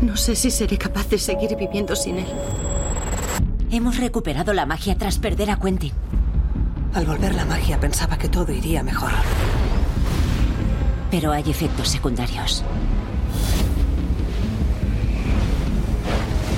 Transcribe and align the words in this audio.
No 0.00 0.16
sé 0.16 0.36
si 0.36 0.50
seré 0.50 0.78
capaz 0.78 1.08
de 1.08 1.18
seguir 1.18 1.56
viviendo 1.56 1.96
sin 1.96 2.18
él. 2.18 2.26
Hemos 3.70 3.96
recuperado 3.96 4.52
la 4.52 4.64
magia 4.64 4.96
tras 4.96 5.18
perder 5.18 5.50
a 5.50 5.58
Quentin. 5.58 5.92
Al 6.94 7.04
volver 7.04 7.34
la 7.34 7.44
magia 7.44 7.80
pensaba 7.80 8.16
que 8.16 8.28
todo 8.28 8.52
iría 8.52 8.82
mejor. 8.82 9.10
Pero 11.10 11.32
hay 11.32 11.50
efectos 11.50 11.88
secundarios. 11.88 12.64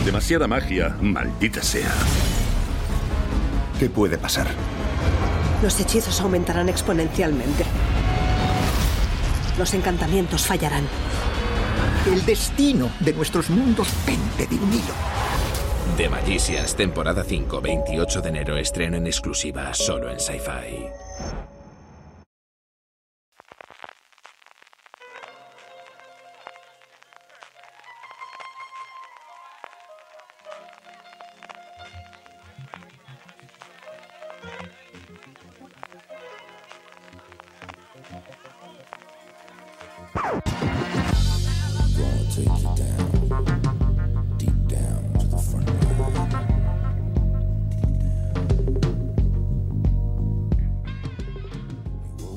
Demasiada 0.05 0.47
magia, 0.47 0.97
maldita 1.01 1.63
sea. 1.63 1.93
¿Qué 3.79 3.89
puede 3.89 4.19
pasar? 4.19 4.49
Los 5.63 5.81
hechizos 5.81 6.21
aumentarán 6.21 6.69
exponencialmente. 6.69 7.65
Los 9.59 9.73
encantamientos 9.73 10.47
fallarán. 10.47 10.85
El 12.07 12.25
destino 12.25 12.91
de 13.01 13.13
nuestros 13.13 13.51
mundos 13.51 13.89
pende 14.07 14.47
de 14.47 14.57
un 14.57 14.73
hilo. 14.73 14.95
The 15.99 16.09
Magicians, 16.09 16.75
temporada 16.75 17.23
5, 17.23 17.61
28 17.61 18.23
de 18.23 18.29
enero, 18.31 18.57
estreno 18.57 18.97
en 18.97 19.07
exclusiva, 19.07 19.75
solo 19.75 20.11
en 20.11 20.19
Sci-Fi. 20.19 20.89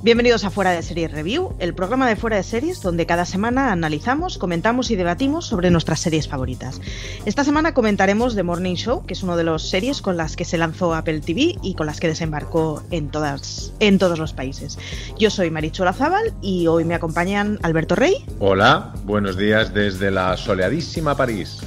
Bienvenidos 0.03 0.43
a 0.43 0.49
Fuera 0.49 0.71
de 0.71 0.81
Series 0.81 1.13
Review, 1.13 1.55
el 1.59 1.73
programa 1.73 2.09
de 2.09 2.17
Fuera 2.17 2.35
de 2.35 2.43
Series 2.43 2.81
donde 2.81 3.05
cada 3.05 3.23
semana 3.23 3.71
analizamos, 3.71 4.37
comentamos 4.37 4.91
y 4.91 4.97
debatimos 4.97 5.45
sobre 5.45 5.71
nuestras 5.71 6.01
series 6.01 6.27
favoritas. 6.27 6.81
Esta 7.25 7.45
semana 7.45 7.73
comentaremos 7.73 8.35
The 8.35 8.43
Morning 8.43 8.75
Show, 8.75 9.05
que 9.05 9.13
es 9.13 9.23
una 9.23 9.37
de 9.37 9.45
las 9.45 9.61
series 9.61 10.01
con 10.01 10.17
las 10.17 10.35
que 10.35 10.43
se 10.43 10.57
lanzó 10.57 10.93
Apple 10.93 11.21
TV 11.21 11.55
y 11.63 11.75
con 11.75 11.85
las 11.85 12.01
que 12.01 12.09
desembarcó 12.09 12.83
en, 12.91 13.11
todas, 13.11 13.71
en 13.79 13.97
todos 13.97 14.19
los 14.19 14.33
países. 14.33 14.77
Yo 15.17 15.29
soy 15.29 15.49
Marichu 15.51 15.85
Zaval 15.93 16.33
y 16.41 16.67
hoy 16.67 16.83
me 16.83 16.95
acompañan 16.95 17.57
Alberto 17.61 17.95
Rey. 17.95 18.25
Hola, 18.39 18.91
buenos 19.05 19.37
días 19.37 19.73
desde 19.73 20.11
la 20.11 20.35
soleadísima 20.35 21.15
París. 21.15 21.59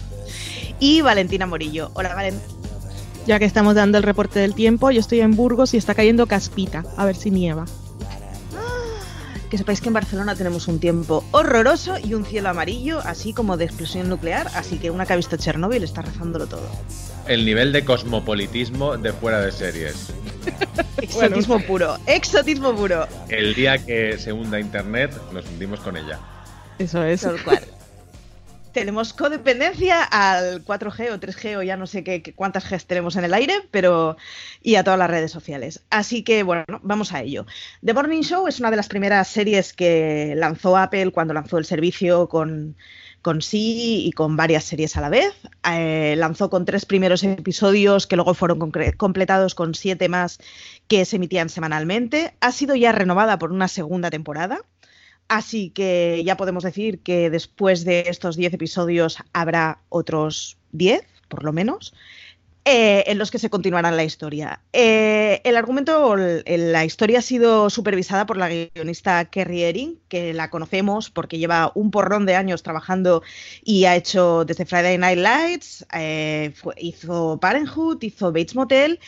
Y 0.78 1.00
Valentina 1.00 1.46
Morillo. 1.46 1.90
Hola, 1.94 2.14
Valentina. 2.14 2.44
Ya 3.26 3.38
que 3.38 3.46
estamos 3.46 3.74
dando 3.74 3.96
el 3.96 4.04
reporte 4.04 4.40
del 4.40 4.54
tiempo, 4.54 4.90
yo 4.90 5.00
estoy 5.00 5.20
en 5.20 5.34
Burgos 5.34 5.72
y 5.72 5.78
está 5.78 5.94
cayendo 5.94 6.26
caspita, 6.26 6.84
a 6.98 7.06
ver 7.06 7.16
si 7.16 7.30
nieva 7.30 7.64
que 9.50 9.58
sepáis 9.58 9.80
que 9.80 9.88
en 9.88 9.94
Barcelona 9.94 10.34
tenemos 10.34 10.68
un 10.68 10.80
tiempo 10.80 11.24
horroroso 11.30 11.96
y 12.02 12.14
un 12.14 12.24
cielo 12.24 12.48
amarillo, 12.48 13.00
así 13.04 13.32
como 13.32 13.56
de 13.56 13.64
explosión 13.64 14.08
nuclear, 14.08 14.48
así 14.54 14.78
que 14.78 14.90
una 14.90 15.06
que 15.06 15.12
ha 15.12 15.16
visto 15.16 15.36
Chernóbil 15.36 15.82
está 15.82 16.02
rezándolo 16.02 16.46
todo. 16.46 16.68
El 17.26 17.44
nivel 17.44 17.72
de 17.72 17.84
cosmopolitismo 17.84 18.96
de 18.96 19.12
fuera 19.12 19.40
de 19.40 19.52
series. 19.52 20.12
exotismo 21.00 21.60
puro, 21.60 21.96
exotismo 22.06 22.74
puro. 22.74 23.06
El 23.28 23.54
día 23.54 23.78
que 23.78 24.18
se 24.18 24.32
hunda 24.32 24.58
Internet, 24.58 25.12
nos 25.32 25.46
hundimos 25.46 25.80
con 25.80 25.96
ella. 25.96 26.18
Eso 26.78 27.02
es. 27.02 27.22
Tal 27.22 27.42
cual 27.42 27.75
tenemos 28.76 29.14
codependencia 29.14 30.02
al 30.02 30.62
4G 30.62 31.10
o 31.10 31.18
3G 31.18 31.56
o 31.56 31.62
ya 31.62 31.78
no 31.78 31.86
sé 31.86 32.04
qué, 32.04 32.34
cuántas 32.34 32.68
Gs 32.70 32.84
tenemos 32.84 33.16
en 33.16 33.24
el 33.24 33.32
aire, 33.32 33.54
pero 33.70 34.18
y 34.62 34.74
a 34.74 34.84
todas 34.84 34.98
las 34.98 35.08
redes 35.08 35.32
sociales. 35.32 35.80
Así 35.88 36.22
que 36.22 36.42
bueno, 36.42 36.66
vamos 36.82 37.14
a 37.14 37.22
ello. 37.22 37.46
The 37.82 37.94
Morning 37.94 38.20
Show 38.20 38.46
es 38.46 38.60
una 38.60 38.70
de 38.70 38.76
las 38.76 38.88
primeras 38.88 39.28
series 39.28 39.72
que 39.72 40.34
lanzó 40.36 40.76
Apple 40.76 41.10
cuando 41.10 41.32
lanzó 41.32 41.56
el 41.56 41.64
servicio 41.64 42.28
con 42.28 42.76
con 43.22 43.40
sí 43.40 44.06
y 44.06 44.12
con 44.12 44.36
varias 44.36 44.64
series 44.64 44.94
a 44.98 45.00
la 45.00 45.08
vez. 45.08 45.32
Eh, 45.68 46.14
lanzó 46.18 46.50
con 46.50 46.66
tres 46.66 46.84
primeros 46.84 47.24
episodios 47.24 48.06
que 48.06 48.16
luego 48.16 48.34
fueron 48.34 48.58
completados 48.98 49.54
con 49.54 49.74
siete 49.74 50.10
más 50.10 50.38
que 50.86 51.06
se 51.06 51.16
emitían 51.16 51.48
semanalmente. 51.48 52.34
Ha 52.40 52.52
sido 52.52 52.74
ya 52.76 52.92
renovada 52.92 53.38
por 53.38 53.52
una 53.52 53.68
segunda 53.68 54.10
temporada. 54.10 54.60
Así 55.28 55.70
que 55.70 56.22
ya 56.24 56.36
podemos 56.36 56.62
decir 56.62 57.00
que 57.00 57.30
después 57.30 57.84
de 57.84 58.04
estos 58.08 58.36
10 58.36 58.54
episodios 58.54 59.18
habrá 59.32 59.80
otros 59.88 60.56
10, 60.72 61.04
por 61.28 61.42
lo 61.42 61.52
menos, 61.52 61.94
eh, 62.68 63.04
en 63.06 63.18
los 63.18 63.30
que 63.30 63.38
se 63.38 63.48
continuará 63.48 63.92
la 63.92 64.02
historia. 64.02 64.60
Eh, 64.72 65.40
el 65.44 65.56
argumento, 65.56 66.16
la 66.16 66.84
historia 66.84 67.20
ha 67.20 67.22
sido 67.22 67.70
supervisada 67.70 68.26
por 68.26 68.36
la 68.36 68.48
guionista 68.48 69.24
Kerry 69.26 69.62
Ehring, 69.62 70.00
que 70.08 70.34
la 70.34 70.50
conocemos 70.50 71.08
porque 71.08 71.38
lleva 71.38 71.70
un 71.76 71.92
porrón 71.92 72.26
de 72.26 72.34
años 72.34 72.64
trabajando 72.64 73.22
y 73.62 73.84
ha 73.84 73.94
hecho 73.94 74.44
desde 74.44 74.66
Friday 74.66 74.98
Night 74.98 75.18
Lights, 75.18 75.86
eh, 75.92 76.54
hizo 76.78 77.38
Parenthood, 77.40 78.02
hizo 78.02 78.32
Bates 78.32 78.56
Motel 78.56 78.98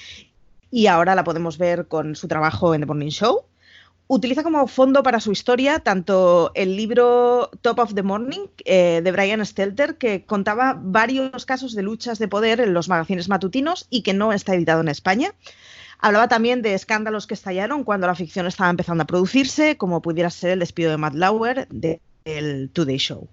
y 0.71 0.87
ahora 0.87 1.17
la 1.17 1.25
podemos 1.25 1.59
ver 1.59 1.89
con 1.89 2.15
su 2.15 2.29
trabajo 2.29 2.75
en 2.77 2.83
The 2.83 2.87
Morning 2.87 3.11
Show 3.11 3.45
utiliza 4.09 4.43
como 4.43 4.67
fondo 4.67 5.03
para 5.03 5.21
su 5.21 5.31
historia 5.31 5.79
tanto 5.81 6.51
el 6.55 6.77
libro 6.77 7.51
Top 7.63 7.79
of 7.79 7.95
the 7.95 8.03
Morning 8.03 8.47
eh, 8.65 9.01
de 9.05 9.13
Brian 9.13 9.45
Stelter, 9.45 9.97
que 9.97 10.25
contaba 10.25 10.79
varios 10.81 11.45
casos 11.47 11.75
de 11.75 11.83
luchas 11.83 12.19
de 12.19 12.27
poder 12.27 12.61
en 12.61 12.75
los 12.75 12.89
magazines 12.89 13.29
matutinos 13.29 13.87
y 13.91 14.03
que 14.03 14.15
no 14.15 14.33
está 14.33 14.55
editado 14.55 14.81
en 14.81 14.89
España. 14.89 15.35
Hablaba 16.01 16.29
también 16.29 16.63
de 16.63 16.75
escándalos 16.75 17.27
que 17.27 17.35
estallaron 17.35 17.85
cuando 17.85 18.07
la 18.07 18.15
ficción 18.15 18.47
estaba 18.47 18.71
empezando 18.71 19.03
a 19.03 19.07
producirse, 19.07 19.77
como 19.77 20.01
pudiera 20.01 20.31
ser 20.31 20.51
el 20.51 20.61
despido 20.61 20.91
de 20.91 20.97
Matt 20.97 21.15
Lauer 21.15 21.69
del 21.69 22.71
Today 22.73 22.99
Show. 22.99 23.29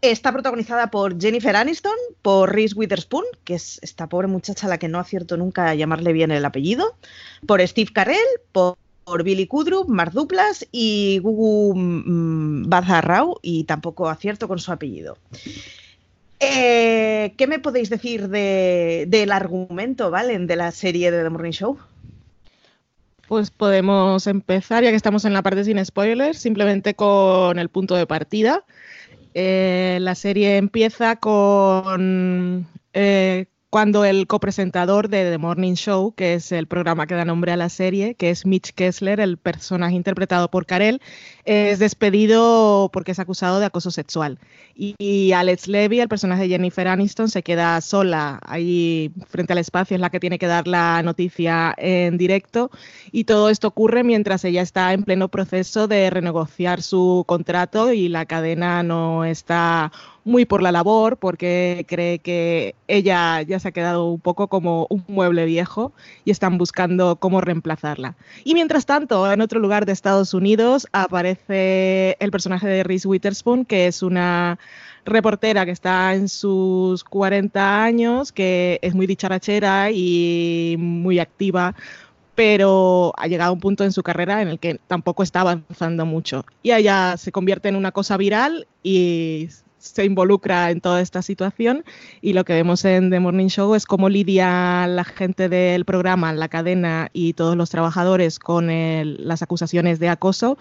Está 0.00 0.32
protagonizada 0.32 0.90
por 0.90 1.20
Jennifer 1.20 1.54
Aniston, 1.54 1.96
por 2.22 2.52
Reese 2.52 2.74
Witherspoon, 2.74 3.24
que 3.44 3.54
es 3.54 3.78
esta 3.82 4.08
pobre 4.08 4.26
muchacha 4.26 4.66
a 4.66 4.70
la 4.70 4.78
que 4.78 4.88
no 4.88 4.98
acierto 4.98 5.36
nunca 5.36 5.68
a 5.68 5.74
llamarle 5.74 6.12
bien 6.12 6.30
el 6.30 6.44
apellido, 6.44 6.96
por 7.46 7.60
Steve 7.66 7.92
Carell, 7.92 8.18
por 8.52 8.78
por 9.04 9.22
Billy 9.22 9.46
Kudrup, 9.46 9.88
Mark 9.88 10.12
Duplas 10.12 10.66
y 10.72 11.18
Gugu 11.18 11.74
mm, 11.74 12.68
Bazarrau, 12.68 13.38
y 13.42 13.64
tampoco 13.64 14.08
acierto 14.08 14.48
con 14.48 14.58
su 14.58 14.72
apellido. 14.72 15.18
Eh, 16.40 17.34
¿Qué 17.36 17.46
me 17.46 17.58
podéis 17.58 17.88
decir 17.88 18.28
del 18.28 19.32
argumento, 19.32 20.10
Valen, 20.10 20.46
de 20.46 20.56
la 20.56 20.72
serie 20.72 21.10
de 21.10 21.22
The 21.22 21.30
Morning 21.30 21.52
Show? 21.52 21.78
Pues 23.28 23.50
podemos 23.50 24.26
empezar, 24.26 24.82
ya 24.82 24.90
que 24.90 24.96
estamos 24.96 25.24
en 25.24 25.32
la 25.32 25.42
parte 25.42 25.64
sin 25.64 25.82
spoilers, 25.84 26.38
simplemente 26.38 26.94
con 26.94 27.58
el 27.58 27.68
punto 27.68 27.94
de 27.94 28.06
partida. 28.06 28.64
Eh, 29.34 29.98
la 30.00 30.14
serie 30.14 30.56
empieza 30.56 31.16
con 31.16 32.66
eh, 32.92 33.46
cuando 33.72 34.04
el 34.04 34.26
copresentador 34.26 35.08
de 35.08 35.30
The 35.30 35.38
Morning 35.38 35.72
Show, 35.72 36.12
que 36.12 36.34
es 36.34 36.52
el 36.52 36.66
programa 36.66 37.06
que 37.06 37.14
da 37.14 37.24
nombre 37.24 37.52
a 37.52 37.56
la 37.56 37.70
serie, 37.70 38.14
que 38.14 38.28
es 38.28 38.44
Mitch 38.44 38.74
Kessler, 38.74 39.18
el 39.18 39.38
personaje 39.38 39.94
interpretado 39.94 40.50
por 40.50 40.66
Karel, 40.66 41.00
es 41.46 41.78
despedido 41.78 42.90
porque 42.92 43.12
es 43.12 43.18
acusado 43.18 43.60
de 43.60 43.64
acoso 43.64 43.90
sexual. 43.90 44.38
Y, 44.74 45.32
Alex 45.32 45.68
Levy, 45.68 46.00
el 46.00 46.08
personaje 46.08 46.42
de 46.42 46.48
Jennifer 46.50 46.86
Aniston, 46.86 47.30
se 47.30 47.42
queda 47.42 47.80
sola 47.80 48.40
ahí 48.44 49.10
frente 49.28 49.54
al 49.54 49.58
espacio, 49.58 49.94
es 49.94 50.02
la 50.02 50.10
que 50.10 50.20
tiene 50.20 50.38
que 50.38 50.46
dar 50.46 50.68
la 50.68 51.02
noticia 51.02 51.74
en 51.78 52.18
directo. 52.18 52.70
Y 53.10 53.24
todo 53.24 53.48
esto 53.48 53.68
ocurre 53.68 54.04
mientras 54.04 54.44
ella 54.44 54.60
está 54.60 54.92
en 54.92 55.04
pleno 55.04 55.28
proceso 55.28 55.88
de 55.88 56.10
renegociar 56.10 56.82
su 56.82 57.24
contrato 57.26 57.90
y 57.94 58.08
la 58.10 58.26
cadena 58.26 58.82
no 58.82 59.24
está 59.24 59.92
muy 60.24 60.44
por 60.44 60.62
la 60.62 60.72
labor 60.72 61.16
porque 61.16 61.84
cree 61.88 62.18
que 62.18 62.74
ella 62.88 63.42
ya 63.42 63.58
se 63.58 63.68
ha 63.68 63.72
quedado 63.72 64.06
un 64.06 64.20
poco 64.20 64.48
como 64.48 64.86
un 64.90 65.04
mueble 65.08 65.44
viejo 65.44 65.92
y 66.24 66.30
están 66.30 66.58
buscando 66.58 67.16
cómo 67.16 67.40
reemplazarla. 67.40 68.16
Y 68.44 68.54
mientras 68.54 68.86
tanto, 68.86 69.30
en 69.30 69.40
otro 69.40 69.60
lugar 69.60 69.86
de 69.86 69.92
Estados 69.92 70.34
Unidos 70.34 70.86
aparece 70.92 72.16
el 72.20 72.30
personaje 72.30 72.68
de 72.68 72.84
Reese 72.84 73.08
Witherspoon, 73.08 73.64
que 73.64 73.86
es 73.86 74.02
una 74.02 74.58
reportera 75.04 75.64
que 75.64 75.72
está 75.72 76.14
en 76.14 76.28
sus 76.28 77.02
40 77.04 77.82
años, 77.82 78.30
que 78.30 78.78
es 78.82 78.94
muy 78.94 79.06
dicharachera 79.06 79.90
y 79.90 80.76
muy 80.78 81.18
activa 81.18 81.74
pero 82.34 83.12
ha 83.18 83.26
llegado 83.26 83.50
a 83.50 83.52
un 83.52 83.60
punto 83.60 83.84
en 83.84 83.92
su 83.92 84.02
carrera 84.02 84.40
en 84.40 84.48
el 84.48 84.58
que 84.58 84.80
tampoco 84.86 85.22
está 85.22 85.42
avanzando 85.42 86.06
mucho. 86.06 86.46
Y 86.62 86.72
ella 86.72 87.16
se 87.18 87.30
convierte 87.30 87.68
en 87.68 87.76
una 87.76 87.92
cosa 87.92 88.16
viral 88.16 88.66
y 88.82 89.48
se 89.82 90.04
involucra 90.04 90.70
en 90.70 90.80
toda 90.80 91.00
esta 91.00 91.22
situación 91.22 91.84
y 92.20 92.34
lo 92.34 92.44
que 92.44 92.52
vemos 92.52 92.84
en 92.84 93.10
The 93.10 93.18
Morning 93.18 93.48
Show 93.48 93.74
es 93.74 93.84
cómo 93.84 94.08
lidia 94.08 94.86
la 94.86 95.04
gente 95.04 95.48
del 95.48 95.84
programa, 95.84 96.32
la 96.32 96.48
cadena 96.48 97.10
y 97.12 97.32
todos 97.32 97.56
los 97.56 97.70
trabajadores 97.70 98.38
con 98.38 98.68
las 98.68 99.42
acusaciones 99.42 99.98
de 99.98 100.08
acoso 100.08 100.56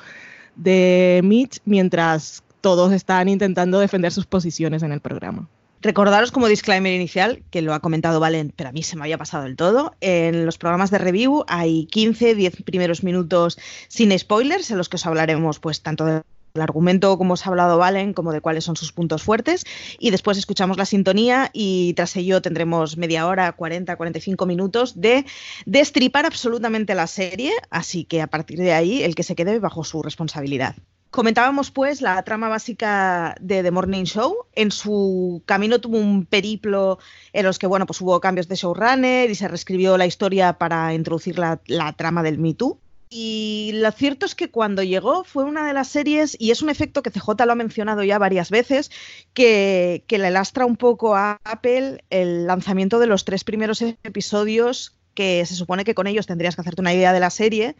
de 0.55 1.21
Mitch 1.23 1.59
mientras 1.65 2.43
todos 2.61 2.91
están 2.93 3.29
intentando 3.29 3.79
defender 3.79 4.11
sus 4.11 4.25
posiciones 4.25 4.81
en 4.83 4.91
el 4.91 5.01
programa. 5.01 5.47
Recordaros 5.83 6.31
como 6.31 6.47
disclaimer 6.47 6.93
inicial, 6.93 7.43
que 7.49 7.63
lo 7.63 7.73
ha 7.73 7.79
comentado 7.79 8.19
Valen, 8.19 8.53
pero 8.55 8.69
a 8.69 8.71
mí 8.71 8.83
se 8.83 8.95
me 8.95 9.03
había 9.03 9.17
pasado 9.17 9.43
del 9.43 9.55
todo. 9.55 9.95
En 9.99 10.45
los 10.45 10.59
programas 10.59 10.91
de 10.91 10.99
review 10.99 11.43
hay 11.47 11.85
15, 11.87 12.35
10 12.35 12.63
primeros 12.63 13.03
minutos 13.03 13.57
sin 13.87 14.17
spoilers, 14.17 14.69
en 14.69 14.77
los 14.77 14.89
que 14.89 14.97
os 14.97 15.05
hablaremos 15.07 15.59
pues 15.59 15.81
tanto 15.81 16.05
de 16.05 16.21
el 16.53 16.61
argumento, 16.61 17.17
como 17.17 17.33
os 17.33 17.45
ha 17.45 17.49
hablado 17.49 17.77
Valen, 17.77 18.13
como 18.13 18.31
de 18.31 18.41
cuáles 18.41 18.63
son 18.63 18.75
sus 18.75 18.91
puntos 18.91 19.23
fuertes. 19.23 19.65
Y 19.99 20.11
después 20.11 20.37
escuchamos 20.37 20.77
la 20.77 20.85
sintonía 20.85 21.49
y 21.53 21.93
tras 21.93 22.15
ello 22.15 22.41
tendremos 22.41 22.97
media 22.97 23.27
hora, 23.27 23.51
40, 23.51 23.95
45 23.95 24.45
minutos 24.45 24.99
de 24.99 25.25
destripar 25.65 26.25
absolutamente 26.25 26.95
la 26.95 27.07
serie. 27.07 27.53
Así 27.69 28.03
que 28.03 28.21
a 28.21 28.27
partir 28.27 28.59
de 28.59 28.73
ahí, 28.73 29.03
el 29.03 29.15
que 29.15 29.23
se 29.23 29.35
quede 29.35 29.59
bajo 29.59 29.83
su 29.83 30.01
responsabilidad. 30.01 30.75
Comentábamos 31.11 31.71
pues 31.71 32.01
la 32.01 32.23
trama 32.23 32.47
básica 32.47 33.35
de 33.41 33.63
The 33.63 33.71
Morning 33.71 34.05
Show. 34.05 34.45
En 34.53 34.71
su 34.71 35.43
camino 35.45 35.81
tuvo 35.81 35.97
un 35.97 36.25
periplo 36.25 36.99
en 37.33 37.45
los 37.45 37.59
que 37.59 37.67
bueno, 37.67 37.85
pues 37.85 37.99
hubo 37.99 38.21
cambios 38.21 38.47
de 38.47 38.55
showrunner 38.55 39.29
y 39.29 39.35
se 39.35 39.49
reescribió 39.49 39.97
la 39.97 40.05
historia 40.05 40.53
para 40.53 40.93
introducir 40.93 41.37
la, 41.37 41.59
la 41.67 41.91
trama 41.91 42.23
del 42.23 42.37
Me 42.37 42.53
Too. 42.53 42.79
Y 43.13 43.71
lo 43.73 43.91
cierto 43.91 44.25
es 44.25 44.35
que 44.35 44.49
cuando 44.49 44.83
llegó 44.83 45.25
fue 45.25 45.43
una 45.43 45.67
de 45.67 45.73
las 45.73 45.89
series, 45.89 46.37
y 46.39 46.51
es 46.51 46.61
un 46.61 46.69
efecto 46.69 47.03
que 47.03 47.11
CJ 47.11 47.45
lo 47.45 47.51
ha 47.51 47.55
mencionado 47.55 48.03
ya 48.03 48.17
varias 48.17 48.49
veces, 48.49 48.89
que, 49.33 50.05
le 50.07 50.31
lastra 50.31 50.65
un 50.65 50.77
poco 50.77 51.13
a 51.13 51.37
Apple 51.43 52.05
el 52.09 52.47
lanzamiento 52.47 52.99
de 52.99 53.07
los 53.07 53.25
tres 53.25 53.43
primeros 53.43 53.81
episodios 53.81 54.95
que 55.13 55.45
se 55.45 55.55
supone 55.55 55.83
que 55.83 55.93
con 55.93 56.07
ellos 56.07 56.25
tendrías 56.25 56.55
que 56.55 56.61
hacerte 56.61 56.79
una 56.79 56.93
idea 56.93 57.11
de 57.11 57.19
la 57.19 57.31
serie 57.31 57.75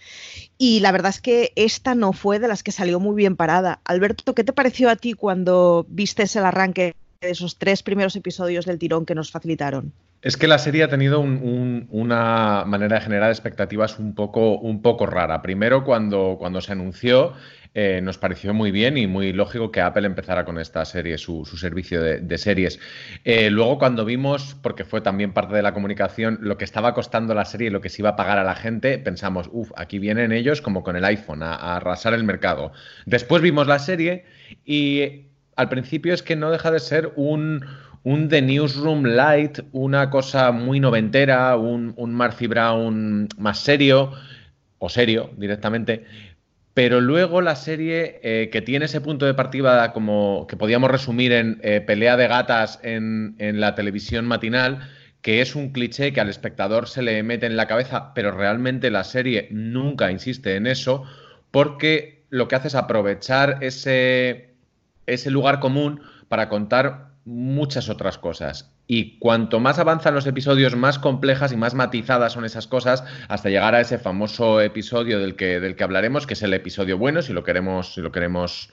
y 0.58 0.82
la 0.82 0.92
verdad 0.92 1.12
es 1.12 1.22
que 1.22 1.54
esta 1.56 1.96
no 1.96 2.12
fue 2.12 2.40
de 2.40 2.50
las 2.50 2.62
que 2.62 2.74
salió 2.74 3.00
muy 3.00 3.16
bien 3.16 3.38
parada. 3.38 3.80
Alberto, 3.86 4.36
¿qué 4.36 4.44
te 4.44 4.52
pareció 4.52 4.90
a 4.90 4.98
ti 4.98 5.14
cuando 5.14 5.86
viste 5.88 6.24
el 6.24 6.44
arranque 6.44 6.94
de 7.22 7.30
esos 7.30 7.58
tres 7.58 7.84
primeros 7.84 8.18
episodios 8.18 8.66
del 8.66 8.80
tirón 8.80 9.06
que 9.06 9.16
nos 9.16 9.32
facilitaron? 9.32 9.94
Es 10.22 10.38
que 10.38 10.48
la 10.48 10.60
serie 10.60 10.84
ha 10.84 10.88
tenido 10.88 11.20
una 11.20 12.64
manera 12.68 12.98
de 12.98 13.02
generar 13.02 13.32
expectativas 13.32 13.98
un 13.98 14.14
poco, 14.14 15.06
rara. 15.08 15.42
Primero, 15.42 15.84
cuando, 15.84 16.62
se 16.62 16.72
anunció, 16.72 17.34
eh, 17.74 18.02
nos 18.04 18.20
pareció 18.20 18.54
muy 18.54 18.70
bien 18.70 18.98
y 18.98 19.08
muy 19.08 19.34
lógico 19.34 19.72
que 19.72 19.82
Apple 19.82 20.06
empezara 20.06 20.46
con 20.46 20.60
esta 20.60 20.86
serie, 20.86 21.18
su, 21.18 21.44
servicio 21.46 22.04
de, 22.04 22.38
series. 22.38 22.80
Eh, 23.24 23.50
luego, 23.50 23.80
cuando 23.80 24.06
vimos, 24.06 24.56
porque 24.62 24.86
fue 24.86 25.02
también 25.02 25.34
parte 25.34 25.56
de 25.56 25.64
la 25.64 25.74
comunicación, 25.74 26.38
lo 26.42 26.56
que 26.56 26.66
estaba 26.66 26.94
costando 26.94 27.34
la 27.34 27.46
serie 27.46 27.70
y 27.70 27.72
lo 27.72 27.82
que 27.82 27.90
se 27.90 28.04
iba 28.04 28.10
a 28.10 28.16
pagar 28.16 28.38
a 28.38 28.44
la 28.44 28.54
gente, 28.54 29.00
pensamos, 29.00 29.50
uff, 29.52 29.72
aquí 29.76 29.98
vienen 29.98 30.32
ellos 30.32 30.62
como 30.62 30.84
con 30.84 30.96
el 30.96 31.06
iPhone 31.06 31.42
a, 31.42 31.56
a 31.56 31.78
arrasar 31.78 32.14
el 32.14 32.24
mercado. 32.24 32.74
Después 33.08 33.42
vimos 33.42 33.66
la 33.66 33.80
serie 33.80 34.26
y 34.66 35.26
al 35.56 35.68
principio 35.68 36.14
es 36.14 36.22
que 36.22 36.36
no 36.36 36.52
deja 36.52 36.70
de 36.70 36.80
ser 36.80 37.12
un 37.16 37.66
un 38.04 38.30
The 38.30 38.42
Newsroom 38.42 39.04
Light, 39.06 39.60
una 39.72 40.10
cosa 40.10 40.52
muy 40.52 40.80
noventera, 40.80 41.56
un, 41.58 41.94
un 41.98 42.18
Brown 42.50 43.28
más 43.38 43.60
serio, 43.60 44.12
o 44.80 44.90
serio 44.90 45.30
directamente, 45.38 46.06
pero 46.74 47.02
luego 47.02 47.42
la 47.42 47.56
serie 47.56 48.20
eh, 48.24 48.50
que 48.52 48.62
tiene 48.62 48.86
ese 48.86 49.02
punto 49.02 49.26
de 49.26 49.36
partida 49.36 49.94
como 49.94 50.48
que 50.48 50.58
podíamos 50.58 50.90
resumir 50.90 51.32
en 51.34 51.60
eh, 51.62 51.82
pelea 51.82 52.18
de 52.18 52.28
gatas 52.28 52.80
en, 52.82 53.36
en, 53.38 53.60
la 53.60 53.76
televisión 53.76 54.26
matinal, 54.26 54.80
que 55.22 55.42
es 55.42 55.56
un 55.56 55.72
cliché 55.72 56.14
que 56.14 56.22
al 56.22 56.30
espectador 56.30 56.88
se 56.88 57.04
le 57.04 57.22
mete 57.22 57.46
en 57.46 57.58
la 57.58 57.68
cabeza, 57.68 58.14
pero 58.16 58.32
realmente 58.32 58.90
la 58.90 59.04
serie 59.04 59.48
nunca 59.52 60.12
insiste 60.12 60.56
en 60.56 60.66
eso, 60.66 61.04
porque 61.52 62.24
lo 62.30 62.48
que 62.48 62.56
hace 62.56 62.70
es 62.70 62.76
aprovechar 62.76 63.60
ese, 63.62 64.56
ese 65.06 65.30
lugar 65.30 65.60
común 65.60 66.02
para 66.28 66.50
contar 66.50 67.11
muchas 67.26 67.90
otras 67.90 68.18
cosas. 68.18 68.74
Y 68.88 69.18
cuanto 69.20 69.60
más 69.60 69.80
avanzan 69.80 70.14
los 70.14 70.28
episodios, 70.28 70.76
más 70.76 71.00
complejas 71.00 71.52
y 71.52 71.58
más 71.58 71.74
matizadas 71.74 72.34
son 72.34 72.46
esas 72.46 72.68
cosas, 72.68 73.04
hasta 73.28 73.50
llegar 73.50 73.76
a 73.76 73.82
ese 73.82 74.00
famoso 74.00 74.62
episodio 74.62 75.20
del 75.20 75.36
que, 75.36 75.60
del 75.60 75.76
que 75.76 75.84
hablaremos, 75.84 76.28
que 76.28 76.34
es 76.34 76.44
el 76.44 76.54
episodio 76.54 76.98
bueno, 76.98 77.22
si 77.22 77.34
lo 77.34 77.44
queremos, 77.44 77.94
si 77.94 78.02
lo 78.02 78.12
queremos 78.12 78.70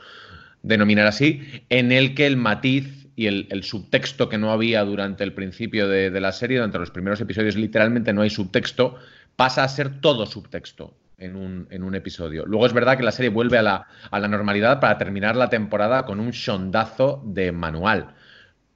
denominar 0.63 1.07
así, 1.07 1.65
en 1.69 1.93
el 1.93 2.15
que 2.15 2.27
el 2.27 2.37
matiz 2.37 3.07
y 3.15 3.27
el, 3.27 3.63
subtexto 3.65 4.29
que 4.29 4.39
no 4.39 4.53
había 4.53 4.85
durante 4.85 5.25
el 5.25 5.33
principio 5.33 5.89
de, 5.89 6.11
la 6.21 6.33
serie, 6.33 6.59
durante 6.59 6.79
los 6.79 6.91
primeros 6.91 7.21
episodios, 7.21 7.57
literalmente 7.57 8.13
no 8.13 8.23
hay 8.23 8.31
subtexto, 8.31 8.97
pasa 9.35 9.65
a 9.65 9.69
ser 9.69 10.01
todo 10.01 10.27
subtexto. 10.27 10.95
En 11.21 11.35
un, 11.35 11.67
en 11.71 11.83
un, 11.83 11.97
episodio. 11.97 12.47
Luego 12.47 12.65
es 12.65 12.73
verdad 12.73 12.97
que 12.97 13.03
la 13.03 13.11
serie 13.11 13.29
vuelve 13.29 13.59
a 13.59 13.63
la, 13.63 13.89
a 14.13 14.21
la 14.21 14.29
normalidad 14.29 14.79
para 14.79 14.99
terminar 14.99 15.35
la 15.35 15.49
temporada 15.51 16.05
con 16.05 16.21
un 16.21 16.31
shondazo 16.31 17.25
de 17.27 17.51
manual 17.51 18.15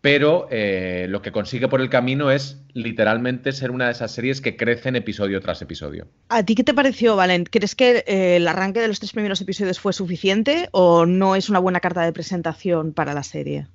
pero 0.03 0.49
eh, 0.51 1.07
lo 1.09 1.23
que 1.23 1.31
consigue 1.31 1.69
por 1.69 1.81
el 1.81 1.89
camino 1.89 2.31
es 2.33 2.61
literalmente 2.75 3.53
ser 3.53 3.71
una 3.71 3.87
de 3.87 3.93
esas 3.93 4.11
series 4.11 4.41
que 4.41 4.57
crecen 4.57 4.97
episodio 4.97 5.41
tras 5.41 5.63
episodio. 5.63 6.09
¿A 6.29 6.43
ti 6.43 6.57
qué 6.57 6.65
te 6.65 6.75
pareció, 6.75 7.15
Valent? 7.15 7.49
¿Crees 7.49 7.77
que 7.77 8.05
eh, 8.07 8.37
el 8.37 8.49
arranque 8.49 8.81
de 8.81 8.89
los 8.89 8.99
tres 8.99 9.13
primeros 9.13 9.41
episodios 9.41 9.79
fue 9.79 9.93
suficiente 9.93 10.69
o 10.73 11.07
no 11.07 11.37
es 11.37 11.49
una 11.49 11.61
buena 11.61 11.79
carta 11.79 12.03
de 12.03 12.13
presentación 12.13 12.93
para 12.93 13.15
la 13.15 13.23
serie? 13.23 13.69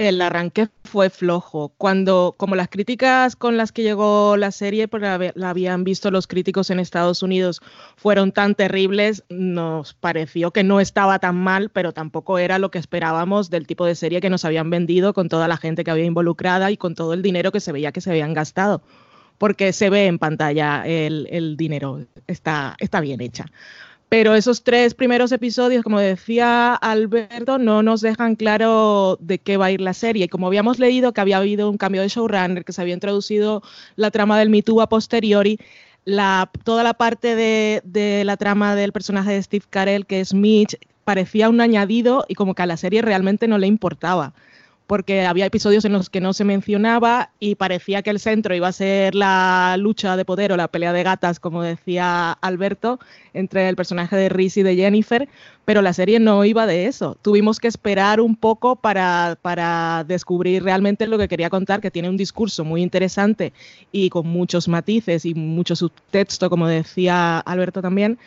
El 0.00 0.22
arranque 0.22 0.68
fue 0.84 1.10
flojo. 1.10 1.74
Cuando, 1.76 2.34
como 2.38 2.56
las 2.56 2.68
críticas 2.68 3.36
con 3.36 3.58
las 3.58 3.70
que 3.70 3.82
llegó 3.82 4.38
la 4.38 4.50
serie, 4.50 4.88
pues 4.88 5.02
la, 5.02 5.50
habían 5.50 5.84
visto 5.84 6.10
los 6.10 6.26
críticos 6.26 6.70
en 6.70 6.80
Estados 6.80 7.22
Unidos, 7.22 7.60
fueron 7.96 8.32
tan 8.32 8.54
terribles, 8.54 9.24
nos 9.28 9.92
pareció 9.92 10.52
que 10.52 10.64
no 10.64 10.80
estaba 10.80 11.18
tan 11.18 11.36
mal, 11.36 11.68
pero 11.68 11.92
tampoco 11.92 12.38
era 12.38 12.58
lo 12.58 12.70
que 12.70 12.78
esperábamos 12.78 13.50
del 13.50 13.66
tipo 13.66 13.84
de 13.84 13.94
serie 13.94 14.22
que 14.22 14.30
nos 14.30 14.46
habían 14.46 14.70
vendido 14.70 15.12
con 15.12 15.28
toda 15.28 15.48
la 15.48 15.58
gente 15.58 15.84
que 15.84 15.90
había 15.90 16.06
involucrada 16.06 16.70
y 16.70 16.78
con 16.78 16.94
todo 16.94 17.12
el 17.12 17.20
dinero 17.20 17.52
que 17.52 17.60
se 17.60 17.70
veía 17.70 17.92
que 17.92 18.00
se 18.00 18.08
habían 18.08 18.32
gastado. 18.32 18.80
Porque 19.36 19.74
se 19.74 19.90
ve 19.90 20.06
en 20.06 20.18
pantalla 20.18 20.82
el, 20.86 21.26
el 21.30 21.58
dinero, 21.58 22.06
está, 22.26 22.74
está 22.78 23.00
bien 23.00 23.20
hecha 23.20 23.46
pero 24.10 24.34
esos 24.34 24.64
tres 24.64 24.94
primeros 24.94 25.30
episodios, 25.30 25.84
como 25.84 26.00
decía 26.00 26.74
Alberto, 26.74 27.58
no 27.58 27.84
nos 27.84 28.00
dejan 28.00 28.34
claro 28.34 29.16
de 29.20 29.38
qué 29.38 29.56
va 29.56 29.66
a 29.66 29.70
ir 29.70 29.80
la 29.80 29.94
serie. 29.94 30.28
Como 30.28 30.48
habíamos 30.48 30.80
leído 30.80 31.12
que 31.12 31.20
había 31.20 31.36
habido 31.36 31.70
un 31.70 31.78
cambio 31.78 32.02
de 32.02 32.08
showrunner, 32.08 32.64
que 32.64 32.72
se 32.72 32.82
había 32.82 32.94
introducido 32.94 33.62
la 33.94 34.10
trama 34.10 34.36
del 34.36 34.50
Me 34.50 34.62
Too 34.62 34.80
a 34.80 34.88
posteriori, 34.88 35.60
toda 36.64 36.82
la 36.82 36.94
parte 36.94 37.36
de, 37.36 37.82
de, 37.84 38.24
la 38.24 38.36
trama 38.36 38.74
del 38.74 38.90
personaje 38.90 39.30
de 39.30 39.42
Steve 39.44 39.66
Carell, 39.70 40.06
que 40.06 40.18
es 40.18 40.34
Mitch, 40.34 40.76
parecía 41.04 41.48
un 41.48 41.60
añadido 41.60 42.24
y 42.26 42.34
como 42.34 42.56
que 42.56 42.62
a 42.62 42.66
la 42.66 42.76
serie 42.76 43.02
realmente 43.02 43.46
no 43.46 43.58
le 43.58 43.68
importaba 43.68 44.34
porque 44.90 45.24
había 45.24 45.46
episodios 45.46 45.84
en 45.84 45.92
los 45.92 46.10
que 46.10 46.20
no 46.20 46.32
se 46.32 46.42
mencionaba 46.42 47.30
y 47.38 47.54
parecía 47.54 48.02
que 48.02 48.10
el 48.10 48.18
centro 48.18 48.56
iba 48.56 48.66
a 48.66 48.72
ser 48.72 49.14
la 49.14 49.76
lucha 49.78 50.16
de 50.16 50.24
poder 50.24 50.50
o 50.50 50.56
la 50.56 50.66
pelea 50.66 50.92
de 50.92 51.04
gatas, 51.04 51.38
como 51.38 51.62
decía 51.62 52.32
Alberto, 52.32 52.98
entre 53.32 53.68
el 53.68 53.76
personaje 53.76 54.16
de 54.16 54.28
Reese 54.28 54.58
y 54.58 54.62
de 54.64 54.74
Jennifer, 54.74 55.28
pero 55.64 55.80
la 55.80 55.92
serie 55.92 56.18
no 56.18 56.44
iba 56.44 56.66
de 56.66 56.86
eso. 56.86 57.16
Tuvimos 57.22 57.60
que 57.60 57.68
esperar 57.68 58.20
un 58.20 58.34
poco 58.34 58.74
para, 58.74 59.38
para 59.40 60.02
descubrir 60.08 60.64
realmente 60.64 61.06
lo 61.06 61.18
que 61.18 61.28
quería 61.28 61.50
contar, 61.50 61.80
que 61.80 61.92
tiene 61.92 62.08
un 62.08 62.16
discurso 62.16 62.64
muy 62.64 62.82
interesante 62.82 63.52
y 63.92 64.10
con 64.10 64.26
muchos 64.26 64.66
matices 64.66 65.24
y 65.24 65.34
mucho 65.34 65.76
subtexto, 65.76 66.50
como 66.50 66.66
decía 66.66 67.38
Alberto 67.38 67.80
también, 67.80 68.18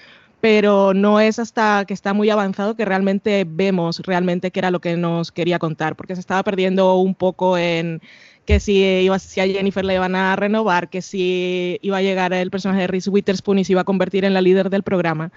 pero 0.43 0.93
no 0.93 1.21
es 1.21 1.39
hasta 1.39 1.85
que 1.85 1.93
está 1.93 2.13
muy 2.13 2.29
avanzado 2.29 2.75
que 2.75 2.83
realmente 2.83 3.45
vemos 3.47 4.01
realmente 4.01 4.51
qué 4.51 4.59
era 4.59 4.71
lo 4.71 4.81
que 4.81 4.97
nos 4.97 5.31
quería 5.31 5.57
contar, 5.57 5.95
porque 5.95 6.15
se 6.15 6.19
estaba 6.19 6.43
perdiendo 6.43 6.97
un 6.97 7.15
poco 7.15 7.57
en 7.57 8.01
que 8.43 8.59
si, 8.59 8.83
iba, 8.83 9.17
si 9.19 9.39
a 9.39 9.47
Jennifer 9.47 9.85
le 9.85 9.93
iban 9.93 10.15
a 10.15 10.35
renovar, 10.35 10.89
que 10.89 11.01
si 11.01 11.79
iba 11.81 11.95
a 11.95 12.01
llegar 12.01 12.33
el 12.33 12.51
personaje 12.51 12.81
de 12.81 12.87
Reese 12.87 13.09
Witherspoon 13.09 13.59
y 13.59 13.63
se 13.63 13.71
iba 13.71 13.79
a 13.79 13.85
convertir 13.85 14.25
en 14.25 14.33
la 14.33 14.41
líder 14.41 14.69
del 14.69 14.83
programa. 14.83 15.31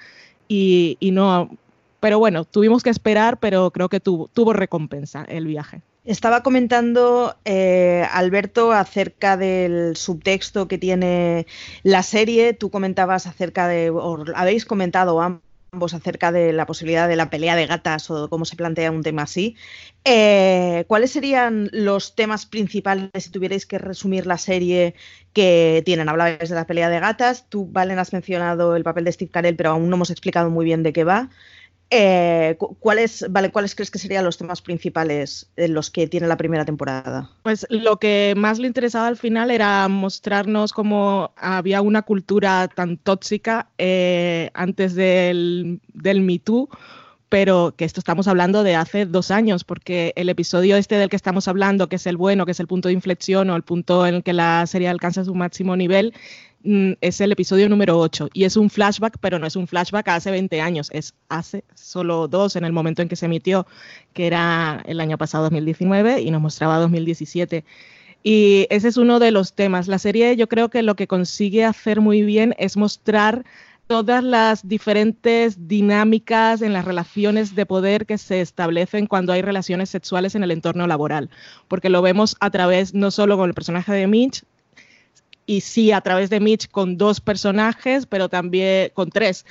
Y, 0.49 0.99
no, 1.13 1.57
pero 2.01 2.19
bueno, 2.19 2.45
tuvimos 2.45 2.83
que 2.83 2.91
esperar, 2.91 3.39
pero 3.39 3.71
creo 3.71 3.89
que 3.89 4.01
tuvo 4.01 4.53
recompensa 4.55 5.25
el 5.29 5.47
viaje. 5.47 5.83
Estaba 6.07 6.45
comentando 6.45 7.37
eh, 7.45 8.07
Alberto 8.13 8.71
acerca 8.71 9.37
del 9.37 9.97
subtexto 9.97 10.69
que 10.69 10.79
tiene 10.79 11.47
la 11.83 12.05
serie. 12.05 12.55
Tú 12.55 12.71
comentabas 12.71 13.27
acerca 13.27 13.67
de, 13.67 13.91
o 13.91 14.25
habéis 14.37 14.65
comentado 14.65 15.21
ambos 15.21 15.95
acerca 15.95 16.31
de 16.31 16.53
la 16.53 16.65
posibilidad 16.65 17.09
de 17.09 17.17
la 17.17 17.29
pelea 17.29 17.57
de 17.57 17.67
gatas 17.67 18.09
o 18.09 18.29
cómo 18.31 18.45
se 18.45 18.55
plantea 18.55 18.93
un 18.93 19.03
tema 19.03 19.23
así. 19.23 19.57
Eh, 20.05 20.85
¿Cuáles 20.87 21.11
serían 21.11 21.71
los 21.73 22.15
temas 22.15 22.47
principales 22.47 23.11
si 23.25 23.31
tuvierais 23.31 23.67
que 23.67 23.79
resumir 23.79 24.27
la 24.27 24.39
serie 24.39 24.95
que 25.33 25.83
tienen? 25.85 26.09
Hablabais 26.09 26.49
de 26.49 26.55
la 26.55 26.69
pelea 26.69 26.89
de 26.89 27.01
gatas. 27.01 27.49
Tú, 27.49 27.67
Valen, 27.73 27.99
has 27.99 28.13
mencionado 28.13 28.77
el 28.77 28.85
papel 28.85 29.05
de 29.05 29.13
Steve 29.13 29.33
Carell, 29.33 29.57
pero 29.57 29.71
aún 29.71 29.91
no 29.91 29.97
hemos 29.97 30.11
explicado 30.11 30.51
muy 30.51 30.65
bien 30.65 30.85
de 30.85 30.93
qué 30.93 31.03
va. 31.03 31.31
Eh, 31.91 32.57
¿cuáles, 32.81 33.25
vale, 33.31 33.53
¿Cuáles 33.53 33.75
crees 33.77 33.91
que 33.91 33.99
serían 33.99 34.25
los 34.25 34.39
temas 34.39 34.61
principales 34.61 35.49
en 35.57 35.73
los 35.73 35.91
que 35.91 36.09
tiene 36.09 36.27
la 36.27 36.37
primera 36.37 36.65
temporada? 36.65 37.31
Pues 37.43 37.67
lo 37.71 37.99
que 37.99 38.35
más 38.37 38.59
le 38.59 38.67
interesaba 38.67 39.07
al 39.07 39.17
final 39.17 39.51
era 39.53 39.87
mostrarnos 39.89 40.73
cómo 40.73 41.33
había 41.37 41.83
una 41.83 42.03
cultura 42.03 42.69
tan 42.69 42.97
tóxica 42.97 43.69
eh, 43.79 44.51
antes 44.55 44.95
del, 44.97 45.81
del 45.95 46.23
Me 46.23 46.41
Too, 46.41 46.69
pero 47.29 47.75
que 47.77 47.85
esto 47.85 48.01
estamos 48.01 48.29
hablando 48.29 48.63
de 48.63 48.77
hace 48.77 49.07
dos 49.07 49.31
años, 49.31 49.65
porque 49.65 50.13
el 50.17 50.29
episodio 50.29 50.77
este 50.77 50.97
del 50.97 51.09
que 51.09 51.17
estamos 51.17 51.49
hablando, 51.49 51.89
que 51.89 51.97
es 51.97 52.07
el 52.07 52.17
bueno, 52.17 52.47
que 52.47 52.53
es 52.53 52.61
el 52.61 52.67
punto 52.67 52.89
de 52.89 52.95
inflexión 52.95 53.51
o 53.51 53.57
el 53.57 53.63
punto 53.63 54.07
en 54.07 54.17
el 54.17 54.23
que 54.23 54.33
la 54.33 54.67
serie 54.67 54.89
alcanza 54.89 55.25
su 55.25 55.35
máximo 55.35 55.77
nivel, 55.77 56.15
Mm, 56.67 56.95
es 57.01 57.21
el 57.21 57.31
episodio 57.31 57.69
número 57.69 57.97
8 57.97 58.29
y 58.33 58.43
es 58.43 58.57
un 58.57 58.71
flashback, 58.71 59.19
pero 59.21 59.39
no 59.39 59.47
es 59.47 59.55
un 59.55 59.69
flashback 59.69 60.09
hace 60.09 60.33
20 60.33 60.61
años, 60.61 60.91
es 60.93 61.15
hace 61.29 61.63
solo 61.77 62.27
dos 62.27 62.57
en 62.57 62.65
el 62.65 62.73
momento 62.73 63.03
en 63.03 63.09
que 63.09 63.15
se 63.15 63.27
emitió, 63.27 63.69
que 64.15 64.27
era 64.27 64.83
el 64.87 64.99
año 64.99 65.17
pasado 65.17 65.45
2019 65.45 66.23
y 66.23 66.31
nos 66.33 66.41
mostraba 66.41 66.79
2017. 66.79 67.65
Y 68.25 68.67
ese 68.71 68.89
es 68.89 68.97
uno 68.97 69.21
de 69.21 69.31
los 69.31 69.55
temas. 69.55 69.87
La 69.87 70.01
serie 70.01 70.35
yo 70.37 70.49
creo 70.49 70.69
que 70.69 70.83
lo 70.83 70.97
que 70.97 71.07
consigue 71.07 71.65
hacer 71.65 72.01
muy 72.01 72.23
bien 72.23 72.53
es 72.59 72.77
mostrar 72.77 73.45
todas 73.87 74.25
las 74.25 74.67
diferentes 74.67 75.69
dinámicas 75.69 76.63
en 76.63 76.73
las 76.73 76.85
relaciones 76.85 77.55
de 77.55 77.67
poder 77.67 78.07
que 78.07 78.19
se 78.19 78.41
establecen 78.41 79.07
cuando 79.07 79.33
hay 79.33 79.43
relaciones 79.43 79.91
sexuales 79.91 80.35
en 80.35 80.43
el 80.43 80.51
entorno 80.51 80.87
laboral, 80.87 81.31
porque 81.69 81.89
lo 81.89 82.03
vemos 82.03 82.37
a 82.41 82.51
través 82.51 82.95
no 82.95 83.11
solo 83.11 83.37
con 83.37 83.49
el 83.49 83.55
personaje 83.55 83.93
de 83.93 84.07
Mitch, 84.07 84.45
y 85.47 85.61
sí 85.61 85.93
a 85.93 86.01
través 86.01 86.29
de 86.29 86.41
Mitch 86.41 86.69
con 86.69 86.97
dos 86.97 87.21
personajes, 87.21 88.07
pero 88.07 88.29
también 88.29 88.91
con 88.95 89.11
tres. 89.11 89.47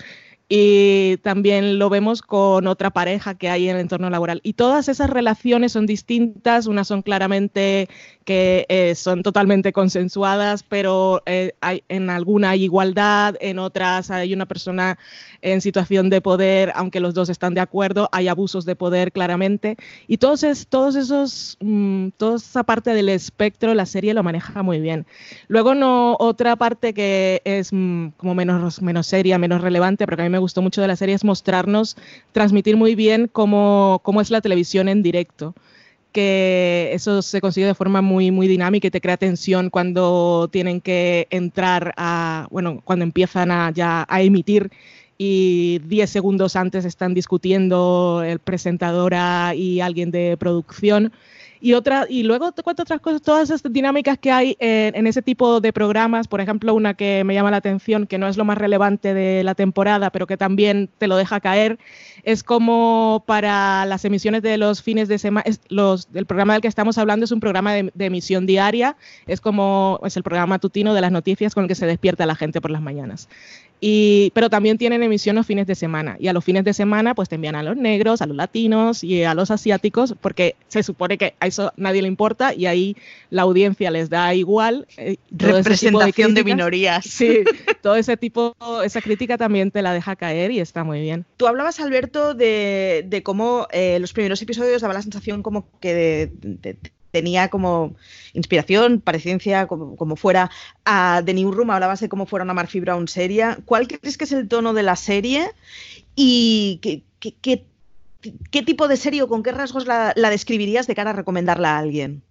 Y 0.48 1.18
también 1.24 1.80
lo 1.80 1.89
vemos 1.89 2.22
con 2.22 2.68
otra 2.68 2.92
pareja 2.92 3.36
que 3.36 3.50
hay 3.50 3.68
en 3.68 3.77
el 3.77 3.82
entorno 3.82 4.12
laboral. 4.12 4.42
Y 4.44 4.54
todas 4.54 4.89
esas 4.89 5.10
relaciones 5.10 5.72
son 5.72 5.88
distintas, 5.88 6.68
unas 6.68 6.88
son 6.88 7.01
claramente 7.01 7.89
que 8.25 8.65
eh, 8.70 8.96
son 8.96 9.22
totalmente 9.22 9.72
consensuadas, 9.72 10.63
pero 10.63 11.22
eh, 11.27 11.53
hay, 11.62 11.84
en 11.88 12.10
alguna 12.10 12.50
hay 12.50 12.63
igualdad, 12.63 13.36
en 13.39 13.60
otras 13.60 14.10
hay 14.10 14.34
una 14.34 14.48
persona 14.48 14.98
en 15.44 15.62
situación 15.62 16.10
de 16.10 16.22
poder, 16.22 16.72
aunque 16.75 17.00
los 17.00 17.13
dos 17.13 17.29
están 17.29 17.53
de 17.53 17.62
acuerdo, 17.62 18.10
hay 18.12 18.27
abusos 18.27 18.65
de 18.65 18.75
poder 18.75 19.12
claramente. 19.12 19.77
Y 20.08 20.17
todos, 20.17 20.44
es, 20.44 20.67
todos 20.67 20.96
esos, 20.96 21.58
mm, 21.62 22.10
toda 22.17 22.38
esa 22.38 22.63
parte 22.63 22.96
del 22.96 23.10
espectro, 23.10 23.75
la 23.75 23.86
serie 23.86 24.15
lo 24.15 24.24
maneja 24.24 24.63
muy 24.63 24.79
bien. 24.79 25.05
Luego, 25.48 25.75
no, 25.75 26.17
otra 26.20 26.55
parte 26.55 26.96
que 26.96 27.44
es 27.46 27.72
mm, 27.72 28.08
como 28.17 28.34
menos, 28.34 28.82
menos 28.82 29.05
seria, 29.05 29.38
menos 29.38 29.62
relevante, 29.62 30.05
pero 30.05 30.17
que 30.17 30.24
a 30.24 30.25
mí 30.25 30.32
me 30.32 30.39
gustó 30.39 30.63
mucho 30.63 30.82
de 30.82 30.88
la 30.88 30.96
serie 30.96 31.13
es 31.13 31.24
mostrarnos, 31.24 31.96
transmitir 32.32 32.75
muy 32.75 32.96
bien 32.96 33.29
cómo, 33.32 34.01
cómo 34.03 34.20
es 34.20 34.32
la 34.32 34.41
televisión 34.41 34.89
en 34.89 35.03
directo 35.03 35.53
que 36.15 36.91
eso 36.93 37.22
se 37.22 37.41
consigue 37.41 37.67
de 37.67 37.75
forma 37.75 38.01
muy, 38.01 38.31
muy 38.31 38.48
dinámica 38.48 38.88
y 38.88 38.89
te 38.89 39.01
crea 39.01 39.17
tensión 39.17 39.69
cuando 39.69 40.48
tienen 40.50 40.79
que 40.79 41.27
entrar 41.29 41.93
a, 41.98 42.48
bueno, 42.51 42.81
cuando 42.86 43.03
empiezan 43.03 43.51
a, 43.51 43.69
ya 43.72 44.05
a 44.07 44.22
emitir 44.22 44.72
y 45.17 45.79
10 45.79 46.10
segundos 46.10 46.55
antes 46.55 46.86
están 46.86 47.13
discutiendo 47.13 48.24
el 48.25 48.39
presentadora 48.39 49.55
y 49.55 49.81
alguien 49.81 50.10
de 50.10 50.38
producción. 50.38 51.12
Y, 51.65 51.74
otra, 51.74 52.05
y 52.07 52.22
luego 52.22 52.51
te 52.51 52.62
otras 52.63 53.01
cosas, 53.01 53.24
todas 53.24 53.50
estas 53.50 53.74
dinámicas 53.74 54.19
que 54.19 54.31
hay 54.31 54.55
en, 54.60 54.95
en, 54.95 55.07
ese 55.07 55.24
tipo 55.24 55.62
de 55.62 55.74
programas, 55.74 56.27
por 56.27 56.39
ejemplo, 56.39 56.75
una 56.75 56.93
que 56.93 57.24
me 57.24 57.34
llama 57.34 57.50
la 57.50 57.57
atención, 57.57 58.05
que 58.05 58.19
no 58.19 58.27
es 58.27 58.38
lo 58.38 58.45
más 58.45 58.60
relevante 58.60 59.15
de 59.15 59.43
la 59.43 59.55
temporada, 59.55 60.12
pero 60.12 60.27
que 60.27 60.38
también 60.38 60.91
te 61.00 61.07
lo 61.07 61.17
deja 61.17 61.39
caer, 61.39 61.79
es 62.22 62.43
como 62.43 63.24
para 63.25 63.88
las 63.88 64.05
emisiones 64.05 64.43
de 64.43 64.60
los 64.60 64.84
fines 64.84 65.07
de 65.07 65.17
semana, 65.17 65.43
los, 65.69 66.07
el 66.13 66.27
programa 66.27 66.53
del 66.53 66.62
que 66.62 66.67
estamos 66.67 67.00
hablando 67.00 67.24
es 67.24 67.31
un 67.31 67.39
programa 67.39 67.74
de, 67.74 67.91
de, 67.95 68.05
emisión 68.05 68.45
diaria, 68.45 68.95
es 69.25 69.41
como 69.41 70.00
es 70.05 70.17
el 70.17 70.22
programa 70.22 70.60
tutino 70.60 70.93
de 70.93 71.01
las 71.01 71.12
noticias 71.12 71.55
con 71.55 71.63
el 71.63 71.67
que 71.67 71.74
se 71.74 71.88
despierta 71.88 72.27
la 72.27 72.36
gente 72.36 72.62
por 72.62 72.69
las 72.69 72.84
mañanas. 72.84 73.27
Y, 73.82 74.32
pero 74.34 74.50
también 74.50 74.77
tienen 74.77 75.03
emisión 75.03 75.36
los 75.36 75.46
fines 75.46 75.67
de 75.67 75.75
semana. 75.75 76.15
Y 76.20 76.27
a 76.27 76.34
los 76.34 76.44
fines 76.44 76.63
de 76.63 76.74
semana, 76.74 77.13
pues 77.13 77.29
te 77.29 77.36
envían 77.36 77.55
a 77.55 77.63
los 77.63 77.75
negros, 77.77 78.22
a 78.22 78.25
los 78.25 78.36
latinos 78.36 79.03
y 79.03 79.24
a 79.24 79.34
los 79.34 79.51
asiáticos, 79.51 80.15
porque 80.22 80.55
se 80.67 80.82
supone 80.82 81.17
que 81.17 81.36
a 81.39 81.48
eso 81.48 81.72
nadie 81.75 82.01
le 82.01 82.08
importa 82.08 82.53
y 82.53 82.65
ahí 82.65 82.96
la 83.29 83.44
audiencia 83.44 83.91
les 83.91 84.10
da 84.10 84.34
igual. 84.34 84.88
Eh, 84.98 85.17
Representación 85.29 86.34
de, 86.34 86.41
de, 86.41 86.46
minorías. 86.46 87.05
Sí, 87.05 87.44
todo 87.82 87.96
ese 87.96 88.17
tipo, 88.17 88.55
esa 88.84 89.01
crítica 89.01 89.38
también 89.38 89.72
te 89.72 89.82
la 89.82 89.94
deja 89.94 90.15
caer 90.15 90.51
y 90.51 90.60
está 90.60 90.84
muy 90.84 91.01
bien. 91.01 91.25
Tú 91.38 91.48
hablabas, 91.48 91.79
Alberto, 91.79 92.34
de, 92.34 93.05
de 93.08 93.24
cómo 93.24 93.67
eh, 93.72 94.00
los 94.00 94.13
primeros 94.13 94.41
episodios 94.41 94.82
daba 94.82 94.94
la 94.94 95.01
sensación 95.01 95.44
como 95.44 95.67
que 95.79 95.94
de, 95.94 96.77
tenía 97.15 97.48
como 97.48 97.95
inspiración, 98.34 99.00
parecencia, 99.00 99.67
como, 99.67 99.95
como, 99.95 100.17
fuera 100.17 100.51
a 100.84 101.22
The 101.24 101.34
Newsroom, 101.34 101.72
hablabas 101.72 102.01
de 102.01 102.10
cómo 102.10 102.25
fuera 102.25 102.43
una 102.43 102.53
Murphy 102.53 102.81
Brown 102.81 103.07
serie. 103.07 103.55
¿Cuál 103.63 103.88
crees 103.88 104.17
que 104.17 104.25
es 104.25 104.34
el 104.34 104.50
tono 104.50 104.74
de 104.74 104.84
la 104.84 104.98
serie? 104.98 105.50
¿Y 106.13 106.79
qué, 106.81 107.03
qué, 107.22 107.34
qué, 107.41 107.63
qué 108.51 108.63
tipo 108.63 108.89
de 108.89 108.98
serie 108.98 109.22
o 109.22 109.29
con 109.29 109.43
qué 109.43 109.53
rasgos 109.53 109.88
la, 109.88 110.12
la, 110.17 110.29
describirías 110.29 110.88
de 110.88 110.95
cara 110.95 111.12
a 111.12 111.13
recomendarla 111.13 111.77
a 111.77 111.77
alguien? 111.77 112.22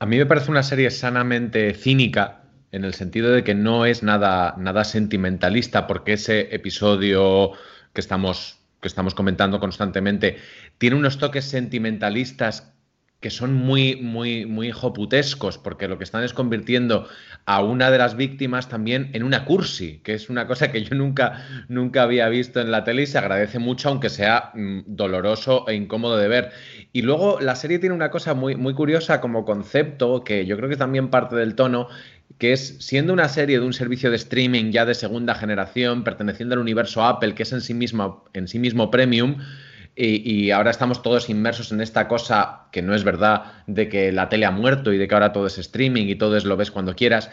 A 0.00 0.06
mí 0.06 0.16
me 0.16 0.26
parece 0.26 0.50
una 0.50 0.64
serie 0.64 0.90
sanamente 0.90 1.72
cínica, 1.72 2.42
en 2.72 2.84
el 2.84 2.92
sentido 2.92 3.30
de 3.30 3.44
que 3.44 3.54
no 3.54 3.86
es 3.86 4.02
nada, 4.02 4.56
nada 4.58 4.82
sentimentalista, 4.82 5.86
porque 5.86 6.14
ese 6.14 6.52
episodio 6.52 7.52
que 7.92 8.00
estamos, 8.00 8.58
que 8.80 8.88
estamos 8.88 9.14
comentando 9.14 9.60
constantemente 9.60 10.38
tiene 10.78 10.96
unos 10.96 11.18
toques 11.18 11.44
sentimentalistas 11.44 12.72
que 13.20 13.30
son 13.30 13.54
muy, 13.54 13.96
muy, 13.96 14.44
muy 14.44 14.70
joputescos, 14.70 15.56
porque 15.58 15.88
lo 15.88 15.96
que 15.96 16.04
están 16.04 16.22
es 16.22 16.34
convirtiendo 16.34 17.08
a 17.46 17.62
una 17.62 17.90
de 17.90 17.98
las 17.98 18.16
víctimas 18.16 18.68
también 18.68 19.10
en 19.14 19.22
una 19.22 19.44
cursi, 19.44 20.00
que 20.04 20.12
es 20.14 20.28
una 20.28 20.46
cosa 20.46 20.70
que 20.70 20.84
yo 20.84 20.94
nunca, 20.94 21.44
nunca 21.68 22.02
había 22.02 22.28
visto 22.28 22.60
en 22.60 22.70
la 22.70 22.84
tele 22.84 23.02
y 23.02 23.06
se 23.06 23.18
agradece 23.18 23.58
mucho, 23.58 23.88
aunque 23.88 24.10
sea 24.10 24.50
mm, 24.54 24.80
doloroso 24.86 25.66
e 25.66 25.74
incómodo 25.74 26.18
de 26.18 26.28
ver. 26.28 26.50
Y 26.92 27.02
luego 27.02 27.40
la 27.40 27.54
serie 27.54 27.78
tiene 27.78 27.94
una 27.94 28.10
cosa 28.10 28.34
muy, 28.34 28.54
muy 28.54 28.74
curiosa 28.74 29.20
como 29.20 29.44
concepto, 29.44 30.22
que 30.22 30.44
yo 30.44 30.56
creo 30.56 30.68
que 30.68 30.76
también 30.76 31.08
parte 31.08 31.36
del 31.36 31.54
tono, 31.54 31.88
que 32.38 32.52
es 32.52 32.76
siendo 32.80 33.14
una 33.14 33.28
serie 33.28 33.58
de 33.58 33.64
un 33.64 33.72
servicio 33.72 34.10
de 34.10 34.16
streaming 34.16 34.72
ya 34.72 34.84
de 34.84 34.94
segunda 34.94 35.34
generación, 35.34 36.04
perteneciendo 36.04 36.54
al 36.54 36.60
universo 36.60 37.02
Apple, 37.02 37.34
que 37.34 37.44
es 37.44 37.52
en 37.52 37.62
sí 37.62 37.74
en 38.34 38.48
sí 38.48 38.58
mismo 38.58 38.90
premium, 38.90 39.38
y, 39.96 40.50
ahora 40.50 40.70
estamos 40.70 41.02
todos 41.02 41.30
inmersos 41.30 41.72
en 41.72 41.80
esta 41.80 42.06
cosa 42.06 42.66
que 42.70 42.82
no 42.82 42.94
es 42.94 43.02
verdad 43.02 43.44
de 43.66 43.88
que 43.88 44.12
la 44.12 44.28
tele 44.28 44.44
ha 44.44 44.50
muerto 44.50 44.92
y 44.92 44.98
de 44.98 45.08
que 45.08 45.14
ahora 45.14 45.32
todo 45.32 45.46
es 45.46 45.56
streaming 45.56 46.06
y 46.06 46.16
todo 46.16 46.36
es 46.36 46.44
lo 46.44 46.56
ves 46.56 46.70
cuando 46.70 46.94
quieras. 46.94 47.30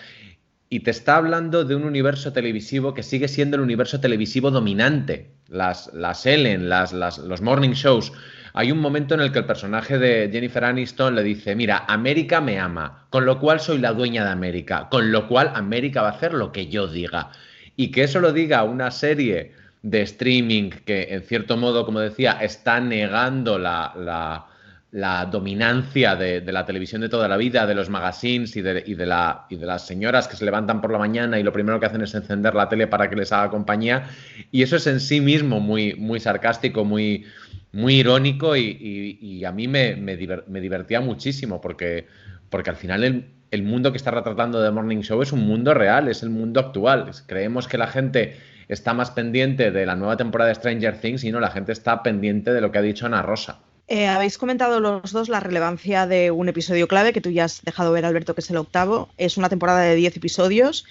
y 0.70 0.80
te 0.80 0.90
está 0.90 1.18
hablando 1.18 1.66
de 1.66 1.76
un 1.76 1.84
universo 1.84 2.34
televisivo 2.34 2.96
que 2.96 3.04
sigue 3.04 3.28
siendo 3.28 3.58
el 3.58 3.62
universo 3.62 4.00
televisivo 4.00 4.50
dominante. 4.50 5.30
Las, 5.48 5.94
las 5.94 6.26
Ellen, 6.26 6.68
las, 6.68 6.94
los 6.94 7.42
morning 7.42 7.74
shows. 7.74 8.12
Hay 8.54 8.72
un 8.72 8.80
momento 8.80 9.14
en 9.14 9.22
el 9.22 9.32
que 9.32 9.40
el 9.40 9.46
personaje 9.46 10.00
de 10.00 10.30
Jennifer 10.32 10.64
Aniston 10.64 11.14
le 11.14 11.22
dice, 11.22 11.56
mira, 11.56 11.86
América 11.88 12.42
me 12.42 12.60
ama, 12.60 13.06
con 13.12 13.26
lo 13.26 13.40
cual 13.40 13.60
soy 13.60 13.80
la 13.80 13.94
dueña 13.94 14.24
de 14.24 14.32
América, 14.32 14.88
con 14.90 15.12
lo 15.12 15.28
cual 15.28 15.52
América 15.54 16.02
va 16.02 16.10
a 16.10 16.14
hacer 16.14 16.34
lo 16.34 16.52
que 16.52 16.68
yo 16.68 16.88
diga. 16.88 17.30
Y 17.76 17.92
que 17.92 18.04
eso 18.04 18.20
lo 18.20 18.34
diga 18.34 18.64
una 18.64 18.90
serie 18.90 19.52
de 19.84 20.02
streaming 20.02 20.72
que, 20.72 21.14
en 21.14 21.22
cierto 21.22 21.56
modo, 21.58 21.86
como 21.86 22.00
decía, 22.00 22.40
está 22.42 22.80
negando 22.80 23.60
la 23.60 24.48
la 24.94 25.26
dominancia 25.26 26.16
de, 26.16 26.40
la 26.52 26.66
televisión 26.68 27.02
de 27.02 27.10
toda 27.10 27.28
la 27.28 27.36
vida, 27.36 27.66
de 27.66 27.74
los 27.74 27.90
magazines 27.90 28.56
y 28.56 28.62
de, 28.62 28.84
y 28.86 28.94
de, 28.94 29.08
la, 29.08 29.48
y 29.50 29.56
de 29.56 29.66
las 29.66 29.88
señoras 29.88 30.28
que 30.28 30.36
se 30.36 30.46
levantan 30.46 30.82
por 30.82 30.92
la 30.92 31.00
mañana 31.00 31.40
y 31.40 31.44
lo 31.44 31.52
primero 31.52 31.80
que 31.80 31.88
hacen 31.88 32.02
es 32.02 32.14
encender 32.14 32.54
la 32.54 32.70
tele 32.70 32.86
para 32.86 33.10
que 33.10 33.16
les 33.16 33.32
haga 33.32 33.50
compañía. 33.50 34.08
Y 34.52 34.62
eso 34.62 34.76
es 34.76 34.86
en 34.86 35.00
sí 35.00 35.20
mismo 35.20 35.60
muy, 35.60 35.96
muy 35.96 36.20
sarcástico, 36.20 36.86
muy, 36.86 37.26
muy 37.72 37.96
irónico 37.96 38.56
y, 38.56 39.44
a 39.44 39.52
mí 39.52 39.68
me, 39.68 39.96
me, 39.96 40.16
divertía 40.16 41.02
muchísimo 41.02 41.60
porque, 41.60 42.06
porque 42.52 42.70
al 42.70 42.76
final 42.76 43.04
el, 43.04 43.26
el, 43.50 43.64
mundo 43.64 43.92
que 43.92 43.98
está 43.98 44.12
retratando 44.12 44.64
The 44.64 44.70
Morning 44.70 45.02
Show 45.02 45.24
es 45.24 45.32
un 45.32 45.42
mundo 45.42 45.74
real, 45.74 46.08
es 46.08 46.22
el 46.22 46.30
mundo 46.30 46.60
actual. 46.60 47.10
Creemos 47.26 47.68
que 47.68 47.80
la 47.80 47.88
gente 47.88 48.38
está 48.74 48.94
más 48.94 49.12
pendiente 49.12 49.72
de 49.72 49.86
la 49.86 49.96
nueva 49.96 50.18
temporada 50.18 50.50
de 50.50 50.56
Stranger 50.56 51.00
Things 51.00 51.24
y 51.24 51.32
no, 51.32 51.40
la 51.40 51.52
gente 51.52 51.72
está 51.72 52.04
pendiente 52.04 52.52
de 52.54 52.62
lo 52.62 52.72
que 52.72 52.80
ha 52.80 52.82
dicho 52.82 53.06
Ana 53.06 53.22
Rosa. 53.22 53.60
Eh, 53.88 54.08
habéis 54.08 54.38
comentado 54.38 54.80
los 54.80 55.12
dos 55.12 55.28
la 55.28 55.42
relevancia 55.42 56.08
de 56.08 56.32
un 56.32 56.48
episodio 56.48 56.88
clave 56.88 57.12
que 57.12 57.20
tú 57.20 57.30
ya 57.30 57.46
has 57.46 57.62
dejado 57.64 57.92
ver, 57.92 58.06
Alberto, 58.06 58.34
que 58.34 58.42
es 58.42 58.50
el 58.50 58.58
octavo. 58.58 59.10
Es 59.18 59.38
una 59.38 59.50
temporada 59.50 59.82
de 59.82 59.96
10 59.96 60.18
episodios. 60.18 60.86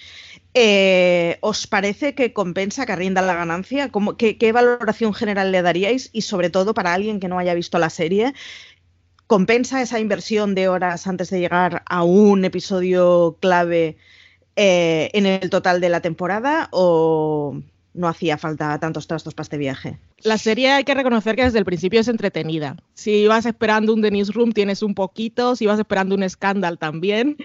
Eh, 0.53 1.37
¿Os 1.41 1.65
parece 1.65 2.13
que 2.13 2.33
compensa, 2.33 2.85
que 2.85 2.91
arrienda 2.91 3.23
la 3.23 3.33
ganancia? 3.33 3.89
qué, 4.17 4.51
valoración 4.51 5.13
general 5.13 5.51
le 5.51 5.63
daríais? 5.63 6.11
Y 6.13 6.21
sobre 6.21 6.51
todo 6.51 6.73
para 6.75 6.93
alguien 6.93 7.19
que 7.19 7.27
no 7.27 7.39
haya 7.39 7.55
visto 7.55 7.79
la 7.79 7.89
serie, 7.89 8.33
¿compensa 9.25 9.81
esa 9.81 9.99
inversión 9.99 10.53
de 10.53 10.67
horas 10.67 11.07
antes 11.07 11.31
de 11.31 11.39
llegar 11.39 11.83
a 11.87 12.03
un 12.03 12.45
episodio 12.45 13.37
clave 13.41 13.97
eh, 14.55 15.09
en 15.13 15.25
el 15.25 15.49
total 15.49 15.81
de 15.81 15.89
la 15.89 16.01
temporada? 16.01 16.69
¿O 16.71 17.59
no 17.93 18.07
hacía 18.07 18.37
falta 18.37 18.77
tantos 18.79 19.07
trastos 19.07 19.33
para 19.33 19.43
este 19.43 19.57
viaje. 19.57 19.99
La 20.23 20.37
serie 20.37 20.71
hay 20.71 20.83
que 20.83 20.93
reconocer 20.93 21.35
que 21.35 21.43
desde 21.43 21.59
el 21.59 21.65
principio 21.65 21.99
es 21.99 22.07
entretenida. 22.07 22.77
Si 22.93 23.27
vas 23.27 23.45
esperando 23.45 23.93
un 23.93 24.01
Denise 24.01 24.31
Room 24.31 24.51
tienes 24.51 24.81
un 24.81 24.95
poquito, 24.95 25.55
si 25.55 25.65
vas 25.65 25.79
esperando 25.79 26.15
un 26.15 26.27
Scandal 26.27 26.77
también. 26.77 27.37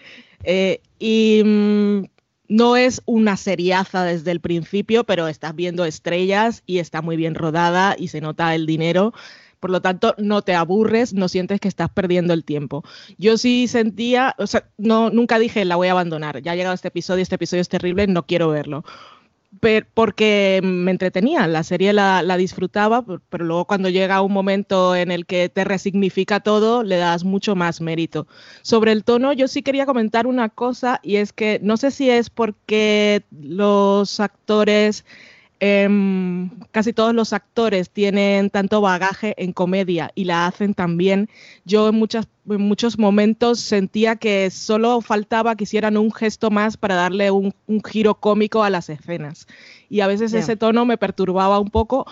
Eh, 0.45 0.81
y 0.99 1.43
mm, 1.45 2.05
no 2.49 2.77
es 2.77 3.03
una 3.05 3.37
seriaza 3.37 4.05
desde 4.05 4.31
el 4.31 4.41
principio, 4.41 5.05
pero 5.05 5.29
estás 5.29 5.55
viendo 5.55 5.85
estrellas 5.85 6.63
y 6.67 6.79
está 6.79 7.03
muy 7.03 7.17
bien 7.17 7.35
rodada 7.35 7.95
y 7.99 8.09
se 8.09 8.21
nota 8.21 8.55
el 8.55 8.67
dinero. 8.67 9.13
Por 9.61 9.71
lo 9.71 9.83
tanto, 9.83 10.15
no 10.19 10.43
te 10.43 10.55
aburres, 10.55 11.13
no 11.13 11.29
sientes 11.29 11.59
que 11.59 11.67
estás 11.67 11.91
perdiendo 11.91 12.33
el 12.33 12.45
tiempo. 12.45 12.85
Yo 13.19 13.37
sí 13.37 13.67
sentía, 13.67 14.37
o 14.39 14.47
sea, 14.47 14.69
no, 14.79 15.11
nunca 15.11 15.41
dije 15.41 15.65
la 15.65 15.75
voy 15.75 15.89
a 15.89 15.93
abandonar. 15.93 16.41
Ya 16.43 16.53
ha 16.53 16.57
llegado 16.57 16.75
este 16.75 16.89
episodio, 16.89 17.23
este 17.23 17.35
episodio 17.35 17.61
es 17.61 17.69
terrible, 17.69 18.07
no 18.07 18.25
quiero 18.25 18.49
verlo 18.51 18.85
porque 19.95 20.61
me 20.63 20.91
entretenía, 20.91 21.47
la 21.47 21.63
serie 21.63 21.93
la, 21.93 22.37
disfrutaba, 22.37 23.05
pero 23.31 23.45
luego 23.45 23.67
cuando 23.67 23.89
llega 23.89 24.23
un 24.23 24.33
momento 24.33 24.95
en 24.95 25.11
el 25.11 25.27
que 25.27 25.49
te 25.49 25.65
resignifica 25.65 26.41
todo, 26.41 26.83
le 26.83 26.97
das 26.97 27.25
mucho 27.25 27.57
más 27.57 27.81
mérito. 27.81 28.27
Sobre 28.63 28.93
el 28.93 29.05
tono, 29.05 29.33
yo 29.33 29.49
sí 29.49 29.63
quería 29.63 29.87
comentar 29.87 30.27
una 30.27 30.49
cosa 30.49 31.01
y 31.03 31.17
es 31.17 31.33
que 31.33 31.61
no 31.63 31.77
sé 31.77 31.91
si 31.91 32.11
es 32.11 32.31
porque 32.31 33.25
los 33.31 34.21
actores 34.21 35.05
Em, 35.61 36.51
casi 36.71 36.93
todos 36.93 37.13
los 37.13 37.33
actores 37.33 37.91
tienen 37.91 38.49
tanto 38.49 38.81
bagaje 38.81 39.35
en 39.39 39.53
comedia 39.53 40.13
y 40.15 40.25
la 40.25 40.47
hacen 40.47 40.73
también. 40.73 41.29
Yo 41.65 41.89
en, 41.89 41.97
muchas, 41.97 42.29
en 42.49 42.61
muchos 42.63 42.97
momentos 42.97 43.59
sentía 43.59 44.15
que 44.17 44.51
solo 44.51 45.01
faltaba 45.01 45.57
que 45.57 45.65
hicieran 45.65 45.97
un 45.97 46.13
gesto 46.13 46.51
más 46.51 46.77
para 46.77 46.95
darle 46.95 47.33
un, 47.33 47.53
giro 47.85 48.15
cómico 48.15 48.63
a 48.63 48.71
las 48.71 48.89
escenas. 48.89 49.49
Y 49.89 50.01
a 50.01 50.07
veces 50.07 50.33
ese 50.33 50.57
tono 50.57 50.85
me 50.85 50.97
perturbaba 50.97 51.59
un 51.59 51.71
poco 51.71 52.07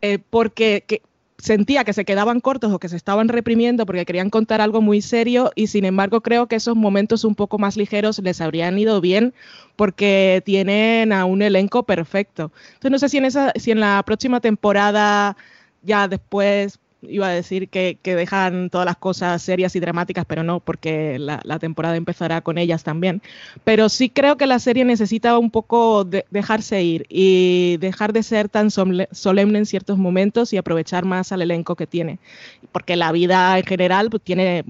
eh, 0.00 0.18
porque 0.18 0.84
sentía 1.38 1.84
que 1.84 1.92
se 1.92 2.04
quedaban 2.04 2.40
cortos 2.40 2.72
o 2.72 2.78
que 2.78 2.88
se 2.88 2.96
estaban 2.96 3.28
reprimiendo 3.28 3.86
porque 3.86 4.06
querían 4.06 4.30
contar 4.30 4.60
algo 4.60 4.80
muy 4.80 5.02
serio 5.02 5.52
y 5.54 5.66
sin 5.66 5.84
embargo 5.84 6.20
creo 6.20 6.46
que 6.46 6.56
esos 6.56 6.76
momentos 6.76 7.24
un 7.24 7.34
poco 7.34 7.58
más 7.58 7.76
ligeros 7.76 8.18
les 8.20 8.40
habrían 8.40 8.78
ido 8.78 9.00
bien 9.00 9.34
porque 9.76 10.42
tienen 10.44 11.12
a 11.12 11.24
un 11.24 11.42
elenco 11.42 11.84
perfecto. 11.84 12.52
Entonces 12.74 12.90
no 12.90 12.98
sé 12.98 13.08
si 13.08 13.18
en, 13.18 13.26
esa, 13.26 13.52
si 13.56 13.70
en 13.70 13.80
la 13.80 14.02
próxima 14.04 14.40
temporada 14.40 15.36
ya 15.82 16.08
después 16.08 16.78
iba 17.02 17.28
a 17.28 17.30
decir 17.30 17.68
que, 17.68 17.98
dejan 18.02 18.70
todas 18.70 18.86
las 18.86 18.96
cosas 18.96 19.42
serias 19.42 19.76
y 19.76 19.80
dramáticas, 19.80 20.24
pero 20.24 20.42
no, 20.42 20.60
porque 20.60 21.18
la, 21.18 21.40
temporada 21.58 21.96
empezará 21.96 22.40
con 22.40 22.58
ellas 22.58 22.84
también. 22.84 23.22
Pero 23.64 23.88
sí 23.88 24.10
creo 24.10 24.36
que 24.36 24.46
la 24.46 24.58
serie 24.58 24.84
necesita 24.84 25.38
un 25.38 25.50
poco 25.50 26.04
dejarse 26.04 26.82
ir 26.82 27.06
y 27.08 27.76
dejar 27.78 28.12
de 28.12 28.22
ser 28.22 28.48
tan 28.48 28.70
solemne 28.70 29.58
en 29.58 29.66
ciertos 29.66 29.98
momentos 29.98 30.52
y 30.52 30.56
aprovechar 30.56 31.04
más 31.04 31.32
al 31.32 31.42
elenco 31.42 31.76
que 31.76 31.86
tiene. 31.86 32.18
Porque 32.72 32.96
la 32.96 33.12
vida 33.12 33.58
en 33.58 33.64
general 33.64 34.10
pues, 34.10 34.22
tiene 34.22 34.64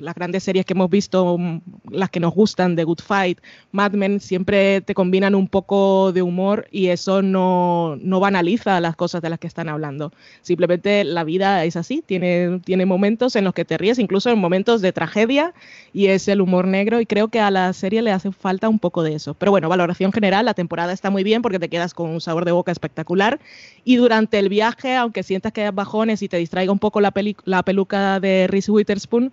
las 0.00 0.14
grandes 0.14 0.44
series 0.44 0.64
que 0.64 0.74
hemos 0.74 0.90
visto, 0.90 1.38
mm, 1.38 1.60
las 1.90 2.10
que 2.10 2.20
nos 2.20 2.34
gustan, 2.34 2.76
The 2.76 2.84
Good 2.84 3.00
Fight, 3.00 3.38
Mad 3.72 3.92
Men, 3.92 4.20
siempre 4.20 4.80
te 4.80 4.94
combinan 4.94 5.34
un 5.34 5.48
poco 5.48 6.12
de 6.12 6.22
humor 6.22 6.66
y 6.70 6.88
eso 6.88 7.22
no, 7.22 7.96
no 8.00 8.20
banaliza 8.20 8.80
las 8.80 8.96
cosas 8.96 9.22
de 9.22 9.30
las 9.30 9.38
que 9.38 9.46
están 9.46 9.68
hablando. 9.68 10.12
Simplemente 10.42 11.04
la 11.04 11.24
vida 11.24 11.64
es 11.68 11.76
así, 11.76 12.02
tiene, 12.04 12.60
tiene 12.64 12.86
momentos 12.86 13.36
en 13.36 13.44
los 13.44 13.54
que 13.54 13.64
te 13.64 13.78
ríes, 13.78 13.98
incluso 13.98 14.30
en 14.30 14.38
momentos 14.38 14.80
de 14.80 14.92
tragedia, 14.92 15.54
y 15.92 16.06
es 16.06 16.28
el 16.28 16.40
humor 16.40 16.66
negro, 16.66 17.00
y 17.00 17.06
creo 17.06 17.28
que 17.28 17.40
a 17.40 17.50
la 17.50 17.72
serie 17.72 18.02
le 18.02 18.10
hace 18.10 18.32
falta 18.32 18.68
un 18.68 18.78
poco 18.78 19.02
de 19.02 19.14
eso. 19.14 19.34
Pero 19.34 19.52
bueno, 19.52 19.68
valoración 19.68 20.12
general, 20.12 20.44
la 20.44 20.54
temporada 20.54 20.92
está 20.92 21.10
muy 21.10 21.24
bien 21.24 21.42
porque 21.42 21.58
te 21.58 21.68
quedas 21.68 21.94
con 21.94 22.10
un 22.10 22.20
sabor 22.20 22.44
de 22.44 22.52
boca 22.52 22.72
espectacular, 22.72 23.38
y 23.84 23.96
durante 23.96 24.38
el 24.38 24.48
viaje, 24.48 24.96
aunque 24.96 25.22
sientas 25.22 25.52
que 25.52 25.62
hay 25.62 25.70
bajones 25.70 26.22
y 26.22 26.28
te 26.28 26.36
distraiga 26.36 26.72
un 26.72 26.78
poco 26.78 27.00
la, 27.00 27.12
la 27.44 27.62
peluca 27.62 28.20
de 28.20 28.46
Reese 28.48 28.70
Witherspoon, 28.70 29.32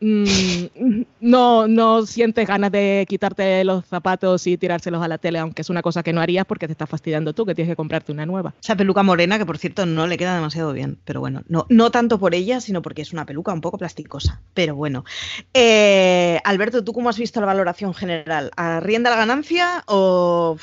Mm, 0.00 1.02
no, 1.20 1.68
no 1.68 2.06
sientes 2.06 2.46
ganas 2.46 2.72
de 2.72 3.06
quitarte 3.08 3.64
los 3.64 3.86
zapatos 3.86 4.46
y 4.46 4.56
tirárselos 4.56 5.02
a 5.02 5.08
la 5.08 5.18
tele, 5.18 5.38
aunque 5.38 5.62
es 5.62 5.70
una 5.70 5.82
cosa 5.82 6.02
que 6.02 6.12
no 6.12 6.20
harías 6.20 6.44
porque 6.46 6.66
te 6.66 6.72
está 6.72 6.86
fastidiando 6.86 7.32
tú, 7.32 7.46
que 7.46 7.54
tienes 7.54 7.72
que 7.72 7.76
comprarte 7.76 8.12
una 8.12 8.26
nueva. 8.26 8.54
Esa 8.62 8.76
peluca 8.76 9.02
morena, 9.02 9.38
que 9.38 9.46
por 9.46 9.58
cierto 9.58 9.86
no 9.86 10.06
le 10.06 10.18
queda 10.18 10.34
demasiado 10.34 10.72
bien, 10.72 10.98
pero 11.04 11.20
bueno, 11.20 11.42
no, 11.48 11.66
no 11.68 11.90
tanto 11.90 12.18
por 12.18 12.34
ella, 12.34 12.60
sino 12.60 12.82
porque 12.82 13.02
es 13.02 13.12
una 13.12 13.24
peluca 13.24 13.52
un 13.52 13.60
poco 13.60 13.78
plasticosa. 13.78 14.40
Pero 14.52 14.74
bueno. 14.74 15.04
Eh, 15.52 16.40
Alberto, 16.44 16.84
¿tú 16.84 16.92
cómo 16.92 17.08
has 17.08 17.18
visto 17.18 17.40
la 17.40 17.46
valoración 17.46 17.94
general? 17.94 18.50
¿Arrienda 18.56 19.10
la 19.10 19.16
ganancia 19.16 19.84
o 19.86 20.56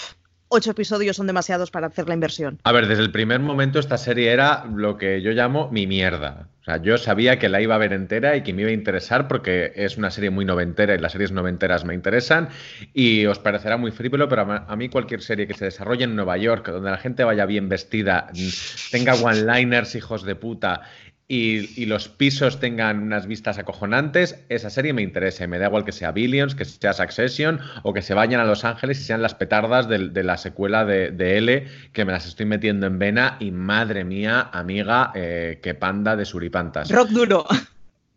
ocho 0.52 0.72
episodios 0.72 1.16
son 1.16 1.28
demasiados 1.28 1.72
para 1.72 1.88
hacer 1.88 2.08
la 2.08 2.14
inversión? 2.14 2.60
A 2.64 2.72
ver, 2.72 2.88
desde 2.88 3.04
el 3.04 3.12
primer 3.12 3.40
momento 3.40 3.80
esta 3.80 3.98
serie 3.98 4.32
era 4.32 4.66
lo 4.66 4.98
que 4.98 5.22
yo 5.22 5.32
llamo 5.32 5.70
mi 5.72 5.88
mierda. 5.88 6.48
O 6.62 6.64
sea, 6.64 6.78
yo 6.78 7.00
sabía 7.00 7.40
que 7.40 7.50
la 7.50 7.60
iba 7.60 7.74
a 7.74 7.80
ver 7.80 7.92
entera 7.92 8.36
y 8.36 8.44
que 8.44 8.54
me 8.54 8.62
iba 8.62 8.70
a 8.70 8.74
interesar 8.74 9.28
porque 9.28 9.72
es 9.76 9.98
una 9.98 10.12
serie 10.12 10.30
muy 10.30 10.46
noventera 10.46 10.94
y 10.94 11.00
las 11.00 11.14
series 11.14 11.32
noventeras 11.32 11.86
me 11.86 11.96
interesan 11.96 12.50
y 12.94 13.26
os 13.26 13.40
parecerá 13.40 13.78
muy 13.78 13.90
frívolo, 13.92 14.30
pero 14.30 14.44
a 14.68 14.76
mí 14.76 14.90
cualquier 14.90 15.24
serie 15.24 15.48
que 15.48 15.56
se 15.56 15.66
desarrolle 15.66 16.04
en 16.04 16.16
Nueva 16.16 16.38
York, 16.38 16.68
donde 16.68 16.92
la 16.92 16.98
gente 16.98 17.24
vaya 17.24 17.48
bien 17.48 17.68
vestida, 17.68 18.28
tenga 18.92 19.16
one-liners 19.16 19.96
hijos 19.96 20.24
de 20.24 20.36
puta 20.36 20.82
y, 21.34 21.86
los 21.86 22.10
pisos 22.10 22.60
tengan 22.60 23.02
unas 23.02 23.26
vistas 23.26 23.58
acojonantes, 23.58 24.44
esa 24.50 24.70
serie 24.70 24.92
me 24.92 25.02
interesa. 25.02 25.46
Y 25.46 25.48
me 25.48 25.60
da 25.60 25.68
igual 25.68 25.86
que 25.86 25.94
sea 25.94 26.12
Billions, 26.12 26.56
que 26.56 26.66
sea 26.66 26.92
Succession 26.92 27.62
o 27.84 27.94
que 27.94 28.02
se 28.02 28.14
vayan 28.14 28.42
a 28.42 28.44
Los 28.44 28.66
Ángeles 28.66 29.00
y 29.00 29.04
sean 29.04 29.22
las 29.22 29.34
petardas 29.34 29.88
de, 29.88 30.24
la 30.24 30.36
secuela 30.36 30.84
de, 30.84 31.38
L, 31.38 31.68
que 31.94 32.04
me 32.04 32.12
las 32.12 32.28
estoy 32.28 32.46
metiendo 32.46 32.86
en 32.86 33.00
vena. 33.00 33.38
Y 33.40 33.52
madre 33.52 34.04
mía, 34.04 34.50
amiga, 34.52 35.14
eh, 35.16 35.60
qué 35.64 35.74
panda 35.74 36.18
de 36.18 36.26
suripantas. 36.26 36.92
Rock 36.92 37.10
duro. 37.12 37.46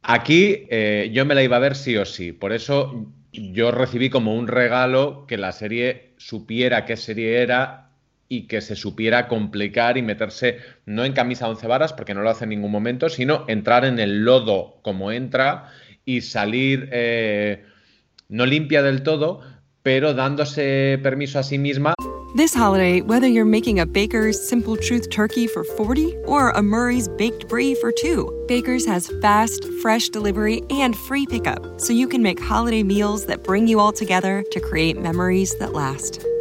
Aquí 0.02 0.66
eh, 0.68 1.10
yo 1.14 1.24
me 1.24 1.36
la 1.36 1.44
iba 1.44 1.56
a 1.56 1.60
ver 1.60 1.76
sí 1.76 1.96
o 1.96 2.04
sí. 2.04 2.32
Por 2.32 2.52
eso 2.52 3.06
yo 3.30 3.70
recibí 3.70 4.10
como 4.10 4.34
un 4.34 4.48
regalo 4.48 5.24
que 5.28 5.38
la 5.38 5.52
serie 5.52 6.14
supiera 6.16 6.84
qué 6.84 6.96
serie 6.96 7.42
era 7.42 7.83
y 8.28 8.46
que 8.46 8.60
se 8.60 8.76
supiera 8.76 9.28
complicar 9.28 9.98
y 9.98 10.02
meterse 10.02 10.58
no 10.86 11.04
en 11.04 11.12
camisa 11.12 11.48
once 11.48 11.66
varas, 11.66 11.92
porque 11.92 12.14
no 12.14 12.22
lo 12.22 12.30
hace 12.30 12.44
en 12.44 12.50
ningún 12.50 12.70
momento, 12.70 13.08
sino 13.08 13.44
entrar 13.48 13.84
en 13.84 13.98
el 13.98 14.24
lodo 14.24 14.78
como 14.82 15.12
entra 15.12 15.70
y 16.04 16.20
salir 16.20 16.88
eh, 16.92 17.64
no 18.28 18.46
limpia 18.46 18.82
del 18.82 19.02
todo, 19.02 19.40
pero 19.82 20.14
dándose 20.14 20.98
permiso 21.02 21.38
a 21.38 21.42
sí 21.42 21.58
misma. 21.58 21.94
This 22.36 22.52
holiday, 22.52 23.00
whether 23.00 23.28
you're 23.28 23.44
making 23.44 23.78
a 23.78 23.86
Baker's 23.86 24.36
Simple 24.48 24.76
Truth 24.76 25.08
turkey 25.10 25.46
for 25.46 25.62
40 25.62 26.16
or 26.26 26.50
a 26.50 26.62
Murray's 26.62 27.06
Baked 27.06 27.48
Brie 27.48 27.76
for 27.76 27.92
2, 27.92 28.46
Baker's 28.48 28.84
has 28.86 29.08
fast, 29.22 29.64
fresh 29.80 30.08
delivery 30.08 30.60
and 30.68 30.96
free 30.96 31.26
pickup, 31.26 31.80
so 31.80 31.92
you 31.92 32.08
can 32.08 32.24
make 32.24 32.42
holiday 32.42 32.82
meals 32.82 33.26
that 33.26 33.44
bring 33.44 33.68
you 33.68 33.78
all 33.78 33.92
together 33.92 34.44
to 34.50 34.58
create 34.58 35.00
memories 35.00 35.56
that 35.58 35.74
last. 35.74 36.26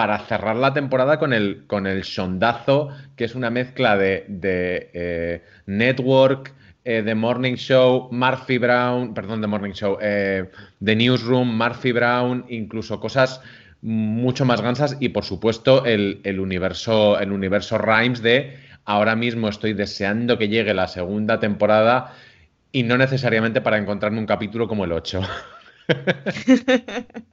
para 0.00 0.18
cerrar 0.20 0.56
la 0.56 0.72
temporada 0.72 1.18
con 1.18 1.32
el, 1.32 1.64
con 1.66 1.86
el 1.86 2.02
Shondazo, 2.02 2.88
que 3.16 3.24
es 3.24 3.34
una 3.34 3.50
mezcla 3.50 3.98
de, 3.98 4.24
eh, 4.94 5.44
Network, 5.66 6.54
eh, 6.84 7.02
The 7.04 7.14
Morning 7.14 7.56
Show, 7.56 8.08
Murphy 8.10 8.56
Brown, 8.56 9.12
perdón, 9.12 9.42
The 9.42 9.46
Morning 9.46 9.72
Show, 9.72 9.98
eh, 10.00 10.48
The 10.82 10.96
Newsroom, 10.96 11.54
Murphy 11.54 11.92
Brown, 11.92 12.46
incluso 12.48 12.98
cosas 12.98 13.42
mucho 13.82 14.44
más 14.44 14.60
gansas 14.60 14.96
y 15.00 15.10
por 15.10 15.24
supuesto 15.24 15.84
el, 15.84 16.20
el, 16.24 16.40
universo, 16.40 17.18
el 17.18 17.32
universo 17.32 17.78
Rhymes 17.78 18.22
de 18.22 18.56
ahora 18.84 19.16
mismo 19.16 19.48
estoy 19.48 19.74
deseando 19.74 20.38
que 20.38 20.48
llegue 20.48 20.74
la 20.74 20.88
segunda 20.88 21.40
temporada 21.40 22.14
y 22.72 22.82
no 22.82 22.96
necesariamente 22.96 23.60
para 23.60 23.78
encontrarme 23.78 24.18
un 24.18 24.26
capítulo 24.26 24.66
como 24.66 24.84
el 24.84 24.92
8. 24.92 25.20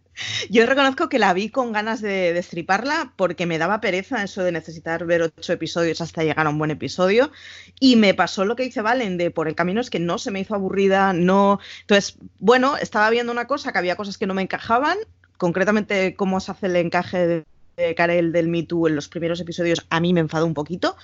Yo 0.49 0.65
reconozco 0.65 1.09
que 1.09 1.19
la 1.19 1.33
vi 1.33 1.49
con 1.49 1.71
ganas 1.71 2.01
de 2.01 2.33
destriparla 2.33 3.13
porque 3.15 3.45
me 3.45 3.57
daba 3.57 3.81
pereza 3.81 4.23
eso 4.23 4.43
de 4.43 4.51
necesitar 4.51 5.05
ver 5.05 5.21
ocho 5.21 5.53
episodios 5.53 6.01
hasta 6.01 6.23
llegar 6.23 6.47
a 6.47 6.49
un 6.49 6.57
buen 6.57 6.71
episodio. 6.71 7.31
Y 7.79 7.95
me 7.95 8.13
pasó 8.13 8.45
lo 8.45 8.55
que 8.55 8.63
dice 8.63 8.81
Valen 8.81 9.17
de 9.17 9.31
por 9.31 9.47
el 9.47 9.55
camino 9.55 9.81
es 9.81 9.89
que 9.89 9.99
no 9.99 10.17
se 10.17 10.31
me 10.31 10.39
hizo 10.39 10.55
aburrida, 10.55 11.13
no. 11.13 11.59
Entonces, 11.81 12.17
bueno, 12.39 12.77
estaba 12.77 13.09
viendo 13.09 13.31
una 13.31 13.47
cosa 13.47 13.71
que 13.71 13.77
había 13.77 13.95
cosas 13.95 14.17
que 14.17 14.27
no 14.27 14.33
me 14.33 14.41
encajaban, 14.41 14.97
concretamente 15.37 16.15
cómo 16.15 16.39
se 16.39 16.51
hace 16.51 16.67
el 16.67 16.75
encaje 16.75 17.45
de 17.77 17.93
Karel 17.93 18.31
del 18.31 18.47
Me 18.47 18.63
Too 18.63 18.87
en 18.87 18.95
los 18.95 19.07
primeros 19.07 19.39
episodios 19.39 19.85
a 19.89 19.99
mí 19.99 20.11
me 20.11 20.19
enfadó 20.19 20.47
un 20.47 20.55
poquito, 20.55 20.97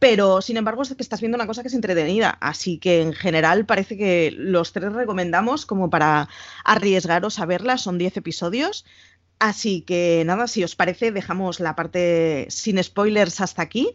pero 0.00 0.42
sin 0.42 0.56
embargo 0.56 0.82
es 0.82 0.92
que 0.94 1.02
estás 1.02 1.20
viendo 1.20 1.36
una 1.36 1.46
cosa 1.46 1.62
que 1.62 1.68
es 1.68 1.74
entretenida, 1.74 2.36
así 2.40 2.78
que 2.78 3.00
en 3.00 3.12
general 3.12 3.64
parece 3.64 3.96
que 3.96 4.34
los 4.36 4.72
tres 4.72 4.92
recomendamos 4.92 5.66
como 5.66 5.88
para 5.88 6.28
arriesgaros 6.64 7.38
a 7.38 7.46
verla, 7.46 7.78
son 7.78 7.96
10 7.96 8.16
episodios, 8.16 8.84
así 9.38 9.82
que 9.82 10.24
nada, 10.26 10.48
si 10.48 10.64
os 10.64 10.74
parece 10.74 11.12
dejamos 11.12 11.60
la 11.60 11.76
parte 11.76 12.46
sin 12.50 12.82
spoilers 12.82 13.40
hasta 13.40 13.62
aquí, 13.62 13.94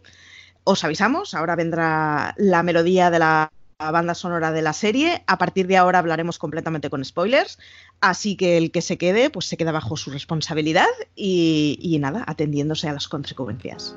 os 0.64 0.84
avisamos, 0.84 1.34
ahora 1.34 1.54
vendrá 1.54 2.34
la 2.38 2.62
melodía 2.62 3.10
de 3.10 3.18
la 3.18 3.52
banda 3.90 4.14
sonora 4.14 4.52
de 4.52 4.62
la 4.62 4.72
serie. 4.72 5.22
A 5.26 5.38
partir 5.38 5.66
de 5.66 5.76
ahora 5.76 5.98
hablaremos 5.98 6.38
completamente 6.38 6.90
con 6.90 7.04
spoilers, 7.04 7.58
así 8.00 8.36
que 8.36 8.56
el 8.56 8.70
que 8.70 8.82
se 8.82 8.98
quede, 8.98 9.30
pues 9.30 9.46
se 9.46 9.56
queda 9.56 9.72
bajo 9.72 9.96
su 9.96 10.10
responsabilidad 10.10 10.86
y, 11.16 11.96
nada, 12.00 12.24
atendiéndose 12.26 12.88
a 12.88 12.92
las 12.92 13.08
consecuencias. 13.08 13.96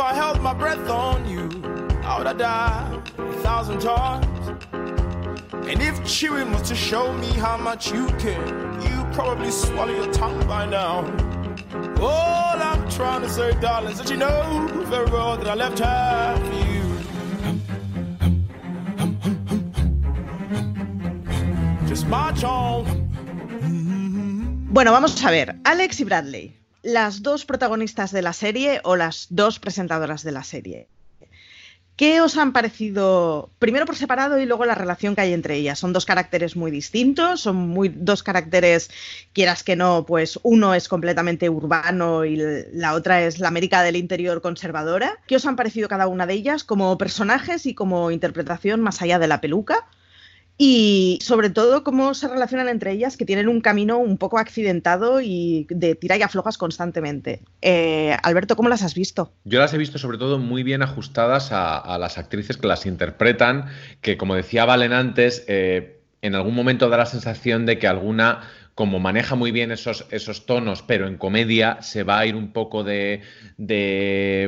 My 0.00 0.54
breath 0.54 0.88
on 0.88 1.28
you, 1.28 1.48
I 2.02 2.16
would 2.16 2.26
have 2.26 2.38
died 2.38 3.12
a 3.18 3.32
thousand 3.42 3.80
times. 3.80 4.48
And 5.52 5.82
if 5.82 6.04
chewing 6.06 6.50
was 6.52 6.62
to 6.68 6.74
show 6.74 7.12
me 7.12 7.28
how 7.28 7.56
much 7.58 7.92
you 7.92 8.06
care, 8.18 8.46
you 8.80 9.06
probably 9.12 9.50
swallow 9.50 9.94
your 9.94 10.10
tongue 10.12 10.44
by 10.46 10.64
now. 10.64 11.04
All 12.00 12.56
I'm 12.70 12.88
trying 12.90 13.20
to 13.22 13.28
say, 13.28 13.52
darling, 13.60 13.92
is 13.92 13.98
that 13.98 14.10
you 14.10 14.16
know 14.16 14.68
very 14.86 15.10
well 15.10 15.36
that 15.36 15.46
I 15.46 15.54
left 15.54 15.78
her 15.80 16.36
for 16.46 16.54
you. 16.66 16.82
Just 21.88 22.06
march 22.06 22.42
on. 22.42 22.86
Bueno, 24.72 24.92
vamos 24.92 25.22
a 25.22 25.30
ver. 25.30 25.54
Alex 25.64 26.00
y 26.00 26.04
Bradley. 26.04 26.59
Las 26.82 27.22
dos 27.22 27.44
protagonistas 27.44 28.12
de 28.12 28.22
la 28.22 28.32
serie 28.32 28.80
o 28.84 28.96
las 28.96 29.26
dos 29.30 29.58
presentadoras 29.58 30.22
de 30.22 30.32
la 30.32 30.44
serie. 30.44 30.88
¿Qué 32.00 32.22
os 32.22 32.38
han 32.38 32.54
parecido, 32.54 33.50
primero 33.58 33.84
por 33.84 33.94
separado 33.94 34.38
y 34.38 34.46
luego 34.46 34.64
la 34.64 34.74
relación 34.74 35.14
que 35.14 35.20
hay 35.20 35.34
entre 35.34 35.56
ellas? 35.56 35.78
Son 35.78 35.92
dos 35.92 36.06
caracteres 36.06 36.56
muy 36.56 36.70
distintos, 36.70 37.42
son 37.42 37.56
muy, 37.56 37.90
dos 37.90 38.22
caracteres, 38.22 38.90
quieras 39.34 39.62
que 39.62 39.76
no, 39.76 40.06
pues 40.06 40.40
uno 40.42 40.72
es 40.72 40.88
completamente 40.88 41.50
urbano 41.50 42.24
y 42.24 42.38
la 42.72 42.94
otra 42.94 43.22
es 43.22 43.38
la 43.38 43.48
América 43.48 43.82
del 43.82 43.96
interior 43.96 44.40
conservadora. 44.40 45.18
¿Qué 45.26 45.36
os 45.36 45.44
han 45.44 45.56
parecido 45.56 45.88
cada 45.88 46.06
una 46.06 46.26
de 46.26 46.32
ellas 46.32 46.64
como 46.64 46.96
personajes 46.96 47.66
y 47.66 47.74
como 47.74 48.10
interpretación 48.10 48.80
más 48.80 49.02
allá 49.02 49.18
de 49.18 49.28
la 49.28 49.42
peluca? 49.42 49.86
Y 50.62 51.18
sobre 51.22 51.48
todo 51.48 51.82
cómo 51.82 52.12
se 52.12 52.28
relacionan 52.28 52.68
entre 52.68 52.92
ellas, 52.92 53.16
que 53.16 53.24
tienen 53.24 53.48
un 53.48 53.62
camino 53.62 53.96
un 53.96 54.18
poco 54.18 54.38
accidentado 54.38 55.22
y 55.22 55.66
de 55.70 55.94
tira 55.94 56.18
y 56.18 56.22
aflojas 56.22 56.58
constantemente. 56.58 57.40
Eh, 57.62 58.14
Alberto, 58.22 58.56
¿cómo 58.56 58.68
las 58.68 58.82
has 58.82 58.94
visto? 58.94 59.32
Yo 59.44 59.58
las 59.58 59.72
he 59.72 59.78
visto 59.78 59.96
sobre 59.96 60.18
todo 60.18 60.38
muy 60.38 60.62
bien 60.62 60.82
ajustadas 60.82 61.48
a, 61.50 61.96
las 61.96 62.18
actrices 62.18 62.58
que 62.58 62.66
las 62.66 62.84
interpretan, 62.84 63.70
que 64.02 64.18
como 64.18 64.34
decía 64.34 64.66
Valen 64.66 64.92
antes, 64.92 65.46
eh, 65.48 66.02
en 66.20 66.34
algún 66.34 66.54
momento 66.54 66.90
da 66.90 66.98
la 66.98 67.06
sensación 67.06 67.64
de 67.64 67.78
que 67.78 67.88
alguna 67.88 68.42
como 68.74 68.98
maneja 68.98 69.36
muy 69.36 69.52
bien 69.52 69.72
esos, 69.72 70.06
esos 70.10 70.44
tonos, 70.44 70.82
pero 70.82 71.06
en 71.06 71.16
comedia 71.16 71.78
se 71.80 72.02
va 72.02 72.18
a 72.18 72.26
ir 72.26 72.36
un 72.36 72.52
poco 72.52 72.84
de, 72.84 73.22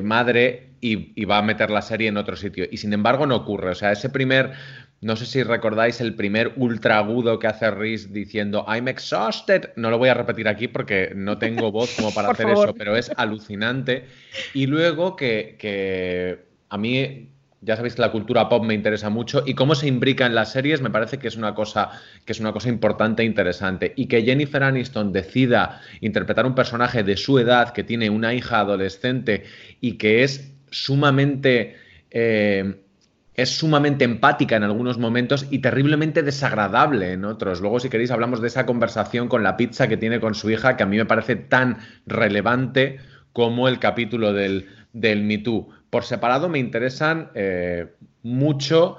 madre 0.04 0.70
y, 0.80 1.12
y, 1.20 1.24
va 1.24 1.38
a 1.38 1.42
meter 1.42 1.70
la 1.70 1.82
serie 1.82 2.08
en 2.08 2.16
otro 2.16 2.36
sitio. 2.36 2.66
Y 2.70 2.78
sin 2.78 2.92
embargo 2.92 3.26
no 3.26 3.36
ocurre. 3.36 3.70
O 3.70 3.74
sea, 3.74 3.92
ese 3.92 4.08
primer 4.08 4.52
no 5.02 5.16
sé 5.16 5.26
si 5.26 5.42
recordáis 5.42 6.00
el 6.00 6.14
primer 6.14 6.52
ultra 6.54 6.98
agudo 6.98 7.40
que 7.40 7.48
hace 7.48 7.68
Reese 7.72 8.08
diciendo 8.12 8.64
I'm 8.68 8.86
exhausted. 8.86 9.70
No 9.74 9.90
lo 9.90 9.98
voy 9.98 10.10
a 10.10 10.14
repetir 10.14 10.46
aquí 10.46 10.68
porque 10.68 11.12
no 11.16 11.38
tengo 11.38 11.72
voz 11.72 11.92
como 11.96 12.14
para 12.14 12.28
hacer 12.30 12.48
eso, 12.48 12.72
pero 12.72 12.96
es 12.96 13.10
alucinante. 13.16 14.06
Y 14.54 14.66
luego 14.66 15.16
que, 15.16 16.38
a 16.68 16.78
mí 16.78 17.30
ya 17.60 17.74
sabéis 17.74 17.96
que 17.96 18.02
la 18.02 18.12
cultura 18.12 18.48
pop 18.48 18.64
me 18.64 18.74
interesa 18.74 19.10
mucho 19.10 19.42
y 19.44 19.54
cómo 19.54 19.74
se 19.74 19.88
imbrica 19.88 20.24
en 20.24 20.36
las 20.36 20.52
series 20.52 20.80
me 20.80 20.90
parece 20.90 21.18
que 21.18 21.28
es 21.28 21.36
una 21.36 21.54
cosa 21.54 21.90
que 22.24 22.32
es 22.32 22.40
una 22.40 22.52
cosa 22.52 22.68
importante 22.68 23.22
e 23.22 23.26
interesante 23.26 23.92
y 23.96 24.06
que 24.06 24.22
Jennifer 24.22 24.62
Aniston 24.62 25.12
decida 25.12 25.80
interpretar 26.00 26.44
un 26.44 26.56
personaje 26.56 27.04
de 27.04 27.16
su 27.16 27.38
edad 27.38 27.72
que 27.72 27.84
tiene 27.84 28.10
una 28.10 28.34
hija 28.34 28.60
adolescente 28.60 29.44
y 29.80 29.92
que 29.92 30.24
es 30.24 30.52
sumamente 30.70 31.76
eh, 32.10 32.82
es 33.34 33.56
sumamente 33.56 34.04
empática 34.04 34.56
en 34.56 34.62
algunos 34.62 34.98
momentos 34.98 35.46
y 35.50 35.60
terriblemente 35.60 36.22
desagradable 36.22 37.12
en 37.12 37.24
otros. 37.24 37.60
Luego, 37.60 37.80
si 37.80 37.88
queréis, 37.88 38.10
hablamos 38.10 38.40
de 38.40 38.48
esa 38.48 38.66
conversación 38.66 39.28
con 39.28 39.42
la 39.42 39.56
pizza 39.56 39.88
que 39.88 39.96
tiene 39.96 40.20
con 40.20 40.34
su 40.34 40.50
hija, 40.50 40.76
que 40.76 40.82
a 40.82 40.86
mí 40.86 40.96
me 40.96 41.06
parece 41.06 41.36
tan 41.36 41.78
relevante 42.06 42.98
como 43.32 43.68
el 43.68 43.78
capítulo 43.78 44.32
del, 44.32 44.68
del 44.92 45.22
Me 45.22 45.38
Too. 45.38 45.68
Por 45.88 46.04
separado 46.04 46.48
me 46.48 46.58
interesan 46.58 47.30
eh, 47.34 47.86
mucho 48.22 48.98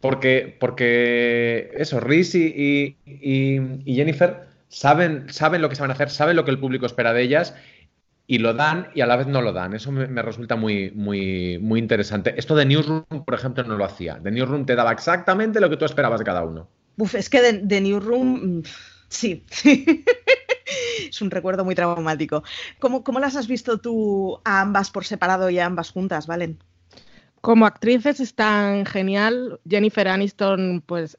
porque, 0.00 0.56
porque 0.58 1.72
eso, 1.76 2.00
Rhys 2.00 2.34
y, 2.34 2.96
y, 3.04 3.94
Jennifer 3.94 4.46
saben, 4.68 5.26
saben 5.30 5.62
lo 5.62 5.68
que 5.68 5.82
a 5.82 5.86
hacer, 5.86 6.10
saben 6.10 6.36
lo 6.36 6.44
que 6.44 6.50
el 6.50 6.58
público 6.58 6.86
espera 6.86 7.12
de 7.12 7.22
ellas 7.22 7.54
y 8.26 8.38
lo 8.38 8.54
dan 8.54 8.88
y 8.94 9.00
a 9.00 9.06
la 9.06 9.16
vez 9.16 9.26
no 9.26 9.42
lo 9.42 9.52
dan. 9.52 9.74
Eso 9.74 9.92
me, 9.92 10.06
me, 10.06 10.22
resulta 10.22 10.56
muy, 10.56 10.90
muy, 10.92 11.58
muy 11.60 11.78
interesante. 11.78 12.34
Esto 12.36 12.56
de 12.56 12.66
Newsroom, 12.66 13.04
por 13.24 13.34
ejemplo, 13.34 13.62
no 13.64 13.76
lo 13.76 13.84
hacía. 13.84 14.16
De 14.16 14.30
Newsroom 14.30 14.66
te 14.66 14.74
daba 14.74 14.92
exactamente 14.92 15.60
lo 15.60 15.70
que 15.70 15.76
tú 15.76 15.84
esperabas 15.84 16.18
de 16.18 16.24
cada 16.24 16.44
uno. 16.44 16.68
Uf, 16.96 17.14
es 17.14 17.30
que 17.30 17.40
de, 17.40 17.52
de 17.58 17.80
Newsroom, 17.80 18.58
mm, 18.58 18.62
sí. 19.08 19.44
es 21.08 21.22
un 21.22 21.30
recuerdo 21.30 21.64
muy 21.64 21.74
traumático. 21.74 22.42
¿Cómo, 22.78 23.04
¿Cómo, 23.04 23.20
las 23.20 23.36
has 23.36 23.46
visto 23.46 23.78
tú 23.78 24.40
a 24.44 24.60
ambas 24.60 24.90
por 24.90 25.04
separado 25.04 25.50
y 25.50 25.58
a 25.58 25.66
ambas 25.66 25.90
juntas, 25.90 26.26
Valen? 26.26 26.58
Como 27.40 27.66
actrices 27.66 28.18
están 28.18 28.86
genial. 28.86 29.60
Jennifer 29.68 30.08
Aniston, 30.08 30.82
pues 30.84 31.18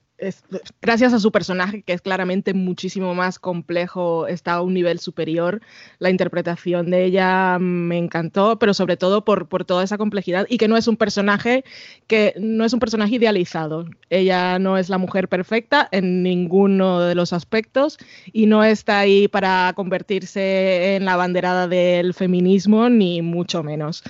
gracias 0.82 1.14
a 1.14 1.20
su 1.20 1.32
personaje, 1.32 1.84
que 1.84 1.94
es 1.94 2.02
claramente 2.02 2.54
muchísimo 2.54 3.14
más 3.14 3.40
complejo, 3.40 4.28
está 4.28 4.54
a 4.54 4.62
un 4.62 4.74
nivel 4.74 5.00
superior. 5.00 5.62
La 6.00 6.10
interpretación 6.10 6.90
de 6.90 7.06
ella 7.06 7.58
me 7.60 7.98
encantó, 7.98 8.58
pero 8.58 8.74
sobre 8.74 8.98
todo 8.98 9.24
por, 9.24 9.48
por, 9.48 9.66
toda 9.66 9.84
esa 9.84 9.98
complejidad 9.98 10.48
y 10.50 10.58
que 10.58 10.68
no 10.68 10.78
es 10.78 10.88
un 10.88 10.98
personaje 10.98 11.64
que 12.08 12.34
no 12.40 12.66
es 12.66 12.74
un 12.74 12.80
personaje 12.80 13.16
idealizado. 13.16 13.86
Ella 14.10 14.60
no 14.60 14.78
es 14.78 14.90
la 14.90 14.98
mujer 14.98 15.28
perfecta 15.28 15.88
en 15.92 16.24
ninguno 16.24 17.02
de 17.02 17.16
los 17.16 17.34
aspectos 17.34 17.98
y 18.34 18.48
no 18.48 18.64
está 18.64 19.00
ahí 19.00 19.28
para 19.28 19.74
convertirse 19.76 20.96
en 20.96 21.06
la 21.06 21.16
banderada 21.16 21.68
del 21.68 22.14
feminismo, 22.14 22.90
ni 22.90 23.22
mucho 23.22 23.64
menos. 23.64 24.04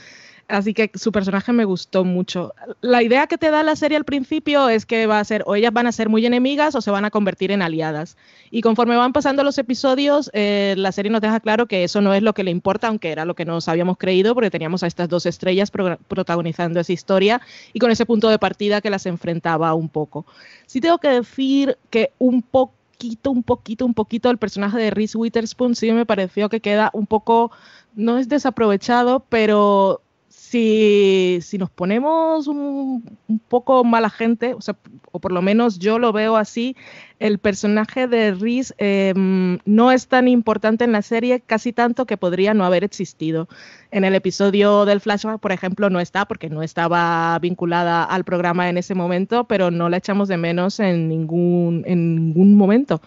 Así 0.48 0.74
que 0.74 0.90
su 0.94 1.12
personaje 1.12 1.52
me 1.52 1.66
gustó 1.66 2.06
mucho. 2.06 2.54
La 2.80 3.04
idea 3.04 3.28
que 3.28 3.38
te 3.38 3.52
da 3.52 3.64
la 3.64 3.76
serie 3.76 3.98
al 3.98 4.06
principio 4.06 4.70
es 4.70 4.86
que 4.86 5.06
va 5.06 5.20
a 5.20 5.24
ser 5.26 5.44
o 5.46 5.56
ellas 5.56 5.74
van 5.74 5.88
a 5.88 5.92
ser 5.92 6.08
muy 6.08 6.26
enemigas 6.26 6.74
o 6.74 6.80
se 6.82 6.90
van 6.90 7.04
a 7.04 7.12
convertir 7.12 7.52
en 7.52 7.62
aliadas. 7.62 8.16
Y 8.50 8.62
conforme 8.62 8.96
van 8.96 9.12
pasando 9.12 9.44
los 9.44 9.58
episodios, 9.58 10.30
eh, 10.34 10.76
la 10.78 10.94
serie 10.94 11.12
nos 11.12 11.20
deja 11.20 11.42
claro 11.42 11.66
que 11.68 11.84
eso 11.84 12.00
no 12.00 12.14
es 12.14 12.24
lo 12.24 12.34
que 12.34 12.46
le 12.46 12.52
importa, 12.52 12.88
aunque 12.88 13.12
era 13.12 13.26
lo 13.26 13.36
que 13.36 13.44
nos 13.44 13.68
habíamos 13.68 13.98
creído, 13.98 14.34
porque 14.34 14.50
teníamos 14.50 14.84
a 14.84 14.88
estas 14.88 15.10
dos 15.10 15.26
estrellas 15.26 15.70
pro 15.70 15.98
protagonizando 16.08 16.80
esa 16.80 16.94
historia 16.94 17.42
y 17.74 17.80
con 17.80 17.92
ese 17.92 18.06
punto 18.06 18.30
de 18.30 18.40
partida 18.40 18.80
que 18.80 18.90
las 18.90 19.06
enfrentaba 19.06 19.74
un 19.74 19.90
poco. 19.90 20.26
Sí 20.66 20.80
tengo 20.80 20.98
que 21.00 21.10
decir 21.10 21.78
que 21.90 22.14
un 22.20 22.42
poquito, 22.42 23.32
un 23.32 23.44
poquito, 23.44 23.86
un 23.86 23.94
poquito 23.94 24.30
el 24.30 24.38
personaje 24.38 24.78
de 24.78 24.92
Reese 24.92 25.18
Witherspoon 25.18 25.76
sí 25.76 25.92
me 25.92 26.06
pareció 26.06 26.48
que 26.48 26.62
queda 26.62 26.90
un 26.94 27.06
poco, 27.06 27.52
no 27.96 28.18
es 28.18 28.30
desaprovechado, 28.30 29.26
pero 29.28 30.02
si, 30.50 31.40
si 31.42 31.58
nos 31.58 31.70
ponemos 31.70 32.48
un, 32.48 33.04
un, 33.28 33.40
poco 33.40 33.84
mala 33.84 34.10
gente, 34.10 34.54
o, 34.54 34.62
sea, 34.62 34.78
o 35.12 35.20
por 35.20 35.34
lo 35.34 35.42
menos 35.42 35.78
yo 35.78 36.00
lo 36.00 36.14
veo 36.14 36.38
así, 36.38 36.78
el 37.20 37.38
personaje 37.38 38.08
de 38.08 38.32
Reese 38.32 38.74
eh, 38.78 39.14
no 39.16 39.92
es 39.92 40.08
tan 40.08 40.30
importante 40.30 40.86
en 40.86 40.94
la 40.94 41.02
serie, 41.02 41.42
casi 41.42 41.74
tanto 41.74 42.06
que 42.06 42.16
podría 42.16 42.54
no 42.54 42.64
haber 42.64 42.86
existido. 42.86 43.50
En 43.92 44.06
el 44.06 44.16
episodio 44.16 44.86
del 44.86 45.02
flashback, 45.02 45.42
por 45.42 45.52
ejemplo, 45.52 45.90
no 45.90 46.00
está 46.00 46.26
porque 46.26 46.50
no 46.50 46.64
estaba 46.64 47.38
vinculada 47.40 48.06
al 48.06 48.24
programa 48.24 48.70
en 48.70 48.78
ese 48.78 48.96
momento, 48.96 49.44
pero 49.46 49.70
no 49.70 49.90
la 49.90 49.98
echamos 49.98 50.30
de 50.30 50.38
menos 50.38 50.80
en 50.80 51.10
ningún, 51.10 51.84
en 51.86 52.16
ningún 52.16 52.56
momento. 52.56 53.02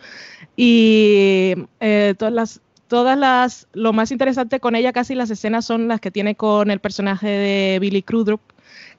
Y 0.57 1.55
eh, 1.81 2.14
todas 2.18 2.35
las 2.35 2.61
todas 2.90 3.16
las, 3.16 3.68
lo 3.72 3.92
más 3.92 4.11
interesante 4.11 4.59
con 4.59 4.74
ella 4.74 4.92
casi 4.92 5.14
las 5.14 5.31
escenas 5.31 5.64
son 5.64 5.87
las 5.87 6.00
que 6.00 6.11
tiene 6.11 6.35
con 6.35 6.72
el 6.72 6.81
personaje 6.81 7.29
de 7.29 7.79
Billy 7.79 8.03
Crudup, 8.03 8.40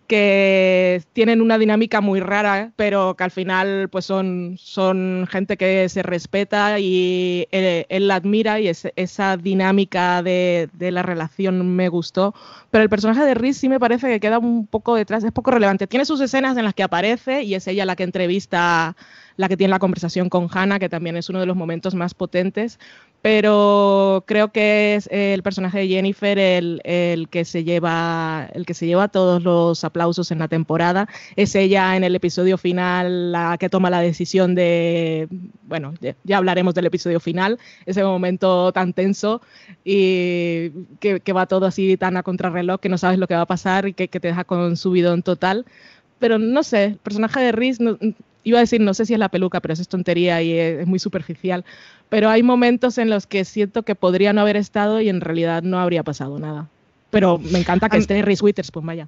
que 0.08 1.04
tienen 1.12 1.41
una 1.41 1.58
dinámica 1.58 1.99
muy 1.99 2.21
rara, 2.21 2.71
pero 2.77 3.15
que 3.17 3.25
al 3.25 3.32
final 3.32 3.89
pues 3.89 4.06
son, 4.06 4.56
son 4.58 5.27
gente 5.30 5.58
que 5.58 5.89
se 5.89 6.04
respeta 6.04 6.80
y 6.80 7.47
él, 7.51 7.86
él 7.89 8.08
la 8.08 8.15
admira 8.15 8.62
y 8.62 8.69
es, 8.69 8.88
esa 8.95 9.36
dinámica 9.36 10.23
de, 10.23 10.69
de, 10.71 10.91
la 10.91 11.04
relación 11.04 11.75
me 11.75 11.89
gustó. 11.89 12.34
Pero 12.71 12.84
el 12.84 12.89
personaje 12.89 13.25
de 13.25 13.34
Reese 13.34 13.60
sí 13.60 13.69
me 13.69 13.80
parece 13.80 14.08
que 14.08 14.21
queda 14.21 14.39
un 14.39 14.67
poco 14.67 14.95
detrás, 14.95 15.25
es 15.25 15.34
poco 15.34 15.51
relevante. 15.51 15.86
Tiene 15.86 16.06
sus 16.06 16.21
escenas 16.21 16.56
en 16.56 16.63
las 16.63 16.73
que 16.73 16.84
aparece 16.84 17.43
y 17.43 17.56
es 17.56 17.67
ella 17.67 17.86
la 17.86 17.97
que 17.97 18.04
entrevista 18.04 18.95
la 19.41 19.49
que 19.49 19.58
tiene 19.58 19.71
la 19.71 19.80
conversación 19.80 20.30
con 20.30 20.47
Hannah, 20.51 20.77
que 20.77 20.88
también 20.88 21.17
es 21.17 21.27
uno 21.30 21.39
de 21.39 21.47
los 21.47 21.58
momentos 21.58 21.95
más 21.95 22.13
potentes, 22.13 22.80
pero 23.23 24.23
creo 24.27 24.51
que 24.51 24.95
es 24.95 25.10
el 25.12 25.41
personaje 25.41 25.80
de 25.80 25.88
Jennifer 25.88 26.38
el, 26.38 26.80
el, 26.84 27.27
que 27.27 27.43
se 27.43 27.63
lleva 27.63 28.47
el 28.54 28.65
que 28.65 28.75
se 28.75 28.86
lleva 28.86 29.08
todos 29.08 29.43
los 29.43 29.84
aplausos 29.84 30.32
en 30.32 30.39
la 30.39 30.47
temporada. 30.47 31.08
Es 31.36 31.56
ella 31.56 31.95
en 31.95 32.04
el 32.04 32.15
episodio 32.15 32.58
final 32.60 33.32
la 33.32 33.58
que 33.60 33.69
toma 33.69 33.89
la 33.89 34.01
decisión 34.01 34.54
de, 34.54 35.27
bueno, 35.63 35.93
ya 36.23 36.38
hablaremos 36.38 36.75
del 36.75 36.86
episodio 36.86 37.19
final, 37.19 37.58
ese 37.88 38.04
momento 38.04 38.71
tan 38.71 38.93
tenso 38.93 39.41
y 39.84 40.69
que, 40.99 41.34
va 41.34 41.47
todo 41.47 41.65
así 41.65 41.97
tan 41.97 42.17
a 42.17 42.23
contrarreloj 42.23 42.80
que 42.80 42.89
no 42.89 42.97
sabes 42.99 43.17
lo 43.17 43.27
que 43.27 43.36
va 43.36 43.41
a 43.41 43.45
pasar 43.47 43.88
y 43.88 43.93
que, 43.93 44.08
que 44.08 44.19
te 44.19 44.27
deja 44.27 44.43
con 44.43 44.77
subidón 44.77 45.23
total. 45.23 45.65
Pero 46.19 46.38
no 46.38 46.62
sé, 46.62 46.84
el 46.86 46.97
personaje 46.97 47.39
de 47.39 47.51
Reese 47.51 47.84
no, 47.84 47.97
iba 48.43 48.60
a 48.60 48.62
decir, 48.62 48.82
no 48.82 48.93
sé 48.93 49.06
si 49.06 49.13
es 49.13 49.19
la 49.19 49.30
peluca, 49.30 49.60
pero 49.60 49.73
eso 49.73 49.82
es 49.82 49.88
tontería 49.88 50.41
y 50.41 50.58
es, 50.58 50.80
es, 50.82 50.88
muy 50.88 50.99
superficial. 50.99 51.65
Pero 52.10 52.30
hay 52.30 52.43
momentos 52.43 52.97
en 52.97 53.10
los 53.10 53.27
que 53.27 53.45
siento 53.45 53.84
que 53.84 53.95
podría 53.95 54.34
no 54.34 54.41
haber 54.41 54.58
estado 54.58 55.01
y 55.01 55.10
en 55.10 55.21
realidad 55.21 55.63
no 55.63 55.80
habría 55.80 56.04
pasado 56.04 56.39
nada. 56.39 56.67
Pero 57.10 57.38
me 57.38 57.60
encanta 57.60 57.89
que 57.89 57.97
esté 57.97 58.21
Reese 58.21 58.43
Witherspoon, 58.43 58.86
vaya. 58.86 59.08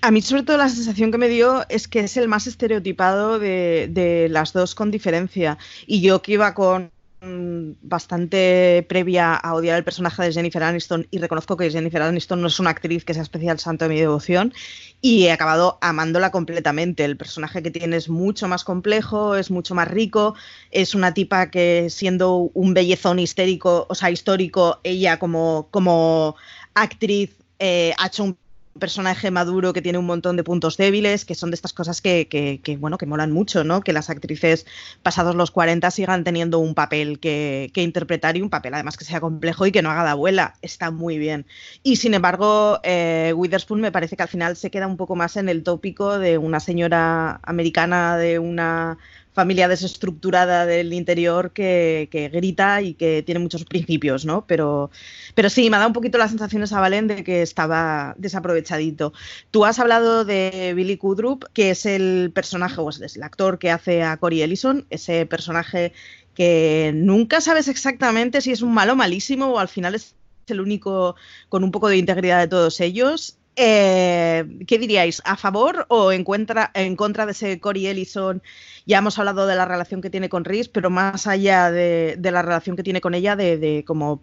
A 0.00 0.10
mí 0.10 0.22
sobre 0.22 0.42
todo 0.42 0.56
la 0.56 0.68
sensación 0.68 1.12
que 1.12 1.18
me 1.18 1.28
dio 1.28 1.64
es 1.68 1.86
que 1.86 2.00
es 2.00 2.16
el 2.16 2.26
más 2.26 2.46
estereotipado 2.46 3.38
de, 3.38 3.88
de 3.90 4.28
las 4.28 4.52
dos 4.52 4.74
con 4.74 4.90
diferencia. 4.90 5.58
Y 5.86 6.00
yo 6.00 6.22
que 6.22 6.32
iba 6.32 6.54
con 6.54 6.90
bastante 7.22 8.84
previa 8.88 9.34
a 9.34 9.54
odiar 9.54 9.78
el 9.78 9.84
personaje 9.84 10.24
de 10.24 10.32
Jennifer 10.32 10.62
Aniston 10.62 11.06
y 11.10 11.18
reconozco 11.18 11.56
que 11.56 11.70
Jennifer 11.70 12.02
Aniston 12.02 12.40
no 12.40 12.48
es 12.48 12.58
una 12.58 12.70
actriz 12.70 13.04
que 13.04 13.14
sea 13.14 13.22
especial 13.22 13.60
santo 13.60 13.84
de 13.84 13.94
mi 13.94 14.00
devoción 14.00 14.52
y 15.00 15.24
he 15.24 15.32
acabado 15.32 15.78
amándola 15.80 16.32
completamente. 16.32 17.04
El 17.04 17.16
personaje 17.16 17.62
que 17.62 17.70
tiene 17.70 17.96
es 17.96 18.08
mucho 18.08 18.48
más 18.48 18.64
complejo, 18.64 19.36
es 19.36 19.50
mucho 19.50 19.74
más 19.74 19.88
rico, 19.88 20.34
es 20.72 20.94
una 20.94 21.14
tipa 21.14 21.50
que 21.50 21.88
siendo 21.90 22.50
un 22.54 22.74
bellezón 22.74 23.20
histérico, 23.20 23.86
o 23.88 23.94
sea, 23.94 24.10
histórico, 24.10 24.80
ella 24.82 25.18
como, 25.18 25.68
como 25.70 26.34
actriz 26.74 27.30
eh, 27.60 27.94
ha 27.98 28.08
hecho 28.08 28.24
un 28.24 28.36
personaje 28.78 29.30
maduro 29.30 29.72
que 29.72 29.82
tiene 29.82 29.98
un 29.98 30.06
montón 30.06 30.36
de 30.36 30.44
puntos 30.44 30.76
débiles, 30.76 31.24
que 31.24 31.34
son 31.34 31.50
de 31.50 31.56
estas 31.56 31.72
cosas 31.72 32.00
que, 32.00 32.28
que, 32.28 32.60
que, 32.62 32.76
bueno, 32.76 32.98
que 32.98 33.06
molan 33.06 33.32
mucho, 33.32 33.64
¿no? 33.64 33.80
Que 33.80 33.92
las 33.92 34.10
actrices 34.10 34.66
pasados 35.02 35.34
los 35.34 35.50
40 35.50 35.90
sigan 35.90 36.24
teniendo 36.24 36.58
un 36.58 36.74
papel 36.74 37.18
que, 37.20 37.70
que, 37.74 37.82
interpretar 37.82 38.36
y 38.36 38.42
un 38.42 38.50
papel 38.50 38.74
además 38.74 38.96
que 38.96 39.04
sea 39.04 39.20
complejo 39.20 39.66
y 39.66 39.72
que 39.72 39.82
no 39.82 39.90
haga 39.90 40.04
de 40.04 40.10
abuela. 40.10 40.54
Está 40.62 40.90
muy 40.90 41.18
bien. 41.18 41.46
Y 41.82 41.96
sin 41.96 42.14
embargo, 42.14 42.80
eh, 42.82 43.32
Witherspoon 43.36 43.80
me 43.80 43.92
parece 43.92 44.16
que 44.16 44.22
al 44.22 44.28
final 44.28 44.56
se 44.56 44.70
queda 44.70 44.86
un 44.86 44.96
poco 44.96 45.16
más 45.16 45.36
en 45.36 45.48
el 45.48 45.62
tópico 45.62 46.18
de 46.18 46.38
una 46.38 46.60
señora 46.60 47.40
americana, 47.42 48.16
de 48.16 48.38
una 48.38 48.98
familia 49.32 49.68
desestructurada 49.68 50.66
del 50.66 50.92
interior 50.92 51.52
que, 51.52 52.08
grita 52.32 52.82
y 52.82 52.94
que 52.94 53.22
tiene 53.22 53.40
muchos 53.40 53.64
principios, 53.64 54.24
¿no? 54.24 54.44
Pero, 54.46 54.90
pero 55.34 55.48
sí, 55.48 55.70
me 55.70 55.76
ha 55.76 55.78
dado 55.78 55.88
un 55.88 55.94
poquito 55.94 56.18
las 56.18 56.30
sensaciones 56.30 56.72
a 56.72 56.80
Valen 56.80 57.08
de 57.08 57.24
que 57.24 57.42
estaba 57.42 58.14
desaprovechadito. 58.18 59.12
Tú 59.50 59.64
has 59.64 59.78
hablado 59.78 60.24
de 60.24 60.72
Billy 60.74 60.96
Kudrup, 60.96 61.44
que 61.54 61.70
es 61.70 61.86
el 61.86 62.30
personaje, 62.34 62.80
o 62.80 62.90
es 62.90 63.16
el 63.16 63.22
actor 63.22 63.58
que 63.58 63.70
hace 63.70 64.02
a 64.02 64.16
Corey 64.18 64.42
Ellison, 64.42 64.86
ese 64.90 65.26
personaje 65.26 65.92
que 66.34 66.92
nunca 66.94 67.40
sabes 67.40 67.68
exactamente 67.68 68.40
si 68.40 68.52
es 68.52 68.62
un 68.62 68.72
malo 68.72 68.96
malísimo 68.96 69.48
o 69.48 69.58
al 69.58 69.68
final 69.68 69.94
es 69.94 70.14
el 70.46 70.60
único 70.60 71.14
con 71.48 71.64
un 71.64 71.70
poco 71.70 71.88
de 71.88 71.98
integridad 71.98 72.40
de 72.40 72.48
todos 72.48 72.80
ellos 72.80 73.38
eh, 73.56 74.44
¿Qué 74.66 74.78
diríais? 74.78 75.20
¿A 75.24 75.36
favor 75.36 75.86
o 75.88 76.12
en 76.12 76.24
contra, 76.24 76.70
en 76.74 76.96
contra 76.96 77.26
de 77.26 77.32
ese 77.32 77.60
Corey 77.60 77.86
Ellison? 77.86 78.42
Ya 78.86 78.98
hemos 78.98 79.18
hablado 79.18 79.46
de 79.46 79.54
la 79.54 79.66
relación 79.66 80.00
que 80.00 80.10
tiene 80.10 80.28
con 80.28 80.44
Reese, 80.44 80.70
pero 80.72 80.90
más 80.90 81.26
allá 81.26 81.70
de, 81.70 82.18
la 82.20 82.42
relación 82.42 82.76
que 82.76 82.82
tiene 82.82 83.00
con 83.00 83.14
ella, 83.14 83.36
de, 83.36 83.84
como, 83.86 84.22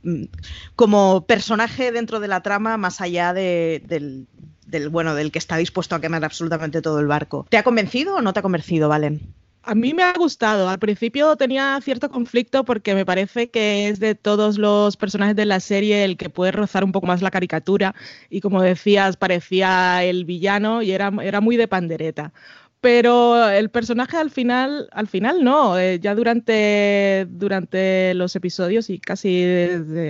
como, 0.76 1.26
personaje 1.26 1.92
dentro 1.92 2.20
de 2.20 2.28
la 2.28 2.42
trama, 2.42 2.78
más 2.78 3.02
allá 3.02 3.34
de, 3.34 3.84
del, 3.86 4.90
bueno, 4.90 5.16
del 5.16 5.32
que 5.32 5.40
está 5.40 5.58
dispuesto 5.58 5.96
a 5.96 6.02
quemar 6.02 6.26
absolutamente 6.26 6.82
todo 6.82 7.00
el 7.00 7.08
barco. 7.08 7.46
¿Te 7.50 7.58
ha 7.58 7.64
convencido 7.64 8.16
o 8.16 8.22
no 8.22 8.34
te 8.34 8.40
ha 8.40 8.44
convencido, 8.44 8.90
Valen? 8.90 9.22
A 9.70 9.76
mí 9.76 9.94
me 9.94 10.02
ha 10.02 10.14
gustado. 10.14 10.68
Al 10.68 10.80
principio 10.80 11.36
tenía 11.36 11.80
cierto 11.84 12.10
conflicto 12.10 12.66
porque 12.66 12.96
me 12.96 13.06
parece 13.06 13.52
que 13.52 13.88
es 13.88 14.00
de 14.00 14.16
todos 14.16 14.58
los 14.58 14.98
personajes 14.98 15.36
de 15.36 15.46
la 15.46 15.60
serie 15.60 16.04
el 16.06 16.18
que 16.18 16.32
puede 16.32 16.52
rozar 16.52 16.84
un 16.84 16.92
poco 16.92 17.06
más 17.06 17.22
la 17.22 17.30
caricatura 17.30 17.94
y 18.32 18.42
como 18.42 18.64
decías 18.64 19.16
parecía 19.16 20.04
el 20.04 20.26
villano 20.26 20.82
y 20.82 20.92
era, 20.92 21.12
era 21.22 21.40
muy 21.40 21.56
de 21.56 21.68
pandereta. 21.68 22.34
Pero 22.82 23.48
el 23.48 23.70
personaje 23.70 24.18
al 24.18 24.32
final, 24.32 24.90
al 24.92 25.08
final 25.08 25.44
no, 25.44 25.78
eh, 25.78 26.00
ya 26.00 26.16
durante, 26.16 27.28
durante 27.30 28.16
los 28.16 28.36
episodios 28.36 28.90
y 28.90 28.98
casi 28.98 29.46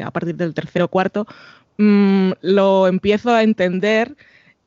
a 0.01 0.11
partir 0.11 0.37
del 0.37 0.53
tercero 0.53 0.85
o 0.85 0.87
cuarto, 0.87 1.27
mmm, 1.77 2.31
lo 2.41 2.87
empiezo 2.87 3.31
a 3.31 3.43
entender 3.43 4.15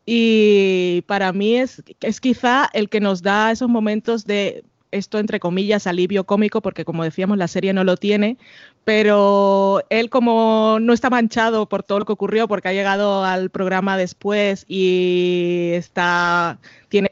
y 0.04 1.02
para 1.06 1.32
mí 1.32 1.56
es, 1.56 1.82
es 2.00 2.20
quizá 2.20 2.68
el 2.74 2.90
que 2.90 3.00
nos 3.00 3.22
da 3.22 3.52
esos 3.52 3.70
momentos 3.70 4.26
de 4.26 4.64
esto 4.92 5.18
entre 5.18 5.40
comillas 5.40 5.86
alivio 5.86 6.24
cómico, 6.24 6.60
porque 6.60 6.84
como 6.84 7.04
decíamos, 7.04 7.38
la 7.38 7.48
serie 7.48 7.72
no 7.72 7.84
lo 7.84 7.96
tiene, 7.96 8.36
pero 8.84 9.82
él 9.90 10.10
como 10.10 10.78
no 10.80 10.92
está 10.92 11.10
manchado 11.10 11.68
por 11.68 11.82
todo 11.82 12.00
lo 12.00 12.04
que 12.04 12.12
ocurrió, 12.12 12.48
porque 12.48 12.68
ha 12.68 12.72
llegado 12.72 13.24
al 13.24 13.50
programa 13.50 13.96
después 13.96 14.64
y 14.68 15.70
está, 15.74 16.58
tiene, 16.88 17.11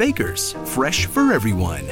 Baker's, 0.00 0.56
fresh 0.64 1.06
for 1.06 1.30
everyone. 1.30 1.84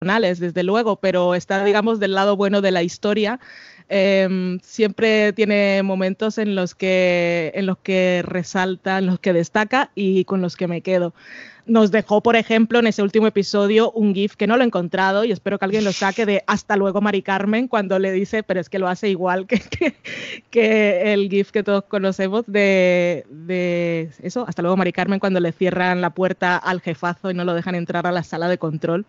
desde 0.00 0.62
luego, 0.62 0.94
pero 0.94 1.34
está, 1.34 1.64
digamos, 1.64 1.98
del 1.98 2.14
lado 2.14 2.36
bueno 2.36 2.60
de 2.60 2.70
la 2.70 2.84
historia. 2.84 3.40
Eh, 3.88 4.56
siempre 4.62 5.32
tiene 5.32 5.82
momentos 5.82 6.38
en 6.38 6.54
los 6.54 6.76
que 6.76 7.50
en 7.56 7.66
los 7.66 7.78
que 7.78 8.22
resalta, 8.24 8.98
en 8.98 9.06
los 9.06 9.18
que 9.18 9.32
destaca 9.32 9.90
y 9.96 10.24
con 10.24 10.40
los 10.40 10.56
que 10.56 10.68
me 10.68 10.82
quedo. 10.82 11.14
Nos 11.66 11.90
dejó, 11.90 12.22
por 12.22 12.36
ejemplo, 12.36 12.78
en 12.78 12.86
ese 12.86 13.02
último 13.02 13.26
episodio 13.26 13.90
un 13.90 14.14
GIF 14.14 14.36
que 14.36 14.46
no 14.46 14.56
lo 14.56 14.62
he 14.62 14.66
encontrado 14.66 15.24
y 15.24 15.32
espero 15.32 15.58
que 15.58 15.64
alguien 15.64 15.84
lo 15.84 15.92
saque 15.92 16.24
de 16.24 16.44
Hasta 16.46 16.76
luego, 16.76 17.00
Mari 17.00 17.22
Carmen, 17.22 17.66
cuando 17.66 17.98
le 17.98 18.12
dice, 18.12 18.44
pero 18.44 18.60
es 18.60 18.68
que 18.68 18.78
lo 18.78 18.88
hace 18.88 19.08
igual 19.08 19.46
que, 19.46 19.60
que, 20.50 21.12
el 21.12 21.28
GIF 21.28 21.50
que 21.50 21.64
todos 21.64 21.84
conocemos 21.84 22.44
de, 22.46 23.26
de, 23.28 24.10
eso, 24.22 24.44
Hasta 24.46 24.62
luego, 24.62 24.76
Mari 24.76 24.92
Carmen, 24.92 25.18
cuando 25.18 25.40
le 25.40 25.50
cierran 25.50 26.00
la 26.00 26.10
puerta 26.10 26.56
al 26.56 26.80
jefazo 26.80 27.30
y 27.30 27.34
no 27.34 27.44
lo 27.44 27.54
dejan 27.54 27.74
entrar 27.74 28.06
a 28.06 28.12
la 28.12 28.22
sala 28.22 28.48
de 28.48 28.58
control. 28.58 29.04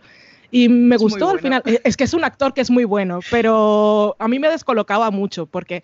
Y 0.50 0.70
me 0.70 0.98
gustó 0.98 1.30
al 1.30 1.40
final. 1.40 1.62
Es 1.84 1.98
que 1.98 2.06
es 2.06 2.14
un 2.14 2.24
actor 2.24 2.54
que 2.54 2.62
es 2.62 2.72
muy 2.72 2.86
bueno, 2.86 3.20
pero 3.30 4.16
a 4.18 4.28
mí 4.28 4.40
me 4.40 4.50
descolocaba 4.50 5.12
mucho 5.12 5.46
porque 5.46 5.84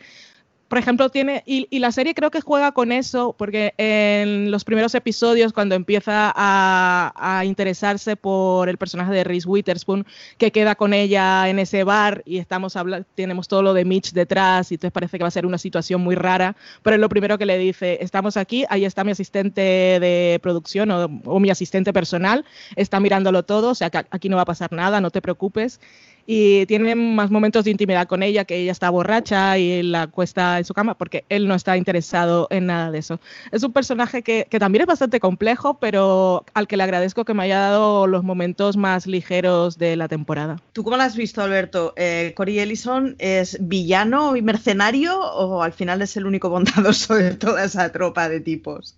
por 0.73 0.79
ejemplo, 0.79 1.09
tiene, 1.09 1.43
y, 1.45 1.67
la 1.77 1.91
serie 1.91 2.15
creo 2.15 2.31
que 2.31 2.41
juega 2.41 2.71
con 2.71 2.91
eso, 2.91 3.35
porque 3.37 3.75
en 3.77 4.49
los 4.49 4.63
primeros 4.63 4.95
episodios, 4.95 5.53
cuando 5.53 5.75
empieza 5.75 6.33
a, 6.35 7.43
interesarse 7.45 8.15
por 8.15 8.69
el 8.69 8.79
personaje 8.79 9.13
de 9.13 9.23
Reese 9.23 9.47
Witherspoon, 9.47 10.03
que 10.39 10.51
queda 10.51 10.73
con 10.73 10.95
ella 10.95 11.47
en 11.47 11.59
ese 11.59 11.83
bar 11.83 12.23
y 12.25 12.39
estamos 12.39 12.75
hablando, 12.75 13.05
tenemos 13.13 13.47
todo 13.47 13.61
lo 13.61 13.75
de 13.75 13.85
Mitch 13.85 14.13
detrás, 14.13 14.71
y 14.71 14.73
entonces 14.73 14.91
parece 14.91 15.19
que 15.19 15.23
va 15.23 15.27
a 15.27 15.31
ser 15.31 15.45
una 15.45 15.59
situación 15.59 16.01
muy 16.01 16.15
rara, 16.15 16.55
pero 16.81 16.95
es 16.95 16.99
lo 16.99 17.07
primero 17.07 17.37
que 17.37 17.45
le 17.45 17.59
dice, 17.59 17.99
estamos 18.01 18.35
aquí, 18.35 18.65
ahí 18.67 18.83
está 18.83 19.03
mi 19.03 19.11
asistente 19.11 19.61
de 19.61 20.39
producción 20.41 20.89
o, 20.89 21.05
o 21.25 21.39
mi 21.39 21.51
asistente 21.51 21.93
personal, 21.93 22.45
está 22.75 22.99
mirándolo 22.99 23.43
todo, 23.43 23.69
o 23.69 23.75
sea 23.75 23.91
que 23.91 23.99
aquí 24.09 24.27
no 24.27 24.37
va 24.37 24.41
a 24.41 24.45
pasar 24.45 24.71
nada, 24.71 25.01
no 25.01 25.11
te 25.11 25.21
preocupes 25.21 25.79
y 26.25 26.65
tiene 26.65 26.95
más 26.95 27.31
momentos 27.31 27.65
de 27.65 27.71
intimidad 27.71 28.07
con 28.07 28.23
ella, 28.23 28.45
que 28.45 28.57
ella 28.57 28.71
está 28.71 28.89
borracha 28.89 29.57
y 29.57 29.83
la 29.83 30.07
cuesta 30.07 30.57
en 30.57 30.65
su 30.65 30.73
cama, 30.73 30.97
porque 30.97 31.25
él 31.29 31.47
no 31.47 31.55
está 31.55 31.77
interesado 31.77 32.47
en 32.49 32.67
nada 32.67 32.91
de 32.91 32.99
eso. 32.99 33.19
Es 33.51 33.63
un 33.63 33.73
personaje 33.73 34.23
que, 34.23 34.47
que 34.49 34.59
también 34.59 34.81
es 34.81 34.87
bastante 34.87 35.19
complejo, 35.19 35.79
pero 35.79 36.45
al 36.53 36.67
que 36.67 36.77
le 36.77 36.83
agradezco 36.83 37.25
que 37.25 37.33
me 37.33 37.43
haya 37.43 37.59
dado 37.59 38.07
los 38.07 38.23
momentos 38.23 38.77
más 38.77 39.07
ligeros 39.07 39.77
de 39.77 39.95
la 39.95 40.07
temporada. 40.07 40.57
¿Tú 40.71 40.83
cómo 40.83 40.97
lo 40.97 41.03
has 41.03 41.15
visto, 41.15 41.41
Alberto? 41.41 41.93
Eh, 41.97 42.33
¿Corey 42.35 42.59
Ellison 42.59 43.15
es 43.19 43.57
villano 43.59 44.35
y 44.35 44.41
mercenario 44.41 45.19
o 45.19 45.61
al 45.61 45.73
final 45.73 46.01
es 46.01 46.15
el 46.17 46.25
único 46.25 46.49
bondadoso 46.49 47.15
de 47.15 47.35
toda 47.35 47.65
esa 47.65 47.91
tropa 47.91 48.29
de 48.29 48.39
tipos? 48.39 48.95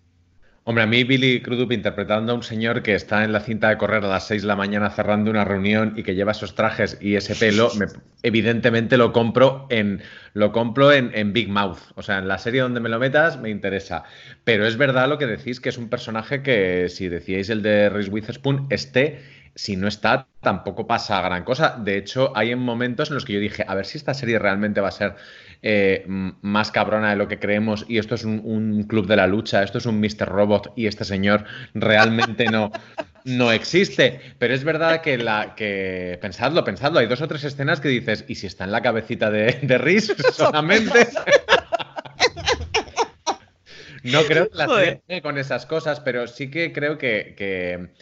Hombre, 0.68 0.84
a 0.84 0.88
mí 0.88 1.04
Billy 1.04 1.44
Crudup 1.44 1.72
interpretando 1.74 2.32
a 2.32 2.36
un 2.36 2.42
señor 2.42 2.82
que 2.82 2.96
está 2.96 3.24
en 3.24 3.32
la 3.32 3.40
cinta 3.40 3.70
de 3.70 3.78
correr 3.78 4.04
a 4.04 4.08
las 4.08 4.26
6 4.26 4.42
de 4.42 4.48
la 4.48 4.56
mañana 4.56 4.90
cerrando 4.90 5.30
una 5.30 5.46
reunión 5.46 5.94
y 5.96 6.02
que 6.02 6.16
lleva 6.16 6.32
esos 6.32 6.56
trajes 6.56 6.98
y 7.00 7.14
ese 7.14 7.36
pelo, 7.36 7.70
evidentemente 8.24 8.98
lo 8.98 9.14
compro 9.14 9.68
en 9.70 10.02
lo 10.34 10.52
compro 10.52 10.92
en, 10.92 11.34
Big 11.34 11.50
Mouth. 11.50 11.78
O 11.94 12.02
sea, 12.02 12.18
en 12.18 12.28
la 12.28 12.40
serie 12.40 12.62
donde 12.62 12.80
me 12.80 12.90
lo 12.90 12.98
metas 12.98 13.40
me 13.40 13.52
interesa. 13.52 14.06
Pero 14.44 14.66
es 14.66 14.76
verdad 14.76 15.08
lo 15.08 15.20
que 15.20 15.28
decís, 15.28 15.60
que 15.60 15.70
es 15.70 15.78
un 15.78 15.88
personaje 15.88 16.42
que, 16.42 16.90
si 16.90 17.10
decíais 17.10 17.52
el 17.52 17.62
de 17.62 17.90
Reese 17.90 18.10
Witherspoon, 18.10 18.66
esté 18.72 19.20
si 19.56 19.78
no 19.78 19.88
está, 19.88 20.28
tampoco 20.42 20.86
pasa 20.86 21.22
gran 21.22 21.44
cosa. 21.44 21.78
De 21.80 21.98
hecho, 21.98 22.34
hay 22.36 22.52
en 22.52 22.60
momentos 22.60 23.10
en 23.10 23.16
los 23.16 23.24
que 23.24 23.34
yo 23.34 23.40
dije, 23.40 23.64
a 23.66 23.74
ver 23.74 23.86
si 23.86 23.98
esta 23.98 24.14
serie 24.14 24.38
realmente 24.38 24.82
va 24.82 24.90
a 24.90 24.92
ser 24.92 25.16
eh, 25.62 26.04
más 26.08 26.72
cabrona 26.72 27.12
de 27.12 27.16
lo 27.16 27.30
que 27.30 27.40
creemos 27.40 27.86
y 27.88 27.98
esto 27.98 28.16
es 28.16 28.26
un, 28.26 28.84
club 28.84 29.08
de 29.08 29.16
la 29.16 29.28
lucha, 29.28 29.64
esto 29.64 29.78
es 29.78 29.86
un 29.86 30.02
Mr. 30.02 30.28
Robot 30.28 30.74
y 30.76 30.88
este 30.88 31.06
señor 31.06 31.46
realmente 31.74 32.46
no, 32.46 32.70
no 33.24 33.54
existe. 33.54 34.20
Pero 34.38 34.54
es 34.54 34.66
verdad 34.66 35.02
que 35.02 35.18
la 35.18 35.56
que 35.56 36.20
pensadlo, 36.22 36.66
pensadlo, 36.66 37.00
hay 37.00 37.08
dos 37.08 37.22
o 37.22 37.28
tres 37.28 37.46
escenas 37.46 37.80
que 37.80 37.88
dices, 37.88 38.26
¿y 38.28 38.36
si 38.36 38.48
está 38.48 38.66
en 38.66 38.74
la 38.74 38.82
cabecita 38.82 39.32
de, 39.32 39.54
de 39.62 39.78
Riz 39.78 40.14
solamente? 40.34 41.08
no 44.04 44.22
creo 44.24 44.50
que 44.50 44.58
la 44.58 44.68
serie 44.68 45.22
con 45.22 45.38
esas 45.38 45.66
cosas, 45.66 46.02
pero 46.02 46.28
sí 46.28 46.52
que 46.52 46.74
creo 46.74 46.98
que 46.98 47.36
que 47.38 47.94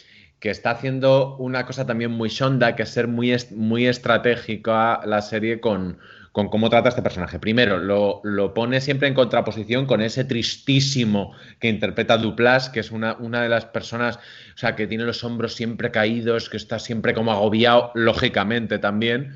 está 0.49 0.71
haciendo 0.71 1.37
una 1.37 1.65
cosa 1.65 1.85
también 1.85 2.11
muy 2.11 2.29
shonda, 2.29 2.75
que 2.75 2.83
es 2.83 2.89
ser 2.89 3.07
muy, 3.07 3.35
muy 3.51 3.87
estratégica 3.87 5.01
la 5.05 5.21
serie 5.21 5.59
con, 5.59 5.97
con 6.33 6.49
cómo 6.49 6.69
trata 6.69 6.87
a 6.87 6.89
este 6.89 7.01
personaje. 7.03 7.39
Primero, 7.39 7.77
lo, 7.77 8.19
lo, 8.23 8.53
pone 8.53 8.81
siempre 8.81 9.07
en 9.07 9.13
contraposición 9.13 9.85
con 9.85 10.01
ese 10.01 10.25
tristísimo 10.25 11.33
que 11.59 11.69
interpreta 11.69 12.17
Duplas, 12.17 12.69
que 12.69 12.79
es 12.79 12.91
una, 12.91 13.13
una, 13.19 13.43
de 13.43 13.49
las 13.49 13.65
personas, 13.65 14.17
o 14.17 14.57
sea, 14.57 14.75
que 14.75 14.87
tiene 14.87 15.03
los 15.03 15.23
hombros 15.23 15.53
siempre 15.53 15.91
caídos, 15.91 16.49
que 16.49 16.57
está 16.57 16.79
siempre 16.79 17.13
como 17.13 17.31
agobiado, 17.31 17.91
lógicamente 17.93 18.79
también. 18.79 19.35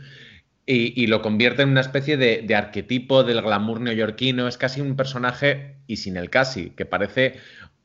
Y, 0.66 1.02
y 1.02 1.08
lo 1.08 1.22
convierte 1.22 1.62
en 1.62 1.70
una 1.70 1.82
especie 1.82 2.18
de, 2.18 2.42
de, 2.42 2.56
arquetipo 2.56 3.24
del 3.24 3.44
glamour 3.44 3.80
neoyorquino. 3.80 4.48
Es 4.48 4.58
casi 4.58 4.82
un 4.82 4.96
personaje, 4.96 5.76
y 5.86 5.98
sin 5.98 6.18
el 6.18 6.30
casi, 6.32 6.72
que 6.72 6.86
parece 6.86 7.36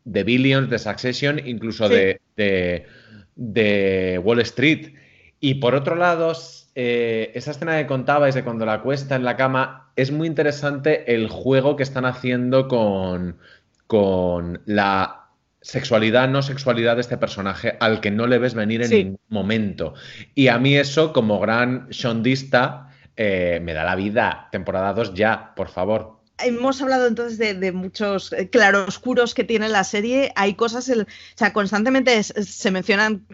de 0.05 0.25
Billions, 0.25 0.71
de 0.71 0.79
Succession, 0.79 1.41
incluso 1.47 1.89
de, 1.89 2.21
de 2.37 2.87
de 3.43 4.21
Wall 4.23 4.41
Street. 4.41 4.95
Y 5.41 5.55
por 5.55 5.75
otro 5.75 5.97
lado, 5.97 6.33
eh, 6.75 7.33
esa 7.35 7.51
escena 7.51 7.79
que 7.79 7.87
contabais 7.87 8.35
de 8.35 8.45
cuando 8.45 8.65
la 8.65 8.83
cuesta 8.83 9.17
en 9.17 9.25
la 9.25 9.37
cama, 9.37 9.91
es 9.97 10.13
muy 10.13 10.29
interesante 10.29 11.13
el 11.13 11.29
juego 11.29 11.77
que 11.77 11.83
están 11.83 12.05
haciendo 12.05 12.69
con, 12.69 13.39
con 13.87 14.63
la 14.65 15.27
sexualidad, 15.61 16.29
no 16.29 16.43
sexualidad 16.43 16.95
de 16.95 17.03
este 17.03 17.19
personaje 17.19 17.77
al 17.81 18.01
que 18.01 18.11
no 18.11 18.27
le 18.27 18.39
ves 18.39 18.55
venir 18.55 18.83
en 18.83 18.91
ningún 18.91 19.21
momento. 19.29 19.95
Y 20.35 20.49
a 20.49 20.59
mí 20.59 20.77
eso, 20.77 21.13
como 21.13 21.41
gran 21.41 21.89
shondista, 21.89 22.91
eh, 23.17 23.61
me 23.63 23.75
da 23.75 23.85
la 23.85 23.97
vida. 23.97 24.49
Temporada 24.53 24.93
2 24.93 25.15
ya, 25.15 25.53
por 25.55 25.69
favor 25.69 26.22
hemos 26.45 26.81
hablado 26.83 27.07
entonces 27.07 27.39
de, 27.39 27.73
muchos 27.73 28.33
eh, 28.33 28.49
claroscuros 28.49 29.35
que 29.35 29.45
tiene 29.45 29.69
la 29.69 29.85
serie. 29.85 30.33
Hay 30.37 30.55
cosas, 30.55 30.89
o 30.89 31.05
sea, 31.35 31.53
constantemente 31.53 32.23
se 32.23 32.71
mencionan 32.71 33.27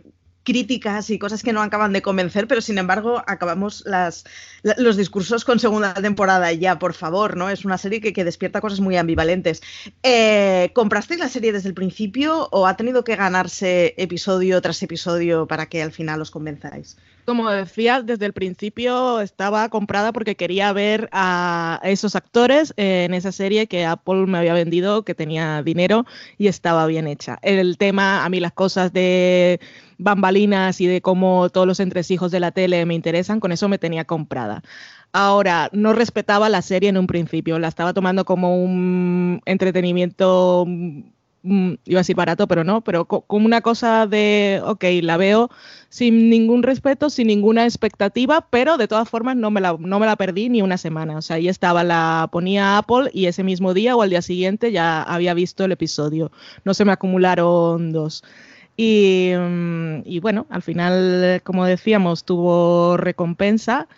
críticas 0.49 1.11
y 1.11 1.19
cosas 1.19 1.43
que 1.43 1.53
no 1.53 1.61
acaban 1.61 1.93
de 1.93 2.01
convencer, 2.01 2.49
pero 2.49 2.63
sin 2.63 2.79
embargo 2.79 3.23
acabamos 3.27 3.83
las, 3.85 4.25
los 4.63 4.97
discursos 4.97 5.45
con 5.45 5.59
segunda 5.59 5.95
temporada 5.95 6.53
ya, 6.53 6.79
por 6.79 6.95
favor, 6.95 7.37
¿no? 7.37 7.49
Es 7.51 7.65
una 7.65 7.79
serie 7.79 8.01
que, 8.01 8.25
despierta 8.25 8.61
cosas 8.61 8.81
muy 8.81 8.97
ambivalentes. 8.97 9.63
Eh, 10.03 10.71
¿Comprasteis 10.75 11.21
la 11.21 11.29
serie 11.29 11.53
desde 11.53 11.69
el 11.69 11.75
principio 11.75 12.49
o 12.51 12.67
ha 12.67 12.77
tenido 12.77 13.05
que 13.05 13.17
ganarse 13.17 13.95
episodio 13.97 14.61
tras 14.61 14.83
episodio 14.83 15.47
para 15.47 15.67
que 15.67 15.83
al 15.83 15.93
final 15.93 16.21
os 16.21 16.31
convenzáis? 16.31 16.97
como 17.29 17.51
decía, 17.51 18.01
desde 18.01 18.25
el 18.25 18.33
principio 18.33 19.21
estaba 19.21 19.69
comprada 19.69 20.13
porque 20.13 20.35
quería 20.35 20.73
ver 20.73 21.11
a 21.13 21.79
esos 21.85 22.17
actores 22.17 22.73
en 22.79 23.13
esa 23.13 23.33
serie 23.33 23.67
que 23.67 23.85
Apple 23.85 24.25
me 24.27 24.39
había 24.39 24.55
vendido, 24.55 25.03
que 25.03 25.15
tenía 25.15 25.63
dinero 25.63 26.07
y 26.39 26.47
estaba 26.47 26.87
bien 26.87 27.07
hecha. 27.07 27.39
El 27.43 27.77
tema, 27.77 28.25
a 28.25 28.31
mí 28.31 28.41
las 28.41 28.55
cosas 28.55 28.95
de 28.95 29.61
bambalinas 29.99 30.81
y 30.81 30.87
de 30.87 31.03
cómo 31.03 31.51
todos 31.51 31.67
los 31.67 31.81
entresijos 31.81 32.31
de 32.31 32.41
la 32.41 32.53
tele 32.53 32.87
me 32.87 32.95
interesan, 32.95 33.41
con 33.41 33.53
eso 33.53 33.69
me 33.69 33.77
tenía 33.77 34.07
comprada. 34.07 34.48
Ahora, 35.13 35.71
no 35.73 35.93
respetaba 35.93 36.49
la 36.49 36.63
serie 36.63 36.91
en 36.91 36.99
un 36.99 37.07
principio, 37.07 37.59
la 37.59 37.69
estaba 37.69 37.95
tomando 37.95 38.25
como 38.25 38.63
un 38.63 39.41
entretenimiento 39.47 40.67
Mm, 41.43 41.75
iba 41.85 42.01
a 42.01 42.03
decir 42.03 42.17
barato, 42.17 42.49
pero 42.49 42.65
no, 42.65 42.83
pero 42.83 43.05
como 43.07 43.47
una 43.47 43.61
cosa 43.61 44.07
de, 44.07 44.61
ok, 44.65 44.85
la 45.03 45.17
veo 45.17 45.51
sin 45.89 46.29
ningún 46.31 46.63
respeto, 46.65 47.11
sin 47.11 47.29
ninguna 47.29 47.65
expectativa, 47.65 48.47
pero 48.51 48.77
de 48.77 48.89
todas 48.89 49.09
formas 49.09 49.37
no 49.37 49.51
me 49.51 49.61
la, 49.61 49.77
no 49.79 50.01
me 50.01 50.07
la 50.07 50.17
perdí 50.17 50.49
ni 50.49 50.63
una 50.63 50.77
semana. 50.79 51.17
O 51.17 51.23
sea, 51.23 51.37
ahí 51.37 51.49
estaba, 51.49 51.85
la 51.85 52.29
ponía 52.33 52.79
Apple 52.79 53.11
y 53.15 53.27
ese 53.27 53.45
mismo 53.45 53.73
día 53.73 53.95
o 53.97 54.03
al 54.03 54.11
día 54.11 54.23
siguiente 54.23 54.73
ya 54.73 55.03
había 55.03 55.33
visto 55.33 55.65
el 55.65 55.73
episodio. 55.73 56.33
No 56.65 56.75
se 56.75 56.85
me 56.85 56.93
acumularon 56.93 57.93
dos. 57.93 58.25
Y, 58.77 59.33
mm, 59.39 60.03
y 60.05 60.21
bueno, 60.21 60.47
al 60.51 60.63
final, 60.63 61.41
como 61.45 61.65
decíamos, 61.67 62.25
tuvo 62.25 62.97
recompensa 62.97 63.89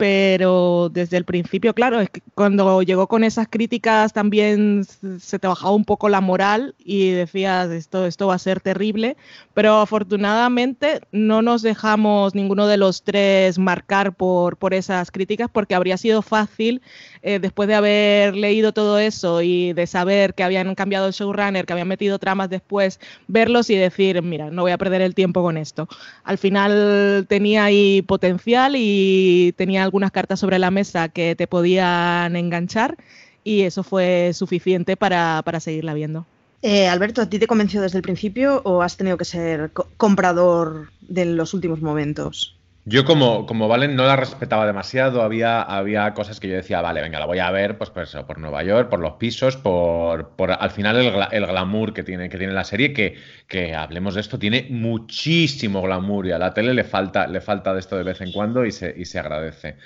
pero 0.00 0.88
desde 0.90 1.18
el 1.18 1.26
principio, 1.26 1.74
claro, 1.74 2.00
es 2.00 2.08
que 2.08 2.22
cuando 2.34 2.80
llegó 2.80 3.06
con 3.06 3.22
esas 3.22 3.48
críticas 3.48 4.14
también 4.14 4.86
se 5.18 5.38
te 5.38 5.46
bajaba 5.46 5.74
un 5.74 5.84
poco 5.84 6.08
la 6.08 6.22
moral 6.22 6.74
y 6.78 7.10
decías, 7.10 7.68
esto, 7.68 8.06
esto 8.06 8.28
va 8.28 8.36
a 8.36 8.38
ser 8.38 8.60
terrible, 8.60 9.18
pero 9.52 9.76
afortunadamente 9.76 11.02
no 11.12 11.42
nos 11.42 11.60
dejamos 11.60 12.34
ninguno 12.34 12.66
de 12.66 12.78
los 12.78 13.02
tres 13.02 13.58
marcar 13.58 14.14
por, 14.14 14.56
por 14.56 14.72
esas 14.72 15.10
críticas 15.10 15.50
porque 15.52 15.74
habría 15.74 15.98
sido 15.98 16.22
fácil, 16.22 16.80
eh, 17.20 17.38
después 17.38 17.68
de 17.68 17.74
haber 17.74 18.34
leído 18.34 18.72
todo 18.72 18.98
eso 18.98 19.42
y 19.42 19.74
de 19.74 19.86
saber 19.86 20.32
que 20.32 20.44
habían 20.44 20.74
cambiado 20.74 21.08
el 21.08 21.12
showrunner, 21.12 21.66
que 21.66 21.74
habían 21.74 21.88
metido 21.88 22.18
tramas 22.18 22.48
después, 22.48 23.00
verlos 23.28 23.68
y 23.68 23.76
decir, 23.76 24.22
mira, 24.22 24.50
no 24.50 24.62
voy 24.62 24.72
a 24.72 24.78
perder 24.78 25.02
el 25.02 25.14
tiempo 25.14 25.42
con 25.42 25.58
esto. 25.58 25.88
Al 26.24 26.38
final 26.38 27.26
tenía 27.28 27.64
ahí 27.64 28.00
potencial 28.00 28.76
y 28.78 29.52
tenía 29.58 29.89
algunas 29.90 30.12
cartas 30.12 30.38
sobre 30.38 30.60
la 30.60 30.70
mesa 30.70 31.08
que 31.08 31.34
te 31.34 31.48
podían 31.48 32.36
enganchar 32.36 32.96
y 33.42 33.62
eso 33.62 33.82
fue 33.82 34.30
suficiente 34.34 34.96
para, 34.96 35.42
para 35.44 35.58
seguirla 35.58 35.94
viendo. 35.94 36.26
Eh, 36.62 36.86
Alberto, 36.86 37.22
¿a 37.22 37.26
ti 37.26 37.40
te 37.40 37.48
convenció 37.48 37.82
desde 37.82 37.98
el 37.98 38.02
principio 38.02 38.62
o 38.64 38.82
has 38.82 38.96
tenido 38.96 39.16
que 39.16 39.24
ser 39.24 39.72
comprador 39.96 40.90
de 41.00 41.24
los 41.24 41.54
últimos 41.54 41.80
momentos? 41.80 42.56
Yo 42.86 43.04
como, 43.04 43.44
como 43.44 43.68
Valen 43.68 43.94
no 43.94 44.04
la 44.06 44.16
respetaba 44.16 44.66
demasiado, 44.66 45.22
había, 45.22 45.60
había 45.62 46.14
cosas 46.14 46.40
que 46.40 46.48
yo 46.48 46.54
decía, 46.54 46.80
vale, 46.80 47.02
venga, 47.02 47.20
la 47.20 47.26
voy 47.26 47.38
a 47.38 47.50
ver 47.50 47.76
pues, 47.76 47.90
pues 47.90 48.16
por 48.26 48.38
Nueva 48.38 48.62
York, 48.62 48.88
por 48.88 49.00
los 49.00 49.12
pisos, 49.14 49.58
por, 49.58 50.30
por 50.30 50.50
al 50.52 50.70
final 50.70 50.96
el, 50.96 51.14
el, 51.30 51.46
glamour 51.46 51.92
que 51.92 52.02
tiene, 52.02 52.30
que 52.30 52.38
tiene 52.38 52.54
la 52.54 52.64
serie, 52.64 52.94
que, 52.94 53.16
que 53.46 53.74
hablemos 53.74 54.14
de 54.14 54.22
esto, 54.22 54.38
tiene 54.38 54.66
muchísimo 54.70 55.82
glamour 55.82 56.26
y 56.26 56.32
a 56.32 56.38
la 56.38 56.54
tele 56.54 56.72
le 56.72 56.84
falta, 56.84 57.26
le 57.26 57.42
falta 57.42 57.74
de 57.74 57.80
esto 57.80 57.96
de 57.96 58.02
vez 58.02 58.22
en 58.22 58.32
cuando 58.32 58.64
y 58.64 58.72
se, 58.72 58.94
y 58.96 59.04
se 59.04 59.18
agradece. 59.18 59.76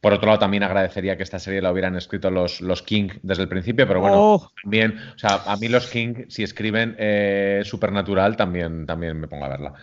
Por 0.00 0.12
otro 0.12 0.26
lado, 0.28 0.38
también 0.38 0.62
agradecería 0.62 1.16
que 1.16 1.22
esta 1.24 1.40
serie 1.40 1.60
la 1.60 1.72
hubieran 1.72 1.96
escrito 1.96 2.30
los, 2.30 2.60
los 2.60 2.82
King 2.82 3.08
desde 3.22 3.42
el 3.42 3.48
principio, 3.48 3.86
pero 3.86 4.00
bueno, 4.00 4.16
Oh. 4.20 4.52
también, 4.62 4.98
o 5.14 5.18
sea, 5.18 5.42
a 5.46 5.56
mí 5.56 5.68
los 5.68 5.88
King, 5.88 6.26
si 6.28 6.42
escriben 6.44 6.94
eh, 6.98 7.62
Supernatural, 7.64 8.36
también, 8.36 8.86
también 8.86 9.18
me 9.18 9.28
pongo 9.28 9.44
a 9.46 9.48
verla. 9.48 9.74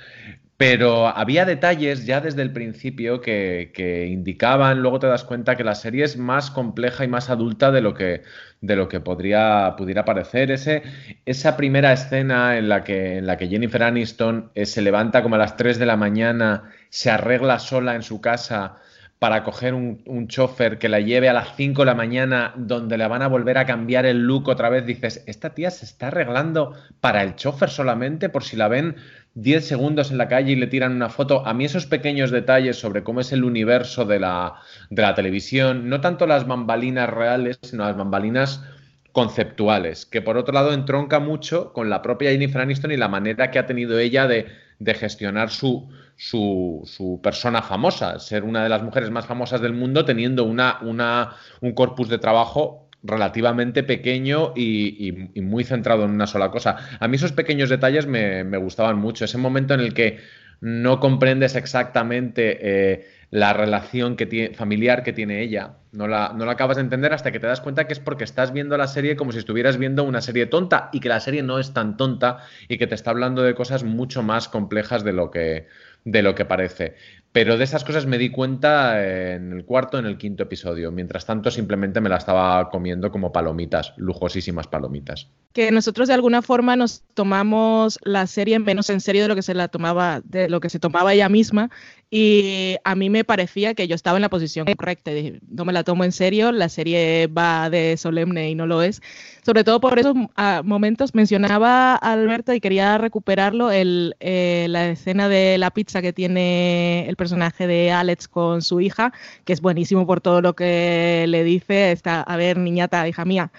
Pero 0.61 1.07
había 1.07 1.43
detalles 1.43 2.05
ya 2.05 2.21
desde 2.21 2.43
el 2.43 2.53
principio 2.53 3.19
que, 3.19 4.07
indicaban, 4.11 4.83
luego 4.83 4.99
te 4.99 5.07
das 5.07 5.23
cuenta 5.23 5.55
que 5.55 5.63
la 5.63 5.73
serie 5.73 6.03
es 6.03 6.17
más 6.17 6.51
compleja 6.51 7.03
y 7.03 7.07
más 7.07 7.31
adulta 7.31 7.71
de 7.71 7.81
lo 7.81 7.95
que, 7.95 8.21
de 8.61 8.75
lo 8.75 8.87
que 8.87 8.99
podría, 8.99 9.73
pudiera 9.75 10.05
parecer. 10.05 10.51
Ese, 10.51 10.83
esa 11.25 11.57
primera 11.57 11.91
escena 11.91 12.59
en 12.59 12.69
la 12.69 12.83
que, 12.83 13.17
en 13.17 13.25
la 13.25 13.37
que 13.37 13.47
Jennifer 13.47 13.81
Aniston 13.81 14.51
eh, 14.53 14.67
se 14.67 14.83
levanta 14.83 15.23
como 15.23 15.33
a 15.33 15.39
las 15.39 15.57
3 15.57 15.79
de 15.79 15.87
la 15.87 15.97
mañana, 15.97 16.69
se 16.89 17.09
arregla 17.09 17.57
sola 17.57 17.95
en 17.95 18.03
su 18.03 18.21
casa 18.21 18.77
para 19.21 19.43
coger 19.43 19.75
un, 19.75 20.01
un 20.07 20.27
chofer 20.27 20.79
que 20.79 20.89
la 20.89 20.99
lleve 20.99 21.29
a 21.29 21.33
las 21.33 21.55
5 21.55 21.83
de 21.83 21.85
la 21.85 21.93
mañana 21.93 22.55
donde 22.57 22.97
le 22.97 23.07
van 23.07 23.21
a 23.21 23.27
volver 23.27 23.59
a 23.59 23.67
cambiar 23.67 24.07
el 24.07 24.25
look 24.25 24.47
otra 24.47 24.67
vez, 24.69 24.83
dices, 24.83 25.23
esta 25.27 25.51
tía 25.51 25.69
se 25.69 25.85
está 25.85 26.07
arreglando 26.07 26.73
para 27.01 27.21
el 27.21 27.35
chofer 27.35 27.69
solamente 27.69 28.29
por 28.29 28.43
si 28.43 28.55
la 28.55 28.67
ven 28.67 28.95
10 29.35 29.63
segundos 29.63 30.09
en 30.09 30.17
la 30.17 30.27
calle 30.27 30.53
y 30.53 30.55
le 30.55 30.65
tiran 30.65 30.93
una 30.93 31.09
foto. 31.09 31.45
A 31.45 31.53
mí 31.53 31.65
esos 31.65 31.85
pequeños 31.85 32.31
detalles 32.31 32.79
sobre 32.79 33.03
cómo 33.03 33.21
es 33.21 33.31
el 33.31 33.43
universo 33.43 34.05
de 34.05 34.19
la, 34.19 34.55
de 34.89 35.03
la 35.03 35.13
televisión, 35.13 35.87
no 35.87 36.01
tanto 36.01 36.25
las 36.25 36.47
bambalinas 36.47 37.07
reales, 37.07 37.59
sino 37.61 37.85
las 37.85 37.95
bambalinas 37.95 38.63
conceptuales, 39.11 40.07
que 40.07 40.23
por 40.23 40.35
otro 40.35 40.51
lado 40.51 40.73
entronca 40.73 41.19
mucho 41.19 41.73
con 41.73 41.91
la 41.91 42.01
propia 42.01 42.31
Jennifer 42.31 42.61
Aniston 42.61 42.91
y 42.91 42.97
la 42.97 43.07
manera 43.07 43.51
que 43.51 43.59
ha 43.59 43.67
tenido 43.67 43.99
ella 43.99 44.25
de, 44.25 44.47
de 44.79 44.93
gestionar 44.95 45.51
su, 45.51 45.91
su, 46.21 46.83
su, 46.85 47.19
persona 47.19 47.63
famosa, 47.63 48.19
ser 48.19 48.43
una 48.43 48.61
de 48.61 48.69
las 48.69 48.83
mujeres 48.83 49.09
más 49.09 49.25
famosas 49.25 49.59
del 49.59 49.73
mundo 49.73 50.05
teniendo 50.05 50.43
una, 50.43 50.77
una, 50.83 51.35
un 51.61 51.71
corpus 51.71 52.09
de 52.09 52.19
trabajo 52.19 52.87
relativamente 53.01 53.81
pequeño 53.81 54.53
y, 54.55 55.31
y, 55.33 55.41
muy 55.41 55.63
centrado 55.63 56.05
en 56.05 56.11
una 56.11 56.27
sola 56.27 56.51
cosa. 56.51 56.77
A 56.99 57.07
mí 57.07 57.15
esos 57.15 57.31
pequeños 57.31 57.69
detalles 57.69 58.05
me, 58.05 58.43
me 58.43 58.57
gustaban 58.57 58.99
mucho, 58.99 59.25
ese 59.25 59.39
momento 59.39 59.73
en 59.73 59.79
el 59.79 59.95
que 59.95 60.19
no 60.59 60.99
comprendes 60.99 61.55
exactamente 61.55 62.59
eh, 62.61 63.07
la 63.31 63.53
relación 63.53 64.15
que 64.15 64.27
tiene, 64.27 64.53
familiar 64.53 65.01
que 65.01 65.13
tiene 65.13 65.41
ella. 65.41 65.77
No 65.91 66.07
la, 66.07 66.33
no 66.35 66.45
la 66.45 66.51
acabas 66.51 66.77
de 66.77 66.83
entender 66.83 67.13
hasta 67.13 67.31
que 67.31 67.39
te 67.39 67.47
das 67.47 67.61
cuenta 67.61 67.87
que 67.87 67.93
es 67.93 67.99
porque 67.99 68.23
estás 68.23 68.53
viendo 68.53 68.77
la 68.77 68.87
serie 68.87 69.15
como 69.15 69.31
si 69.31 69.39
estuvieras 69.39 69.77
viendo 69.77 70.03
una 70.03 70.21
serie 70.21 70.45
tonta 70.45 70.89
y 70.93 70.99
que 70.99 71.09
la 71.09 71.19
serie 71.19 71.41
no 71.41 71.57
es 71.57 71.73
tan 71.73 71.97
tonta 71.97 72.37
y 72.67 72.77
que 72.77 72.85
te 72.85 72.93
está 72.93 73.09
hablando 73.09 73.41
de 73.41 73.55
cosas 73.55 73.83
mucho 73.83 74.21
más 74.21 74.47
complejas 74.47 75.03
de 75.03 75.13
lo 75.13 75.31
que, 75.31 75.67
de 76.03 76.21
lo 76.21 76.35
que 76.35 76.45
parece. 76.45 76.95
Pero 77.31 77.57
de 77.57 77.63
esas 77.63 77.85
cosas 77.85 78.05
me 78.05 78.17
di 78.17 78.29
cuenta 78.29 79.01
en 79.05 79.53
el 79.53 79.63
cuarto, 79.63 79.97
en 79.97 80.05
el 80.05 80.17
quinto 80.17 80.43
episodio. 80.43 80.91
Mientras 80.91 81.25
tanto, 81.25 81.49
simplemente 81.49 82.01
me 82.01 82.09
la 82.09 82.17
estaba 82.17 82.69
comiendo 82.69 83.09
como 83.09 83.31
palomitas, 83.31 83.93
lujosísimas 83.95 84.67
palomitas. 84.67 85.29
Que 85.53 85.71
nosotros 85.71 86.09
de 86.09 86.13
alguna 86.13 86.41
forma 86.41 86.75
nos 86.75 87.03
tomamos 87.13 87.99
la 88.03 88.27
serie 88.27 88.59
menos 88.59 88.89
en 88.89 88.99
serio 88.99 89.21
de 89.21 89.27
lo 89.29 89.35
que 89.35 89.43
se 89.43 89.53
la 89.53 89.69
tomaba, 89.69 90.21
de 90.25 90.49
lo 90.49 90.59
que 90.59 90.69
se 90.69 90.79
tomaba 90.79 91.13
ella 91.13 91.29
misma. 91.29 91.69
Y 92.13 92.75
a 92.83 92.93
mí 92.93 93.09
me 93.09 93.23
parecía 93.23 93.73
que 93.73 93.87
yo 93.87 93.95
estaba 93.95 94.17
en 94.17 94.21
la 94.21 94.27
posición 94.27 94.67
correcta. 94.75 95.11
Dije, 95.11 95.39
no 95.47 95.63
me 95.63 95.71
la 95.71 95.85
tomo 95.85 96.03
en 96.03 96.11
serio, 96.11 96.51
la 96.51 96.67
serie 96.67 97.27
va 97.27 97.69
de 97.69 97.95
solemne 97.95 98.49
y 98.49 98.55
no 98.55 98.67
lo 98.67 98.83
es. 98.83 99.01
Sobre 99.45 99.63
todo 99.63 99.79
por 99.79 99.97
esos 99.97 100.13
uh, 100.17 100.27
momentos, 100.65 101.15
mencionaba 101.15 101.95
Alberto 101.95 102.53
y 102.53 102.59
quería 102.59 102.97
recuperarlo, 102.97 103.71
el, 103.71 104.17
eh, 104.19 104.65
la 104.67 104.89
escena 104.89 105.29
de 105.29 105.57
la 105.57 105.71
pizza 105.71 106.01
que 106.01 106.11
tiene 106.11 107.07
el 107.07 107.15
personaje 107.15 107.65
de 107.65 107.93
Alex 107.93 108.27
con 108.27 108.61
su 108.61 108.81
hija, 108.81 109.13
que 109.45 109.53
es 109.53 109.61
buenísimo 109.61 110.05
por 110.05 110.19
todo 110.19 110.41
lo 110.41 110.53
que 110.53 111.23
le 111.29 111.45
dice. 111.45 111.93
Está, 111.93 112.23
a 112.23 112.35
ver, 112.35 112.57
niñata, 112.57 113.07
hija 113.07 113.23
mía, 113.23 113.53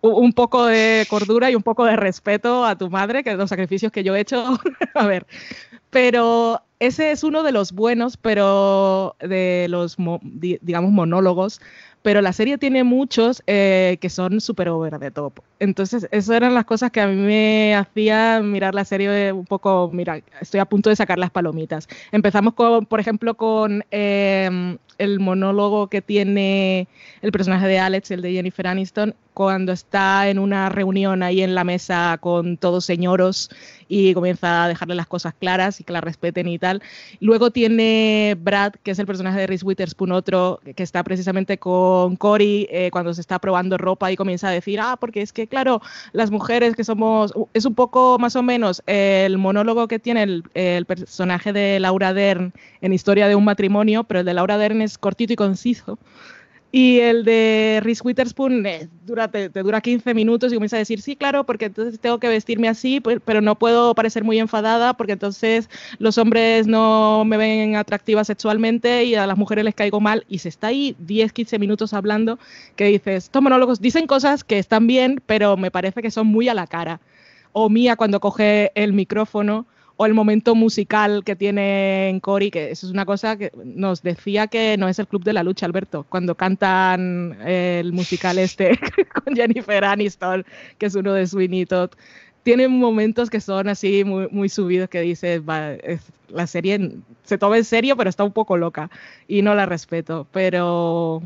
un 0.00 0.32
poco 0.32 0.66
de 0.66 1.04
cordura 1.10 1.50
y 1.50 1.56
un 1.56 1.64
poco 1.64 1.84
de 1.84 1.96
respeto 1.96 2.64
a 2.64 2.78
tu 2.78 2.90
madre, 2.90 3.24
que 3.24 3.34
los 3.34 3.50
sacrificios 3.50 3.90
que 3.90 4.04
yo 4.04 4.14
he 4.14 4.20
hecho, 4.20 4.56
a 4.94 5.06
ver, 5.06 5.26
pero 5.90 6.62
ese 6.82 7.12
es 7.12 7.22
uno 7.22 7.44
de 7.44 7.52
los 7.52 7.70
buenos, 7.70 8.16
pero 8.16 9.14
de 9.20 9.66
los, 9.68 9.96
digamos, 10.32 10.90
monólogos, 10.90 11.60
pero 12.02 12.20
la 12.20 12.32
serie 12.32 12.58
tiene 12.58 12.82
muchos 12.82 13.40
eh, 13.46 13.98
que 14.00 14.10
son 14.10 14.40
súper 14.40 14.68
over 14.68 14.98
the 14.98 15.12
top. 15.12 15.38
Entonces, 15.60 16.08
esas 16.10 16.36
eran 16.36 16.54
las 16.54 16.64
cosas 16.64 16.90
que 16.90 17.00
a 17.00 17.06
mí 17.06 17.14
me 17.14 17.76
hacían 17.76 18.50
mirar 18.50 18.74
la 18.74 18.84
serie 18.84 19.30
un 19.32 19.44
poco, 19.44 19.90
mira, 19.92 20.20
estoy 20.40 20.58
a 20.58 20.64
punto 20.64 20.90
de 20.90 20.96
sacar 20.96 21.20
las 21.20 21.30
palomitas. 21.30 21.86
Empezamos 22.10 22.54
con, 22.54 22.84
por 22.86 22.98
ejemplo, 22.98 23.34
con 23.34 23.84
eh, 23.92 24.76
el 25.02 25.20
monólogo 25.20 25.88
que 25.88 26.02
tiene 26.02 26.88
el 27.22 27.32
personaje 27.32 27.66
de 27.66 27.78
Alex, 27.78 28.10
el 28.10 28.22
de 28.22 28.32
Jennifer 28.32 28.66
Aniston, 28.66 29.14
cuando 29.34 29.72
está 29.72 30.28
en 30.28 30.38
una 30.38 30.68
reunión 30.68 31.22
ahí 31.22 31.42
en 31.42 31.54
la 31.54 31.64
mesa 31.64 32.18
con 32.20 32.56
todos 32.56 32.84
señoros 32.84 33.50
y 33.88 34.14
comienza 34.14 34.64
a 34.64 34.68
dejarle 34.68 34.94
las 34.94 35.06
cosas 35.06 35.34
claras 35.38 35.80
y 35.80 35.84
que 35.84 35.92
la 35.92 36.00
respeten 36.00 36.48
y 36.48 36.58
tal. 36.58 36.82
Luego 37.20 37.50
tiene 37.50 38.36
Brad, 38.38 38.74
que 38.82 38.90
es 38.90 38.98
el 38.98 39.06
personaje 39.06 39.40
de 39.40 39.46
Reese 39.46 39.64
Witherspoon, 39.64 40.12
otro 40.12 40.60
que 40.76 40.82
está 40.82 41.02
precisamente 41.02 41.58
con 41.58 42.16
Cory 42.16 42.66
eh, 42.70 42.90
cuando 42.92 43.14
se 43.14 43.20
está 43.20 43.38
probando 43.38 43.78
ropa 43.78 44.12
y 44.12 44.16
comienza 44.16 44.48
a 44.48 44.50
decir, 44.50 44.80
ah, 44.80 44.96
porque 44.98 45.22
es 45.22 45.32
que, 45.32 45.46
claro, 45.46 45.80
las 46.12 46.30
mujeres 46.30 46.76
que 46.76 46.84
somos, 46.84 47.32
es 47.54 47.64
un 47.64 47.74
poco 47.74 48.18
más 48.18 48.36
o 48.36 48.42
menos 48.42 48.82
el 48.86 49.38
monólogo 49.38 49.88
que 49.88 49.98
tiene 49.98 50.22
el, 50.22 50.44
el 50.54 50.84
personaje 50.84 51.52
de 51.52 51.80
Laura 51.80 52.12
Dern 52.12 52.52
en 52.80 52.92
Historia 52.92 53.28
de 53.28 53.34
un 53.34 53.44
matrimonio, 53.44 54.04
pero 54.04 54.20
el 54.20 54.26
de 54.26 54.34
Laura 54.34 54.58
Dern 54.58 54.82
es 54.82 54.91
cortito 54.98 55.32
y 55.32 55.36
conciso. 55.36 55.98
Y 56.74 57.00
el 57.00 57.22
de 57.24 57.80
Reese 57.82 58.00
Witherspoon 58.02 58.64
eh, 58.64 58.88
dura, 59.04 59.30
te, 59.30 59.50
te, 59.50 59.62
dura 59.62 59.82
15 59.82 60.14
minutos 60.14 60.50
y 60.50 60.56
comienza 60.56 60.76
a 60.76 60.78
decir, 60.78 61.02
sí, 61.02 61.16
claro, 61.16 61.44
porque 61.44 61.66
entonces 61.66 62.00
tengo 62.00 62.18
que 62.18 62.28
vestirme 62.28 62.66
así, 62.66 62.98
pero 63.00 63.42
no 63.42 63.58
puedo 63.58 63.94
parecer 63.94 64.24
muy 64.24 64.38
enfadada 64.38 64.94
porque 64.94 65.12
entonces 65.12 65.68
los 65.98 66.16
hombres 66.16 66.66
no 66.66 67.26
me 67.26 67.36
ven 67.36 67.76
atractiva 67.76 68.24
sexualmente 68.24 69.04
y 69.04 69.14
a 69.14 69.26
las 69.26 69.36
mujeres 69.36 69.66
les 69.66 69.74
caigo 69.74 70.00
mal. 70.00 70.24
Y 70.30 70.38
se 70.38 70.48
está 70.48 70.68
ahí 70.68 70.96
10, 71.00 71.34
15 71.34 71.58
minutos 71.58 71.92
hablando 71.92 72.38
que 72.74 72.86
dices, 72.86 73.24
estos 73.24 73.42
monólogos 73.42 73.82
dicen 73.82 74.06
cosas 74.06 74.42
que 74.42 74.58
están 74.58 74.86
bien, 74.86 75.22
pero 75.26 75.58
me 75.58 75.70
parece 75.70 76.00
que 76.00 76.10
son 76.10 76.26
muy 76.26 76.48
a 76.48 76.54
la 76.54 76.66
cara. 76.66 77.02
O 77.52 77.68
Mía 77.68 77.96
cuando 77.96 78.18
coge 78.18 78.72
el 78.74 78.94
micrófono 78.94 79.66
o 80.02 80.06
el 80.06 80.14
momento 80.14 80.56
musical 80.56 81.22
que 81.24 81.36
tiene 81.36 82.08
en 82.08 82.18
Cory, 82.18 82.50
que 82.50 82.72
eso 82.72 82.86
es 82.86 82.92
una 82.92 83.06
cosa 83.06 83.36
que 83.36 83.52
nos 83.64 84.02
decía 84.02 84.48
que 84.48 84.76
no 84.76 84.88
es 84.88 84.98
el 84.98 85.06
club 85.06 85.22
de 85.22 85.32
la 85.32 85.44
lucha, 85.44 85.64
Alberto, 85.64 86.04
cuando 86.08 86.34
cantan 86.34 87.38
el 87.46 87.92
musical 87.92 88.36
este 88.38 88.76
con 89.24 89.36
Jennifer 89.36 89.84
Aniston, 89.84 90.44
que 90.78 90.86
es 90.86 90.96
uno 90.96 91.12
de 91.12 91.24
Sweeney 91.24 91.66
Todd. 91.66 91.90
Tiene 92.42 92.68
momentos 92.68 93.30
que 93.30 93.40
son 93.40 93.68
así 93.68 94.04
muy, 94.04 94.28
muy 94.30 94.48
subidos 94.48 94.88
que 94.88 95.00
dices, 95.00 95.42
la 96.28 96.46
serie 96.46 96.98
se 97.24 97.38
toma 97.38 97.58
en 97.58 97.64
serio, 97.64 97.96
pero 97.96 98.10
está 98.10 98.24
un 98.24 98.32
poco 98.32 98.56
loca 98.56 98.90
y 99.28 99.42
no 99.42 99.54
la 99.54 99.66
respeto. 99.66 100.26
Pero 100.32 101.22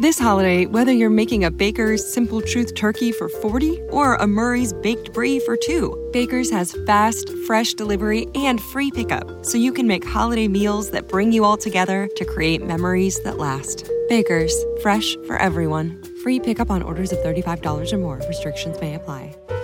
This 0.00 0.18
holiday, 0.18 0.64
whether 0.64 0.92
you're 0.92 1.10
making 1.10 1.44
a 1.44 1.50
Baker's 1.50 2.02
Simple 2.12 2.40
Truth 2.40 2.74
turkey 2.74 3.12
for 3.12 3.28
40 3.28 3.80
or 3.90 4.14
a 4.14 4.26
Murray's 4.26 4.72
Baked 4.72 5.12
Brie 5.12 5.38
for 5.40 5.56
2, 5.56 6.10
Baker's 6.12 6.50
has 6.50 6.74
fast, 6.86 7.28
fresh 7.46 7.74
delivery 7.74 8.26
and 8.34 8.60
free 8.60 8.90
pickup, 8.90 9.44
so 9.44 9.58
you 9.58 9.70
can 9.72 9.86
make 9.86 10.04
holiday 10.04 10.48
meals 10.48 10.90
that 10.92 11.06
bring 11.08 11.32
you 11.32 11.44
all 11.44 11.58
together 11.58 12.08
to 12.16 12.24
create 12.24 12.64
memories 12.64 13.20
that 13.24 13.36
last. 13.36 13.88
Baker's, 14.08 14.54
fresh 14.80 15.16
for 15.26 15.36
everyone. 15.36 16.02
Free 16.22 16.40
pickup 16.40 16.70
on 16.70 16.82
orders 16.82 17.12
of 17.12 17.18
$35 17.18 17.92
or 17.92 17.98
more. 17.98 18.20
Restrictions 18.26 18.80
may 18.80 18.94
apply. 18.94 19.36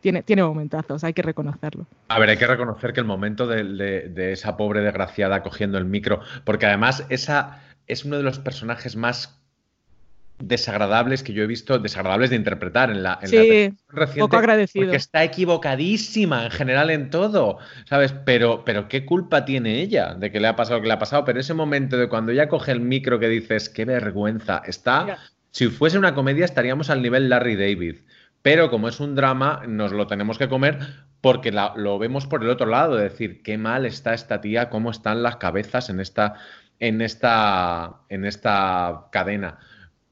tiene, 0.00 0.22
tiene 0.22 0.42
momentazos, 0.42 1.04
hay 1.04 1.12
que 1.12 1.22
reconocerlo. 1.22 1.86
A 2.08 2.18
ver, 2.18 2.30
hay 2.30 2.36
que 2.36 2.46
reconocer 2.46 2.92
que 2.92 3.00
el 3.00 3.06
momento 3.06 3.46
de, 3.46 4.32
esa 4.32 4.56
pobre 4.56 4.80
desgraciada 4.80 5.42
cogiendo 5.42 5.78
el 5.78 5.84
micro, 5.84 6.20
porque 6.44 6.66
además 6.66 7.04
esa 7.08 7.62
es 7.86 8.04
uno 8.04 8.16
de 8.16 8.22
los 8.22 8.38
personajes 8.38 8.96
más 8.96 9.34
desagradables 10.40 11.24
que 11.24 11.32
yo 11.32 11.42
he 11.42 11.48
visto, 11.48 11.80
desagradables 11.80 12.30
de 12.30 12.36
interpretar 12.36 12.90
en 12.90 13.02
la, 13.02 13.18
en 13.20 13.28
sí, 13.28 13.74
poco 14.18 14.36
agradecido. 14.36 14.86
Porque 14.86 14.96
está 14.96 15.24
equivocadísima 15.24 16.44
en 16.44 16.50
general 16.52 16.90
en 16.90 17.10
todo, 17.10 17.58
¿sabes? 17.86 18.14
Pero, 18.24 18.64
pero 18.64 18.86
qué 18.86 19.04
culpa 19.04 19.44
tiene 19.44 19.80
ella 19.80 20.14
de 20.14 20.30
que 20.30 20.38
le 20.38 20.46
ha 20.46 20.54
pasado 20.54 20.76
lo 20.76 20.82
que 20.82 20.88
le 20.88 20.94
ha 20.94 20.98
pasado. 21.00 21.24
Pero 21.24 21.40
ese 21.40 21.54
momento 21.54 21.96
de 21.96 22.08
cuando 22.08 22.30
ella 22.30 22.48
coge 22.48 22.70
el 22.70 22.80
micro 22.80 23.18
que 23.18 23.28
dices, 23.28 23.68
qué 23.68 23.84
vergüenza, 23.84 24.62
está... 24.64 25.18
Si 25.50 25.66
fuese 25.68 25.98
una 25.98 26.14
comedia 26.14 26.44
estaríamos 26.44 26.90
al 26.90 27.02
nivel 27.02 27.30
Larry 27.30 27.56
David. 27.56 27.96
Pero 28.42 28.70
como 28.70 28.88
es 28.88 29.00
un 29.00 29.14
drama, 29.14 29.62
nos 29.66 29.92
lo 29.92 30.06
tenemos 30.06 30.38
que 30.38 30.48
comer 30.48 30.78
porque 31.20 31.52
lo 31.52 31.98
vemos 31.98 32.26
por 32.26 32.42
el 32.42 32.50
otro 32.50 32.66
lado, 32.66 32.96
es 32.96 33.12
decir, 33.12 33.42
qué 33.42 33.58
mal 33.58 33.86
está 33.86 34.14
esta 34.14 34.40
tía, 34.40 34.70
cómo 34.70 34.90
están 34.90 35.22
las 35.22 35.36
cabezas 35.36 35.90
en 35.90 36.00
esta, 36.00 36.34
en 36.78 37.02
esta, 37.02 38.02
en 38.08 38.24
esta 38.24 39.08
cadena. 39.10 39.58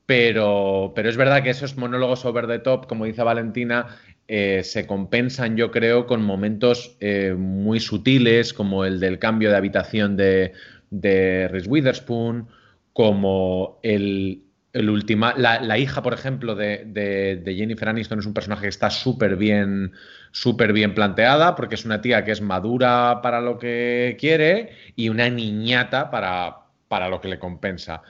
Pero, 0.05 0.93
pero 0.95 1.09
es 1.09 1.17
verdad 1.17 1.43
que 1.43 1.51
esos 1.51 1.77
monólogos 1.77 2.25
over 2.25 2.47
the 2.47 2.59
top, 2.59 2.87
como 2.87 3.05
dice 3.05 3.23
Valentina, 3.23 3.87
eh, 4.29 4.63
se 4.65 4.87
compensan, 4.87 5.57
yo 5.57 5.71
creo, 5.71 6.07
con 6.07 6.23
momentos 6.23 6.97
eh, 7.01 7.35
muy 7.37 7.81
sutiles, 7.81 8.53
como 8.53 8.85
el 8.85 8.99
del 9.01 9.19
cambio 9.19 9.51
de 9.51 9.57
habitación 9.57 10.17
de, 10.17 10.53
de 10.91 11.63
Witherspoon, 11.67 12.49
como 12.93 13.79
el, 13.83 14.46
la, 14.83 15.79
hija, 15.79 16.03
por 16.03 16.15
ejemplo, 16.15 16.55
de, 16.55 17.43
Jennifer 17.45 17.89
Aniston 17.89 18.19
es 18.19 18.27
un 18.27 18.35
personaje 18.35 18.63
que 18.63 18.69
está 18.69 18.91
súper 18.91 19.37
bien, 19.37 19.93
súper 20.33 20.73
bien 20.73 20.95
planteada, 20.95 21.55
porque 21.55 21.75
es 21.75 21.85
una 21.85 22.01
tía 22.01 22.25
que 22.25 22.33
es 22.33 22.41
madura 22.41 23.21
para 23.23 23.41
lo 23.41 23.59
que 23.59 24.17
quiere 24.19 24.71
y 24.95 25.09
una 25.09 25.29
niñata 25.31 26.11
para, 26.11 26.59
para 26.89 27.09
lo 27.09 27.21
que 27.21 27.29
le 27.29 27.39
compensa 27.39 28.03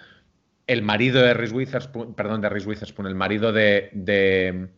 el 0.67 0.83
marido 0.83 1.23
de 1.23 1.33
Reese 1.33 1.55
Witherspoon, 1.55 2.15
perdón, 2.15 2.41
de 2.41 2.49
Reese 2.49 2.69
Witherspoon, 2.69 3.07
el 3.07 3.15
marido 3.15 3.53
de, 3.53 3.89
de, 3.93 4.69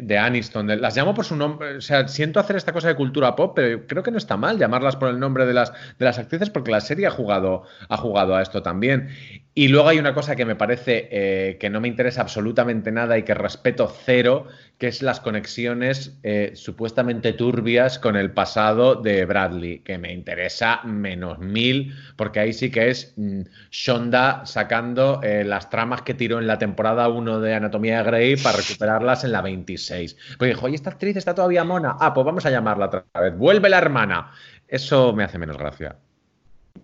de 0.00 0.18
Aniston. 0.18 0.80
las 0.80 0.96
llamo 0.96 1.14
por 1.14 1.26
su 1.26 1.36
nombre, 1.36 1.76
o 1.76 1.80
sea, 1.82 2.08
siento 2.08 2.40
hacer 2.40 2.56
esta 2.56 2.72
cosa 2.72 2.88
de 2.88 2.96
cultura 2.96 3.36
pop, 3.36 3.52
pero 3.54 3.86
creo 3.86 4.02
que 4.02 4.10
no 4.10 4.16
está 4.16 4.38
mal 4.38 4.58
llamarlas 4.58 4.96
por 4.96 5.10
el 5.10 5.20
nombre 5.20 5.44
de 5.44 5.52
las, 5.52 5.72
de 5.98 6.04
las 6.04 6.18
actrices 6.18 6.48
porque 6.48 6.70
la 6.70 6.80
serie 6.80 7.06
ha 7.06 7.10
jugado, 7.10 7.64
ha 7.90 7.96
jugado 7.98 8.36
a 8.36 8.42
esto 8.42 8.62
también. 8.62 9.10
Y 9.58 9.68
luego 9.68 9.88
hay 9.88 9.98
una 9.98 10.12
cosa 10.12 10.36
que 10.36 10.44
me 10.44 10.54
parece 10.54 11.08
eh, 11.10 11.56
que 11.58 11.70
no 11.70 11.80
me 11.80 11.88
interesa 11.88 12.20
absolutamente 12.20 12.92
nada 12.92 13.16
y 13.16 13.22
que 13.22 13.32
respeto 13.32 13.90
cero, 14.04 14.48
que 14.76 14.86
es 14.86 15.00
las 15.00 15.18
conexiones 15.20 16.18
eh, 16.22 16.50
supuestamente 16.54 17.32
turbias 17.32 17.98
con 17.98 18.16
el 18.16 18.32
pasado 18.32 18.96
de 18.96 19.24
Bradley, 19.24 19.78
que 19.78 19.96
me 19.96 20.12
interesa 20.12 20.82
menos 20.84 21.38
mil, 21.38 21.94
porque 22.16 22.40
ahí 22.40 22.52
sí 22.52 22.70
que 22.70 22.90
es 22.90 23.14
mm, 23.16 23.44
Shonda 23.70 24.44
sacando 24.44 25.22
eh, 25.22 25.42
las 25.42 25.70
tramas 25.70 26.02
que 26.02 26.12
tiró 26.12 26.38
en 26.38 26.48
la 26.48 26.58
temporada 26.58 27.08
1 27.08 27.40
de 27.40 27.54
Anatomía 27.54 28.02
de 28.02 28.04
Grey 28.04 28.36
para 28.36 28.58
recuperarlas 28.58 29.24
en 29.24 29.32
la 29.32 29.40
26. 29.40 30.36
Pues 30.36 30.50
dijo, 30.50 30.66
oye, 30.66 30.74
esta 30.74 30.90
actriz 30.90 31.16
está 31.16 31.34
todavía 31.34 31.64
mona. 31.64 31.96
Ah, 31.98 32.12
pues 32.12 32.26
vamos 32.26 32.44
a 32.44 32.50
llamarla 32.50 32.86
otra 32.86 33.06
vez. 33.22 33.34
Vuelve 33.34 33.70
la 33.70 33.78
hermana. 33.78 34.32
Eso 34.68 35.14
me 35.14 35.24
hace 35.24 35.38
menos 35.38 35.56
gracia. 35.56 35.96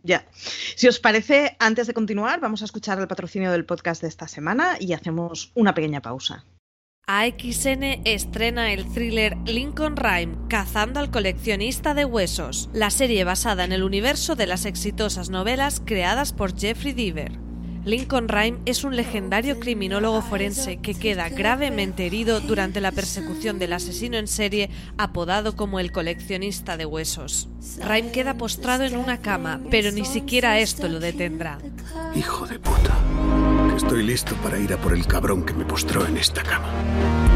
Ya. 0.02 0.26
Si 0.76 0.88
os 0.88 0.98
parece, 0.98 1.56
antes 1.58 1.86
de 1.86 1.94
continuar, 1.94 2.40
vamos 2.40 2.62
a 2.62 2.64
escuchar 2.64 2.98
el 2.98 3.08
patrocinio 3.08 3.50
del 3.52 3.64
podcast 3.64 4.02
de 4.02 4.08
esta 4.08 4.28
semana 4.28 4.76
y 4.80 4.92
hacemos 4.92 5.52
una 5.54 5.74
pequeña 5.74 6.02
pausa. 6.02 6.44
AXN 7.06 7.82
estrena 8.04 8.72
el 8.72 8.90
thriller 8.92 9.36
Lincoln 9.44 9.96
Rhyme, 9.96 10.36
Cazando 10.48 11.00
al 11.00 11.10
coleccionista 11.10 11.94
de 11.94 12.04
huesos, 12.04 12.70
la 12.72 12.90
serie 12.90 13.24
basada 13.24 13.64
en 13.64 13.72
el 13.72 13.82
universo 13.82 14.36
de 14.36 14.46
las 14.46 14.66
exitosas 14.66 15.28
novelas 15.28 15.82
creadas 15.84 16.32
por 16.32 16.56
Jeffrey 16.56 16.92
Deaver. 16.92 17.51
Lincoln 17.84 18.28
Rhyme 18.28 18.58
es 18.64 18.84
un 18.84 18.94
legendario 18.94 19.58
criminólogo 19.58 20.22
forense 20.22 20.76
que 20.76 20.94
queda 20.94 21.28
gravemente 21.28 22.06
herido 22.06 22.40
durante 22.40 22.80
la 22.80 22.92
persecución 22.92 23.58
del 23.58 23.72
asesino 23.72 24.18
en 24.18 24.28
serie 24.28 24.70
apodado 24.98 25.56
como 25.56 25.80
el 25.80 25.90
coleccionista 25.90 26.76
de 26.76 26.86
huesos. 26.86 27.48
Rhyme 27.84 28.12
queda 28.12 28.34
postrado 28.34 28.84
en 28.84 28.96
una 28.96 29.18
cama, 29.20 29.60
pero 29.68 29.90
ni 29.90 30.04
siquiera 30.04 30.60
esto 30.60 30.88
lo 30.88 31.00
detendrá. 31.00 31.58
Hijo 32.14 32.46
de 32.46 32.60
puta. 32.60 32.96
Estoy 33.76 34.04
listo 34.04 34.36
para 34.36 34.60
ir 34.60 34.72
a 34.72 34.76
por 34.76 34.92
el 34.92 35.04
cabrón 35.06 35.44
que 35.44 35.54
me 35.54 35.64
postró 35.64 36.06
en 36.06 36.18
esta 36.18 36.44
cama. 36.44 36.68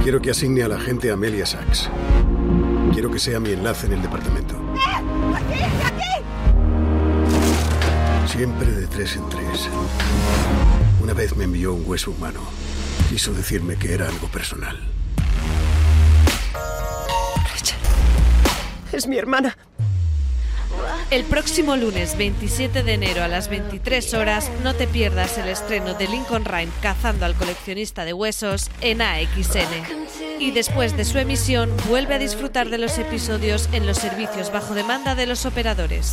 Quiero 0.05 0.21
que 0.21 0.31
asigne 0.31 0.63
a 0.63 0.69
la 0.69 0.79
gente 0.79 1.11
Amelia 1.11 1.45
Sachs. 1.45 1.91
Quiero 2.93 3.11
que 3.11 3.19
sea 3.19 3.41
mi 3.41 3.51
enlace 3.51 3.87
en 3.87 3.95
el 3.95 4.03
departamento. 4.03 4.55
¡Aquí! 5.35 5.96
Siempre 8.37 8.71
de 8.71 8.87
tres 8.87 9.17
en 9.17 9.27
tres. 9.31 9.67
Una 11.03 11.15
vez 11.15 11.35
me 11.37 11.45
envió 11.45 11.73
un 11.73 11.85
hueso 11.87 12.11
humano. 12.11 12.41
Quiso 13.09 13.33
decirme 13.33 13.77
que 13.77 13.95
era 13.95 14.07
algo 14.07 14.29
personal. 14.29 14.79
Rachel. 17.51 17.79
Es 18.93 19.07
mi 19.07 19.17
hermana. 19.17 19.57
El 21.11 21.25
próximo 21.25 21.77
lunes 21.77 22.19
27 22.19 22.83
de 22.83 22.93
enero 22.93 23.23
a 23.23 23.29
las 23.29 23.49
23 23.49 24.13
horas 24.13 24.51
no 24.63 24.75
te 24.75 24.87
pierdas 24.87 25.39
el 25.39 25.49
estreno 25.49 25.95
de 25.95 26.07
Lincoln 26.07 26.45
Rhyme 26.45 26.73
Cazando 26.83 27.25
al 27.25 27.37
coleccionista 27.37 28.05
de 28.05 28.13
huesos 28.13 28.71
en 28.83 29.01
AXN. 29.01 30.41
Y 30.41 30.51
después 30.51 30.95
de 30.95 31.07
su 31.07 31.17
emisión 31.17 31.71
vuelve 31.89 32.17
a 32.17 32.19
disfrutar 32.19 32.69
de 32.69 32.77
los 32.77 32.99
episodios 32.99 33.71
en 33.73 33.87
los 33.87 33.97
servicios 33.97 34.53
bajo 34.53 34.75
demanda 34.75 35.15
de 35.15 35.25
los 35.25 35.47
operadores. 35.47 36.13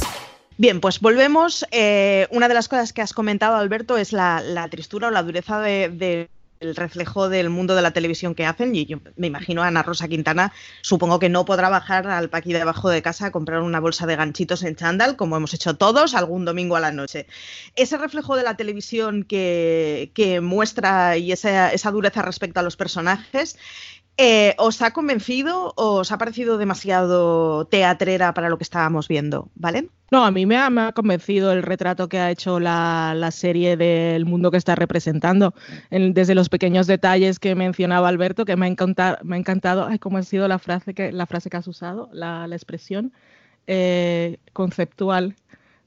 Bien, 0.58 0.80
pues 0.80 1.00
volvemos. 1.00 1.66
Eh, 1.72 2.28
una 2.30 2.48
de 2.48 2.54
las 2.54 2.68
cosas 2.68 2.94
que 2.94 3.02
has 3.02 3.14
comentado, 3.14 3.56
Alberto, 3.56 3.98
es 3.98 4.14
la, 4.14 4.68
tristura 4.70 5.08
o 5.08 5.12
la 5.12 5.24
dureza 5.24 5.60
del 5.60 6.30
reflejo 6.62 7.28
del 7.28 7.50
mundo 7.50 7.76
de 7.76 7.82
la 7.82 7.92
televisión 7.92 8.36
que 8.36 8.46
hacen. 8.46 8.76
Y 8.76 8.86
yo 8.86 9.00
me 9.18 9.28
imagino 9.28 9.64
a 9.64 9.68
Ana 9.68 9.82
Rosa 9.82 10.08
Quintana, 10.08 10.54
supongo 10.82 11.18
que 11.18 11.28
no 11.28 11.44
podrá 11.44 11.70
bajar 11.70 12.08
al 12.08 12.30
paqui 12.30 12.54
de 12.54 12.62
abajo 12.62 12.90
de 12.90 13.02
casa 13.02 13.28
a 13.28 13.32
comprar 13.32 13.62
una 13.62 13.80
bolsa 13.80 14.06
de 14.06 14.16
ganchitos 14.16 14.62
en 14.62 14.76
chándal, 14.76 15.16
como 15.16 15.38
hemos 15.38 15.56
hecho 15.56 15.76
todos 15.76 16.14
algún 16.14 16.46
domingo 16.46 16.76
a 16.76 16.80
la 16.80 16.92
noche. 16.92 17.26
Ese 17.76 17.98
reflejo 17.98 18.36
de 18.36 18.44
la 18.44 18.56
televisión 18.56 19.24
que, 19.24 20.40
muestra 20.44 21.18
y 21.18 21.32
esa, 21.32 21.74
esa 21.74 21.90
dureza 21.90 22.22
respecto 22.22 22.60
a 22.60 22.64
los 22.64 22.78
personajes 22.78 23.58
eh, 24.18 24.54
¿Os 24.58 24.82
ha 24.82 24.92
convencido 24.92 25.74
o 25.76 26.02
os 26.02 26.12
ha 26.12 26.18
parecido 26.18 26.58
demasiado 26.58 27.66
teatrera 27.66 28.34
para 28.34 28.50
lo 28.50 28.58
que 28.58 28.64
estábamos 28.64 29.08
viendo? 29.08 29.50
¿Vale? 29.56 29.90
No, 30.12 30.24
a 30.24 30.30
mí 30.30 30.46
me 30.46 30.58
ha, 30.58 30.92
convencido 30.92 31.52
el 31.52 31.64
retrato 31.64 32.08
que 32.08 32.20
ha 32.20 32.30
hecho 32.30 32.60
la, 32.60 33.30
serie 33.32 33.76
del 33.76 34.26
mundo 34.26 34.52
que 34.52 34.58
está 34.58 34.76
representando, 34.76 35.56
desde 35.90 36.36
los 36.36 36.50
pequeños 36.50 36.86
detalles 36.86 37.40
que 37.40 37.56
mencionaba 37.56 38.10
Alberto, 38.10 38.46
que 38.46 38.56
me 38.56 38.68
ha 38.68 38.70
encantado, 38.70 39.18
me 39.24 39.36
ha 39.36 39.40
encantado 39.40 39.88
ay, 39.88 39.98
cómo 39.98 40.20
ha 40.20 40.24
sido 40.24 40.48
la 40.48 40.60
frase 40.60 40.94
que, 40.94 41.12
la 41.12 41.26
frase 41.26 41.50
que 41.50 41.58
has 41.58 41.68
usado, 41.68 42.10
la, 42.14 42.46
expresión 42.52 43.12
eh, 43.66 44.38
conceptual 44.54 45.36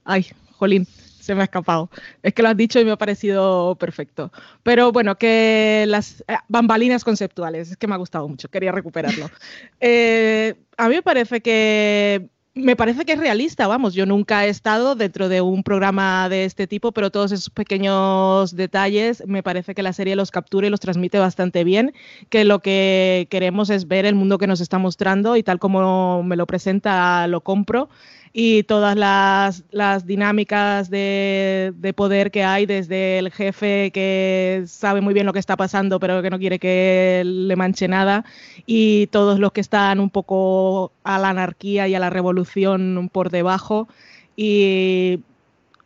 Ay, 0.06 0.26
jolín, 0.56 0.86
se 1.26 1.34
me 1.34 1.42
ha 1.42 1.44
escapado. 1.44 1.90
Es 2.22 2.32
que 2.32 2.42
lo 2.42 2.48
has 2.48 2.56
dicho 2.56 2.80
y 2.80 2.84
me 2.84 2.92
ha 2.92 2.96
parecido 2.96 3.76
perfecto. 3.78 4.32
Pero 4.62 4.92
bueno, 4.92 5.16
que 5.16 5.84
las 5.88 6.24
eh, 6.28 6.36
bambalinas 6.48 7.04
conceptuales, 7.04 7.72
es 7.72 7.76
que 7.76 7.86
me 7.86 7.94
ha 7.94 7.98
gustado 7.98 8.28
mucho, 8.28 8.48
quería 8.48 8.72
recuperarlo. 8.72 9.30
Eh, 9.78 10.54
a 10.76 10.88
mí 10.88 10.94
me 10.94 11.02
parece 11.02 11.40
que 11.40 12.30
me 12.56 12.74
parece 12.74 13.04
que 13.04 13.12
es 13.12 13.18
realista, 13.18 13.66
vamos, 13.66 13.92
yo 13.92 14.06
nunca 14.06 14.46
he 14.46 14.48
estado 14.48 14.94
dentro 14.94 15.28
de 15.28 15.42
un 15.42 15.62
programa 15.62 16.30
de 16.30 16.46
este 16.46 16.66
tipo, 16.66 16.90
pero 16.90 17.10
todos 17.10 17.30
esos 17.30 17.50
pequeños 17.50 18.56
detalles 18.56 19.22
me 19.26 19.42
parece 19.42 19.74
que 19.74 19.82
la 19.82 19.92
serie 19.92 20.16
los 20.16 20.30
captura 20.30 20.66
y 20.66 20.70
los 20.70 20.80
transmite 20.80 21.18
bastante 21.18 21.64
bien, 21.64 21.92
que 22.30 22.46
lo 22.46 22.60
que 22.60 23.28
queremos 23.30 23.68
es 23.68 23.86
ver 23.88 24.06
el 24.06 24.14
mundo 24.14 24.38
que 24.38 24.46
nos 24.46 24.62
está 24.62 24.78
mostrando 24.78 25.36
y 25.36 25.42
tal 25.42 25.58
como 25.58 26.22
me 26.22 26.36
lo 26.36 26.46
presenta 26.46 27.26
lo 27.26 27.42
compro 27.42 27.90
y 28.38 28.64
todas 28.64 28.94
las, 28.94 30.06
dinámicas 30.06 30.90
de, 30.90 31.72
poder 31.96 32.30
que 32.30 32.44
hay 32.44 32.66
desde 32.66 33.18
el 33.18 33.32
jefe 33.32 33.90
que 33.94 34.64
sabe 34.66 35.00
muy 35.00 35.14
bien 35.14 35.24
lo 35.24 35.32
que 35.32 35.38
está 35.38 35.56
pasando 35.56 35.98
pero 35.98 36.20
que 36.20 36.28
no 36.28 36.38
quiere 36.38 36.58
que 36.58 37.22
le 37.24 37.56
manche 37.56 37.88
nada 37.88 38.26
y 38.66 39.06
todos 39.06 39.38
los 39.38 39.52
que 39.52 39.62
están 39.62 40.00
un 40.00 40.10
poco 40.10 40.92
a 41.02 41.18
la 41.18 41.30
anarquía 41.30 41.88
y 41.88 41.94
a 41.94 41.98
la 41.98 42.10
revolución 42.10 43.08
por 43.10 43.30
debajo 43.30 43.88
y 44.36 45.20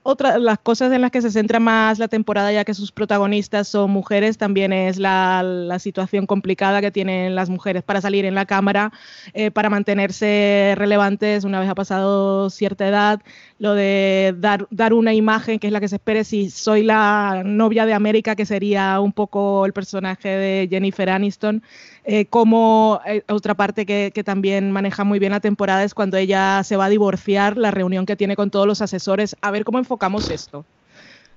otra, 0.03 0.39
las 0.39 0.59
cosas 0.59 0.93
en 0.93 1.03
las 1.03 1.11
que 1.11 1.21
se 1.21 1.31
centra 1.31 1.61
más 1.61 1.99
la 1.99 2.09
temporada, 2.09 2.51
ya 2.53 2.65
que 2.65 2.73
sus 2.73 2.91
protagonistas 2.91 3.69
son 3.69 3.91
mujeres, 3.91 4.39
también 4.39 4.73
es 4.73 4.99
la, 4.99 5.77
situación 5.79 6.27
complicada 6.27 6.81
que 6.81 6.91
tienen 6.91 7.35
las 7.35 7.51
mujeres 7.51 7.83
para 7.83 8.01
salir 8.01 8.25
en 8.25 8.35
la 8.35 8.47
cámara, 8.47 8.93
eh, 9.35 9.51
para 9.51 9.71
mantenerse 9.71 10.75
relevantes 10.77 11.45
una 11.45 11.61
vez 11.61 11.69
ha 11.69 11.75
pasado 11.75 12.51
cierta 12.51 12.89
edad, 12.89 13.21
lo 13.59 13.75
de 13.75 14.35
dar, 14.39 14.67
dar 14.71 14.95
una 14.95 15.15
imagen 15.15 15.59
que 15.59 15.67
es 15.67 15.73
la 15.73 15.81
que 15.81 15.89
se 15.89 15.97
espere 15.97 16.25
si 16.25 16.51
soy 16.51 16.83
la 16.83 17.43
novia 17.45 17.87
de 17.87 17.93
América, 17.93 18.37
que 18.37 18.47
sería 18.47 19.01
un 19.01 19.13
poco 19.13 19.67
el 19.67 19.73
personaje 19.73 20.29
de 20.29 20.69
Jennifer 20.71 21.11
Aniston, 21.11 21.63
eh, 22.05 22.27
como 22.27 23.01
eh, 23.07 23.23
otra 23.29 23.55
parte 23.55 23.87
que, 23.87 24.11
también 24.25 24.71
maneja 24.71 25.05
muy 25.05 25.19
bien 25.19 25.33
la 25.33 25.41
temporada 25.41 25.85
es 25.85 25.95
cuando 25.95 26.17
ella 26.17 26.63
se 26.65 26.77
va 26.77 26.87
a 26.87 26.89
divorciar, 26.89 27.57
la 27.57 27.71
reunión 27.71 28.07
que 28.07 28.17
tiene 28.17 28.37
con 28.37 28.51
todos 28.51 28.67
los 28.67 28.83
asesores, 28.83 29.37
a 29.41 29.51
ver 29.51 29.65
cómo 29.65 29.79
enfocamos 29.79 30.31
esto. 30.31 30.65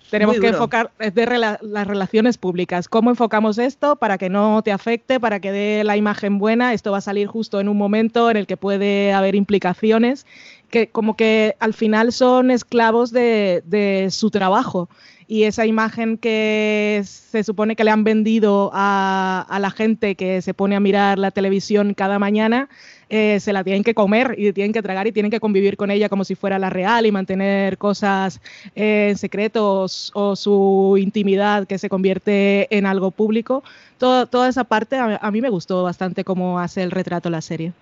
Tenemos 0.09 0.39
que 0.39 0.49
enfocar 0.49 0.91
de 0.99 1.25
las 1.25 1.87
relaciones 1.87 2.37
públicas. 2.37 2.87
¿Cómo 2.87 3.09
enfocamos 3.09 3.57
esto 3.57 3.95
para 3.95 4.19
que 4.19 4.29
no 4.29 4.61
te 4.61 4.71
afecte, 4.71 5.19
para 5.19 5.39
que 5.39 5.51
dé 5.51 5.83
la 5.83 5.97
imagen 5.97 6.37
buena? 6.37 6.73
Esto 6.73 6.91
va 6.91 6.99
a 6.99 7.01
salir 7.01 7.25
justo 7.25 7.59
en 7.59 7.67
un 7.67 7.77
momento 7.77 8.29
en 8.29 8.37
el 8.37 8.45
que 8.45 8.55
puede 8.55 9.11
haber 9.11 9.33
implicaciones 9.33 10.27
que 10.73 10.87
como 10.87 11.15
que 11.15 11.55
al 11.59 11.75
final 11.75 12.11
son 12.11 12.49
esclavos 12.49 13.11
de, 13.11 14.07
su 14.09 14.31
trabajo 14.31 14.89
y 15.33 15.45
esa 15.45 15.65
imagen 15.65 16.19
que 16.19 17.01
se 17.05 17.43
supone 17.43 17.75
que 17.75 17.83
le 17.83 17.89
han 17.89 18.03
vendido 18.03 18.69
a, 18.71 19.57
la 19.59 19.71
gente 19.71 20.13
que 20.13 20.43
se 20.43 20.53
pone 20.53 20.75
a 20.75 20.79
mirar 20.79 21.17
la 21.17 21.31
televisión 21.31 21.95
cada 21.95 22.19
mañana, 22.19 22.69
eh, 23.09 23.39
se 23.39 23.51
la 23.51 23.63
tienen 23.63 23.83
que 23.83 23.95
comer 23.95 24.35
y 24.37 24.53
tienen 24.53 24.73
que 24.73 24.83
tragar 24.83 25.07
y 25.07 25.11
tienen 25.11 25.31
que 25.31 25.39
convivir 25.39 25.75
con 25.75 25.89
ella 25.89 26.07
como 26.07 26.23
si 26.23 26.35
fuera 26.35 26.59
la 26.59 26.69
real 26.69 27.07
y 27.07 27.11
mantener 27.11 27.79
cosas 27.79 28.41
eh, 28.75 29.15
secretos 29.17 30.11
o 30.13 30.35
su 30.35 30.97
intimidad 30.99 31.65
que 31.65 31.79
se 31.79 31.89
convierte 31.89 32.67
en 32.69 32.85
algo 32.85 33.09
público. 33.09 33.63
toda 33.97 34.47
esa 34.47 34.65
parte 34.65 34.97
a, 34.97 35.17
a 35.19 35.31
mí 35.31 35.41
me 35.41 35.49
gustó 35.49 35.81
bastante 35.81 36.23
cómo 36.23 36.59
hace 36.59 36.83
el 36.83 36.91
retrato 36.91 37.31
la 37.31 37.41
serie. 37.41 37.73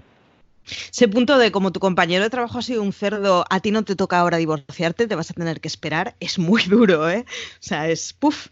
Ese 0.92 1.08
punto 1.08 1.38
de 1.38 1.52
como 1.52 1.72
tu 1.72 1.80
compañero 1.80 2.24
de 2.24 2.30
trabajo 2.30 2.60
ha 2.60 2.62
sido 2.62 2.82
un 2.82 2.94
cerdo, 2.94 3.46
a 3.50 3.60
ti 3.60 3.72
no 3.72 3.84
te 3.84 3.96
toca 3.96 4.20
ahora 4.20 4.38
divorciarte, 4.38 5.08
te 5.08 5.16
vas 5.16 5.32
a 5.32 5.34
tener 5.34 5.62
que 5.62 5.68
esperar, 5.68 6.16
es 6.20 6.40
muy 6.40 6.64
duro, 6.64 7.10
¿eh? 7.10 7.26
O 7.28 7.64
sea, 7.64 7.90
es 7.90 8.14
puff. 8.14 8.48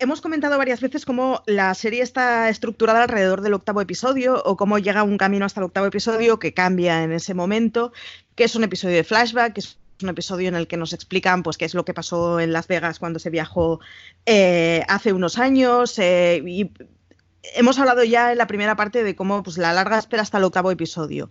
Hemos 0.00 0.20
comentado 0.20 0.56
varias 0.58 0.80
veces 0.80 1.04
cómo 1.04 1.42
la 1.46 1.74
serie 1.74 2.02
está 2.02 2.48
estructurada 2.48 3.02
alrededor 3.02 3.40
del 3.40 3.54
octavo 3.54 3.80
episodio 3.80 4.40
o 4.44 4.56
cómo 4.56 4.78
llega 4.78 5.02
un 5.02 5.18
camino 5.18 5.44
hasta 5.44 5.60
el 5.60 5.64
octavo 5.64 5.86
episodio 5.86 6.38
que 6.38 6.54
cambia 6.54 7.02
en 7.02 7.10
ese 7.10 7.34
momento, 7.34 7.92
que 8.36 8.44
es 8.44 8.54
un 8.54 8.62
episodio 8.62 8.94
de 8.94 9.02
flashback, 9.02 9.54
que 9.54 9.60
es 9.60 9.78
un 10.00 10.08
episodio 10.08 10.48
en 10.48 10.54
el 10.54 10.68
que 10.68 10.76
nos 10.76 10.92
explican 10.92 11.42
pues 11.42 11.56
qué 11.56 11.64
es 11.64 11.74
lo 11.74 11.84
que 11.84 11.94
pasó 11.94 12.38
en 12.38 12.52
Las 12.52 12.68
Vegas 12.68 13.00
cuando 13.00 13.18
se 13.18 13.30
viajó 13.30 13.80
eh, 14.26 14.84
hace 14.86 15.12
unos 15.12 15.38
años 15.38 15.98
eh, 15.98 16.70
hemos 17.54 17.78
hablado 17.78 18.04
ya 18.04 18.32
en 18.32 18.38
la 18.38 18.46
primera 18.46 18.76
parte 18.76 19.04
de 19.04 19.14
cómo 19.14 19.42
pues, 19.42 19.58
la 19.58 19.72
larga 19.72 19.98
espera 19.98 20.22
hasta 20.22 20.38
el 20.38 20.44
octavo 20.44 20.70
episodio. 20.70 21.28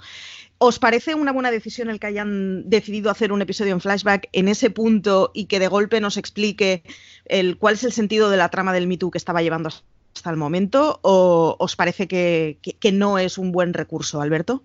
¿Os 0.60 0.80
parece 0.80 1.14
una 1.14 1.32
buena 1.32 1.52
decisión 1.52 1.90
el 1.90 2.00
que 2.00 2.08
hayan 2.08 2.68
decidido 2.68 3.12
hacer 3.12 3.32
un 3.32 3.42
episodio 3.42 3.74
en 3.74 3.82
flashback 3.82 4.28
en 4.32 4.48
ese 4.48 4.72
punto 4.72 5.32
y 5.34 5.46
que 5.46 5.60
de 5.60 5.68
golpe 5.68 6.02
nos 6.02 6.18
explique 6.18 6.84
el, 7.26 7.58
cuál 7.58 7.76
es 7.76 7.84
el 7.84 7.92
sentido 7.92 8.30
de 8.32 8.38
la 8.38 8.50
trama 8.50 8.74
del 8.74 8.88
Me 8.88 8.98
que 8.98 9.18
estaba 9.18 9.44
llevando 9.44 9.70
hasta 9.70 10.30
el 10.32 10.38
momento? 10.38 11.00
¿O 11.04 11.56
os 11.60 11.76
parece 11.76 12.08
que, 12.08 12.58
no 12.92 13.20
es 13.20 13.38
un 13.38 13.52
buen 13.52 13.74
recurso, 13.74 14.20
Alberto? 14.20 14.64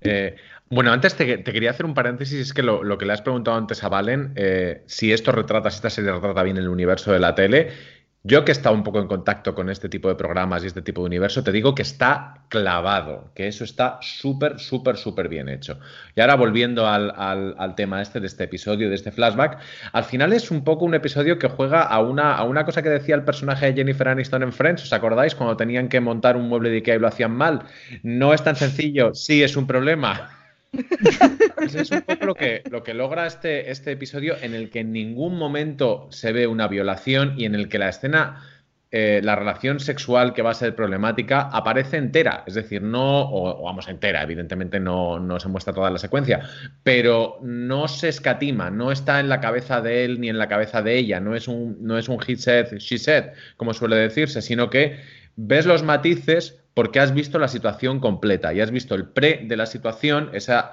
Eh, 0.00 0.34
bueno, 0.68 0.92
antes 0.92 1.14
te, 1.14 1.44
quería 1.44 1.70
hacer 1.70 1.86
un 1.86 1.94
paréntesis, 1.94 2.40
es 2.40 2.52
que 2.52 2.62
lo, 2.62 2.98
que 2.98 3.06
le 3.06 3.12
has 3.12 3.22
preguntado 3.22 3.56
antes 3.56 3.82
a 3.84 3.88
Valen, 3.88 4.32
eh, 4.34 4.82
si 4.86 5.12
esto 5.12 5.30
retrata, 5.30 5.70
si 5.70 5.76
esta 5.76 5.90
serie 5.90 6.12
retrata 6.12 6.42
bien 6.42 6.56
el 6.56 6.68
universo 6.68 7.12
de 7.12 7.20
la 7.20 7.34
tele, 7.34 7.70
yo 8.24 8.44
que 8.44 8.50
he 8.50 8.52
estado 8.52 8.74
un 8.74 8.82
poco 8.82 9.00
en 9.00 9.06
contacto 9.06 9.54
con 9.54 9.70
este 9.70 9.88
tipo 9.88 10.08
de 10.08 10.16
programas 10.16 10.64
y 10.64 10.66
este 10.66 10.82
tipo 10.82 11.02
de 11.02 11.06
universo, 11.06 11.44
te 11.44 11.52
digo 11.52 11.74
que 11.74 11.82
está 11.82 12.42
clavado, 12.48 13.30
que 13.34 13.46
eso 13.46 13.64
está 13.64 13.98
súper, 14.02 14.58
súper, 14.58 14.96
súper 14.96 15.28
bien 15.28 15.48
hecho. 15.48 15.78
Y 16.16 16.20
ahora 16.20 16.34
volviendo 16.34 16.86
al, 16.86 17.74
tema 17.76 18.02
este 18.02 18.20
de 18.20 18.26
este 18.26 18.44
episodio, 18.44 18.88
de 18.88 18.96
este 18.96 19.12
flashback, 19.12 19.58
al 19.92 20.04
final 20.04 20.32
es 20.32 20.50
un 20.50 20.64
poco 20.64 20.84
un 20.84 20.94
episodio 20.94 21.38
que 21.38 21.48
juega 21.48 21.82
a 21.82 22.00
una, 22.00 22.34
a 22.34 22.44
una 22.44 22.64
cosa 22.64 22.82
que 22.82 22.88
decía 22.88 23.14
el 23.14 23.24
personaje 23.24 23.66
de 23.66 23.74
Jennifer 23.74 24.08
Aniston 24.08 24.42
en 24.42 24.52
Friends, 24.52 24.82
¿os 24.82 24.92
acordáis? 24.92 25.34
Cuando 25.34 25.56
tenían 25.56 25.88
que 25.88 26.00
montar 26.00 26.36
un 26.36 26.48
mueble 26.48 26.70
de 26.70 26.76
Ikea 26.76 26.96
y 26.96 26.98
lo 26.98 27.08
hacían 27.08 27.32
mal. 27.32 27.62
No 28.02 28.34
es 28.34 28.42
tan 28.42 28.56
sencillo, 28.56 29.14
sí 29.14 29.42
es 29.42 29.56
un 29.56 29.66
problema. 29.66 30.37
Es 30.72 31.90
un 31.90 32.02
poco 32.02 32.26
lo 32.26 32.34
que, 32.34 32.62
lo 32.70 32.82
que 32.82 32.94
logra 32.94 33.26
este, 33.26 33.70
este 33.70 33.92
episodio 33.92 34.36
en 34.40 34.54
el 34.54 34.70
que 34.70 34.80
en 34.80 34.92
ningún 34.92 35.36
momento 35.36 36.08
se 36.10 36.32
ve 36.32 36.46
una 36.46 36.68
violación 36.68 37.34
y 37.38 37.44
en 37.44 37.54
el 37.54 37.68
que 37.68 37.78
la 37.78 37.88
escena, 37.88 38.44
eh, 38.90 39.20
la 39.22 39.34
relación 39.34 39.80
sexual 39.80 40.34
que 40.34 40.42
va 40.42 40.50
a 40.50 40.54
ser 40.54 40.74
problemática 40.74 41.42
aparece 41.42 41.96
entera. 41.96 42.44
Es 42.46 42.54
decir, 42.54 42.82
no, 42.82 43.30
o, 43.30 43.62
vamos, 43.64 43.88
entera, 43.88 44.22
evidentemente 44.22 44.78
no, 44.78 45.18
no, 45.18 45.40
se 45.40 45.48
muestra 45.48 45.72
toda 45.72 45.90
la 45.90 45.98
secuencia, 45.98 46.48
pero 46.82 47.38
no 47.42 47.88
se 47.88 48.08
escatima, 48.08 48.70
no 48.70 48.92
está 48.92 49.20
en 49.20 49.28
la 49.28 49.40
cabeza 49.40 49.80
de 49.80 50.04
él 50.04 50.20
ni 50.20 50.28
en 50.28 50.38
la 50.38 50.48
cabeza 50.48 50.82
de 50.82 50.96
ella, 50.96 51.20
no 51.20 51.34
es 51.34 51.48
un, 51.48 51.78
no 51.80 51.98
es 51.98 52.08
un 52.08 52.18
he 52.26 52.36
said, 52.36 52.78
she 52.78 52.98
said, 52.98 53.32
como 53.56 53.72
suele 53.74 53.96
decirse, 53.96 54.42
sino 54.42 54.70
que 54.70 54.98
ves 55.36 55.66
los 55.66 55.82
matices 55.82 56.58
porque 56.78 57.00
has 57.00 57.12
visto 57.12 57.40
la 57.40 57.48
situación 57.48 57.98
completa 57.98 58.54
y 58.54 58.60
has 58.60 58.70
visto 58.70 58.94
el 58.94 59.08
pre 59.08 59.40
de 59.42 59.56
la 59.56 59.66
situación, 59.66 60.30
esa, 60.32 60.70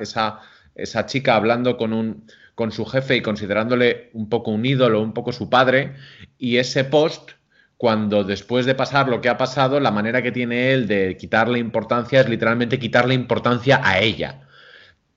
chica 1.07 1.35
hablando 1.35 1.77
con, 1.77 1.93
un, 1.93 2.27
con 2.53 2.71
su 2.71 2.85
jefe 2.85 3.15
y 3.15 3.21
considerándole 3.23 4.11
un 4.13 4.29
poco 4.29 4.51
un 4.51 4.63
ídolo, 4.67 5.01
un 5.01 5.15
poco 5.15 5.31
su 5.31 5.49
padre, 5.49 5.95
y 6.37 6.57
ese 6.57 6.83
post, 6.83 7.31
cuando 7.77 8.23
después 8.23 8.67
de 8.67 8.75
pasar 8.75 9.09
lo 9.09 9.19
que 9.19 9.29
ha 9.29 9.39
pasado, 9.39 9.79
la 9.79 9.89
manera 9.89 10.21
que 10.21 10.31
tiene 10.31 10.73
él 10.73 10.85
de 10.85 11.17
quitarle 11.17 11.57
importancia 11.57 12.21
es 12.21 12.29
literalmente 12.29 12.77
quitarle 12.77 13.15
importancia 13.15 13.81
a 13.83 13.97
ella. 13.97 14.47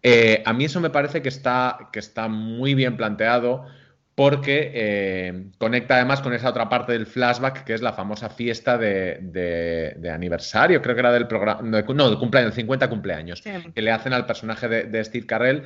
Eh, 0.03 0.43
a 0.47 0.55
mí 0.55 0.65
eso 0.65 0.81
me 0.81 0.89
parece 0.89 1.21
que 1.21 1.29
está 1.29 2.29
muy 2.31 2.73
bien 2.73 2.97
planteado 2.97 3.67
porque 4.19 4.73
eh, 4.75 5.45
conecta 5.59 5.95
además 5.95 6.21
con 6.23 6.33
esa 6.33 6.51
otra 6.51 6.69
parte 6.69 6.91
del 6.91 7.07
flashback, 7.07 7.63
que 7.63 7.73
es 7.73 7.83
la 7.83 7.93
famosa 7.93 8.29
fiesta 8.29 8.77
de, 8.77 10.11
aniversario, 10.13 10.83
creo 10.83 10.97
que 10.97 11.01
era 11.03 11.13
del 11.13 11.29
programa, 11.29 11.63
no, 11.63 12.11
de 12.11 12.17
cumpleaños, 12.17 12.53
50 12.55 12.91
cumpleaños, 12.91 13.41
que 13.41 13.81
le 13.81 13.93
hacen 13.93 14.13
al 14.13 14.27
personaje 14.27 14.67
de, 14.69 15.05
Steve 15.05 15.25
Carell 15.25 15.63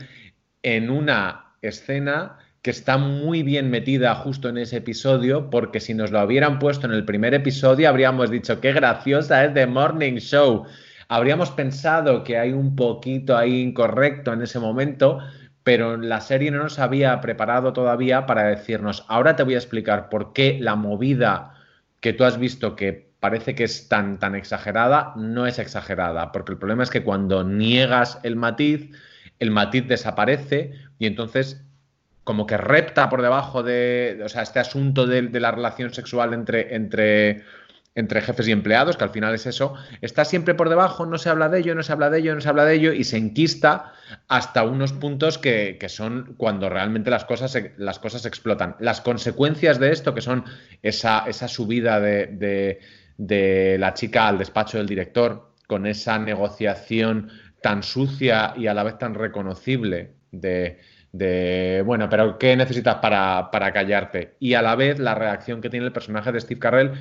en 0.62 0.90
una 0.90 1.54
escena 1.62 2.36
que 2.60 2.72
está 2.72 2.98
muy 2.98 3.42
bien 3.42 3.70
metida 3.70 4.14
justo 4.16 4.50
en 4.50 4.58
ese 4.58 4.76
episodio, 4.76 5.48
porque 5.48 5.80
si 5.80 5.94
nos 5.94 6.10
lo 6.10 6.22
hubieran 6.22 6.58
puesto 6.58 6.86
en 6.86 6.92
el 6.92 7.06
primer 7.06 7.32
episodio, 7.32 7.88
habríamos 7.88 8.30
dicho, 8.30 8.60
qué 8.60 8.74
graciosa 8.74 9.46
es 9.46 9.54
The 9.54 9.66
Morning 9.66 10.16
Show. 10.16 10.66
Habríamos 11.08 11.50
pensado 11.52 12.22
que 12.22 12.36
hay 12.36 12.52
un 12.52 12.76
poquito 12.76 13.34
ahí 13.34 13.62
incorrecto 13.62 14.30
en 14.34 14.42
ese 14.42 14.58
momento, 14.58 15.20
pero 15.64 15.96
la 15.96 16.20
serie 16.20 16.50
no 16.50 16.62
nos 16.62 16.78
había 16.78 17.20
preparado 17.20 17.72
todavía 17.72 18.26
para 18.26 18.44
decirnos, 18.44 19.04
ahora 19.08 19.36
te 19.36 19.42
voy 19.42 19.54
a 19.54 19.58
explicar 19.58 20.08
por 20.08 20.32
qué 20.32 20.58
la 20.60 20.76
movida 20.76 21.54
que 22.00 22.12
tú 22.12 22.24
has 22.24 22.38
visto 22.38 22.74
que 22.74 23.12
parece 23.20 23.54
que 23.54 23.64
es 23.64 23.88
tan, 23.88 24.18
tan 24.18 24.34
exagerada, 24.34 25.12
no 25.16 25.46
es 25.46 25.60
exagerada, 25.60 26.32
porque 26.32 26.52
el 26.52 26.58
problema 26.58 26.82
es 26.82 26.90
que 26.90 27.04
cuando 27.04 27.44
niegas 27.44 28.18
el 28.24 28.34
matiz, 28.34 28.90
el 29.38 29.52
matiz 29.52 29.86
desaparece 29.86 30.72
y 30.98 31.06
entonces 31.06 31.64
como 32.24 32.46
que 32.46 32.56
repta 32.56 33.08
por 33.08 33.22
debajo 33.22 33.62
de, 33.62 34.20
o 34.24 34.28
sea, 34.28 34.42
este 34.42 34.60
asunto 34.60 35.06
de, 35.06 35.22
la 35.40 35.50
relación 35.50 35.92
sexual 35.92 36.34
entre, 36.34 36.74
entre 36.74 37.42
entre 37.94 38.22
jefes 38.22 38.48
y 38.48 38.52
empleados, 38.52 38.96
que 38.96 39.04
al 39.04 39.10
final 39.10 39.34
es 39.34 39.46
eso, 39.46 39.74
está 40.00 40.24
siempre 40.24 40.54
por 40.54 40.68
debajo, 40.68 41.04
no 41.04 41.18
se 41.18 41.28
habla 41.28 41.48
de 41.48 41.60
ello, 41.60 41.74
no 41.74 41.82
se 41.82 41.92
habla 41.92 42.08
de 42.08 42.20
ello, 42.20 42.34
no 42.34 42.40
se 42.40 42.48
habla 42.48 42.64
de 42.64 42.74
ello, 42.74 42.92
y 42.92 43.04
se 43.04 43.18
enquista 43.18 43.92
hasta 44.28 44.62
unos 44.62 44.92
puntos 44.92 45.36
que, 45.38 45.78
son 45.88 46.34
cuando 46.38 46.70
realmente 46.70 47.10
las 47.10 47.24
cosas, 47.24 47.56
las 47.76 47.98
cosas 47.98 48.24
explotan. 48.24 48.76
Las 48.80 49.00
consecuencias 49.00 49.78
de 49.78 49.92
esto, 49.92 50.14
que 50.14 50.22
son 50.22 50.44
esa, 50.82 51.24
esa 51.26 51.48
subida 51.48 52.00
de, 52.00 52.78
de 53.18 53.76
la 53.78 53.94
chica 53.94 54.28
al 54.28 54.38
despacho 54.38 54.78
del 54.78 54.86
director, 54.86 55.52
con 55.66 55.86
esa 55.86 56.18
negociación 56.18 57.30
tan 57.62 57.82
sucia 57.82 58.54
y 58.56 58.66
a 58.66 58.74
la 58.74 58.82
vez 58.82 58.98
tan 58.98 59.14
reconocible 59.14 60.14
de, 60.32 60.80
de 61.12 61.82
bueno, 61.84 62.08
pero 62.08 62.38
¿qué 62.38 62.56
necesitas 62.56 62.96
para, 62.96 63.50
para, 63.50 63.72
callarte? 63.72 64.34
Y 64.40 64.54
a 64.54 64.62
la 64.62 64.74
vez 64.76 64.98
la 64.98 65.14
reacción 65.14 65.60
que 65.60 65.70
tiene 65.70 65.86
el 65.86 65.92
personaje 65.92 66.32
de 66.32 66.40
Steve 66.40 66.60
Carrell, 66.60 66.92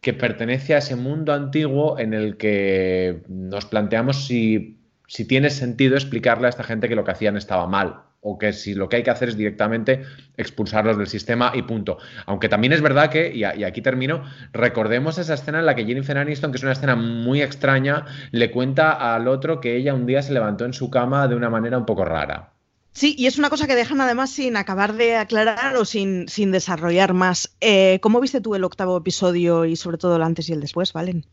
que 0.00 0.14
pertenece 0.14 0.74
a 0.74 0.78
ese 0.78 0.96
mundo 0.96 1.32
antiguo 1.32 1.98
en 1.98 2.14
el 2.14 2.36
que 2.36 3.22
nos 3.28 3.66
planteamos 3.66 4.26
si, 4.26 4.78
si 5.06 5.26
tiene 5.26 5.50
sentido 5.50 5.96
explicarle 5.96 6.46
a 6.46 6.50
esta 6.50 6.64
gente 6.64 6.88
que 6.88 6.96
lo 6.96 7.04
que 7.04 7.10
hacían 7.10 7.36
estaba 7.36 7.66
mal 7.66 8.02
o 8.22 8.38
que 8.38 8.52
si 8.52 8.74
lo 8.74 8.88
que 8.88 8.96
hay 8.96 9.02
que 9.02 9.10
hacer 9.10 9.30
es 9.30 9.36
directamente 9.36 10.02
expulsarlos 10.36 10.98
del 10.98 11.06
sistema 11.06 11.52
y 11.54 11.62
punto. 11.62 11.98
Aunque 12.26 12.48
también 12.48 12.72
es 12.72 12.82
verdad 12.82 13.10
que, 13.10 13.34
y, 13.34 13.44
aquí 13.44 13.80
termino, 13.82 14.24
recordemos 14.52 15.18
esa 15.18 15.34
escena 15.34 15.60
en 15.60 15.66
la 15.66 15.74
que 15.74 15.86
Jennifer 15.86 16.18
Aniston, 16.18 16.52
que 16.52 16.58
es 16.58 16.62
una 16.62 16.72
escena 16.72 16.96
muy 16.96 17.42
extraña, 17.42 18.04
le 18.30 18.50
cuenta 18.50 19.14
al 19.14 19.26
otro 19.26 19.60
que 19.60 19.76
ella 19.76 19.94
un 19.94 20.06
día 20.06 20.22
se 20.22 20.32
levantó 20.32 20.64
en 20.66 20.74
su 20.74 20.90
cama 20.90 21.28
de 21.28 21.34
una 21.34 21.50
manera 21.50 21.78
un 21.78 21.86
poco 21.86 22.04
rara. 22.04 22.52
Sí, 22.92 23.14
y 23.16 23.26
es 23.26 23.38
una 23.38 23.50
cosa 23.50 23.66
que 23.66 23.76
dejan 23.76 24.00
además 24.00 24.30
sin 24.30 24.56
acabar 24.56 24.94
de 24.94 25.16
aclarar 25.16 25.76
o 25.76 25.84
sin, 25.84 26.28
sin 26.28 26.50
desarrollar 26.50 27.14
más. 27.14 27.54
Eh, 27.60 27.98
¿Cómo 28.02 28.20
viste 28.20 28.40
tú 28.40 28.54
el 28.54 28.64
octavo 28.64 28.96
episodio 28.96 29.64
y 29.64 29.76
sobre 29.76 29.98
todo 29.98 30.16
el 30.16 30.22
antes 30.22 30.48
y 30.48 30.52
el 30.52 30.60
después, 30.60 30.92
Valen? 30.92 31.24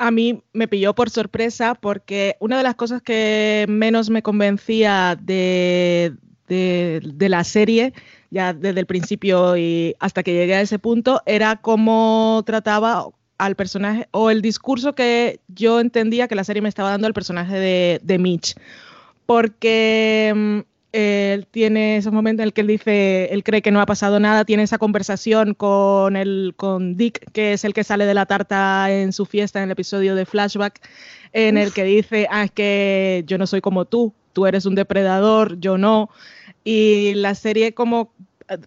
a 0.00 0.10
mí 0.10 0.42
me 0.54 0.66
pilló 0.66 0.94
por 0.94 1.10
sorpresa 1.10 1.74
porque 1.74 2.36
una 2.40 2.56
de 2.56 2.62
las 2.62 2.74
cosas 2.74 3.02
que 3.02 3.66
menos 3.68 4.08
me 4.08 4.22
convencía 4.22 5.14
de, 5.20 6.16
la 6.48 7.44
serie, 7.44 7.92
ya 8.30 8.54
desde 8.54 8.80
el 8.80 8.86
principio 8.86 9.58
y 9.58 9.94
hasta 10.00 10.22
que 10.22 10.32
llegué 10.32 10.54
a 10.54 10.62
ese 10.62 10.78
punto, 10.78 11.20
era 11.26 11.56
cómo 11.56 12.42
trataba 12.46 13.08
al 13.36 13.56
personaje 13.56 14.08
o 14.10 14.30
el 14.30 14.40
discurso 14.40 14.94
que 14.94 15.40
yo 15.48 15.80
entendía 15.80 16.28
que 16.28 16.34
la 16.34 16.44
serie 16.44 16.62
me 16.62 16.70
estaba 16.70 16.88
dando 16.90 17.06
al 17.06 17.12
personaje 17.12 17.58
de, 17.58 18.00
de 18.02 18.18
Mitch. 18.18 18.54
Porque 19.26 20.32
mm, 20.34 20.60
él 20.92 21.46
tiene 21.50 21.96
esos 21.96 22.12
momentos 22.12 22.42
en 22.42 22.48
el 22.48 22.52
que 22.52 22.62
él 22.62 22.66
dice, 22.66 23.32
él 23.32 23.44
cree 23.44 23.62
que 23.62 23.70
no 23.70 23.80
ha 23.80 23.86
pasado 23.86 24.18
nada, 24.18 24.44
tiene 24.44 24.64
esa 24.64 24.78
conversación 24.78 25.54
con, 25.54 26.16
el, 26.16 26.54
con 26.56 26.96
Dick, 26.96 27.30
que 27.32 27.52
es 27.52 27.64
el 27.64 27.74
que 27.74 27.84
sale 27.84 28.06
de 28.06 28.14
la 28.14 28.26
tarta 28.26 28.90
en 28.90 29.12
su 29.12 29.26
fiesta 29.26 29.60
en 29.60 29.66
el 29.66 29.70
episodio 29.72 30.14
de 30.14 30.26
Flashback, 30.26 30.80
en 31.32 31.58
el 31.58 31.72
que 31.72 31.84
dice, 31.84 32.26
ah, 32.30 32.44
es 32.44 32.50
que 32.50 33.24
yo 33.26 33.38
no 33.38 33.46
soy 33.46 33.60
como 33.60 33.84
tú, 33.84 34.12
tú 34.32 34.46
eres 34.46 34.66
un 34.66 34.74
depredador, 34.74 35.60
yo 35.60 35.78
no. 35.78 36.10
Y 36.64 37.14
la 37.14 37.34
serie 37.34 37.72
como 37.72 38.12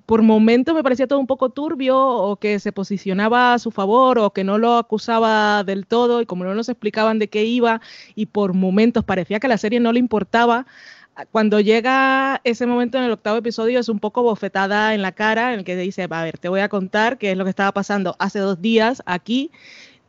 por 0.06 0.22
momentos 0.22 0.74
me 0.74 0.84
parecía 0.84 1.08
todo 1.08 1.20
un 1.20 1.28
poco 1.28 1.50
turbio 1.50 2.00
o 2.00 2.38
que 2.38 2.60
se 2.60 2.72
posicionaba 2.72 3.54
a 3.54 3.60
su 3.60 3.72
favor 3.72 4.18
o 4.20 4.32
que 4.32 4.44
no 4.44 4.58
lo 4.58 4.78
acusaba 4.78 5.64
del 5.64 5.86
todo 5.88 6.22
y 6.22 6.26
como 6.26 6.46
no 6.46 6.56
nos 6.56 6.70
explicaban 6.70 7.20
de 7.20 7.28
qué 7.28 7.44
iba 7.44 7.82
y 8.16 8.28
por 8.28 8.54
momentos 8.54 9.04
parecía 9.04 9.40
que 9.40 9.48
a 9.48 9.50
la 9.50 9.58
serie 9.58 9.80
no 9.80 9.92
le 9.92 10.00
importaba 10.00 10.66
cuando 11.32 11.60
llega 11.60 12.42
ese 12.44 12.66
momento 12.66 12.98
en 12.98 13.04
el 13.06 13.12
octavo 13.12 13.38
episodio 13.38 13.80
es 13.80 13.90
un 13.90 14.00
poco 14.00 14.24
bofetada 14.24 14.94
en 14.94 15.02
la 15.02 15.12
cara 15.12 15.54
en 15.54 15.60
el 15.60 15.66
que 15.66 15.76
dice, 15.76 16.08
a 16.10 16.24
ver, 16.24 16.38
te 16.38 16.50
voy 16.50 16.62
a 16.62 16.70
contar 16.70 17.18
qué 17.18 17.32
es 17.32 17.38
lo 17.38 17.44
que 17.44 17.50
estaba 17.50 17.72
pasando 17.72 18.16
hace 18.20 18.40
dos 18.40 18.62
días 18.62 19.04
aquí, 19.06 19.52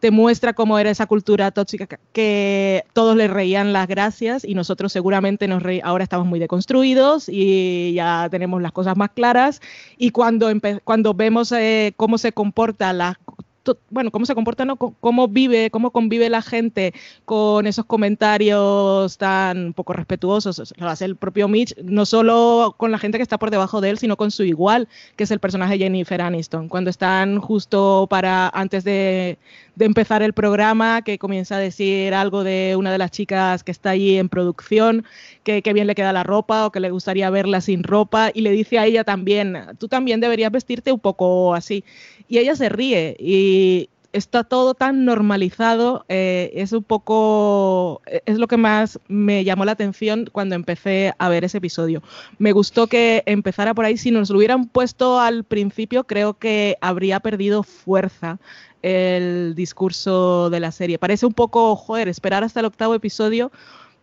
te 0.00 0.10
muestra 0.10 0.52
cómo 0.52 0.78
era 0.78 0.90
esa 0.90 1.06
cultura 1.06 1.50
tóxica 1.50 1.98
que 2.12 2.84
todos 2.92 3.16
le 3.16 3.26
reían 3.26 3.72
las 3.72 3.88
gracias 3.88 4.44
y 4.44 4.54
nosotros 4.54 4.92
seguramente 4.92 5.48
nos 5.48 5.62
ahora 5.82 6.04
estamos 6.04 6.26
muy 6.26 6.38
deconstruidos 6.38 7.28
y 7.28 7.94
ya 7.94 8.28
tenemos 8.30 8.60
las 8.60 8.72
cosas 8.72 8.98
más 8.98 9.10
claras. 9.10 9.62
Y 9.96 10.10
cuando, 10.10 10.50
cuando 10.84 11.14
vemos 11.14 11.52
eh, 11.52 11.94
cómo 11.96 12.18
se 12.18 12.32
comporta 12.32 12.92
la 12.92 13.18
bueno, 13.90 14.10
cómo 14.10 14.26
se 14.26 14.34
comporta, 14.34 14.64
¿no? 14.64 14.76
cómo 14.76 15.28
vive, 15.28 15.70
cómo 15.70 15.90
convive 15.90 16.28
la 16.30 16.42
gente 16.42 16.94
con 17.24 17.66
esos 17.66 17.84
comentarios 17.84 19.18
tan 19.18 19.72
poco 19.72 19.92
respetuosos. 19.92 20.74
Lo 20.76 20.88
hace 20.88 21.04
el 21.04 21.16
propio 21.16 21.48
Mitch, 21.48 21.76
no 21.82 22.06
solo 22.06 22.74
con 22.76 22.90
la 22.90 22.98
gente 22.98 23.18
que 23.18 23.22
está 23.22 23.38
por 23.38 23.50
debajo 23.50 23.80
de 23.80 23.90
él, 23.90 23.98
sino 23.98 24.16
con 24.16 24.30
su 24.30 24.44
igual, 24.44 24.88
que 25.16 25.24
es 25.24 25.30
el 25.30 25.40
personaje 25.40 25.78
Jennifer 25.78 26.20
Aniston. 26.20 26.68
Cuando 26.68 26.90
están 26.90 27.38
justo 27.40 28.06
para 28.10 28.48
antes 28.48 28.84
de, 28.84 29.38
de 29.76 29.84
empezar 29.84 30.22
el 30.22 30.32
programa, 30.32 31.02
que 31.02 31.18
comienza 31.18 31.56
a 31.56 31.58
decir 31.58 32.14
algo 32.14 32.44
de 32.44 32.74
una 32.76 32.92
de 32.92 32.98
las 32.98 33.10
chicas 33.10 33.64
que 33.64 33.72
está 33.72 33.90
allí 33.90 34.18
en 34.18 34.28
producción, 34.28 35.04
que, 35.42 35.60
bien 35.74 35.86
le 35.86 35.94
queda 35.94 36.12
la 36.12 36.22
ropa 36.22 36.66
o 36.66 36.72
que 36.72 36.80
le 36.80 36.90
gustaría 36.90 37.30
verla 37.30 37.60
sin 37.60 37.82
ropa, 37.82 38.30
y 38.32 38.42
le 38.42 38.50
dice 38.50 38.78
a 38.78 38.86
ella 38.86 39.04
también, 39.04 39.56
tú 39.78 39.88
también 39.88 40.20
deberías 40.20 40.52
vestirte 40.52 40.92
un 40.92 41.00
poco 41.00 41.54
así. 41.54 41.84
Y 42.28 42.38
ella 42.38 42.56
se 42.56 42.68
ríe 42.68 43.16
y 43.18 43.90
está 44.12 44.44
todo 44.44 44.74
tan 44.74 45.04
normalizado, 45.04 46.04
eh, 46.08 46.52
es 46.54 46.72
un 46.72 46.84
poco, 46.84 48.00
es 48.06 48.38
lo 48.38 48.46
que 48.46 48.56
más 48.56 49.00
me 49.08 49.42
llamó 49.42 49.64
la 49.64 49.72
atención 49.72 50.30
cuando 50.30 50.54
empecé 50.54 51.12
a 51.18 51.28
ver 51.28 51.44
ese 51.44 51.58
episodio. 51.58 52.00
Me 52.38 52.52
gustó 52.52 52.86
que 52.86 53.24
empezara 53.26 53.74
por 53.74 53.84
ahí, 53.84 53.96
si 53.96 54.12
nos 54.12 54.30
lo 54.30 54.38
hubieran 54.38 54.68
puesto 54.68 55.18
al 55.18 55.42
principio, 55.42 56.04
creo 56.04 56.34
que 56.34 56.76
habría 56.80 57.18
perdido 57.18 57.64
fuerza 57.64 58.38
el 58.84 59.54
discurso 59.54 60.50
de 60.50 60.60
la 60.60 60.70
serie. 60.70 60.98
Parece 60.98 61.24
un 61.24 61.32
poco, 61.32 61.74
joder, 61.74 62.06
esperar 62.06 62.44
hasta 62.44 62.60
el 62.60 62.66
octavo 62.66 62.94
episodio, 62.94 63.50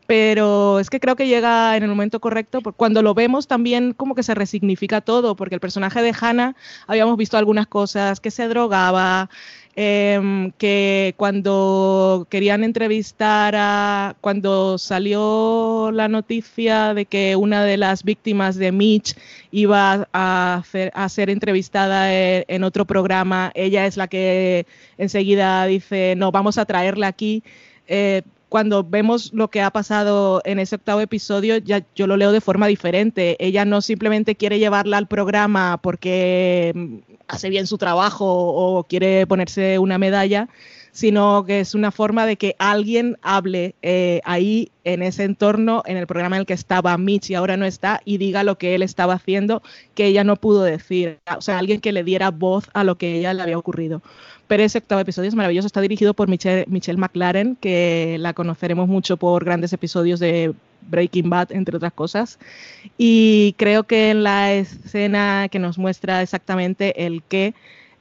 pero 0.08 0.80
es 0.80 0.90
que 0.90 1.00
creo 1.00 1.16
que 1.16 1.28
llega 1.28 1.78
en 1.78 1.84
el 1.84 1.90
momento 1.90 2.20
correcto. 2.20 2.62
Cuando 2.76 3.04
lo 3.04 3.14
vemos 3.14 3.48
también 3.48 3.94
como 3.94 4.16
que 4.16 4.24
se 4.24 4.34
resignifica 4.34 5.00
todo, 5.00 5.36
porque 5.36 5.54
el 5.54 5.62
personaje 5.62 6.02
de 6.02 6.16
Hannah 6.20 6.56
habíamos 6.88 7.16
visto 7.16 7.38
algunas 7.38 7.68
cosas, 7.68 8.20
que 8.20 8.32
se 8.32 8.48
drogaba, 8.48 9.30
em, 9.76 10.52
que 10.58 11.14
cuando 11.18 12.28
querían 12.30 12.64
entrevistar 12.64 13.56
a, 13.58 14.16
cuando 14.22 14.78
salió 14.78 15.92
la 15.94 16.08
noticia 16.08 16.94
de 16.94 17.06
que 17.06 17.36
una 17.36 17.64
de 17.64 17.78
las 17.78 18.04
víctimas 18.04 18.56
de 18.56 18.72
Mitch 18.72 19.16
iba 19.52 20.08
a, 20.14 20.56
hacer, 20.56 20.92
a 20.96 21.10
ser 21.10 21.30
entrevistada 21.30 22.14
en, 22.14 22.46
en 22.48 22.64
otro 22.64 22.86
programa, 22.86 23.52
ella 23.56 23.86
es 23.86 23.98
la 23.98 24.08
que 24.08 24.66
enseguida 24.98 25.66
dice, 25.66 26.16
no, 26.18 26.32
vamos 26.32 26.58
a 26.58 26.66
traerla 26.66 27.08
aquí. 27.08 27.44
Eh, 27.88 28.22
cuando 28.52 28.84
vemos 28.84 29.32
lo 29.32 29.50
que 29.50 29.62
ha 29.62 29.70
pasado 29.72 30.42
en 30.44 30.60
ese 30.60 30.76
octavo 30.76 31.00
episodio, 31.00 31.56
ya 31.56 31.86
yo 31.96 32.06
lo 32.06 32.18
leo 32.18 32.34
de 32.34 32.42
forma 32.42 32.68
diferente. 32.68 33.38
Ella 33.40 33.64
no 33.64 33.80
simplemente 33.80 34.36
quiere 34.36 34.60
llevarla 34.60 34.98
al 34.98 35.08
programa 35.08 35.80
porque 35.82 36.74
mm, 36.76 36.98
hace 37.30 37.50
bien 37.50 37.66
su 37.66 37.78
trabajo 37.78 38.26
o 38.28 38.84
quiere 38.84 39.26
ponerse 39.26 39.80
una 39.80 39.98
medalla, 39.98 40.50
sino 40.92 41.46
que 41.46 41.62
es 41.62 41.76
una 41.76 41.92
forma 41.92 42.26
de 42.26 42.36
que 42.36 42.58
alguien 42.60 43.18
hable 43.22 43.74
eh, 43.84 44.20
ahí 44.26 44.70
en 44.84 45.02
ese 45.02 45.24
entorno, 45.24 45.84
en 45.86 45.96
el 45.96 46.06
programa 46.06 46.36
en 46.36 46.42
el 46.42 46.46
que 46.46 46.54
estaba 46.54 46.98
Mitch 46.98 47.30
y 47.30 47.36
ahora 47.36 47.56
no 47.56 47.66
está, 47.66 48.02
y 48.04 48.18
diga 48.18 48.44
lo 48.44 48.58
que 48.58 48.76
él 48.76 48.82
estaba 48.82 49.14
haciendo 49.14 49.64
que 49.96 50.08
ella 50.08 50.26
no 50.26 50.36
pudo 50.36 50.64
decir. 50.64 51.20
O 51.38 51.42
sea, 51.42 51.58
alguien 51.58 51.80
que 51.80 51.94
le 51.94 52.04
diera 52.04 52.32
voz 52.32 52.66
a 52.74 52.84
lo 52.84 52.98
que 52.98 53.18
ella 53.18 53.34
le 53.34 53.44
había 53.44 53.58
ocurrido. 53.58 54.02
Pero 54.52 54.64
ese 54.64 54.80
octavo 54.80 55.00
episodio 55.00 55.30
es 55.30 55.34
maravilloso, 55.34 55.66
está 55.66 55.80
dirigido 55.80 56.14
por 56.14 56.28
Michelle, 56.28 56.66
Michelle 56.68 57.00
McLaren, 57.00 57.56
que 57.56 58.18
la 58.20 58.34
conoceremos 58.34 58.90
mucho 58.90 59.16
por 59.16 59.46
grandes 59.46 59.72
episodios 59.72 60.20
de 60.20 60.54
Breaking 60.90 61.30
Bad, 61.30 61.54
entre 61.54 61.78
otras 61.78 61.94
cosas. 61.94 62.38
Y 62.98 63.56
creo 63.58 63.84
que 63.86 64.10
en 64.10 64.24
la 64.24 64.52
escena 64.52 65.48
que 65.50 65.58
nos 65.58 65.78
muestra 65.78 66.22
exactamente 66.22 67.06
el 67.06 67.24
qué, 67.24 67.54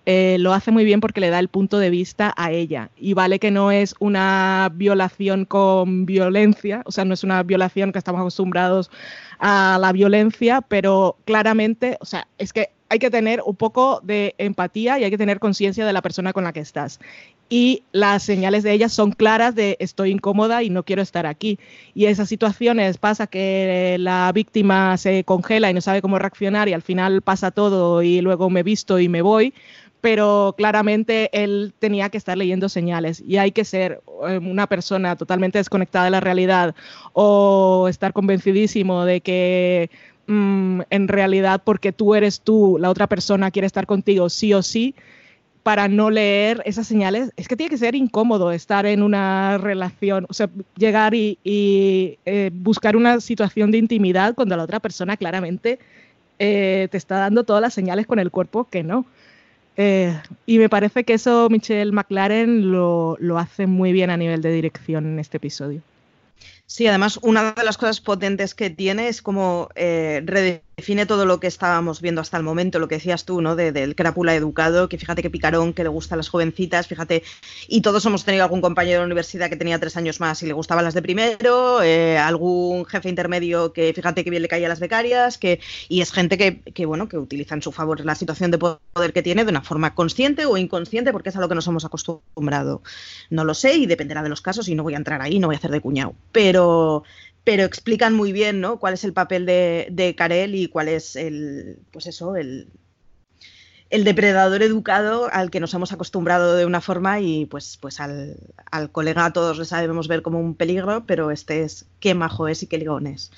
eh, 0.07 0.39
lo 0.41 0.53
hace 0.53 0.73
muy 0.73 0.85
bien 0.85 1.01
porque 1.01 1.21
le 1.21 1.31
da 1.31 1.39
el 1.39 1.47
punto 1.47 1.79
de 1.79 1.89
vista 1.89 2.35
a 2.37 2.51
ella. 2.51 2.91
Y 2.97 3.15
vale 3.15 3.39
que 3.39 3.53
no 3.53 3.71
es 3.71 3.95
una 4.01 4.73
violación 4.75 5.45
con 5.45 6.05
violencia, 6.05 6.83
o 6.85 6.91
sea, 6.91 7.05
no 7.05 7.15
es 7.15 7.23
una 7.23 7.45
violación 7.45 7.93
que 7.93 7.99
estamos 7.99 8.19
acostumbrados 8.19 8.91
a 9.39 9.79
la 9.81 9.93
violencia, 9.93 10.63
pero 10.63 11.17
claramente, 11.27 11.97
o 12.01 12.07
sea, 12.07 12.27
es 12.39 12.53
que 12.53 12.71
hay 12.91 12.99
que 12.99 13.11
tener 13.11 13.41
un 13.47 13.55
poco 13.55 14.01
de 14.03 14.35
empatía 14.37 14.99
y 14.99 15.05
hay 15.05 15.11
que 15.11 15.17
tener 15.17 15.39
conciencia 15.39 15.87
de 15.87 15.93
la 15.93 16.03
persona 16.03 16.33
con 16.33 16.43
la 16.43 16.53
que 16.53 16.61
estás. 16.61 16.99
Y 17.49 17.85
las 17.93 18.25
señales 18.25 18.65
de 18.65 18.73
ella 18.73 18.89
son 18.89 19.13
claras 19.13 19.55
de 19.55 19.77
estoy 19.79 20.11
incómoda 20.11 20.65
y 20.65 20.71
no 20.71 20.83
quiero 20.83 21.01
estar 21.01 21.25
aquí. 21.25 21.59
Y 21.95 22.07
esas 22.07 22.29
situaciones 22.29 22.99
pasa 22.99 23.29
que 23.29 23.97
la 24.01 24.31
víctima 24.35 24.97
se 24.97 25.23
congela 25.23 25.71
y 25.71 25.75
no 25.75 25.81
sabe 25.81 26.03
cómo 26.03 26.19
reaccionar 26.19 26.69
y 26.69 26.73
al 26.73 26.83
final 26.83 27.23
pasa 27.23 27.53
todo 27.53 28.03
y 28.03 28.21
luego 28.21 28.51
me 28.51 28.65
visto 28.65 28.99
y 28.99 29.09
me 29.09 29.23
voy 29.23 29.55
pero 30.01 30.55
claramente 30.57 31.29
él 31.33 31.75
tenía 31.79 32.09
que 32.09 32.17
estar 32.17 32.37
leyendo 32.37 32.71
señales 32.71 33.21
y 33.21 33.37
hay 33.37 33.53
que 33.53 33.67
ser 33.67 34.01
eh, 34.27 34.39
una 34.39 34.67
persona 34.67 35.15
totalmente 35.15 35.59
desconectada 35.59 36.07
de 36.07 36.11
la 36.11 36.21
realidad 36.21 36.75
o 37.13 37.87
estar 37.87 38.15
convencidísimo 38.15 39.05
de 39.05 39.21
que 39.21 39.91
Mm, 40.27 40.83
en 40.91 41.09
realidad 41.09 41.63
porque 41.65 41.93
tú 41.93 42.15
eres 42.15 42.41
tú, 42.41 42.79
la 42.79 42.91
otra 42.91 43.07
persona 43.07 43.51
quiere 43.51 43.67
estar 43.67 43.87
contigo 43.87 44.29
sí 44.29 44.55
o 44.55 44.63
sí, 44.63 44.95
para 45.63 45.89
no 45.89 46.11
leer 46.11 46.63
esas 46.65 46.87
señales. 46.87 47.33
Es 47.37 47.49
que 47.49 47.57
tiene 47.57 47.71
que 47.71 47.79
ser 47.79 47.95
incómodo 47.95 48.53
estar 48.53 48.87
en 48.87 49.03
una 49.03 49.59
relación, 49.59 50.27
o 50.29 50.35
sea, 50.35 50.49
llegar 50.77 51.15
y, 51.15 51.39
eh, 51.45 52.51
buscar 52.53 52.97
una 52.97 53.21
situación 53.21 53.71
de 53.71 53.79
intimidad 53.79 54.35
cuando 54.35 54.57
la 54.57 54.65
otra 54.65 54.81
persona 54.81 55.17
claramente 55.17 55.79
eh, 56.39 56.89
te 56.91 56.97
está 56.97 57.19
dando 57.19 57.45
todas 57.45 57.61
las 57.63 57.75
señales 57.75 58.07
con 58.07 58.19
el 58.19 58.31
cuerpo 58.31 58.65
que 58.65 58.83
no. 58.83 59.05
Eh, 59.77 60.15
y 60.47 60.59
me 60.59 60.69
parece 60.69 61.05
que 61.05 61.15
eso 61.15 61.49
Michelle 61.51 61.93
McLaren 61.93 62.71
lo, 62.71 63.17
lo 63.21 63.39
hace 63.39 63.67
muy 63.67 63.93
bien 63.93 64.11
a 64.11 64.17
nivel 64.17 64.43
de 64.43 64.53
dirección 64.53 65.07
en 65.07 65.19
este 65.19 65.39
episodio. 65.39 65.83
Sí, 66.71 66.87
además 66.87 67.19
una 67.23 67.51
de 67.51 67.65
las 67.65 67.77
cosas 67.77 68.01
potentes 68.01 68.55
que 68.55 68.71
tiene 68.71 69.09
es 69.09 69.23
como 69.23 69.71
eh, 69.75 70.21
redefine 70.81 71.05
todo 71.05 71.27
lo 71.27 71.41
que 71.41 71.47
estábamos 71.47 72.01
viendo 72.01 72.23
hasta 72.23 72.39
el 72.39 72.43
momento, 72.43 72.79
lo 72.79 72.89
que 72.89 72.95
decías 72.95 73.27
tú, 73.27 73.43
¿no? 73.43 73.55
De, 73.55 73.71
del 73.71 73.95
crápula 73.95 74.35
educado, 74.35 74.89
que 74.89 74.97
fíjate 74.97 75.21
que 75.21 75.29
picarón, 75.29 75.75
que 75.75 75.83
le 75.83 75.91
gustan 75.91 76.17
las 76.17 76.31
jovencitas, 76.31 76.87
fíjate, 76.87 77.23
y 77.69 77.83
todos 77.83 78.07
hemos 78.07 78.25
tenido 78.25 78.45
algún 78.45 78.63
compañero 78.63 79.01
de 79.01 79.07
universidad 79.07 79.51
que 79.51 79.57
tenía 79.57 79.79
tres 79.79 79.99
años 79.99 80.21
más 80.21 80.43
y 80.43 80.47
le 80.47 80.55
gustaban 80.55 80.85
las 80.85 80.95
de 80.95 81.03
primero, 81.03 81.83
eh, 81.83 82.17
algún 82.17 82.87
jefe 82.87 83.11
intermedio 83.11 83.75
que 83.75 83.93
fíjate 83.93 84.25
que 84.25 84.31
bien 84.31 84.41
le 84.41 84.49
caía 84.49 84.67
a 84.67 84.69
las 84.71 84.81
becarias, 84.81 85.37
que, 85.37 85.61
y 85.91 86.01
es 86.01 86.13
gente 86.13 86.39
que, 86.39 86.61
que, 86.61 86.87
bueno, 86.87 87.09
que 87.09 87.19
utiliza 87.19 87.55
en 87.55 87.61
su 87.61 87.73
favor 87.73 88.03
la 88.03 88.15
situación 88.15 88.51
de 88.51 88.57
poder 88.57 89.13
que 89.13 89.23
tiene 89.23 89.45
de 89.45 89.51
una 89.51 89.63
forma 89.63 89.95
consciente 89.95 90.47
o 90.47 90.57
inconsciente, 90.57 91.13
porque 91.13 91.29
es 91.29 91.37
a 91.37 91.41
lo 91.41 91.49
que 91.51 91.55
nos 91.55 91.67
hemos 91.67 91.85
acostumbrado. 91.85 92.83
No 93.29 93.45
lo 93.45 93.53
sé 93.53 93.75
y 93.75 93.85
dependerá 93.85 94.23
de 94.23 94.31
los 94.31 94.41
casos 94.41 94.69
y 94.69 94.75
no 94.75 94.83
voy 94.83 94.95
a 94.95 94.97
entrar 94.97 95.21
ahí, 95.21 95.39
no 95.39 95.49
voy 95.49 95.57
a 95.57 95.59
hacer 95.59 95.71
de 95.73 95.83
cuñado. 95.83 96.15
Pero 96.33 97.05
pero, 97.45 97.65
explican 97.65 98.15
muy 98.15 98.33
bien 98.33 98.61
¿no? 98.61 98.79
cuál 98.79 98.95
es 98.95 99.05
el 99.05 99.13
papel 99.13 99.47
de, 99.47 99.89
de 99.91 100.15
Karel 100.15 100.55
y 100.55 100.69
cuál 100.69 100.89
es 100.89 101.17
el, 101.17 101.79
pues 101.91 102.07
eso, 102.07 102.37
el, 102.37 102.69
depredador 103.91 104.63
educado 104.63 105.29
al 105.33 105.51
que 105.51 105.61
nos 105.61 105.75
hemos 105.75 105.93
acostumbrado 105.93 106.55
de 106.55 106.67
una 106.67 106.81
forma 106.81 107.21
y 107.21 107.47
pues, 107.47 107.77
pues 107.81 107.99
al, 108.01 108.37
colega 108.93 109.33
todos 109.33 109.59
le 109.59 109.65
sabemos 109.65 110.07
ver 110.07 110.23
como 110.23 110.39
un 110.39 110.55
peligro, 110.55 111.05
pero 111.07 111.31
este 111.31 111.63
es 111.63 111.87
qué 111.99 112.15
majo 112.15 112.47
es 112.47 112.63
y 112.63 112.67
qué 112.67 112.79
ligón 112.79 113.07
es. 113.07 113.33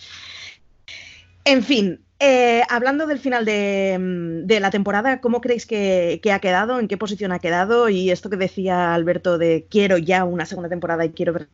En 1.44 1.62
fin, 1.62 2.00
eh, 2.18 2.62
hablando 2.68 3.06
del 3.06 3.18
final 3.18 3.44
de, 3.44 3.98
de, 4.44 4.60
la 4.60 4.70
temporada, 4.70 5.20
¿cómo 5.20 5.40
creéis 5.40 5.66
que, 5.66 6.20
que, 6.22 6.32
ha 6.32 6.38
quedado? 6.38 6.78
¿En 6.78 6.86
qué 6.86 6.96
posición 6.96 7.32
ha 7.32 7.40
quedado? 7.40 7.88
Y 7.88 8.10
esto 8.10 8.30
que 8.30 8.36
decía 8.36 8.94
Alberto 8.94 9.38
de 9.38 9.66
quiero 9.68 9.98
ya 9.98 10.24
una 10.24 10.46
segunda 10.46 10.68
temporada 10.68 11.04
y 11.04 11.10
quiero 11.10 11.32
ver 11.32 11.48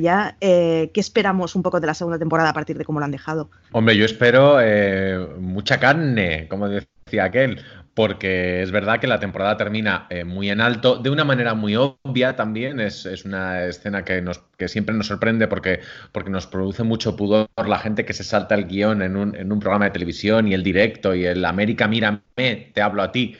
ya, 0.00 0.36
eh, 0.40 0.90
¿qué 0.92 1.00
esperamos 1.00 1.54
un 1.54 1.62
poco 1.62 1.80
de 1.80 1.86
la 1.86 1.94
segunda 1.94 2.18
temporada 2.18 2.50
a 2.50 2.52
partir 2.52 2.78
de 2.78 2.84
cómo 2.84 2.98
lo 2.98 3.04
han 3.04 3.10
dejado? 3.10 3.50
Hombre, 3.72 3.96
yo 3.96 4.04
espero 4.04 4.58
eh, 4.60 5.18
mucha 5.38 5.78
carne, 5.78 6.46
como 6.48 6.68
decía 6.68 7.24
aquel, 7.24 7.60
porque 7.94 8.62
es 8.62 8.70
verdad 8.70 9.00
que 9.00 9.08
la 9.08 9.18
temporada 9.18 9.56
termina 9.56 10.06
eh, 10.10 10.22
muy 10.22 10.50
en 10.50 10.60
alto, 10.60 10.98
de 10.98 11.10
una 11.10 11.24
manera 11.24 11.54
muy 11.54 11.74
obvia 11.74 12.36
también, 12.36 12.78
es, 12.78 13.06
es 13.06 13.24
una 13.24 13.64
escena 13.64 14.04
que, 14.04 14.22
nos, 14.22 14.38
que 14.56 14.68
siempre 14.68 14.94
nos 14.94 15.08
sorprende 15.08 15.48
porque, 15.48 15.80
porque 16.12 16.30
nos 16.30 16.46
produce 16.46 16.84
mucho 16.84 17.16
pudor 17.16 17.48
la 17.56 17.78
gente 17.78 18.04
que 18.04 18.12
se 18.12 18.22
salta 18.22 18.54
el 18.54 18.66
guion 18.66 19.02
en 19.02 19.16
un, 19.16 19.34
en 19.34 19.50
un 19.50 19.58
programa 19.58 19.86
de 19.86 19.90
televisión 19.90 20.46
y 20.46 20.54
el 20.54 20.62
directo 20.62 21.14
y 21.14 21.24
el 21.24 21.44
América, 21.44 21.88
mírame, 21.88 22.20
te 22.36 22.80
hablo 22.80 23.02
a 23.02 23.10
ti, 23.10 23.36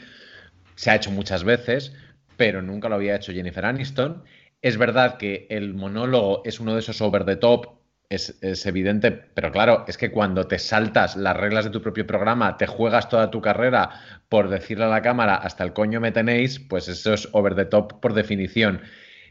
se 0.74 0.90
ha 0.90 0.96
hecho 0.96 1.10
muchas 1.10 1.44
veces, 1.44 1.92
pero 2.36 2.62
nunca 2.62 2.88
lo 2.88 2.96
había 2.96 3.16
hecho 3.16 3.32
Jennifer 3.32 3.64
Aniston. 3.64 4.22
Es 4.60 4.76
verdad 4.76 5.18
que 5.18 5.46
el 5.50 5.74
monólogo 5.74 6.42
es 6.44 6.60
uno 6.60 6.74
de 6.74 6.80
esos 6.80 7.00
over 7.00 7.24
the 7.24 7.36
top, 7.36 7.78
es, 8.08 8.66
evidente, 8.66 9.12
pero 9.12 9.52
claro, 9.52 9.84
es 9.86 9.98
que 9.98 10.10
cuando 10.10 10.46
te 10.46 10.58
saltas 10.58 11.16
las 11.16 11.36
reglas 11.36 11.66
de 11.66 11.70
tu 11.70 11.82
propio 11.82 12.06
programa, 12.06 12.56
te 12.56 12.66
juegas 12.66 13.08
toda 13.08 13.30
tu 13.30 13.40
carrera 13.42 13.90
por 14.28 14.48
decirle 14.48 14.84
a 14.84 14.88
la 14.88 15.02
cámara 15.02 15.36
hasta 15.36 15.64
el 15.64 15.74
coño 15.74 16.00
me 16.00 16.12
tenéis, 16.12 16.58
pues 16.58 16.88
eso 16.88 17.12
es 17.12 17.28
over 17.32 17.54
the 17.54 17.66
top 17.66 18.00
por 18.00 18.14
definición. 18.14 18.80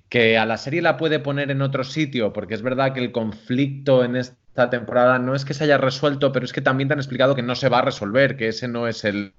Que 0.09 0.38
a 0.38 0.45
la 0.45 0.57
serie 0.57 0.82
la 0.82 0.95
puede 0.95 1.19
poner 1.19 1.51
en 1.51 1.61
otro 1.61 1.84
sitio, 1.84 2.32
porque 2.34 2.53
es 2.53 2.61
verdad 2.61 2.93
que 2.93 3.01
el 3.01 3.11
conflicto 3.11 4.05
en 4.05 4.15
este 4.15 4.38
esta 4.57 4.71
temporada 4.71 5.19
no 5.19 5.35
es 5.35 5.45
que 5.45 5.53
se 5.53 5.65
haya 5.65 5.77
resuelto, 5.77 6.31
pero 6.31 6.43
es 6.43 6.51
que 6.51 6.61
también 6.61 6.87
te 6.87 6.93
han 6.93 6.99
explicado 6.99 7.35
que 7.35 7.43
no 7.43 7.53
se 7.53 7.69
va 7.69 7.77
a 7.77 7.81
resolver, 7.83 8.35
que 8.37 8.47
ese 8.47 8.67
no 8.67 8.87
es 8.87 9.05
el, 9.05 9.33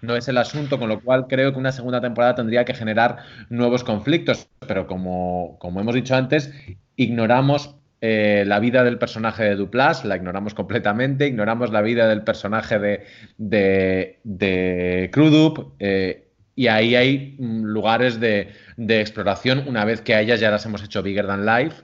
no 0.00 0.14
es 0.14 0.28
el 0.28 0.38
asunto, 0.38 0.78
con 0.78 0.88
lo 0.88 1.00
cual 1.00 1.26
creo 1.26 1.52
que 1.52 1.58
una 1.58 1.72
segunda 1.72 2.00
temporada 2.00 2.36
tendría 2.36 2.64
que 2.64 2.74
generar 2.74 3.16
nuevos 3.48 3.82
conflictos. 3.82 4.46
Pero 4.68 4.86
como, 4.86 5.56
como 5.58 5.80
hemos 5.80 5.96
dicho 5.96 6.14
antes, 6.14 6.52
ignoramos 6.94 7.74
eh, 8.00 8.44
la 8.46 8.60
vida 8.60 8.84
del 8.84 8.96
personaje 8.96 9.42
de 9.42 9.56
Duplas, 9.56 10.04
la 10.04 10.14
ignoramos 10.14 10.54
completamente, 10.54 11.26
ignoramos 11.26 11.72
la 11.72 11.82
vida 11.82 12.06
del 12.06 12.22
personaje 12.22 12.78
de, 12.78 14.20
de, 14.22 15.10
Crudup, 15.12 15.74
eh, 15.80 16.28
y 16.54 16.68
ahí 16.68 16.94
hay 16.94 17.34
mm, 17.40 17.64
lugares 17.64 18.20
de, 18.20 18.52
de, 18.76 19.00
exploración 19.00 19.64
una 19.66 19.84
vez 19.84 20.00
que 20.00 20.14
a 20.14 20.20
ellas 20.20 20.38
ya 20.38 20.52
las 20.52 20.64
hemos 20.64 20.84
hecho 20.84 21.02
bigger 21.02 21.26
than 21.26 21.44
life 21.44 21.82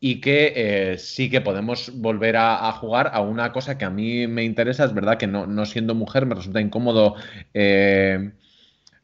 y 0.00 0.22
que 0.22 0.52
eh, 0.56 0.98
sí 0.98 1.30
que 1.30 1.42
podemos 1.42 1.92
volver 2.00 2.36
a, 2.38 2.72
jugar 2.72 3.10
a 3.12 3.20
una 3.20 3.52
cosa 3.52 3.76
que 3.76 3.84
a 3.84 3.90
mí 3.90 4.26
me 4.26 4.44
interesa. 4.44 4.84
Es 4.84 4.94
verdad 4.94 5.18
que 5.18 5.26
no, 5.26 5.66
siendo 5.66 5.94
mujer 5.94 6.24
me 6.24 6.34
resulta 6.34 6.60
incómodo 6.60 7.16
eh, 7.52 8.32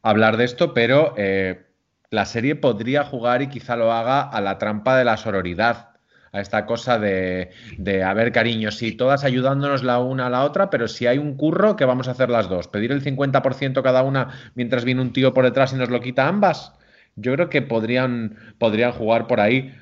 hablar 0.02 0.38
de 0.38 0.44
esto, 0.44 0.72
pero 0.72 1.14
eh, 1.18 1.66
la 2.10 2.24
serie 2.24 2.56
podría 2.56 3.04
jugar 3.04 3.42
y 3.42 3.48
quizá 3.48 3.76
lo 3.76 3.92
haga 3.92 4.22
a 4.22 4.40
la 4.40 4.56
trampa 4.56 4.96
de 4.96 5.04
la 5.04 5.18
sororidad. 5.18 5.90
A 6.32 6.40
esta 6.40 6.66
cosa 6.66 6.98
de, 6.98 7.50
de, 7.78 8.02
a 8.02 8.12
ver, 8.12 8.32
cariño, 8.32 8.70
sí, 8.70 8.92
todas 8.92 9.24
ayudándonos 9.24 9.82
la 9.82 10.00
una 10.00 10.26
a 10.26 10.30
la 10.30 10.44
otra, 10.44 10.68
pero 10.68 10.88
si 10.88 11.06
hay 11.06 11.18
un 11.18 11.36
curro, 11.36 11.76
¿qué 11.76 11.86
vamos 11.86 12.08
a 12.08 12.10
hacer 12.10 12.28
las 12.28 12.48
dos? 12.48 12.68
¿Pedir 12.68 12.92
el 12.92 13.02
50% 13.02 13.82
cada 13.82 14.02
una 14.02 14.30
mientras 14.54 14.84
viene 14.84 15.00
un 15.00 15.12
tío 15.12 15.32
por 15.32 15.44
detrás 15.44 15.72
y 15.72 15.76
nos 15.76 15.88
lo 15.88 16.00
quita 16.00 16.28
ambas? 16.28 16.72
Yo 17.14 17.32
creo 17.32 17.48
que 17.48 17.62
podrían, 17.62 18.36
podrían 18.58 18.92
jugar 18.92 19.26
por 19.26 19.40
ahí 19.40 19.72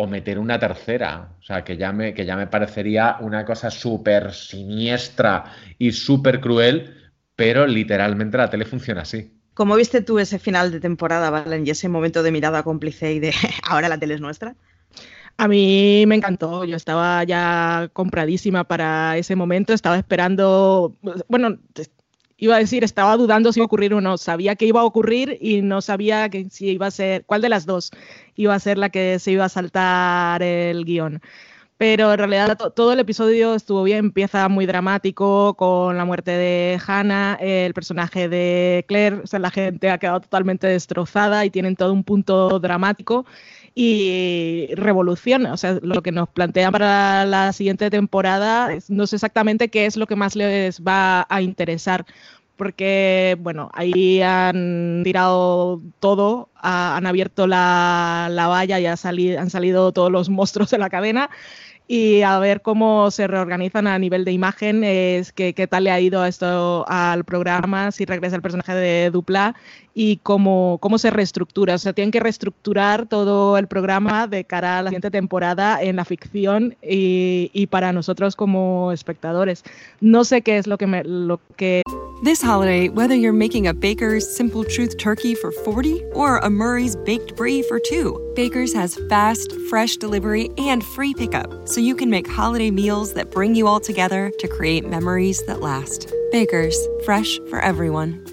o 0.00 0.06
meter 0.06 0.38
una 0.38 0.58
tercera. 0.58 1.36
O 1.38 1.42
sea, 1.42 1.62
que 1.62 1.76
ya 1.76 1.92
me, 1.92 2.14
que 2.14 2.24
ya 2.24 2.34
me 2.34 2.46
parecería 2.46 3.18
una 3.20 3.44
cosa 3.44 3.70
súper 3.70 4.32
siniestra 4.32 5.44
y 5.78 5.92
súper 5.92 6.40
cruel, 6.40 7.12
pero 7.36 7.66
literalmente 7.66 8.38
la 8.38 8.48
tele 8.48 8.64
funciona 8.64 9.02
así. 9.02 9.30
¿Cómo 9.52 9.76
viste 9.76 10.00
tú 10.00 10.18
ese 10.18 10.38
final 10.38 10.72
de 10.72 10.80
temporada, 10.80 11.28
Valen, 11.28 11.66
y 11.66 11.70
ese 11.70 11.90
momento 11.90 12.22
de 12.22 12.32
mirada 12.32 12.62
cómplice 12.62 13.12
y 13.12 13.20
de 13.20 13.34
ahora 13.62 13.90
la 13.90 13.98
tele 13.98 14.14
es 14.14 14.22
nuestra? 14.22 14.56
A 15.36 15.48
mí 15.48 16.04
me 16.06 16.16
encantó, 16.16 16.64
yo 16.64 16.76
estaba 16.76 17.22
ya 17.24 17.90
compradísima 17.92 18.64
para 18.64 19.18
ese 19.18 19.36
momento, 19.36 19.74
estaba 19.74 19.98
esperando, 19.98 20.96
bueno, 21.28 21.58
iba 22.40 22.56
a 22.56 22.58
decir, 22.58 22.82
estaba 22.82 23.16
dudando 23.16 23.52
si 23.52 23.60
iba 23.60 23.64
a 23.64 23.66
ocurrir 23.66 23.94
o 23.94 24.00
no. 24.00 24.18
Sabía 24.18 24.56
que 24.56 24.64
iba 24.64 24.80
a 24.80 24.84
ocurrir 24.84 25.38
y 25.40 25.62
no 25.62 25.80
sabía 25.82 26.28
que 26.30 26.48
si 26.50 26.70
iba 26.70 26.86
a 26.86 26.90
ser, 26.90 27.24
cuál 27.26 27.42
de 27.42 27.50
las 27.50 27.66
dos 27.66 27.90
iba 28.34 28.54
a 28.54 28.58
ser 28.58 28.78
la 28.78 28.88
que 28.88 29.18
se 29.18 29.32
iba 29.32 29.44
a 29.44 29.48
saltar 29.48 30.42
el 30.42 30.84
guion. 30.84 31.20
Pero 31.76 32.12
en 32.12 32.18
realidad 32.18 32.58
todo 32.74 32.92
el 32.92 33.00
episodio 33.00 33.54
estuvo 33.54 33.82
bien, 33.82 33.98
empieza 34.06 34.48
muy 34.48 34.66
dramático 34.66 35.54
con 35.54 35.96
la 35.96 36.04
muerte 36.04 36.30
de 36.30 36.78
Hannah, 36.86 37.38
el 37.40 37.72
personaje 37.72 38.28
de 38.28 38.84
Claire, 38.86 39.16
o 39.24 39.26
sea, 39.26 39.38
la 39.38 39.50
gente 39.50 39.88
ha 39.90 39.96
quedado 39.96 40.20
totalmente 40.20 40.66
destrozada 40.66 41.44
y 41.46 41.50
tienen 41.50 41.76
todo 41.76 41.94
un 41.94 42.04
punto 42.04 42.58
dramático 42.58 43.24
y 43.74 44.68
revolución. 44.74 45.46
O 45.46 45.56
sea, 45.56 45.78
lo 45.82 46.02
que 46.02 46.12
nos 46.12 46.28
plantean 46.28 46.72
para 46.72 47.24
la 47.24 47.52
siguiente 47.52 47.90
temporada, 47.90 48.70
no 48.88 49.06
sé 49.06 49.16
exactamente 49.16 49.68
qué 49.68 49.86
es 49.86 49.96
lo 49.96 50.06
que 50.06 50.16
más 50.16 50.36
les 50.36 50.82
va 50.82 51.26
a 51.28 51.42
interesar. 51.42 52.06
Porque, 52.56 53.38
bueno, 53.40 53.70
ahí 53.72 54.20
han 54.20 55.00
tirado 55.02 55.80
todo, 55.98 56.50
han 56.56 57.06
abierto 57.06 57.46
la, 57.46 58.28
la 58.30 58.48
valla 58.48 58.78
y 58.78 58.84
han 58.86 58.98
salido 59.50 59.92
todos 59.92 60.12
los 60.12 60.28
monstruos 60.28 60.70
de 60.70 60.76
la 60.76 60.90
cadena 60.90 61.30
y 61.92 62.22
a 62.22 62.38
ver 62.38 62.62
cómo 62.62 63.10
se 63.10 63.26
reorganizan 63.26 63.88
a 63.88 63.98
nivel 63.98 64.24
de 64.24 64.30
imagen, 64.30 64.84
es 64.84 65.32
que, 65.32 65.54
qué 65.54 65.66
tal 65.66 65.82
le 65.82 65.90
ha 65.90 65.98
ido 65.98 66.24
esto 66.24 66.84
al 66.86 67.24
programa, 67.24 67.90
si 67.90 68.04
regresa 68.04 68.36
el 68.36 68.42
personaje 68.42 68.72
de 68.74 69.10
Dupla 69.10 69.56
y 69.94 70.16
cómo, 70.18 70.78
cómo 70.80 70.98
se 70.98 71.10
reestructura. 71.10 71.74
O 71.74 71.78
sea, 71.78 71.92
tienen 71.92 72.10
que 72.10 72.20
reestructurar 72.20 73.06
todo 73.06 73.58
el 73.58 73.66
programa 73.66 74.26
de 74.26 74.44
cara 74.44 74.78
a 74.78 74.82
la 74.82 74.90
siguiente 74.90 75.10
temporada 75.10 75.82
en 75.82 75.96
la 75.96 76.04
ficción 76.04 76.76
y, 76.82 77.50
y 77.52 77.66
para 77.66 77.92
nosotros 77.92 78.36
como 78.36 78.92
espectadores. 78.92 79.64
No 80.00 80.24
sé 80.24 80.42
qué 80.42 80.58
es 80.58 80.66
lo 80.66 80.78
que 80.78 80.86
me... 80.86 81.04
Lo 81.04 81.40
que 81.56 81.82
This 82.22 82.42
holiday, 82.42 82.90
whether 82.90 83.14
you're 83.14 83.32
making 83.32 83.66
a 83.66 83.72
Baker's 83.72 84.28
Simple 84.28 84.62
Truth 84.62 84.98
turkey 84.98 85.34
for 85.34 85.50
40 85.52 86.04
or 86.12 86.36
a 86.36 86.50
Murray's 86.50 86.94
Baked 86.94 87.34
Brie 87.34 87.62
for 87.62 87.80
2, 87.80 88.34
Baker's 88.36 88.74
has 88.74 88.98
fast, 89.08 89.50
fresh 89.70 89.96
delivery 89.96 90.50
and 90.58 90.84
free 90.84 91.14
pickup, 91.14 91.66
so 91.66 91.80
you 91.80 91.94
can 91.94 92.10
make 92.10 92.28
holiday 92.28 92.70
meals 92.70 93.14
that 93.14 93.30
bring 93.30 93.54
you 93.54 93.66
all 93.66 93.80
together 93.80 94.30
to 94.38 94.48
create 94.48 94.86
memories 94.86 95.42
that 95.46 95.62
last. 95.62 96.12
Baker's, 96.30 96.76
fresh 97.06 97.38
for 97.48 97.58
everyone. 97.60 98.22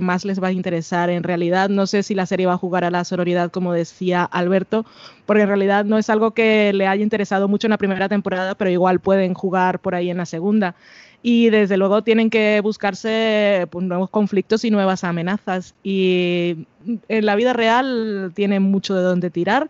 más 0.00 0.24
les 0.24 0.42
va 0.42 0.48
a 0.48 0.52
interesar. 0.52 1.10
En 1.10 1.22
realidad, 1.22 1.68
no 1.68 1.86
sé 1.86 2.02
si 2.02 2.14
la 2.14 2.26
serie 2.26 2.46
va 2.46 2.54
a 2.54 2.58
jugar 2.58 2.84
a 2.84 2.90
la 2.90 3.04
sororidad, 3.04 3.50
como 3.50 3.72
decía 3.72 4.24
Alberto, 4.24 4.86
porque 5.26 5.42
en 5.42 5.48
realidad 5.48 5.84
no 5.84 5.98
es 5.98 6.10
algo 6.10 6.32
que 6.32 6.72
le 6.72 6.86
haya 6.86 7.02
interesado 7.02 7.48
mucho 7.48 7.66
en 7.66 7.72
la 7.72 7.78
primera 7.78 8.08
temporada, 8.08 8.54
pero 8.54 8.70
igual 8.70 9.00
pueden 9.00 9.34
jugar 9.34 9.80
por 9.80 9.94
ahí 9.94 10.10
en 10.10 10.18
la 10.18 10.26
segunda. 10.26 10.74
Y 11.20 11.50
desde 11.50 11.76
luego 11.76 12.02
tienen 12.02 12.30
que 12.30 12.60
buscarse 12.62 13.66
pues, 13.70 13.84
nuevos 13.84 14.08
conflictos 14.10 14.64
y 14.64 14.70
nuevas 14.70 15.02
amenazas. 15.02 15.74
Y 15.82 16.66
en 17.08 17.26
la 17.26 17.34
vida 17.34 17.52
real 17.52 18.32
tienen 18.34 18.62
mucho 18.62 18.94
de 18.94 19.02
dónde 19.02 19.30
tirar, 19.30 19.68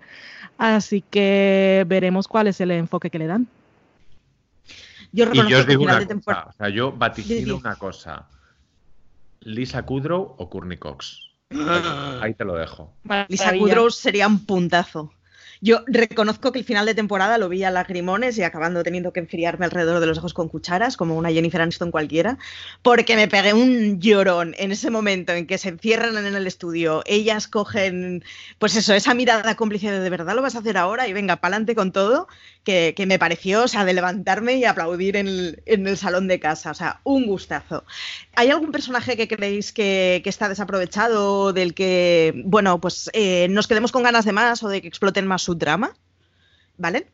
así 0.58 1.02
que 1.08 1.84
veremos 1.88 2.28
cuál 2.28 2.48
es 2.48 2.60
el 2.60 2.70
enfoque 2.70 3.10
que 3.10 3.18
le 3.18 3.26
dan. 3.26 3.46
Yo 5.10 5.24
reconozco 5.24 5.66
que 5.66 5.78
final 5.78 6.00
de 6.00 6.06
temporada. 6.06 6.46
O 6.50 6.52
sea, 6.52 6.68
yo 6.68 6.92
vaticino 6.92 7.56
una 7.56 7.76
cosa 7.76 8.26
Lisa 9.48 9.82
Kudrow 9.84 10.34
o 10.38 10.50
Courtney 10.50 10.76
Cox. 10.76 11.18
Ahí 12.20 12.34
te 12.34 12.44
lo 12.44 12.54
dejo. 12.54 12.92
Lisa 13.28 13.56
Kudrow 13.56 13.90
sería 13.90 14.26
un 14.26 14.44
puntazo. 14.44 15.12
Yo 15.60 15.82
reconozco 15.86 16.52
que 16.52 16.58
el 16.58 16.64
final 16.64 16.86
de 16.86 16.94
temporada 16.94 17.38
lo 17.38 17.48
vi 17.48 17.64
a 17.64 17.70
lagrimones 17.70 18.38
y 18.38 18.42
acabando 18.42 18.82
teniendo 18.82 19.12
que 19.12 19.20
enfriarme 19.20 19.64
alrededor 19.64 20.00
de 20.00 20.06
los 20.06 20.18
ojos 20.18 20.34
con 20.34 20.48
cucharas, 20.48 20.96
como 20.96 21.16
una 21.16 21.30
Jennifer 21.30 21.60
Aniston 21.60 21.90
cualquiera, 21.90 22.38
porque 22.82 23.16
me 23.16 23.28
pegué 23.28 23.52
un 23.52 24.00
llorón 24.00 24.54
en 24.58 24.72
ese 24.72 24.90
momento 24.90 25.32
en 25.32 25.46
que 25.46 25.58
se 25.58 25.68
encierran 25.68 26.16
en 26.16 26.34
el 26.34 26.46
estudio, 26.46 27.02
ellas 27.06 27.48
cogen, 27.48 28.24
pues 28.58 28.76
eso, 28.76 28.94
esa 28.94 29.14
mirada 29.14 29.54
cómplice 29.54 29.90
de 29.90 29.98
de 30.00 30.10
verdad 30.10 30.34
lo 30.34 30.42
vas 30.42 30.54
a 30.54 30.60
hacer 30.60 30.76
ahora 30.76 31.06
y 31.06 31.12
venga, 31.12 31.36
pa'lante 31.36 31.74
con 31.74 31.92
todo, 31.92 32.28
que, 32.64 33.04
me 33.06 33.18
pareció, 33.18 33.64
o 33.64 33.68
sea, 33.68 33.86
de 33.86 33.94
levantarme 33.94 34.56
y 34.56 34.64
aplaudir 34.66 35.16
en 35.16 35.56
el, 35.64 35.96
salón 35.96 36.28
de 36.28 36.38
casa, 36.38 36.70
o 36.70 36.74
sea, 36.74 37.00
un 37.02 37.26
gustazo. 37.26 37.84
¿Hay 38.34 38.50
algún 38.50 38.72
personaje 38.72 39.16
que 39.16 39.26
creéis 39.26 39.72
que, 39.72 40.22
está 40.24 40.48
desaprovechado, 40.50 41.54
del 41.54 41.72
que, 41.72 42.42
bueno, 42.44 42.78
pues 42.80 43.10
eh, 43.14 43.48
nos 43.48 43.66
quedemos 43.66 43.90
con 43.90 44.02
ganas 44.02 44.26
de 44.26 44.32
más 44.32 44.62
o 44.62 44.68
de 44.68 44.82
que 44.82 44.88
exploten 44.88 45.26
más 45.26 45.47
su 45.48 45.54
drama, 45.54 45.94
¿vale? 46.76 47.06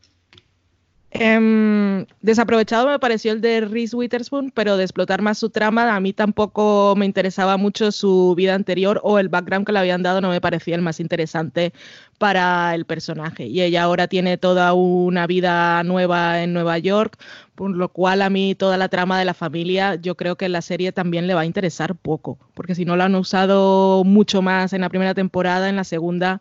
Em, 1.16 2.04
desaprovechado 2.22 2.88
me 2.88 2.98
pareció 2.98 3.30
el 3.30 3.40
de 3.40 3.60
Reese 3.60 3.94
Witherspoon, 3.94 4.50
pero 4.50 4.76
de 4.76 4.82
explotar 4.82 5.22
más 5.22 5.38
su 5.38 5.48
trama, 5.48 5.94
a 5.94 6.00
mí 6.00 6.12
tampoco 6.12 6.94
me 6.96 7.06
interesaba 7.06 7.56
mucho 7.56 7.92
su 7.92 8.34
vida 8.36 8.56
anterior 8.56 9.00
o 9.04 9.20
el 9.20 9.28
background 9.28 9.64
que 9.64 9.70
le 9.70 9.78
habían 9.78 10.02
dado 10.02 10.20
no 10.20 10.30
me 10.30 10.40
parecía 10.40 10.74
el 10.74 10.82
más 10.82 10.98
interesante 10.98 11.72
para 12.18 12.74
el 12.74 12.84
personaje. 12.84 13.46
Y 13.46 13.62
ella 13.62 13.84
ahora 13.84 14.08
tiene 14.08 14.38
toda 14.38 14.72
una 14.72 15.28
vida 15.28 15.84
nueva 15.84 16.42
en 16.42 16.52
Nueva 16.52 16.78
York, 16.78 17.16
por 17.54 17.70
lo 17.70 17.90
cual 17.90 18.20
a 18.20 18.28
mí 18.28 18.56
toda 18.56 18.76
la 18.76 18.88
trama 18.88 19.16
de 19.16 19.24
la 19.24 19.34
familia 19.34 19.94
yo 19.94 20.16
creo 20.16 20.34
que 20.34 20.46
en 20.46 20.52
la 20.52 20.62
serie 20.62 20.90
también 20.90 21.28
le 21.28 21.34
va 21.34 21.42
a 21.42 21.46
interesar 21.46 21.94
poco, 21.94 22.38
porque 22.54 22.74
si 22.74 22.84
no 22.84 22.96
la 22.96 23.04
han 23.04 23.14
usado 23.14 24.02
mucho 24.02 24.42
más 24.42 24.72
en 24.72 24.80
la 24.80 24.88
primera 24.88 25.14
temporada, 25.14 25.68
en 25.68 25.76
la 25.76 25.84
segunda 25.84 26.40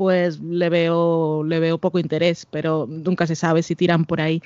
pues 0.00 0.40
le 0.40 0.70
veo, 0.70 1.44
le 1.44 1.60
veo 1.60 1.76
poco 1.76 1.98
interés, 1.98 2.46
pero 2.50 2.86
nunca 2.88 3.26
se 3.26 3.36
sabe 3.36 3.62
si 3.62 3.76
tiran 3.76 4.06
por 4.06 4.22
ahí. 4.22 4.40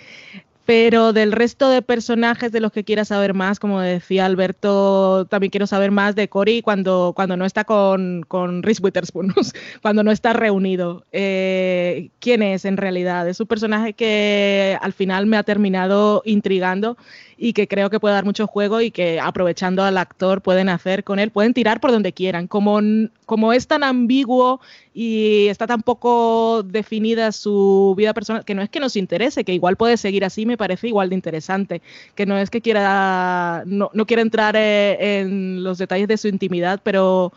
Pero 0.67 1.13
del 1.13 1.31
resto 1.31 1.69
de 1.69 1.81
personajes 1.81 2.51
de 2.51 2.59
los 2.59 2.73
que 2.73 2.83
quiera 2.83 3.05
saber 3.05 3.35
más, 3.35 3.61
como 3.61 3.81
decía 3.81 4.27
Alberto, 4.27 5.27
también 5.27 5.53
quiero 5.53 5.69
saber 5.69 5.93
más 5.93 6.17
de 6.17 6.27
Cory 6.27 6.61
cuando, 6.61 7.13
cuando 7.15 7.37
no 7.37 7.45
está 7.45 7.63
con, 7.63 8.25
con 8.27 8.65
Reese 8.65 8.83
Witherspoon, 8.83 9.33
cuando 9.83 10.03
no 10.03 10.11
está 10.11 10.33
reunido. 10.33 11.05
Eh, 11.13 12.09
¿Quién 12.19 12.43
es 12.43 12.65
en 12.65 12.77
realidad? 12.77 13.29
Es 13.29 13.39
un 13.39 13.47
personaje 13.47 13.93
que 13.93 14.77
al 14.81 14.93
final 14.93 15.27
me 15.27 15.37
ha 15.37 15.45
terminado 15.45 16.23
intrigando 16.25 16.97
y 17.37 17.53
que 17.53 17.69
creo 17.69 17.91
que 17.91 18.01
puede 18.01 18.15
dar 18.15 18.25
mucho 18.25 18.47
juego 18.47 18.81
y 18.81 18.91
que 18.91 19.21
aprovechando 19.21 19.83
al 19.83 19.99
actor 19.99 20.41
pueden 20.41 20.69
hacer 20.69 21.05
con 21.05 21.19
él, 21.19 21.31
pueden 21.31 21.55
tirar 21.55 21.81
por 21.81 21.93
donde 21.93 22.13
quieran. 22.13 22.47
Como, 22.47 22.81
como 23.27 23.53
es 23.53 23.67
tan 23.67 23.83
ambiguo 23.83 24.61
y 24.93 25.49
está 25.49 25.67
tan 25.67 25.83
poco 25.83 26.63
definida 26.63 27.33
su 27.33 27.95
vida 27.97 28.15
personal, 28.15 28.45
que 28.45 28.55
no 28.55 28.63
es 28.63 28.71
que 28.71 28.81
nos 28.81 28.97
interese, 28.97 29.45
que 29.45 29.55
igual 29.55 29.77
puede 29.77 29.97
seguir 29.97 30.25
así, 30.25 30.47
me 30.47 30.57
parece 30.57 30.89
igual 30.89 31.09
de 31.09 31.17
interesante, 31.17 31.83
que 32.15 32.27
no 32.27 32.39
es 32.39 32.51
que 32.51 32.61
quiera, 32.61 33.63
no, 33.67 33.91
no 33.93 34.07
quiera 34.07 34.23
entrar 34.23 34.55
eh, 34.57 35.21
en 35.21 35.65
los 35.65 35.79
detalles 35.79 36.09
de 36.09 36.17
su 36.17 36.29
intimidad, 36.29 36.81
pero 36.83 37.33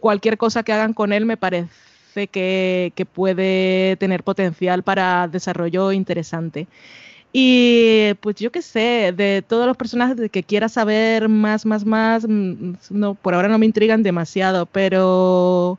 cualquier 0.00 0.38
cosa 0.38 0.62
que 0.62 0.72
hagan 0.72 0.92
con 0.92 1.12
él 1.12 1.26
me 1.26 1.36
parece 1.36 2.28
que, 2.30 2.92
que 2.94 3.06
puede 3.06 3.96
tener 3.96 4.22
potencial 4.22 4.82
para 4.82 5.28
desarrollo 5.28 5.92
interesante. 5.92 6.66
Y 7.32 8.14
pues 8.20 8.36
yo 8.36 8.50
qué 8.50 8.62
sé, 8.62 9.12
de 9.14 9.44
todos 9.46 9.66
los 9.66 9.76
personajes 9.76 10.30
que 10.30 10.42
quiera 10.42 10.68
saber 10.68 11.28
más, 11.28 11.66
más, 11.66 11.84
más, 11.84 12.26
mm, 12.26 12.74
no, 12.90 13.14
por 13.14 13.34
ahora 13.34 13.48
no 13.48 13.58
me 13.58 13.66
intrigan 13.66 14.02
demasiado, 14.02 14.64
pero 14.66 15.78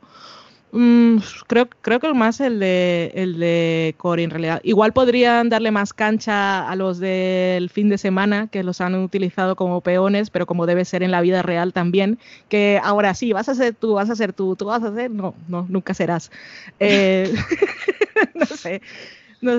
mm, 0.72 1.18
creo, 1.48 1.68
creo 1.82 2.00
que 2.00 2.14
más 2.14 2.40
el 2.40 2.60
de 2.60 3.12
el 3.16 3.40
de 3.40 3.96
Cory 3.98 4.24
en 4.24 4.30
realidad. 4.30 4.62
Igual 4.64 4.94
podrían 4.94 5.50
darle 5.50 5.72
más 5.72 5.92
cancha 5.94 6.70
a 6.70 6.76
los 6.76 7.00
del 7.00 7.70
fin 7.72 7.90
de 7.90 7.98
semana, 7.98 8.48
que 8.48 8.64
los 8.64 8.80
han 8.80 8.94
utilizado 8.96 9.56
como 9.56 9.82
peones, 9.82 10.30
pero 10.30 10.46
como 10.46 10.68
debe 10.68 10.86
ser 10.86 11.02
en 11.04 11.12
la 11.12 11.22
vida 11.22 11.42
real 11.42 11.74
también, 11.74 12.20
que 12.50 12.80
ahora 12.84 13.16
sí, 13.16 13.34
vas 13.34 13.50
a 13.50 13.56
ser 13.56 13.74
tú, 13.76 13.94
vas 13.96 14.10
a 14.12 14.16
ser 14.16 14.34
tú, 14.34 14.56
tú 14.56 14.66
vas 14.66 14.84
a 14.84 14.94
ser, 14.94 15.10
no, 15.12 15.34
no, 15.48 15.66
nunca 15.70 15.96
serás. 15.96 16.32
Eh, 16.80 17.34
no 18.36 18.46
sé. 18.46 18.82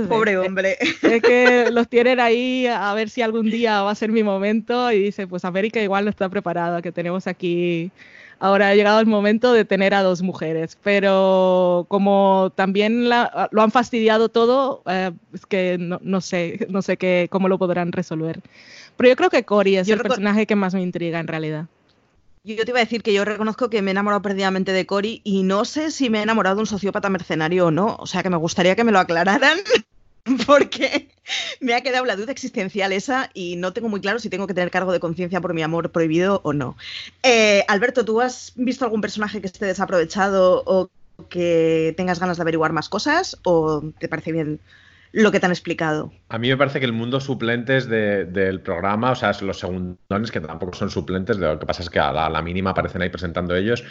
Pobre 0.08 0.36
hombre. 0.38 0.76
Es 0.80 1.22
que 1.22 1.70
los 1.72 1.88
tienen 1.88 2.20
ahí 2.20 2.66
a 2.66 2.92
ver 2.94 3.08
si 3.08 3.22
algún 3.22 3.50
día 3.50 3.82
va 3.82 3.90
a 3.90 3.94
ser 3.94 4.10
mi 4.12 4.22
momento 4.22 4.92
y 4.92 5.00
dice, 5.00 5.26
pues 5.26 5.44
América 5.44 5.80
igual 5.80 6.04
no 6.04 6.10
está 6.10 6.28
preparada, 6.28 6.82
que 6.82 6.92
tenemos 6.92 7.26
aquí... 7.26 7.90
Ahora 8.42 8.68
ha 8.68 8.74
llegado 8.74 9.00
el 9.00 9.06
momento 9.06 9.52
de 9.52 9.66
tener 9.66 9.92
a 9.92 10.02
dos 10.02 10.22
mujeres, 10.22 10.78
pero 10.82 11.84
como 11.88 12.50
también 12.54 13.10
lo 13.10 13.62
han 13.62 13.70
fastidiado 13.70 14.30
todo, 14.30 14.82
eh, 14.86 15.10
es 15.34 15.44
que 15.44 15.76
no, 15.78 16.20
sé, 16.22 16.66
no 16.70 16.80
sé 16.80 16.96
qué, 16.96 17.28
cómo 17.30 17.48
lo 17.50 17.58
podrán 17.58 17.92
resolver. 17.92 18.40
Pero 18.96 19.10
yo 19.10 19.16
creo 19.16 19.28
que 19.28 19.44
Cory 19.44 19.76
es 19.76 19.88
el 19.90 20.00
personaje 20.00 20.46
que 20.46 20.56
más 20.56 20.72
me 20.72 20.80
intriga 20.80 21.20
en 21.20 21.26
realidad. 21.26 21.66
Yo 22.42 22.64
te 22.64 22.70
iba 22.70 22.78
a 22.78 22.84
decir 22.84 23.02
que 23.02 23.12
yo 23.12 23.26
reconozco 23.26 23.68
que 23.68 23.82
me 23.82 23.90
he 23.90 23.92
enamorado 23.92 24.22
perdidamente 24.22 24.72
de 24.72 24.86
Cory 24.86 25.20
y 25.24 25.42
no 25.42 25.66
sé 25.66 25.90
si 25.90 26.08
me 26.08 26.20
he 26.20 26.22
enamorado 26.22 26.56
de 26.56 26.60
un 26.60 26.66
sociópata 26.66 27.10
mercenario 27.10 27.66
o 27.66 27.70
no. 27.70 27.96
O 27.98 28.06
sea 28.06 28.22
que 28.22 28.30
me 28.30 28.38
gustaría 28.38 28.74
que 28.74 28.84
me 28.84 28.92
lo 28.92 28.98
aclararan 28.98 29.58
porque 30.46 31.10
me 31.60 31.74
ha 31.74 31.82
quedado 31.82 32.06
la 32.06 32.16
duda 32.16 32.32
existencial 32.32 32.92
esa 32.92 33.30
y 33.34 33.56
no 33.56 33.74
tengo 33.74 33.90
muy 33.90 34.00
claro 34.00 34.18
si 34.18 34.30
tengo 34.30 34.46
que 34.46 34.54
tener 34.54 34.70
cargo 34.70 34.92
de 34.92 35.00
conciencia 35.00 35.42
por 35.42 35.52
mi 35.52 35.62
amor 35.62 35.92
prohibido 35.92 36.40
o 36.42 36.54
no. 36.54 36.78
Eh, 37.22 37.62
Alberto, 37.68 38.06
¿tú 38.06 38.22
has 38.22 38.52
visto 38.56 38.86
algún 38.86 39.02
personaje 39.02 39.42
que 39.42 39.46
esté 39.46 39.66
desaprovechado 39.66 40.62
o 40.64 40.88
que 41.28 41.92
tengas 41.98 42.20
ganas 42.20 42.38
de 42.38 42.42
averiguar 42.42 42.72
más 42.72 42.88
cosas 42.88 43.36
o 43.44 43.82
te 43.98 44.08
parece 44.08 44.32
bien 44.32 44.60
lo 45.12 45.32
que 45.32 45.40
te 45.40 45.46
han 45.46 45.52
explicado. 45.52 46.12
A 46.28 46.38
mí 46.38 46.48
me 46.48 46.56
parece 46.56 46.78
que 46.78 46.86
el 46.86 46.92
mundo 46.92 47.20
suplentes 47.20 47.88
del 47.88 48.60
programa, 48.60 49.10
o 49.10 49.14
sea, 49.14 49.32
los 49.40 49.58
segundones, 49.58 50.30
que 50.30 50.40
tampoco 50.40 50.74
son 50.74 50.90
suplentes, 50.90 51.38
de 51.38 51.46
lo 51.46 51.58
que 51.58 51.66
pasa 51.66 51.82
es 51.82 51.90
que 51.90 51.98
a 51.98 52.12
la, 52.12 52.42
mínima 52.42 52.70
aparecen 52.70 53.02
ahí 53.02 53.10
presentando 53.10 53.56
ellos, 53.56 53.84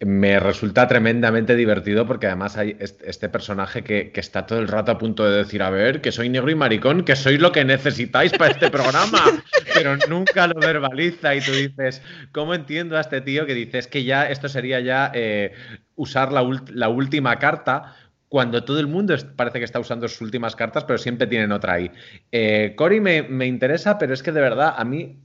me 0.00 0.40
resulta 0.40 0.88
tremendamente 0.88 1.54
divertido 1.54 2.06
porque 2.06 2.26
además 2.26 2.56
hay 2.56 2.76
este, 2.80 3.28
personaje 3.28 3.84
que, 3.84 4.12
está 4.14 4.46
todo 4.46 4.58
el 4.58 4.68
rato 4.68 4.90
a 4.92 4.98
punto 4.98 5.24
de 5.24 5.38
decir, 5.38 5.62
a 5.62 5.70
ver, 5.70 6.00
que 6.00 6.10
soy 6.10 6.28
negro 6.28 6.50
y 6.50 6.56
maricón, 6.56 7.04
que 7.04 7.14
sois 7.14 7.40
lo 7.40 7.52
que 7.52 7.64
necesitáis 7.64 8.32
para 8.32 8.50
este 8.50 8.70
programa, 8.70 9.20
pero 9.74 9.96
nunca 10.08 10.48
lo 10.48 10.58
verbaliza 10.58 11.34
y 11.34 11.40
tú 11.40 11.52
dices, 11.52 12.02
¿cómo 12.32 12.54
entiendo 12.54 12.96
a 12.96 13.00
este 13.00 13.20
tío 13.20 13.46
que 13.46 13.54
dices 13.54 13.86
que 13.86 14.02
ya 14.04 14.28
esto 14.28 14.48
sería 14.48 14.80
ya 14.80 15.12
eh, 15.14 15.52
usar 15.94 16.32
la, 16.32 16.44
la 16.72 16.88
última 16.88 17.38
carta? 17.38 17.94
Cuando 18.36 18.64
todo 18.64 18.78
el 18.80 18.86
mundo 18.86 19.16
parece 19.34 19.60
que 19.60 19.64
está 19.64 19.80
usando 19.80 20.06
sus 20.08 20.20
últimas 20.20 20.54
cartas, 20.54 20.84
pero 20.84 20.98
siempre 20.98 21.26
tienen 21.26 21.52
otra 21.52 21.72
ahí. 21.72 21.90
Eh, 22.30 22.74
Cory 22.76 23.00
me, 23.00 23.46
interesa, 23.46 23.96
pero 23.96 24.12
es 24.12 24.22
que 24.22 24.30
de 24.30 24.42
verdad 24.42 24.74
a 24.76 24.84
mí 24.84 25.16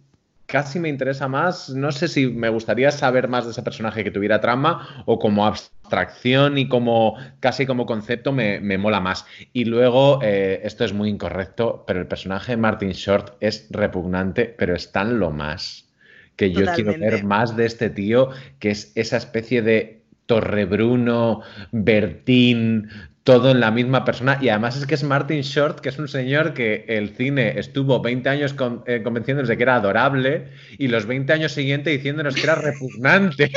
casi 0.45 0.79
me 0.79 0.87
interesa 0.87 1.27
más, 1.27 1.71
no 1.71 1.91
sé 1.91 2.07
si 2.07 2.27
me 2.27 2.47
gustaría 2.47 2.89
saber 2.89 3.27
más 3.27 3.43
de 3.43 3.51
ese 3.51 3.63
personaje 3.63 4.05
que 4.05 4.11
tuviera 4.11 4.39
trama 4.39 5.03
o 5.05 5.19
como 5.19 5.45
abstracción 5.45 6.57
y 6.57 6.69
como 6.69 7.17
casi 7.41 7.65
como 7.65 7.85
concepto 7.85 8.31
me, 8.31 8.61
mola 8.77 9.01
más. 9.01 9.25
Y 9.51 9.65
luego, 9.65 10.21
eh, 10.23 10.61
esto 10.63 10.85
es 10.85 10.93
muy 10.93 11.09
incorrecto, 11.09 11.83
pero 11.85 11.99
el 11.99 12.07
personaje 12.07 12.53
de 12.53 12.57
Martin 12.59 12.91
Short 12.91 13.35
es 13.41 13.67
repugnante, 13.71 14.45
pero 14.57 14.73
es 14.73 14.93
tan 14.93 15.19
lo 15.19 15.31
más 15.31 15.89
que 16.37 16.51
yo 16.53 16.65
quiero 16.75 16.97
ver 16.97 17.25
más 17.25 17.57
de 17.57 17.65
este 17.65 17.89
tío, 17.89 18.29
que 18.59 18.71
es 18.71 18.93
esa 18.95 19.17
especie 19.17 19.61
de 19.61 20.00
Torrebruno, 20.31 21.41
Bertín, 21.73 22.87
todo 23.25 23.51
en 23.51 23.59
la 23.59 23.69
misma 23.69 24.05
persona. 24.05 24.37
Y 24.39 24.47
además 24.47 24.77
es 24.77 24.85
que 24.85 24.95
es 24.95 25.03
Martin 25.03 25.41
Short, 25.41 25.81
que 25.81 25.89
es 25.89 25.99
un 25.99 26.07
señor 26.07 26.53
que 26.53 26.85
el 26.87 27.09
cine 27.09 27.59
estuvo 27.59 28.01
20 28.01 28.29
años 28.29 28.53
con- 28.53 28.81
eh, 28.87 29.01
convenciéndonos 29.03 29.49
de 29.49 29.57
que 29.57 29.63
era 29.63 29.75
adorable 29.75 30.47
y 30.77 30.87
los 30.87 31.05
20 31.05 31.33
años 31.33 31.51
siguientes 31.51 31.91
diciéndonos 31.91 32.35
que 32.35 32.43
era 32.43 32.55
repugnante. 32.55 33.51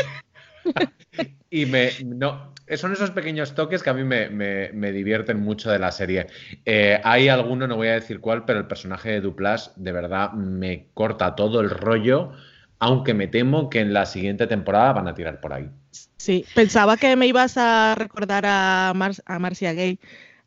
y 1.51 1.67
me. 1.67 1.91
No, 2.05 2.53
son 2.77 2.93
esos 2.93 3.13
pequeños 3.13 3.55
toques 3.55 3.85
que 3.85 3.91
a 3.91 3.95
mí 3.95 4.03
me, 4.03 4.93
divierten 4.93 5.41
mucho 5.41 5.71
de 5.71 5.79
la 5.79 5.93
serie. 5.93 6.27
Eh, 6.65 7.01
hay 7.05 7.29
alguno, 7.29 7.69
no 7.69 7.77
voy 7.77 7.87
a 7.87 7.95
decir 7.95 8.19
cuál, 8.19 8.45
pero 8.45 8.59
el 8.59 8.67
personaje 8.67 9.11
de 9.11 9.21
Duplas 9.21 9.73
de 9.77 9.93
verdad 9.93 10.33
me 10.33 10.89
corta 10.93 11.37
todo 11.37 11.61
el 11.61 11.71
rollo, 11.71 12.33
aunque 12.81 13.15
me 13.15 13.29
temo 13.29 13.71
que 13.71 13.79
en 13.79 13.93
la 13.93 14.07
siguiente 14.07 14.49
temporada 14.49 14.93
van 14.93 15.07
a 15.07 15.15
tirar 15.15 15.41
por 15.41 15.53
ahí. 15.53 15.71
Sí, 16.25 16.37
pensaba 16.55 16.97
que 16.97 17.17
me 17.17 17.27
ibas 17.27 17.57
a 17.57 17.95
recordar 17.97 18.45
a, 18.47 18.93
Mar- 18.95 19.23
a 19.27 19.39
Marcia 19.39 19.73
Gay, 19.75 20.01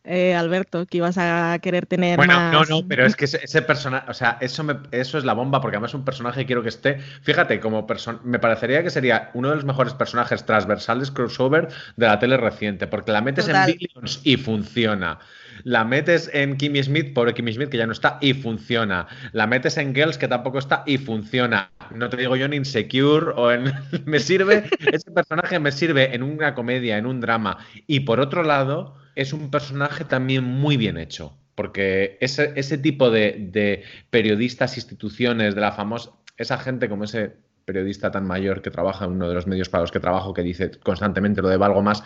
eh, 0.04 0.36
Alberto, 0.36 0.86
que 0.88 0.98
ibas 0.98 1.18
a 1.20 1.60
querer 1.62 1.86
tener 1.88 2.20
Bueno, 2.20 2.32
más... 2.32 2.66
no, 2.66 2.66
no, 2.66 2.88
pero 2.88 3.06
es 3.06 3.16
que 3.16 3.26
ese, 3.26 3.40
ese 3.44 3.62
personaje, 3.62 4.10
o 4.10 4.14
sea, 4.14 4.38
eso, 4.42 4.64
me- 4.64 4.80
eso 4.92 5.18
es 5.20 5.24
la 5.26 5.34
bomba, 5.34 5.62
porque 5.62 5.76
además 5.78 5.92
es 5.92 5.96
un 5.96 6.06
personaje 6.06 6.42
que 6.42 6.46
quiero 6.48 6.64
que 6.64 6.70
esté. 6.70 7.00
Fíjate, 7.22 7.60
como 7.60 7.86
persona, 7.86 8.20
me 8.24 8.40
parecería 8.40 8.82
que 8.82 8.90
sería 8.90 9.30
uno 9.36 9.50
de 9.50 9.56
los 9.56 9.66
mejores 9.66 9.94
personajes 9.94 10.44
transversales 10.46 11.12
crossover 11.12 11.68
de 11.96 12.08
la 12.08 12.18
tele 12.18 12.38
reciente, 12.38 12.88
porque 12.88 13.12
la 13.12 13.22
metes 13.22 13.46
Total. 13.46 13.70
en 13.70 13.78
Billions 13.80 14.22
y 14.24 14.38
funciona. 14.38 15.20
La 15.64 15.84
metes 15.84 16.30
en 16.34 16.58
Kimmy 16.58 16.84
Smith, 16.84 17.14
pobre 17.14 17.34
Kimmy 17.34 17.54
Smith, 17.54 17.70
que 17.70 17.78
ya 17.78 17.86
no 17.86 17.92
está, 17.92 18.18
y 18.22 18.34
funciona. 18.34 19.08
La 19.34 19.48
metes 19.48 19.78
en 19.78 19.94
Girls, 19.94 20.18
que 20.18 20.28
tampoco 20.28 20.60
está, 20.60 20.84
y 20.86 20.98
funciona. 20.98 21.72
No 21.94 22.10
te 22.10 22.18
digo 22.18 22.36
yo 22.36 22.46
en 22.46 22.54
Insecure 22.54 23.32
o 23.36 23.52
en. 23.52 23.72
me 24.06 24.20
sirve, 24.20 24.64
ese 24.92 25.12
personaje 25.12 25.60
me 25.60 25.72
sirve 25.72 26.14
en 26.16 26.24
una 26.24 26.54
comedia, 26.54 26.98
en 26.98 27.06
un 27.06 27.22
drama. 27.22 27.58
Y 27.88 28.02
por 28.02 28.20
otro 28.20 28.44
lado, 28.44 28.96
es 29.16 29.34
un 29.34 29.52
personaje 29.52 30.04
también 30.04 30.44
muy 30.44 30.78
bien 30.78 30.98
hecho. 30.98 31.38
Porque 31.56 32.18
ese, 32.22 32.54
ese 32.56 32.78
tipo 32.78 33.10
de, 33.10 33.48
de 33.52 33.84
periodistas, 34.12 34.78
instituciones, 34.78 35.56
de 35.56 35.62
la 35.62 35.72
famosa. 35.72 36.12
Esa 36.38 36.60
gente 36.60 36.88
como 36.88 37.06
ese 37.06 37.34
periodista 37.68 38.10
tan 38.12 38.26
mayor 38.26 38.62
que 38.62 38.72
trabaja 38.72 39.04
en 39.04 39.12
uno 39.12 39.28
de 39.28 39.36
los 39.36 39.46
medios 39.46 39.68
para 39.68 39.82
los 39.82 39.92
que 39.92 40.00
trabajo, 40.00 40.34
que 40.34 40.42
dice 40.42 40.72
constantemente 40.80 41.42
lo 41.42 41.50
de 41.50 41.58
valgo 41.58 41.84
más 41.84 42.02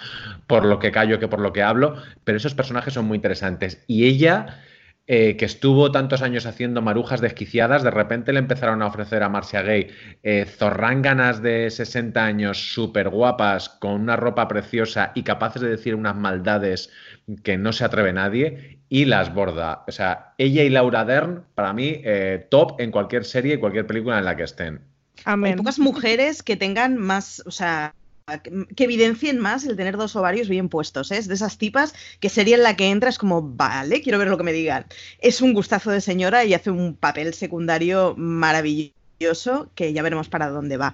por 0.48 0.66
lo 0.66 0.80
que 0.80 0.92
callo 0.92 1.20
que 1.20 1.28
por 1.28 1.40
lo 1.40 1.54
que 1.54 1.62
hablo, 1.62 1.96
pero 2.24 2.38
esos 2.38 2.56
personajes 2.56 2.96
son 2.96 3.06
muy 3.06 3.18
interesantes. 3.18 3.84
Y 3.86 4.08
ella, 4.08 4.58
eh, 5.06 5.38
que 5.38 5.46
estuvo 5.46 5.92
tantos 5.92 6.24
años 6.24 6.48
haciendo 6.48 6.82
marujas 6.82 7.22
desquiciadas, 7.22 7.84
de 7.84 7.92
repente 7.92 8.34
le 8.34 8.40
empezaron 8.40 8.82
a 8.82 8.88
ofrecer 8.88 9.22
a 9.22 9.30
Marcia 9.30 9.62
Gay 9.62 9.92
eh, 10.24 10.46
zorránganas 10.46 11.44
de 11.44 11.70
60 11.70 12.26
años, 12.26 12.74
súper 12.74 13.10
guapas, 13.10 13.70
con 13.70 13.92
una 14.02 14.16
ropa 14.16 14.48
preciosa 14.48 15.12
y 15.14 15.22
capaces 15.22 15.62
de 15.62 15.70
decir 15.70 15.94
unas 15.94 16.16
maldades 16.16 16.90
que 17.44 17.60
no 17.60 17.72
se 17.72 17.86
atreve 17.86 18.14
nadie, 18.14 18.80
y 18.90 19.06
las 19.06 19.32
borda. 19.32 19.84
O 19.88 19.92
sea, 19.92 20.34
ella 20.40 20.64
y 20.64 20.70
Laura 20.70 21.06
Dern, 21.06 21.46
para 21.54 21.72
mí, 21.72 22.02
eh, 22.04 22.48
top 22.50 22.82
en 22.82 22.90
cualquier 22.90 23.26
serie 23.26 23.56
y 23.56 23.58
cualquier 23.58 23.86
película 23.86 24.18
en 24.18 24.26
la 24.26 24.36
que 24.36 24.44
estén. 24.44 24.91
Hay 25.26 25.56
pocas 25.56 25.80
mujeres 25.80 26.44
que 26.44 26.56
tengan 26.56 26.98
más, 26.98 27.44
o 27.46 27.52
sea, 27.52 27.94
que, 28.44 28.66
que 28.76 28.84
evidencien 28.86 29.40
más 29.40 29.66
el 29.66 29.76
tener 29.76 29.98
dos 29.98 30.16
ovarios 30.16 30.50
bien 30.50 30.70
puestos, 30.70 31.12
¿eh? 31.12 31.18
Es 31.18 31.28
de 31.28 31.34
esas 31.36 31.58
tipas 31.58 31.94
que 32.20 32.30
sería 32.30 32.56
en 32.56 32.64
la 32.64 32.76
que 32.76 32.90
entras 32.90 33.18
como, 33.18 33.42
vale, 33.42 34.02
quiero 34.02 34.18
ver 34.20 34.30
lo 34.30 34.38
que 34.38 34.44
me 34.44 34.54
digan. 34.54 34.86
Es 35.20 35.42
un 35.42 35.54
gustazo 35.54 35.92
de 35.92 36.02
señora 36.02 36.46
y 36.46 36.54
hace 36.54 36.72
un 36.72 36.96
papel 36.96 37.34
secundario 37.34 38.16
maravilloso 38.18 39.01
que 39.76 39.94
ya 39.94 40.04
veremos 40.04 40.30
para 40.30 40.50
dónde 40.50 40.78
va. 40.78 40.94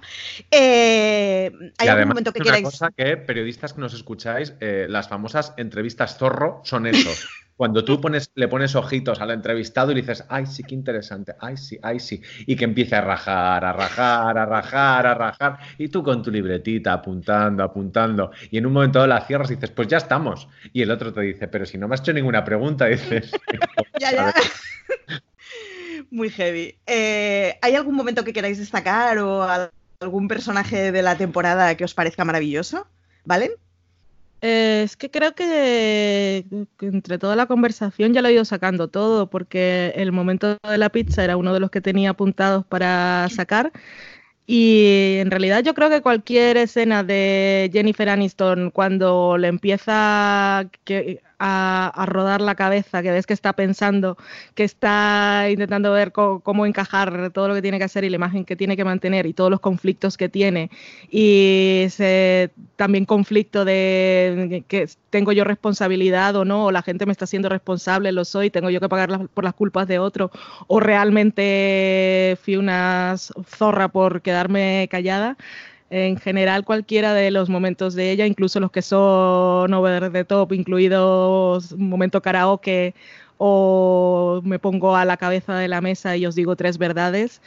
Eh, 0.50 1.50
¿Hay 1.78 1.88
algún 1.88 2.08
momento 2.08 2.32
que 2.32 2.40
es 2.40 2.48
una 2.48 2.62
cosa 2.62 2.90
que 2.96 3.16
periodistas 3.16 3.72
que 3.72 3.80
nos 3.80 3.94
escucháis, 3.94 4.54
eh, 4.60 4.86
las 4.88 5.08
famosas 5.08 5.54
entrevistas 5.56 6.18
zorro 6.18 6.60
son 6.64 6.86
eso. 6.86 7.10
Cuando 7.56 7.84
tú 7.84 8.00
pones, 8.00 8.30
le 8.36 8.46
pones 8.46 8.76
ojitos 8.76 9.20
al 9.20 9.32
entrevistado 9.32 9.90
y 9.90 9.96
le 9.96 10.02
dices, 10.02 10.24
ay, 10.28 10.46
sí, 10.46 10.62
qué 10.62 10.76
interesante, 10.76 11.34
ay, 11.40 11.56
sí, 11.56 11.76
ay, 11.82 11.98
sí, 11.98 12.22
y 12.46 12.54
que 12.54 12.64
empiece 12.64 12.94
a 12.94 13.00
rajar, 13.00 13.64
a 13.64 13.72
rajar, 13.72 14.38
a 14.38 14.46
rajar, 14.46 15.06
a 15.08 15.14
rajar, 15.14 15.58
y 15.76 15.88
tú 15.88 16.04
con 16.04 16.22
tu 16.22 16.30
libretita 16.30 16.92
apuntando, 16.92 17.64
apuntando, 17.64 18.30
y 18.52 18.58
en 18.58 18.66
un 18.66 18.74
momento 18.74 19.00
dado 19.00 19.08
la 19.08 19.26
cierras 19.26 19.50
y 19.50 19.56
dices, 19.56 19.72
pues 19.72 19.88
ya 19.88 19.96
estamos. 19.96 20.46
Y 20.72 20.82
el 20.82 20.90
otro 20.92 21.12
te 21.12 21.22
dice, 21.22 21.48
pero 21.48 21.66
si 21.66 21.78
no 21.78 21.88
me 21.88 21.94
has 21.94 22.00
hecho 22.00 22.12
ninguna 22.12 22.44
pregunta, 22.44 22.86
dices, 22.86 23.32
Ya, 23.98 24.12
ya. 24.12 24.34
Muy 26.10 26.30
heavy. 26.30 26.74
Eh, 26.86 27.58
¿Hay 27.60 27.74
algún 27.74 27.94
momento 27.94 28.24
que 28.24 28.32
queráis 28.32 28.58
destacar 28.58 29.18
o 29.18 29.42
al- 29.42 29.70
algún 30.00 30.28
personaje 30.28 30.92
de 30.92 31.02
la 31.02 31.16
temporada 31.18 31.74
que 31.76 31.84
os 31.84 31.94
parezca 31.94 32.24
maravilloso? 32.24 32.86
¿Vale? 33.24 33.52
Eh, 34.40 34.82
es 34.84 34.96
que 34.96 35.10
creo 35.10 35.34
que, 35.34 36.44
que 36.78 36.86
entre 36.86 37.18
toda 37.18 37.34
la 37.36 37.46
conversación 37.46 38.14
ya 38.14 38.22
lo 38.22 38.28
he 38.28 38.34
ido 38.34 38.44
sacando 38.44 38.88
todo, 38.88 39.28
porque 39.28 39.92
el 39.96 40.12
momento 40.12 40.56
de 40.62 40.78
la 40.78 40.90
pizza 40.90 41.24
era 41.24 41.36
uno 41.36 41.52
de 41.52 41.60
los 41.60 41.70
que 41.70 41.80
tenía 41.80 42.10
apuntados 42.10 42.64
para 42.64 43.28
sacar. 43.30 43.72
Y 44.46 45.16
en 45.18 45.30
realidad 45.30 45.62
yo 45.62 45.74
creo 45.74 45.90
que 45.90 46.00
cualquier 46.00 46.56
escena 46.56 47.02
de 47.02 47.68
Jennifer 47.72 48.08
Aniston 48.08 48.70
cuando 48.70 49.36
le 49.36 49.48
empieza 49.48 50.70
que- 50.84 51.20
a, 51.38 52.04
rodar 52.06 52.40
la 52.40 52.54
cabeza, 52.54 53.02
que 53.02 53.10
ves 53.10 53.26
que 53.26 53.34
está 53.34 53.52
pensando, 53.52 54.16
que 54.54 54.64
está 54.64 55.46
intentando 55.50 55.92
ver 55.92 56.12
cómo 56.12 56.66
encajar 56.66 57.30
todo 57.30 57.48
lo 57.48 57.54
que 57.54 57.62
tiene 57.62 57.78
que 57.78 57.84
hacer 57.84 58.04
y 58.04 58.10
la 58.10 58.16
imagen 58.16 58.44
que 58.44 58.56
tiene 58.56 58.76
que 58.76 58.84
mantener 58.84 59.26
y 59.26 59.34
todos 59.34 59.50
los 59.50 59.60
conflictos 59.60 60.16
que 60.16 60.28
tiene. 60.28 60.70
Y 61.10 61.82
ese 61.84 62.50
también 62.76 63.04
conflicto 63.04 63.64
de 63.64 64.64
que 64.68 64.88
tengo 65.10 65.32
yo 65.32 65.44
responsabilidad 65.44 66.36
o 66.36 66.44
no, 66.44 66.66
o 66.66 66.72
la 66.72 66.82
gente 66.82 67.06
me 67.06 67.12
está 67.12 67.24
haciendo 67.24 67.48
responsable, 67.48 68.12
lo 68.12 68.24
soy, 68.24 68.50
tengo 68.50 68.70
yo 68.70 68.80
que 68.80 68.88
pagar 68.88 69.28
por 69.28 69.44
las 69.44 69.54
culpas 69.54 69.86
de 69.88 69.98
otro, 69.98 70.30
o 70.66 70.80
realmente 70.80 72.36
fui 72.42 72.56
una 72.56 73.16
zorra 73.16 73.88
por 73.88 74.22
quedarme 74.22 74.88
callada. 74.90 75.36
En 75.90 76.18
general, 76.18 76.64
cualquiera 76.64 77.14
de 77.14 77.30
los 77.30 77.48
momentos 77.48 77.94
de 77.94 78.10
ella, 78.10 78.26
incluso 78.26 78.60
los 78.60 78.70
que 78.70 78.82
son 78.82 79.72
over 79.72 80.12
the 80.12 80.24
top, 80.24 80.52
incluidos 80.52 81.74
momento 81.78 82.20
karaoke 82.20 82.94
o 83.38 84.40
me 84.44 84.58
pongo 84.58 84.96
a 84.96 85.04
la 85.06 85.16
cabeza 85.16 85.54
de 85.56 85.68
la 85.68 85.80
mesa 85.80 86.16
y 86.16 86.26
os 86.26 86.34
digo 86.34 86.56
tres 86.56 86.76
verdades, 86.76 87.40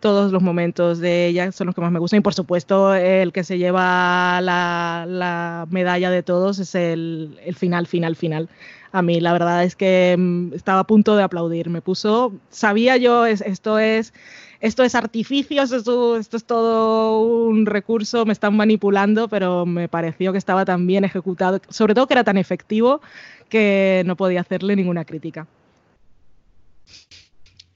todos 0.00 0.30
los 0.30 0.42
momentos 0.42 1.00
de 1.00 1.26
ella 1.26 1.50
son 1.50 1.66
los 1.66 1.74
que 1.74 1.80
más 1.80 1.90
me 1.90 1.98
gustan. 1.98 2.18
Y 2.18 2.22
por 2.22 2.34
supuesto, 2.34 2.94
el 2.94 3.32
que 3.32 3.42
se 3.42 3.58
lleva 3.58 4.40
la, 4.42 5.04
la 5.08 5.66
medalla 5.70 6.10
de 6.10 6.22
todos 6.22 6.60
es 6.60 6.74
el, 6.76 7.36
final, 7.56 7.88
final, 7.88 8.14
final. 8.14 8.48
A 8.92 9.02
mí 9.02 9.20
la 9.20 9.32
verdad 9.32 9.64
es 9.64 9.74
que 9.74 10.14
mm, 10.16 10.54
estaba 10.54 10.80
a 10.80 10.86
punto 10.86 11.16
de 11.16 11.24
aplaudir. 11.24 11.68
Me 11.68 11.82
puso, 11.82 12.32
sabía 12.50 12.96
yo, 12.96 13.26
es- 13.26 13.40
esto 13.40 13.78
es 13.80 14.14
esto 14.60 14.82
es 14.82 14.94
artificio, 14.94 15.62
esto 15.62 16.16
es, 16.16 16.44
todo 16.44 17.20
un 17.20 17.66
recurso, 17.66 18.26
me 18.26 18.32
están 18.32 18.56
manipulando, 18.56 19.28
pero 19.28 19.66
me 19.66 19.88
pareció 19.88 20.32
que 20.32 20.38
estaba 20.38 20.64
tan 20.64 20.86
bien 20.86 21.04
ejecutado, 21.04 21.60
sobre 21.68 21.94
todo 21.94 22.06
que 22.06 22.14
era 22.14 22.24
tan 22.24 22.36
efectivo 22.36 23.00
que 23.48 24.02
no 24.06 24.16
podía 24.16 24.40
hacerle 24.40 24.76
ninguna 24.76 25.04
crítica. 25.04 25.46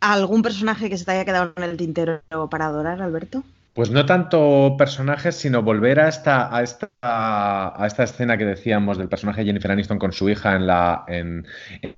¿Algún 0.01 0.43
personaje 0.43 0.91
que 0.91 0.99
se 0.99 1.05
te 1.05 1.13
haya 1.13 1.25
quedado 1.25 1.53
en 1.57 1.63
el 1.63 1.77
tintero 1.77 2.23
para 2.51 2.67
adorar, 2.67 3.01
Alberto? 3.01 3.45
Pues 3.75 3.91
no 3.91 4.05
tanto 4.05 4.77
personajes, 4.77 5.35
sino 5.35 5.63
volver 5.63 5.99
a 5.99 6.09
esta, 6.09 6.55
a 6.55 6.63
esta, 6.63 6.91
a 7.01 7.87
esta 7.87 8.03
escena 8.03 8.37
que 8.37 8.45
decíamos 8.45 8.99
del 8.99 9.09
personaje 9.09 9.41
de 9.41 9.47
Jennifer 9.47 9.71
Aniston 9.71 9.99
con 9.99 10.13
su 10.13 10.29
hija 10.29 10.55
en 10.57 10.67
la, 10.67 11.05
en, 11.09 11.47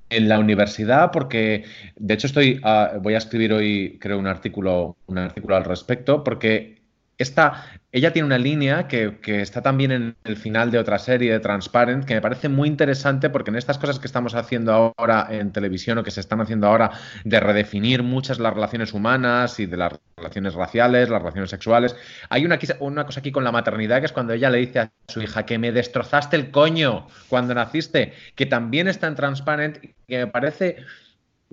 en 0.08 0.28
la 0.28 0.38
universidad, 0.38 1.10
porque 1.10 1.64
de 1.96 2.14
hecho 2.14 2.28
estoy, 2.28 2.60
ah, 2.62 2.92
voy 3.02 3.14
a 3.14 3.18
escribir 3.18 3.52
hoy, 3.52 3.98
creo, 4.00 4.20
un 4.20 4.28
artículo, 4.28 4.96
un 5.06 5.18
artículo 5.18 5.56
al 5.56 5.64
respecto, 5.64 6.22
porque 6.22 6.83
esta, 7.18 7.64
ella 7.92 8.12
tiene 8.12 8.26
una 8.26 8.38
línea 8.38 8.88
que, 8.88 9.18
está 9.24 9.62
también 9.62 9.92
en 9.92 10.16
el 10.24 10.36
final 10.36 10.70
de 10.70 10.78
otra 10.78 10.98
serie 10.98 11.32
de 11.32 11.40
Transparent, 11.40 12.04
que 12.04 12.14
me 12.14 12.20
parece 12.20 12.48
muy 12.48 12.68
interesante 12.68 13.30
porque 13.30 13.50
en 13.50 13.56
estas 13.56 13.78
cosas 13.78 13.98
que 13.98 14.06
estamos 14.06 14.34
haciendo 14.34 14.94
ahora 14.96 15.28
en 15.30 15.52
televisión 15.52 15.98
o 15.98 16.02
que 16.02 16.10
se 16.10 16.20
están 16.20 16.40
haciendo 16.40 16.66
ahora 16.66 16.90
de 17.24 17.40
redefinir 17.40 18.02
muchas 18.02 18.38
las 18.38 18.52
relaciones 18.52 18.92
humanas 18.92 19.60
y 19.60 19.66
de 19.66 19.76
las 19.76 19.92
relaciones 20.16 20.54
raciales, 20.54 21.08
las 21.08 21.20
relaciones 21.20 21.50
sexuales, 21.50 21.96
hay 22.28 22.44
una, 22.44 22.58
una 22.80 23.06
cosa 23.06 23.20
aquí 23.20 23.30
con 23.32 23.44
la 23.44 23.52
maternidad 23.52 24.00
que 24.00 24.06
es 24.06 24.12
cuando 24.12 24.32
ella 24.32 24.50
le 24.50 24.58
dice 24.58 24.80
a 24.80 24.92
su 25.08 25.22
hija 25.22 25.46
que 25.46 25.58
me 25.58 25.72
destrozaste 25.72 26.36
el 26.36 26.50
coño 26.50 27.06
cuando 27.28 27.54
naciste, 27.54 28.14
que 28.34 28.46
también 28.46 28.88
está 28.88 29.06
en 29.06 29.14
Transparent 29.14 29.84
y 29.84 29.94
que 30.08 30.18
me 30.18 30.26
parece 30.26 30.84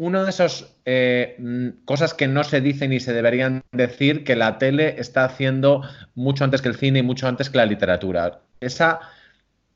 uno 0.01 0.23
de 0.23 0.31
esos 0.31 0.75
eh, 0.85 1.35
mm, 1.37 1.85
cosas 1.85 2.15
que 2.15 2.27
no 2.27 2.43
se 2.43 2.59
dicen 2.59 2.91
y 2.91 2.99
se 2.99 3.13
deberían 3.13 3.61
decir 3.71 4.23
que 4.23 4.35
la 4.35 4.57
tele 4.57 4.95
está 4.97 5.25
haciendo 5.25 5.83
mucho 6.15 6.43
antes 6.43 6.63
que 6.63 6.69
el 6.69 6.75
cine 6.75 6.99
y 6.99 7.03
mucho 7.03 7.27
antes 7.27 7.51
que 7.51 7.57
la 7.57 7.67
literatura. 7.67 8.41
Esa 8.59 8.99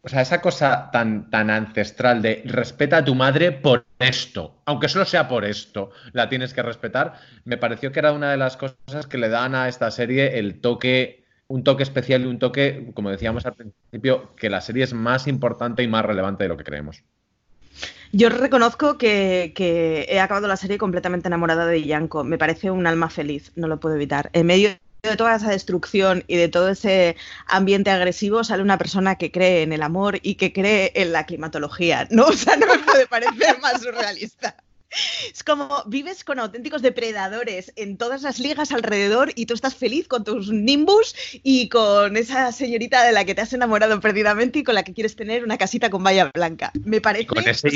o 0.01 0.09
sea, 0.09 0.21
esa 0.21 0.41
cosa 0.41 0.89
tan, 0.91 1.30
tan 1.30 1.51
ancestral 1.51 2.23
de 2.23 2.41
respeta 2.45 2.97
a 2.97 3.05
tu 3.05 3.13
madre 3.13 3.51
por 3.51 3.86
esto, 3.99 4.61
aunque 4.65 4.89
solo 4.89 5.05
sea 5.05 5.28
por 5.28 5.45
esto, 5.45 5.91
la 6.11 6.28
tienes 6.28 6.53
que 6.55 6.63
respetar, 6.63 7.13
me 7.43 7.57
pareció 7.57 7.91
que 7.91 7.99
era 7.99 8.11
una 8.11 8.32
de 8.32 8.38
las 8.38 8.57
cosas 8.57 9.07
que 9.07 9.17
le 9.19 9.30
dan 9.30 9.53
a 9.53 9.67
esta 9.67 9.89
serie 9.91 10.39
el 10.39 10.60
toque, 10.60 11.26
un 11.47 11.64
toque 11.64 11.84
especial 11.84 12.23
y 12.23 12.26
un 12.26 12.39
toque, 12.39 12.91
como 12.95 13.11
decíamos 13.11 13.45
al 13.45 13.53
principio, 13.53 14.35
que 14.35 14.49
la 14.49 14.61
serie 14.61 14.84
es 14.84 14.93
más 14.93 15.27
importante 15.27 15.84
y 15.84 15.88
más 15.88 16.06
relevante 16.06 16.43
de 16.43 16.49
lo 16.49 16.57
que 16.57 16.64
creemos. 16.64 17.03
Yo 18.11 18.30
reconozco 18.30 18.97
que, 18.97 19.53
he 20.07 20.19
acabado 20.19 20.47
la 20.47 20.57
serie 20.57 20.77
completamente 20.77 21.27
enamorada 21.27 21.65
de 21.65 21.84
Yanko. 21.84 22.23
Me 22.23 22.38
parece 22.38 22.72
un 22.72 22.88
alma 22.88 23.10
feliz, 23.10 23.52
no 23.56 23.68
lo 23.68 23.80
puedo 23.80 23.95
evitar. 23.95 24.30
En 24.34 24.45
medio 24.47 24.69
de 25.03 25.18
toda 25.18 25.35
esa 25.35 25.49
destrucción 25.49 26.23
y 26.27 26.38
de 26.38 26.47
todo 26.47 26.69
ese 26.69 27.15
ambiente 27.45 27.91
agresivo 27.91 28.43
sale 28.43 28.64
una 28.64 28.77
persona 28.77 29.15
que 29.15 29.31
cree 29.31 29.64
en 29.64 29.73
el 29.73 29.84
amor 29.84 30.19
y 30.22 30.35
que 30.35 30.53
cree 30.53 30.91
en 30.95 31.11
la 31.11 31.26
climatología, 31.26 32.07
¿no? 32.10 32.26
O 32.27 32.34
sea, 32.34 32.56
no 32.56 32.68
me 32.68 32.80
puede 32.80 33.06
parecer 33.07 33.60
más 33.60 33.81
surrealista. 33.81 34.56
Es 35.31 35.43
como 35.43 35.84
vives 35.85 36.23
con 36.23 36.39
auténticos 36.39 36.81
depredadores 36.81 37.73
en 37.76 37.97
todas 37.97 38.22
las 38.22 38.39
ligas 38.39 38.72
alrededor 38.72 39.31
y 39.35 39.45
tú 39.45 39.53
estás 39.53 39.76
feliz 39.76 40.07
con 40.07 40.23
tus 40.23 40.51
Nimbus 40.51 41.15
y 41.43 41.69
con 41.69 42.17
esa 42.17 42.51
señorita 42.51 43.03
de 43.03 43.11
la 43.11 43.26
que 43.26 43.35
te 43.35 43.41
has 43.41 43.53
enamorado 43.53 43.99
perdidamente 43.99 44.59
y 44.59 44.63
con 44.63 44.76
la 44.76 44.84
que 44.84 44.93
quieres 44.93 45.15
tener 45.15 45.43
una 45.43 45.57
casita 45.57 45.89
con 45.89 46.03
valla 46.03 46.31
blanca. 46.34 46.72
Me 46.84 47.01
parece. 47.01 47.23
Y 47.23 47.27
con 47.27 47.47
ese, 47.47 47.69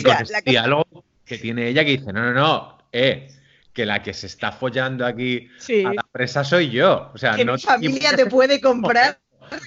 diálogo 0.46 1.04
que 1.26 1.38
tiene 1.38 1.68
ella 1.68 1.84
que 1.84 1.92
dice: 1.92 2.14
No, 2.14 2.22
no, 2.22 2.34
no, 2.34 2.78
eh, 2.92 3.30
que 3.74 3.86
la 3.86 4.02
que 4.02 4.14
se 4.14 4.28
está 4.28 4.52
follando 4.52 5.06
aquí 5.06 5.50
a 5.86 5.94
la 5.94 6.06
presa 6.12 6.44
soy 6.44 6.70
yo. 6.70 7.12
O 7.14 7.18
sea, 7.18 7.36
que 7.36 7.46
no 7.46 7.54
mi 7.54 7.60
familia 7.60 8.16
te 8.16 8.26
puede 8.26 8.62
comprar. 8.62 9.20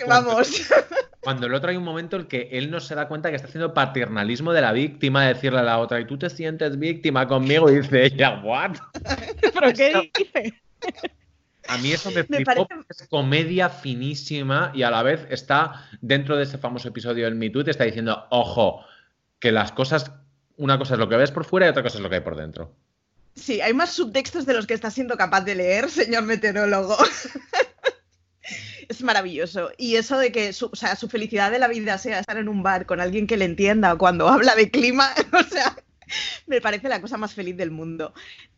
Vamos. 0.06 0.70
Cuando 1.22 1.46
el 1.46 1.54
otro 1.54 1.70
hay 1.70 1.76
un 1.76 1.84
momento 1.84 2.16
en 2.16 2.26
que 2.26 2.48
él 2.50 2.68
no 2.68 2.80
se 2.80 2.96
da 2.96 3.06
cuenta 3.06 3.30
que 3.30 3.36
está 3.36 3.46
haciendo 3.46 3.72
paternalismo 3.72 4.52
de 4.52 4.60
la 4.60 4.72
víctima, 4.72 5.24
decirle 5.24 5.60
a 5.60 5.62
la 5.62 5.78
otra, 5.78 6.00
y 6.00 6.04
tú 6.04 6.18
te 6.18 6.28
sientes 6.28 6.76
víctima 6.76 7.28
conmigo, 7.28 7.70
y 7.70 7.76
dice 7.76 8.04
ella, 8.06 8.40
¿what? 8.42 8.72
¿Pero 9.40 9.72
qué 9.72 10.10
dice? 10.18 10.60
A 11.68 11.78
mí 11.78 11.92
eso 11.92 12.10
me, 12.10 12.26
me 12.28 12.44
parece... 12.44 12.66
es 12.88 13.06
comedia 13.08 13.68
finísima 13.68 14.72
y 14.74 14.82
a 14.82 14.90
la 14.90 15.04
vez 15.04 15.24
está 15.30 15.88
dentro 16.00 16.36
de 16.36 16.42
ese 16.42 16.58
famoso 16.58 16.88
episodio 16.88 17.26
del 17.26 17.36
Me 17.36 17.50
Too, 17.50 17.62
te 17.62 17.70
está 17.70 17.84
diciendo, 17.84 18.26
ojo, 18.30 18.84
que 19.38 19.52
las 19.52 19.70
cosas, 19.70 20.10
una 20.56 20.76
cosa 20.76 20.94
es 20.94 20.98
lo 20.98 21.08
que 21.08 21.16
ves 21.16 21.30
por 21.30 21.44
fuera 21.44 21.66
y 21.66 21.70
otra 21.70 21.84
cosa 21.84 21.98
es 21.98 22.02
lo 22.02 22.10
que 22.10 22.16
hay 22.16 22.22
por 22.22 22.34
dentro. 22.34 22.74
Sí, 23.36 23.60
hay 23.60 23.74
más 23.74 23.92
subtextos 23.92 24.44
de 24.44 24.54
los 24.54 24.66
que 24.66 24.74
está 24.74 24.90
siendo 24.90 25.16
capaz 25.16 25.42
de 25.42 25.54
leer, 25.54 25.88
señor 25.88 26.24
meteorólogo. 26.24 26.96
es 28.92 29.02
maravilloso. 29.02 29.70
Y 29.76 29.96
eso 29.96 30.18
de 30.18 30.32
que 30.32 30.52
su, 30.52 30.66
o 30.66 30.76
sea, 30.76 30.96
su 30.96 31.08
felicidad 31.08 31.50
de 31.50 31.58
la 31.58 31.68
vida 31.68 31.98
sea 31.98 32.20
estar 32.20 32.36
en 32.36 32.48
un 32.48 32.62
bar 32.62 32.86
con 32.86 33.00
alguien 33.00 33.26
que 33.26 33.36
le 33.36 33.44
entienda 33.44 33.96
cuando 33.96 34.28
habla 34.28 34.54
de 34.54 34.70
clima, 34.70 35.10
o 35.32 35.42
sea, 35.42 35.76
me 36.46 36.60
parece 36.60 36.88
la 36.88 37.00
cosa 37.00 37.16
más 37.16 37.34
feliz 37.34 37.56
del 37.56 37.70
mundo. 37.70 38.12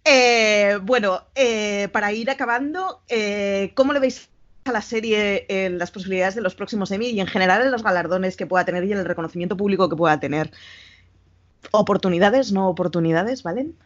Eh, 0.04 0.78
bueno, 0.82 1.22
eh, 1.34 1.88
para 1.92 2.12
ir 2.12 2.30
acabando, 2.30 3.02
eh, 3.08 3.72
¿cómo 3.74 3.92
le 3.92 4.00
veis 4.00 4.28
a 4.64 4.72
la 4.72 4.82
serie 4.82 5.46
en 5.48 5.78
las 5.78 5.90
posibilidades 5.90 6.34
de 6.34 6.40
los 6.40 6.54
próximos 6.54 6.90
Emmy 6.90 7.08
y 7.08 7.20
en 7.20 7.26
general 7.26 7.62
en 7.62 7.70
los 7.70 7.82
galardones 7.82 8.36
que 8.36 8.46
pueda 8.46 8.64
tener 8.64 8.84
y 8.84 8.92
en 8.92 8.98
el 8.98 9.04
reconocimiento 9.04 9.56
público 9.56 9.88
que 9.88 9.96
pueda 9.96 10.20
tener? 10.20 10.50
¿Oportunidades, 11.70 12.52
no 12.52 12.68
oportunidades, 12.68 13.42
¿valen? 13.42 13.76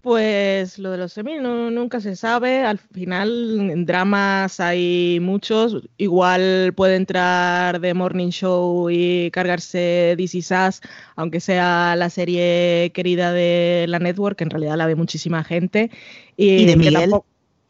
Pues 0.00 0.78
lo 0.78 0.92
de 0.92 0.98
los 0.98 1.12
semis 1.12 1.42
no, 1.42 1.70
nunca 1.70 2.00
se 2.00 2.14
sabe. 2.14 2.60
Al 2.64 2.78
final, 2.78 3.70
en 3.70 3.84
dramas 3.84 4.60
hay 4.60 5.18
muchos. 5.20 5.82
Igual 5.96 6.72
puede 6.76 6.94
entrar 6.94 7.80
The 7.80 7.94
Morning 7.94 8.28
Show 8.28 8.90
y 8.90 9.30
cargarse 9.32 10.14
DC 10.16 10.42
Sass, 10.42 10.80
aunque 11.16 11.40
sea 11.40 11.96
la 11.96 12.10
serie 12.10 12.92
querida 12.94 13.32
de 13.32 13.86
la 13.88 13.98
network, 13.98 14.38
que 14.38 14.44
en 14.44 14.50
realidad 14.50 14.76
la 14.76 14.86
ve 14.86 14.94
muchísima 14.94 15.42
gente. 15.42 15.90
Y, 16.36 16.64
de 16.64 16.76
Miguel. 16.76 17.10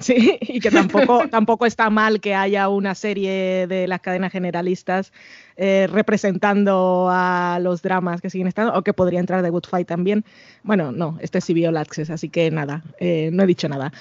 Sí, 0.00 0.38
y 0.40 0.60
que 0.60 0.70
tampoco, 0.70 1.28
tampoco 1.30 1.66
está 1.66 1.90
mal 1.90 2.20
que 2.20 2.34
haya 2.34 2.68
una 2.68 2.94
serie 2.94 3.66
de 3.66 3.88
las 3.88 4.00
cadenas 4.00 4.30
generalistas 4.30 5.12
eh, 5.56 5.88
representando 5.90 7.08
a 7.10 7.58
los 7.60 7.82
dramas 7.82 8.20
que 8.20 8.30
siguen 8.30 8.46
estando, 8.46 8.74
o 8.74 8.82
que 8.82 8.92
podría 8.92 9.18
entrar 9.18 9.42
The 9.42 9.50
Good 9.50 9.66
Fight 9.68 9.88
también. 9.88 10.24
Bueno, 10.62 10.92
no, 10.92 11.18
este 11.20 11.38
es 11.38 11.46
CBO 11.46 11.76
Access, 11.76 12.10
así 12.10 12.28
que 12.28 12.50
nada, 12.50 12.84
eh, 13.00 13.30
no 13.32 13.42
he 13.42 13.46
dicho 13.46 13.68
nada. 13.68 13.92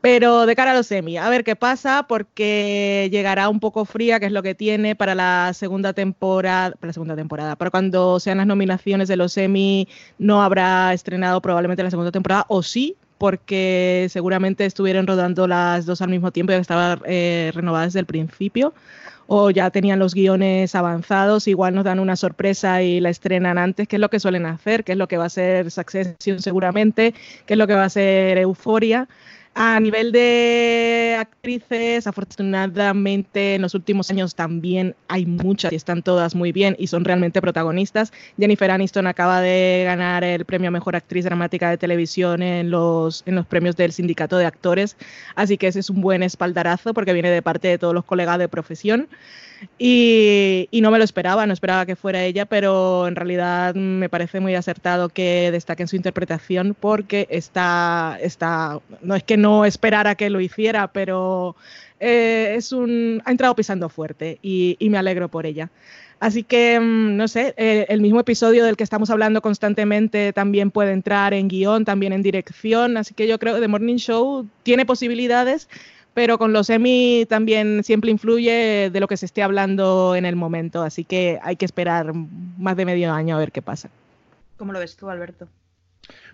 Pero 0.00 0.46
de 0.46 0.56
cara 0.56 0.72
a 0.72 0.74
los 0.74 0.88
semi, 0.88 1.16
a 1.16 1.28
ver 1.28 1.44
qué 1.44 1.54
pasa, 1.54 2.06
porque 2.08 3.08
llegará 3.12 3.48
un 3.48 3.60
poco 3.60 3.84
fría, 3.84 4.18
que 4.18 4.26
es 4.26 4.32
lo 4.32 4.42
que 4.42 4.56
tiene 4.56 4.96
para 4.96 5.14
la 5.14 5.52
segunda 5.54 5.92
temporada, 5.92 6.72
para 6.72 6.88
la 6.88 6.92
segunda 6.92 7.14
temporada, 7.14 7.54
para 7.56 7.70
cuando 7.70 8.18
sean 8.18 8.38
las 8.38 8.46
nominaciones 8.48 9.06
de 9.06 9.16
los 9.16 9.34
semi, 9.34 9.86
no 10.18 10.42
habrá 10.42 10.92
estrenado 10.92 11.40
probablemente 11.40 11.84
la 11.84 11.90
segunda 11.90 12.10
temporada, 12.10 12.46
o 12.48 12.64
sí, 12.64 12.96
porque 13.22 14.08
seguramente 14.10 14.66
estuvieron 14.66 15.06
rodando 15.06 15.46
las 15.46 15.86
dos 15.86 16.02
al 16.02 16.08
mismo 16.08 16.32
tiempo 16.32 16.52
y 16.52 16.56
estaban 16.56 17.00
eh, 17.04 17.52
renovadas 17.54 17.92
desde 17.92 18.00
el 18.00 18.06
principio 18.06 18.74
o 19.28 19.50
ya 19.50 19.70
tenían 19.70 20.00
los 20.00 20.12
guiones 20.12 20.74
avanzados, 20.74 21.46
igual 21.46 21.72
nos 21.72 21.84
dan 21.84 22.00
una 22.00 22.16
sorpresa 22.16 22.82
y 22.82 22.98
la 22.98 23.10
estrenan 23.10 23.58
antes, 23.58 23.86
que 23.86 23.94
es 23.94 24.00
lo 24.00 24.10
que 24.10 24.18
suelen 24.18 24.44
hacer, 24.44 24.82
que 24.82 24.90
es 24.90 24.98
lo 24.98 25.06
que 25.06 25.18
va 25.18 25.26
a 25.26 25.28
ser 25.28 25.70
Succession 25.70 26.40
seguramente, 26.40 27.14
que 27.46 27.54
es 27.54 27.58
lo 27.58 27.68
que 27.68 27.74
va 27.74 27.84
a 27.84 27.90
ser 27.90 28.38
Euforia. 28.38 29.08
A 29.54 29.78
nivel 29.80 30.12
de 30.12 31.14
actrices, 31.18 32.06
afortunadamente 32.06 33.56
en 33.56 33.62
los 33.62 33.74
últimos 33.74 34.10
años 34.10 34.34
también 34.34 34.96
hay 35.08 35.26
muchas 35.26 35.72
y 35.72 35.76
están 35.76 36.02
todas 36.02 36.34
muy 36.34 36.52
bien 36.52 36.74
y 36.78 36.86
son 36.86 37.04
realmente 37.04 37.42
protagonistas. 37.42 38.14
Jennifer 38.38 38.70
Aniston 38.70 39.06
acaba 39.06 39.42
de 39.42 39.82
ganar 39.84 40.24
el 40.24 40.46
premio 40.46 40.68
a 40.68 40.70
Mejor 40.70 40.96
Actriz 40.96 41.26
Dramática 41.26 41.68
de 41.68 41.76
Televisión 41.76 42.42
en 42.42 42.70
los, 42.70 43.24
en 43.26 43.34
los 43.34 43.44
premios 43.44 43.76
del 43.76 43.92
Sindicato 43.92 44.38
de 44.38 44.46
Actores, 44.46 44.96
así 45.34 45.58
que 45.58 45.66
ese 45.66 45.80
es 45.80 45.90
un 45.90 46.00
buen 46.00 46.22
espaldarazo 46.22 46.94
porque 46.94 47.12
viene 47.12 47.30
de 47.30 47.42
parte 47.42 47.68
de 47.68 47.76
todos 47.76 47.92
los 47.92 48.06
colegas 48.06 48.38
de 48.38 48.48
profesión. 48.48 49.08
Y, 49.78 50.68
no 50.82 50.90
me 50.90 50.98
lo 50.98 51.04
esperaba, 51.04 51.46
no 51.46 51.52
esperaba 51.52 51.86
que 51.86 51.96
fuera 51.96 52.24
ella, 52.24 52.46
pero 52.46 53.06
en 53.06 53.16
realidad 53.16 53.74
me 53.74 54.08
parece 54.08 54.40
muy 54.40 54.54
acertado 54.54 55.08
que 55.08 55.50
destaque 55.52 55.82
en 55.82 55.88
su 55.88 55.96
interpretación 55.96 56.76
porque 56.78 57.26
está, 57.30 58.18
está, 58.20 58.80
no 59.00 59.14
es 59.14 59.22
que 59.22 59.36
no 59.36 59.64
esperara 59.64 60.14
que 60.14 60.30
lo 60.30 60.40
hiciera, 60.40 60.88
pero 60.88 61.56
eh, 62.00 62.54
es 62.56 62.72
un, 62.72 63.22
ha 63.24 63.30
entrado 63.30 63.54
pisando 63.54 63.88
fuerte 63.88 64.38
y, 64.42 64.76
me 64.80 64.98
alegro 64.98 65.28
por 65.28 65.46
ella. 65.46 65.70
Así 66.18 66.44
que, 66.44 66.78
mm, 66.78 67.16
no 67.16 67.26
sé, 67.28 67.54
eh, 67.56 67.86
el 67.88 68.00
mismo 68.00 68.20
episodio 68.20 68.64
del 68.64 68.76
que 68.76 68.84
estamos 68.84 69.10
hablando 69.10 69.42
constantemente 69.42 70.32
también 70.32 70.70
puede 70.70 70.92
entrar 70.92 71.34
en 71.34 71.48
guion, 71.48 71.84
también 71.84 72.12
en 72.12 72.22
dirección, 72.22 72.96
así 72.96 73.14
que 73.14 73.26
yo 73.26 73.38
creo 73.38 73.54
que 73.54 73.60
The 73.60 73.68
Morning 73.68 73.96
Show 73.96 74.46
tiene 74.62 74.86
posibilidades 74.86 75.68
pero 76.14 76.38
con 76.38 76.52
los 76.52 76.70
Emmy 76.70 77.26
también 77.28 77.82
siempre 77.84 78.10
influye 78.10 78.90
de 78.90 79.00
lo 79.00 79.08
que 79.08 79.16
se 79.16 79.26
esté 79.26 79.42
hablando 79.42 80.14
en 80.14 80.24
el 80.24 80.36
momento, 80.36 80.82
así 80.82 81.04
que 81.04 81.38
hay 81.42 81.56
que 81.56 81.64
esperar 81.64 82.12
más 82.14 82.76
de 82.76 82.84
medio 82.84 83.12
año 83.12 83.36
a 83.36 83.38
ver 83.38 83.52
qué 83.52 83.62
pasa. 83.62 83.90
¿Cómo 84.56 84.72
lo 84.72 84.78
ves 84.78 84.96
tú, 84.96 85.08
Alberto? 85.08 85.48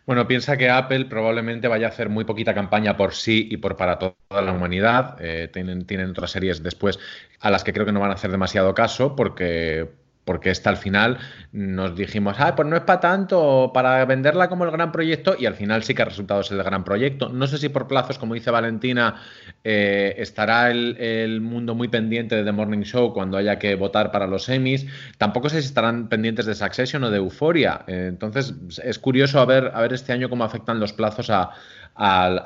Bueno, 0.07 0.27
piensa 0.27 0.57
que 0.57 0.71
Apple 0.71 1.05
probablemente 1.05 1.69
vaya 1.69 1.87
a 1.87 1.91
hacer 1.91 2.09
muy 2.09 2.25
poquita 2.25 2.55
campaña 2.55 2.97
por 2.97 3.13
sí 3.13 3.47
y 3.51 3.59
por 3.59 3.77
para 3.77 3.99
toda 3.99 4.43
la 4.43 4.53
humanidad. 4.53 5.17
Eh, 5.21 5.51
tienen, 5.53 5.85
tienen 5.85 6.11
otras 6.11 6.31
series 6.31 6.63
después 6.63 6.99
a 7.41 7.51
las 7.51 7.63
que 7.63 7.75
creo 7.75 7.85
que 7.85 7.93
no 7.93 8.01
van 8.01 8.11
a 8.11 8.15
hacer 8.15 8.31
demasiado 8.31 8.73
caso 8.73 9.15
porque 9.15 9.87
porque 10.29 10.51
esta 10.51 10.69
al 10.69 10.77
final 10.77 11.17
nos 11.53 11.97
dijimos, 11.97 12.37
ah, 12.39 12.55
pues 12.55 12.69
no 12.69 12.77
es 12.77 12.83
para 12.83 13.01
tanto, 13.01 13.71
para 13.73 14.05
venderla 14.05 14.51
como 14.51 14.67
el 14.67 14.71
gran 14.71 14.93
proyecto, 14.93 15.35
y 15.39 15.47
al 15.47 15.55
final 15.55 15.83
sí 15.85 15.95
que 15.95 16.03
ha 16.03 16.05
resultado 16.05 16.43
ser 16.43 16.59
el 16.59 16.65
gran 16.65 16.85
proyecto. 16.85 17.31
No 17.31 17.47
sé 17.47 17.57
si 17.57 17.71
por 17.71 17.89
plazos, 17.89 18.19
como 18.19 18.35
dice 18.35 18.51
Valentina, 18.51 19.23
eh, 19.65 20.17
estará 20.19 20.71
el, 20.71 21.41
mundo 21.41 21.75
muy 21.75 21.89
pendiente 21.89 22.37
de 22.37 22.45
The 22.45 22.53
Morning 22.53 22.83
Show 22.83 23.15
cuando 23.15 23.39
haya 23.39 23.59
que 23.59 23.75
votar 23.75 24.13
para 24.13 24.27
los 24.27 24.51
Emmys. 24.51 24.87
Tampoco 25.17 25.49
sé 25.49 25.63
si 25.63 25.69
estarán 25.69 26.11
pendientes 26.11 26.45
de 26.45 26.55
Succession 26.55 27.05
o 27.05 27.11
de 27.11 27.17
Euphoria. 27.17 27.87
Eh, 27.87 28.09
entonces, 28.11 28.53
es 28.85 28.99
curioso 28.99 29.41
a 29.41 29.47
ver, 29.47 29.73
a 29.73 29.81
ver 29.81 29.95
este 29.95 30.13
año 30.13 30.29
cómo 30.29 30.45
afectan 30.45 30.79
los 30.79 30.93
plazos 30.93 31.31
a, 31.31 31.55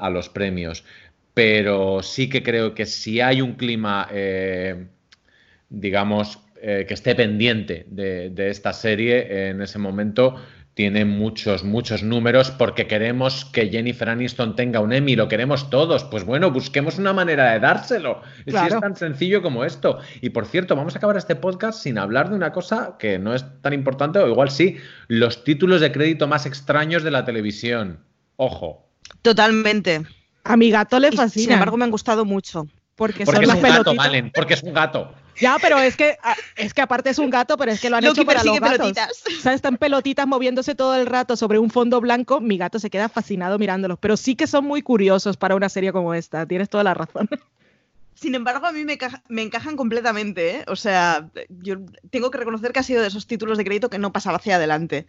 los 0.09 0.29
premios. 0.29 0.85
Pero 1.35 2.01
sí 2.05 2.29
que 2.31 2.45
creo 2.45 2.77
que 2.77 2.87
si 2.87 3.21
hay 3.21 3.41
un 3.41 3.55
clima, 3.55 4.07
eh, 4.13 4.87
digamos, 5.69 6.42
eh, 6.65 6.85
que 6.87 6.95
esté 6.95 7.17
pendiente 7.17 7.87
de, 7.89 8.33
esta 8.49 8.73
serie 8.73 9.49
en 9.51 9.61
ese 9.61 9.81
momento 9.81 10.37
tiene 10.75 11.05
muchos, 11.05 11.65
muchos 11.65 12.05
números 12.05 12.53
porque 12.53 12.87
queremos 12.87 13.45
que 13.47 13.69
Jennifer 13.69 14.09
Aniston 14.09 14.55
tenga 14.55 14.79
un 14.79 14.93
Emmy, 14.93 15.17
lo 15.17 15.27
queremos 15.27 15.71
todos. 15.71 16.05
Pues 16.05 16.25
bueno, 16.25 16.53
busquemos 16.53 16.99
una 16.99 17.13
manera 17.13 17.51
de 17.51 17.59
dárselo. 17.59 18.23
Si 18.47 18.57
es 18.57 18.81
tan 18.81 18.95
sencillo 18.95 19.43
como 19.43 19.65
esto. 19.65 19.99
Y 20.21 20.31
por 20.31 20.47
cierto, 20.47 20.77
vamos 20.77 20.95
a 20.95 20.99
acabar 20.99 21.17
este 21.17 21.35
podcast 21.35 21.83
sin 21.83 21.99
hablar 21.99 22.31
de 22.31 22.37
una 22.37 22.53
cosa 22.53 22.97
que 22.97 23.19
no 23.19 23.35
es 23.35 23.45
tan 23.61 23.73
importante, 23.73 24.21
o 24.21 24.29
igual 24.29 24.51
sí, 24.51 24.77
los 25.09 25.43
títulos 25.43 25.81
de 25.81 25.91
crédito 25.91 26.29
más 26.29 26.47
extraños 26.47 27.03
de 27.03 27.11
la 27.11 27.25
televisión. 27.25 27.99
Ojo. 28.37 28.89
Totalmente. 29.21 30.03
A 30.45 30.57
mi 30.57 30.71
gato 30.71 31.01
le 31.01 31.11
fascina. 31.13 31.45
sin 31.45 31.53
embargo, 31.53 31.77
me 31.77 31.85
han 31.85 31.91
gustado 31.91 32.25
mucho. 32.25 32.67
Porque, 32.97 33.25
Porque 33.25 33.37
son 33.37 33.43
es 33.43 33.49
las 33.49 33.57
un 33.57 33.63
gato, 33.63 33.73
pelotitas. 33.85 34.07
Valen, 34.07 34.31
porque 34.33 34.55
es 34.55 34.63
un 34.63 34.73
gato. 34.75 35.15
Ya, 35.41 35.57
pero 35.61 35.79
es 35.79 35.97
que, 35.97 36.19
ah, 36.23 36.37
es 36.57 36.75
que 36.75 36.83
aparte 36.83 37.09
es 37.11 37.19
un 37.19 37.31
gato, 37.31 37.57
pero 37.57 37.73
es 37.73 37.81
que 37.81 37.89
lo 37.89 37.97
han 37.97 38.05
Loki 38.05 38.21
hecho 38.21 38.27
para 38.27 38.45
los 38.45 38.61
gatos. 38.61 38.79
pelotitas. 38.79 39.23
O 39.39 39.41
sea, 39.41 39.55
están 39.55 39.79
pelotitas 39.79 40.27
moviéndose 40.27 40.75
todo 40.75 40.95
el 40.95 41.07
rato 41.07 41.37
sobre 41.37 41.59
un 41.59 41.71
fondo 41.71 42.01
blanco. 42.01 42.41
Mi 42.41 42.59
gato 42.59 42.79
se 42.79 42.91
queda 42.91 43.09
fascinado 43.09 43.59
mirándolos. 43.59 43.99
Pero 43.99 44.17
sí 44.17 44.37
que 44.37 44.47
son 44.47 44.67
muy 44.67 44.83
curiosos 44.83 45.37
para 45.39 45.55
una 45.57 45.71
serie 45.71 45.91
como 45.93 46.13
esta. 46.13 46.47
Tienes 46.47 46.69
toda 46.69 46.85
la 46.85 46.93
razón. 46.95 47.29
Sin 48.15 48.35
embargo, 48.35 48.67
a 48.67 48.73
mí 48.73 48.85
me, 48.85 48.99
me 49.29 49.43
encajan 49.43 49.75
completamente, 49.75 50.57
¿eh? 50.59 50.65
O 50.69 50.77
sea, 50.77 51.29
yo 51.49 51.77
tengo 52.11 52.31
que 52.31 52.39
reconocer 52.39 52.73
que 52.73 52.79
ha 52.81 52.85
sido 52.85 53.01
de 53.01 53.09
esos 53.09 53.27
títulos 53.27 53.59
de 53.59 53.65
crédito 53.65 53.91
que 53.91 53.99
no 53.99 54.13
pasaba 54.13 54.37
hacia 54.37 54.57
adelante. 54.57 55.07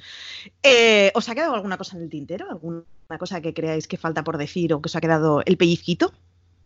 Eh, 0.64 1.12
¿Os 1.14 1.28
ha 1.30 1.36
quedado 1.36 1.54
alguna 1.54 1.78
cosa 1.78 1.98
en 1.98 2.04
el 2.04 2.10
tintero? 2.10 2.50
¿Alguna 2.50 2.84
cosa 3.20 3.42
que 3.42 3.54
creáis 3.54 3.88
que 3.88 3.98
falta 3.98 4.24
por 4.24 4.38
decir 4.38 4.74
o 4.74 4.82
que 4.82 4.88
os 4.88 4.96
ha 4.96 5.02
quedado 5.02 5.44
el 5.46 5.58
pellizquito? 5.58 6.12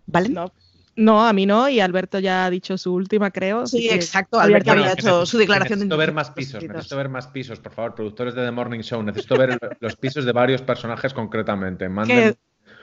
¿Vale? 0.06 0.30
No, 0.30 0.54
no, 0.98 1.26
a 1.26 1.32
mí 1.32 1.46
no. 1.46 1.70
Y 1.70 1.80
Alberto 1.80 2.20
ya 2.20 2.46
ha 2.46 2.50
dicho 2.50 2.78
su 2.78 2.94
última, 2.94 3.32
creo. 3.32 3.66
Sí, 3.66 3.88
que 3.88 3.96
exacto. 3.96 4.40
Alberto 4.40 4.72
había 4.72 4.92
hecho 4.92 5.26
su 5.26 5.38
declaración 5.38 5.80
de 5.80 5.86
Necesito 5.86 5.98
ver 5.98 6.12
más 6.14 6.32
pisos, 6.32 6.62
necesito 6.64 6.98
ver 6.98 7.08
más 7.10 7.28
pisos, 7.28 7.60
por 7.60 7.72
favor, 7.72 7.96
productores 7.96 8.36
de 8.36 8.44
The 8.44 8.52
Morning 8.52 8.82
Show. 8.82 9.02
Necesito 9.04 9.38
ver 9.38 9.58
los 9.80 9.96
pisos 9.96 10.26
de 10.26 10.32
varios 10.34 10.62
personajes 10.62 11.14
concretamente. 11.14 11.88
Manden- 11.90 12.36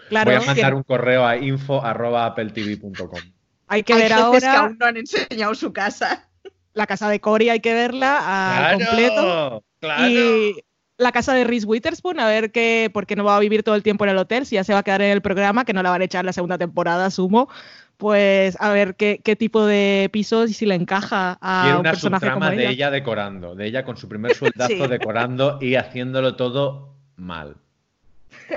claro, 0.09 0.31
voy 0.31 0.41
a 0.43 0.47
mandar 0.47 0.71
que 0.71 0.77
un 0.77 0.83
correo 0.85 1.27
a 1.27 1.37
info.appletv.com. 1.37 3.21
hay 3.69 3.83
que 3.83 3.93
Hay 3.95 3.99
ver 4.03 4.09
jefes 4.13 4.23
ahora 4.25 4.41
que 4.41 4.47
aún 4.57 4.77
no 4.79 4.87
han 4.87 4.97
enseñado 4.97 5.55
su 5.55 5.73
casa. 5.73 6.29
la 6.75 6.87
casa 6.87 7.09
de 7.09 7.21
Cory, 7.21 7.49
hay 7.51 7.61
que 7.61 7.75
verla 7.75 8.69
al 8.71 8.79
completo. 8.79 9.65
¡Claro! 9.81 10.09
Y 10.09 10.57
la 10.97 11.11
casa 11.13 11.35
de 11.35 11.43
Reese 11.45 11.67
Witherspoon, 11.67 12.21
a 12.21 12.27
ver 12.29 12.53
qué, 12.53 12.91
porque 12.95 13.17
no 13.17 13.25
va 13.25 13.37
a 13.37 13.41
vivir 13.41 13.63
todo 13.65 13.75
el 13.75 13.83
tiempo 13.83 14.05
en 14.05 14.11
el 14.11 14.19
hotel, 14.19 14.47
si 14.47 14.55
ya 14.55 14.63
se 14.65 14.73
va 14.73 14.79
a 14.79 14.83
quedar 14.85 15.03
en 15.03 15.11
el 15.11 15.23
programa, 15.23 15.65
que 15.65 15.73
no 15.73 15.83
la 15.83 15.91
van 15.91 16.03
a 16.03 16.05
echar 16.05 16.25
la 16.25 16.33
segunda 16.33 16.57
temporada, 16.59 17.07
asumo. 17.07 17.49
Pues 17.97 18.57
a 18.61 18.71
ver 18.73 18.97
qué, 18.97 19.21
qué 19.23 19.37
tipo 19.37 19.65
de 19.67 20.09
pisos 20.13 20.51
y 20.51 20.55
si 20.55 20.67
le 20.67 20.75
encaja 20.75 21.39
a 21.41 21.63
Quiero 21.63 21.77
un 21.77 21.81
una 21.83 21.91
personaje 21.93 22.27
como 22.27 22.35
subtrama 22.37 22.51
de 22.57 22.63
ella. 22.63 22.71
ella 22.71 22.91
decorando, 22.91 23.55
de 23.55 23.67
ella 23.67 23.85
con 23.85 23.97
su 23.97 24.09
primer 24.09 24.35
sueldazo 24.35 24.73
Sí. 24.85 24.87
decorando 24.89 25.59
y 25.61 25.77
haciéndolo 25.77 26.35
todo 26.37 26.95
mal. 27.17 27.57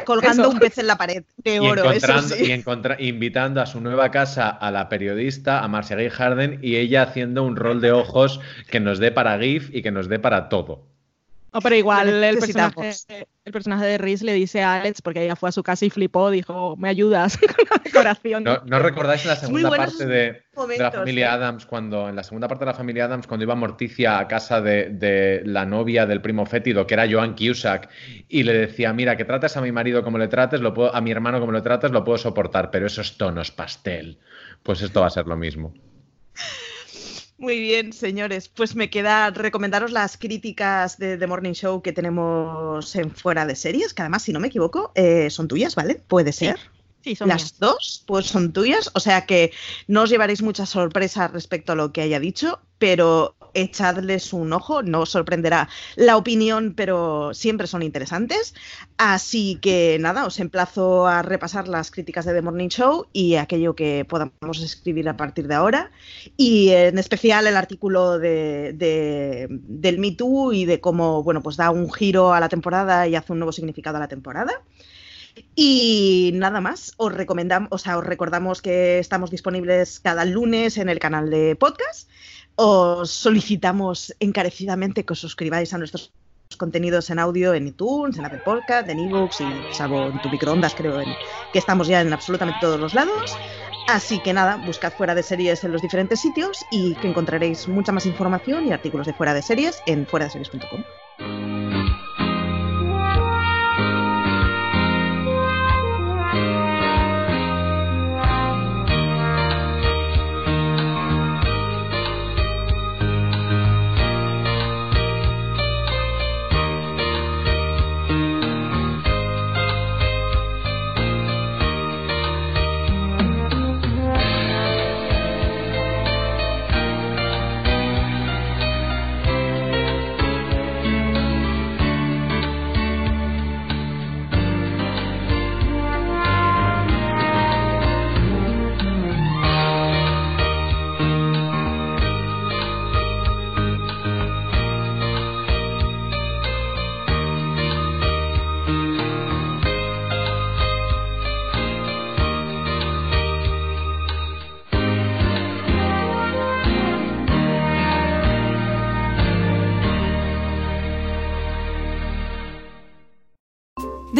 Colgando 0.06 0.44
Eso. 0.44 0.52
un 0.52 0.60
pez 0.60 0.78
en 0.80 0.88
la 0.88 0.98
pared 0.98 1.24
de 1.38 1.56
Y, 1.56 1.60
oro, 1.60 1.92
eso 1.92 2.08
encontrando- 2.08 2.36
sí. 2.36 2.46
y 2.46 2.52
encontra- 2.52 2.98
invitando 3.00 3.62
a 3.62 3.66
su 3.68 3.80
nueva 3.80 4.12
casa 4.12 4.50
a 4.50 4.70
la 4.72 4.90
periodista, 4.90 5.64
a 5.64 5.68
Marcia 5.68 5.96
Gay 5.96 6.10
Harden, 6.10 6.60
y 6.62 6.76
ella 6.76 7.04
haciendo 7.04 7.44
un 7.44 7.56
rol 7.56 7.80
de 7.80 7.92
ojos 7.94 8.42
que 8.70 8.80
nos 8.80 9.00
dé 9.00 9.12
para 9.12 9.40
GIF 9.40 9.70
y 9.74 9.82
que 9.84 9.92
nos 9.92 10.10
dé 10.10 10.20
para 10.20 10.50
todo. 10.50 10.84
No, 11.54 11.62
pero 11.62 11.76
igual 11.76 12.24
el 12.24 12.38
personaje, 12.38 12.92
el 13.46 13.54
personaje 13.54 13.86
de 13.86 13.98
Reese 13.98 14.26
le 14.26 14.34
dice 14.34 14.62
a 14.62 14.76
Alex, 14.76 15.02
porque 15.02 15.24
ella 15.24 15.36
fue 15.36 15.50
a 15.50 15.52
su 15.52 15.64
casa 15.64 15.86
y 15.86 15.90
flipó, 15.90 16.30
dijo, 16.30 16.76
¿me 16.78 16.90
ayudas 16.90 17.38
con 17.38 17.48
la 17.70 17.82
decoración? 17.84 18.44
¿No, 18.44 18.62
¿no 18.66 18.80
recordáis 18.80 19.24
en 19.24 19.30
la 19.30 19.36
segunda 19.38 19.70
parte 19.70 20.06
de, 20.06 20.44
de 20.68 20.78
la 20.78 20.92
familia. 20.92 21.34
Adams, 21.34 21.66
cuando 21.66 22.10
en 22.10 22.16
la 22.16 22.24
segunda 22.24 22.48
parte 22.48 22.66
de 22.66 22.72
la 22.72 22.78
familia 22.78 23.06
Adams, 23.06 23.28
cuando 23.28 23.44
iba 23.44 23.56
Morticia 23.56 24.20
a 24.20 24.28
casa 24.28 24.62
de, 24.62 24.90
de 24.90 25.42
la 25.46 25.66
novia 25.66 26.06
del 26.06 26.22
primo 26.22 26.46
fétido, 26.46 26.86
que 26.86 26.94
era 26.94 27.10
Joan 27.10 27.36
Cusack, 27.36 27.90
y 28.28 28.44
le 28.44 28.54
decía, 28.54 28.92
mira, 28.94 29.16
que 29.16 29.26
trates 29.26 29.56
a 29.56 29.62
mi 29.62 29.72
marido 29.72 30.04
como 30.04 30.18
le 30.18 30.28
trates, 30.28 30.60
lo 30.60 30.74
puedo, 30.74 30.94
a 30.94 31.02
mi 31.02 31.12
hermano 31.12 31.40
como 31.40 31.54
le 31.54 31.62
trates, 31.62 31.92
lo 31.92 32.04
puedo 32.04 32.18
soportar, 32.18 32.72
pero 32.72 32.88
esos 32.88 33.18
tonos 33.18 33.52
pastel, 33.52 34.20
pues 34.64 34.82
esto 34.82 35.02
va 35.02 35.08
a 35.08 35.12
ser 35.12 35.28
lo 35.28 35.38
mismo. 35.38 35.74
Muy 37.38 37.60
bien, 37.60 37.94
señores. 37.94 38.50
Pues 38.50 38.76
me 38.76 38.90
queda 38.90 39.30
recomendaros 39.30 39.92
las 39.92 40.18
críticas 40.18 40.98
de 40.98 41.18
The 41.18 41.28
Morning 41.28 41.54
Show 41.54 41.82
que 41.84 41.94
tenemos 41.94 42.96
en 42.96 43.12
Fuera 43.12 43.46
de 43.46 43.56
Series, 43.56 43.94
que 43.94 44.02
además, 44.02 44.24
si 44.24 44.34
no 44.34 44.40
me 44.40 44.48
equivoco, 44.48 44.92
eh, 44.96 45.30
son 45.30 45.48
tuyas, 45.48 45.76
¿vale? 45.76 45.96
Puede 46.08 46.32
ser. 46.34 46.58
Sí, 47.04 47.16
son 47.16 47.28
Las 47.30 47.44
mías. 47.44 47.60
dos, 47.60 48.04
pues 48.08 48.26
son 48.26 48.54
tuyas. 48.54 48.90
O 48.96 49.00
sea 49.00 49.26
que 49.28 49.52
no 49.88 50.02
os 50.02 50.10
llevaréis 50.10 50.42
mucha 50.42 50.66
sorpresa 50.66 51.28
respecto 51.28 51.74
a 51.74 51.76
lo 51.76 51.94
que 51.94 52.02
haya 52.02 52.20
dicho, 52.20 52.60
pero 52.80 53.36
echadles 53.62 54.34
un 54.34 54.54
ojo, 54.54 54.84
no 54.84 55.02
os 55.02 55.10
sorprenderá 55.10 55.68
la 55.96 56.18
opinión, 56.18 56.74
pero 56.76 57.34
siempre 57.34 57.68
son 57.68 57.84
interesantes. 57.84 58.54
Así 58.98 59.58
que 59.62 59.98
nada, 60.00 60.26
os 60.26 60.40
emplazo 60.40 61.08
a 61.08 61.22
repasar 61.22 61.68
las 61.68 61.92
críticas 61.92 62.26
de 62.26 62.34
The 62.34 62.42
Morning 62.42 62.70
Show 62.70 63.08
y 63.14 63.36
aquello 63.36 63.76
que 63.76 64.06
podamos 64.08 64.62
escribir 64.64 65.10
a 65.10 65.18
partir 65.18 65.48
de 65.48 65.56
ahora. 65.56 65.92
Y 66.38 66.70
en 66.70 66.98
especial 66.98 67.48
el 67.48 67.58
artículo 67.58 68.20
de, 68.20 68.74
de- 68.74 69.48
del 69.50 70.00
Me 70.00 70.12
Too 70.12 70.54
y 70.54 70.66
de 70.66 70.80
cómo, 70.80 71.24
bueno, 71.24 71.42
pues 71.42 71.58
da 71.58 71.70
un 71.72 71.92
giro 71.92 72.34
a 72.34 72.40
la 72.40 72.50
temporada 72.50 73.08
y 73.08 73.16
hace 73.16 73.34
un 73.34 73.40
nuevo 73.40 73.52
significado 73.52 73.98
a 73.98 74.00
la 74.00 74.08
temporada. 74.08 74.62
Y 75.56 76.32
nada 76.34 76.62
más, 76.62 76.94
os 76.98 77.14
recomendamos, 77.14 77.70
o 77.72 77.78
sea, 77.78 77.98
os 78.00 78.04
recordamos 78.04 78.62
que 78.64 78.98
estamos 78.98 79.30
disponibles 79.30 80.00
cada 80.00 80.26
lunes 80.26 80.78
en 80.78 80.90
el 80.90 80.98
canal 80.98 81.30
de 81.30 81.56
podcast. 81.56 82.10
Os 82.60 83.12
solicitamos 83.12 84.16
encarecidamente 84.20 85.06
que 85.06 85.14
os 85.14 85.20
suscribáis 85.22 85.74
a 85.74 85.78
nuestros 85.78 86.10
contenidos 86.58 87.12
en 87.12 87.20
audio 87.20 87.54
en 87.54 87.68
iTunes, 87.68 88.18
en 88.18 88.26
Apple 88.26 88.42
Podcast, 88.44 88.90
en 88.90 88.98
ebooks 88.98 89.42
y 89.42 89.46
salvo 89.72 90.08
en 90.08 90.20
tu 90.24 90.30
microondas, 90.30 90.74
creo 90.74 90.98
que 91.54 91.60
estamos 91.60 91.88
ya 91.88 92.02
en 92.02 92.12
absolutamente 92.12 92.60
todos 92.60 92.80
los 92.80 92.96
lados. 92.96 93.38
Así 93.88 94.18
que 94.20 94.34
nada, 94.34 94.58
buscad 94.66 94.92
fuera 94.92 95.14
de 95.14 95.22
series 95.22 95.64
en 95.64 95.72
los 95.72 95.84
diferentes 95.84 96.20
sitios 96.20 96.66
y 96.72 96.96
que 96.96 97.08
encontraréis 97.08 97.68
mucha 97.68 97.92
más 97.92 98.08
información 98.08 98.66
y 98.68 98.74
artículos 98.74 99.06
de 99.06 99.14
fuera 99.14 99.36
de 99.36 99.44
series 99.44 99.84
en 99.86 100.08
fuera 100.08 100.28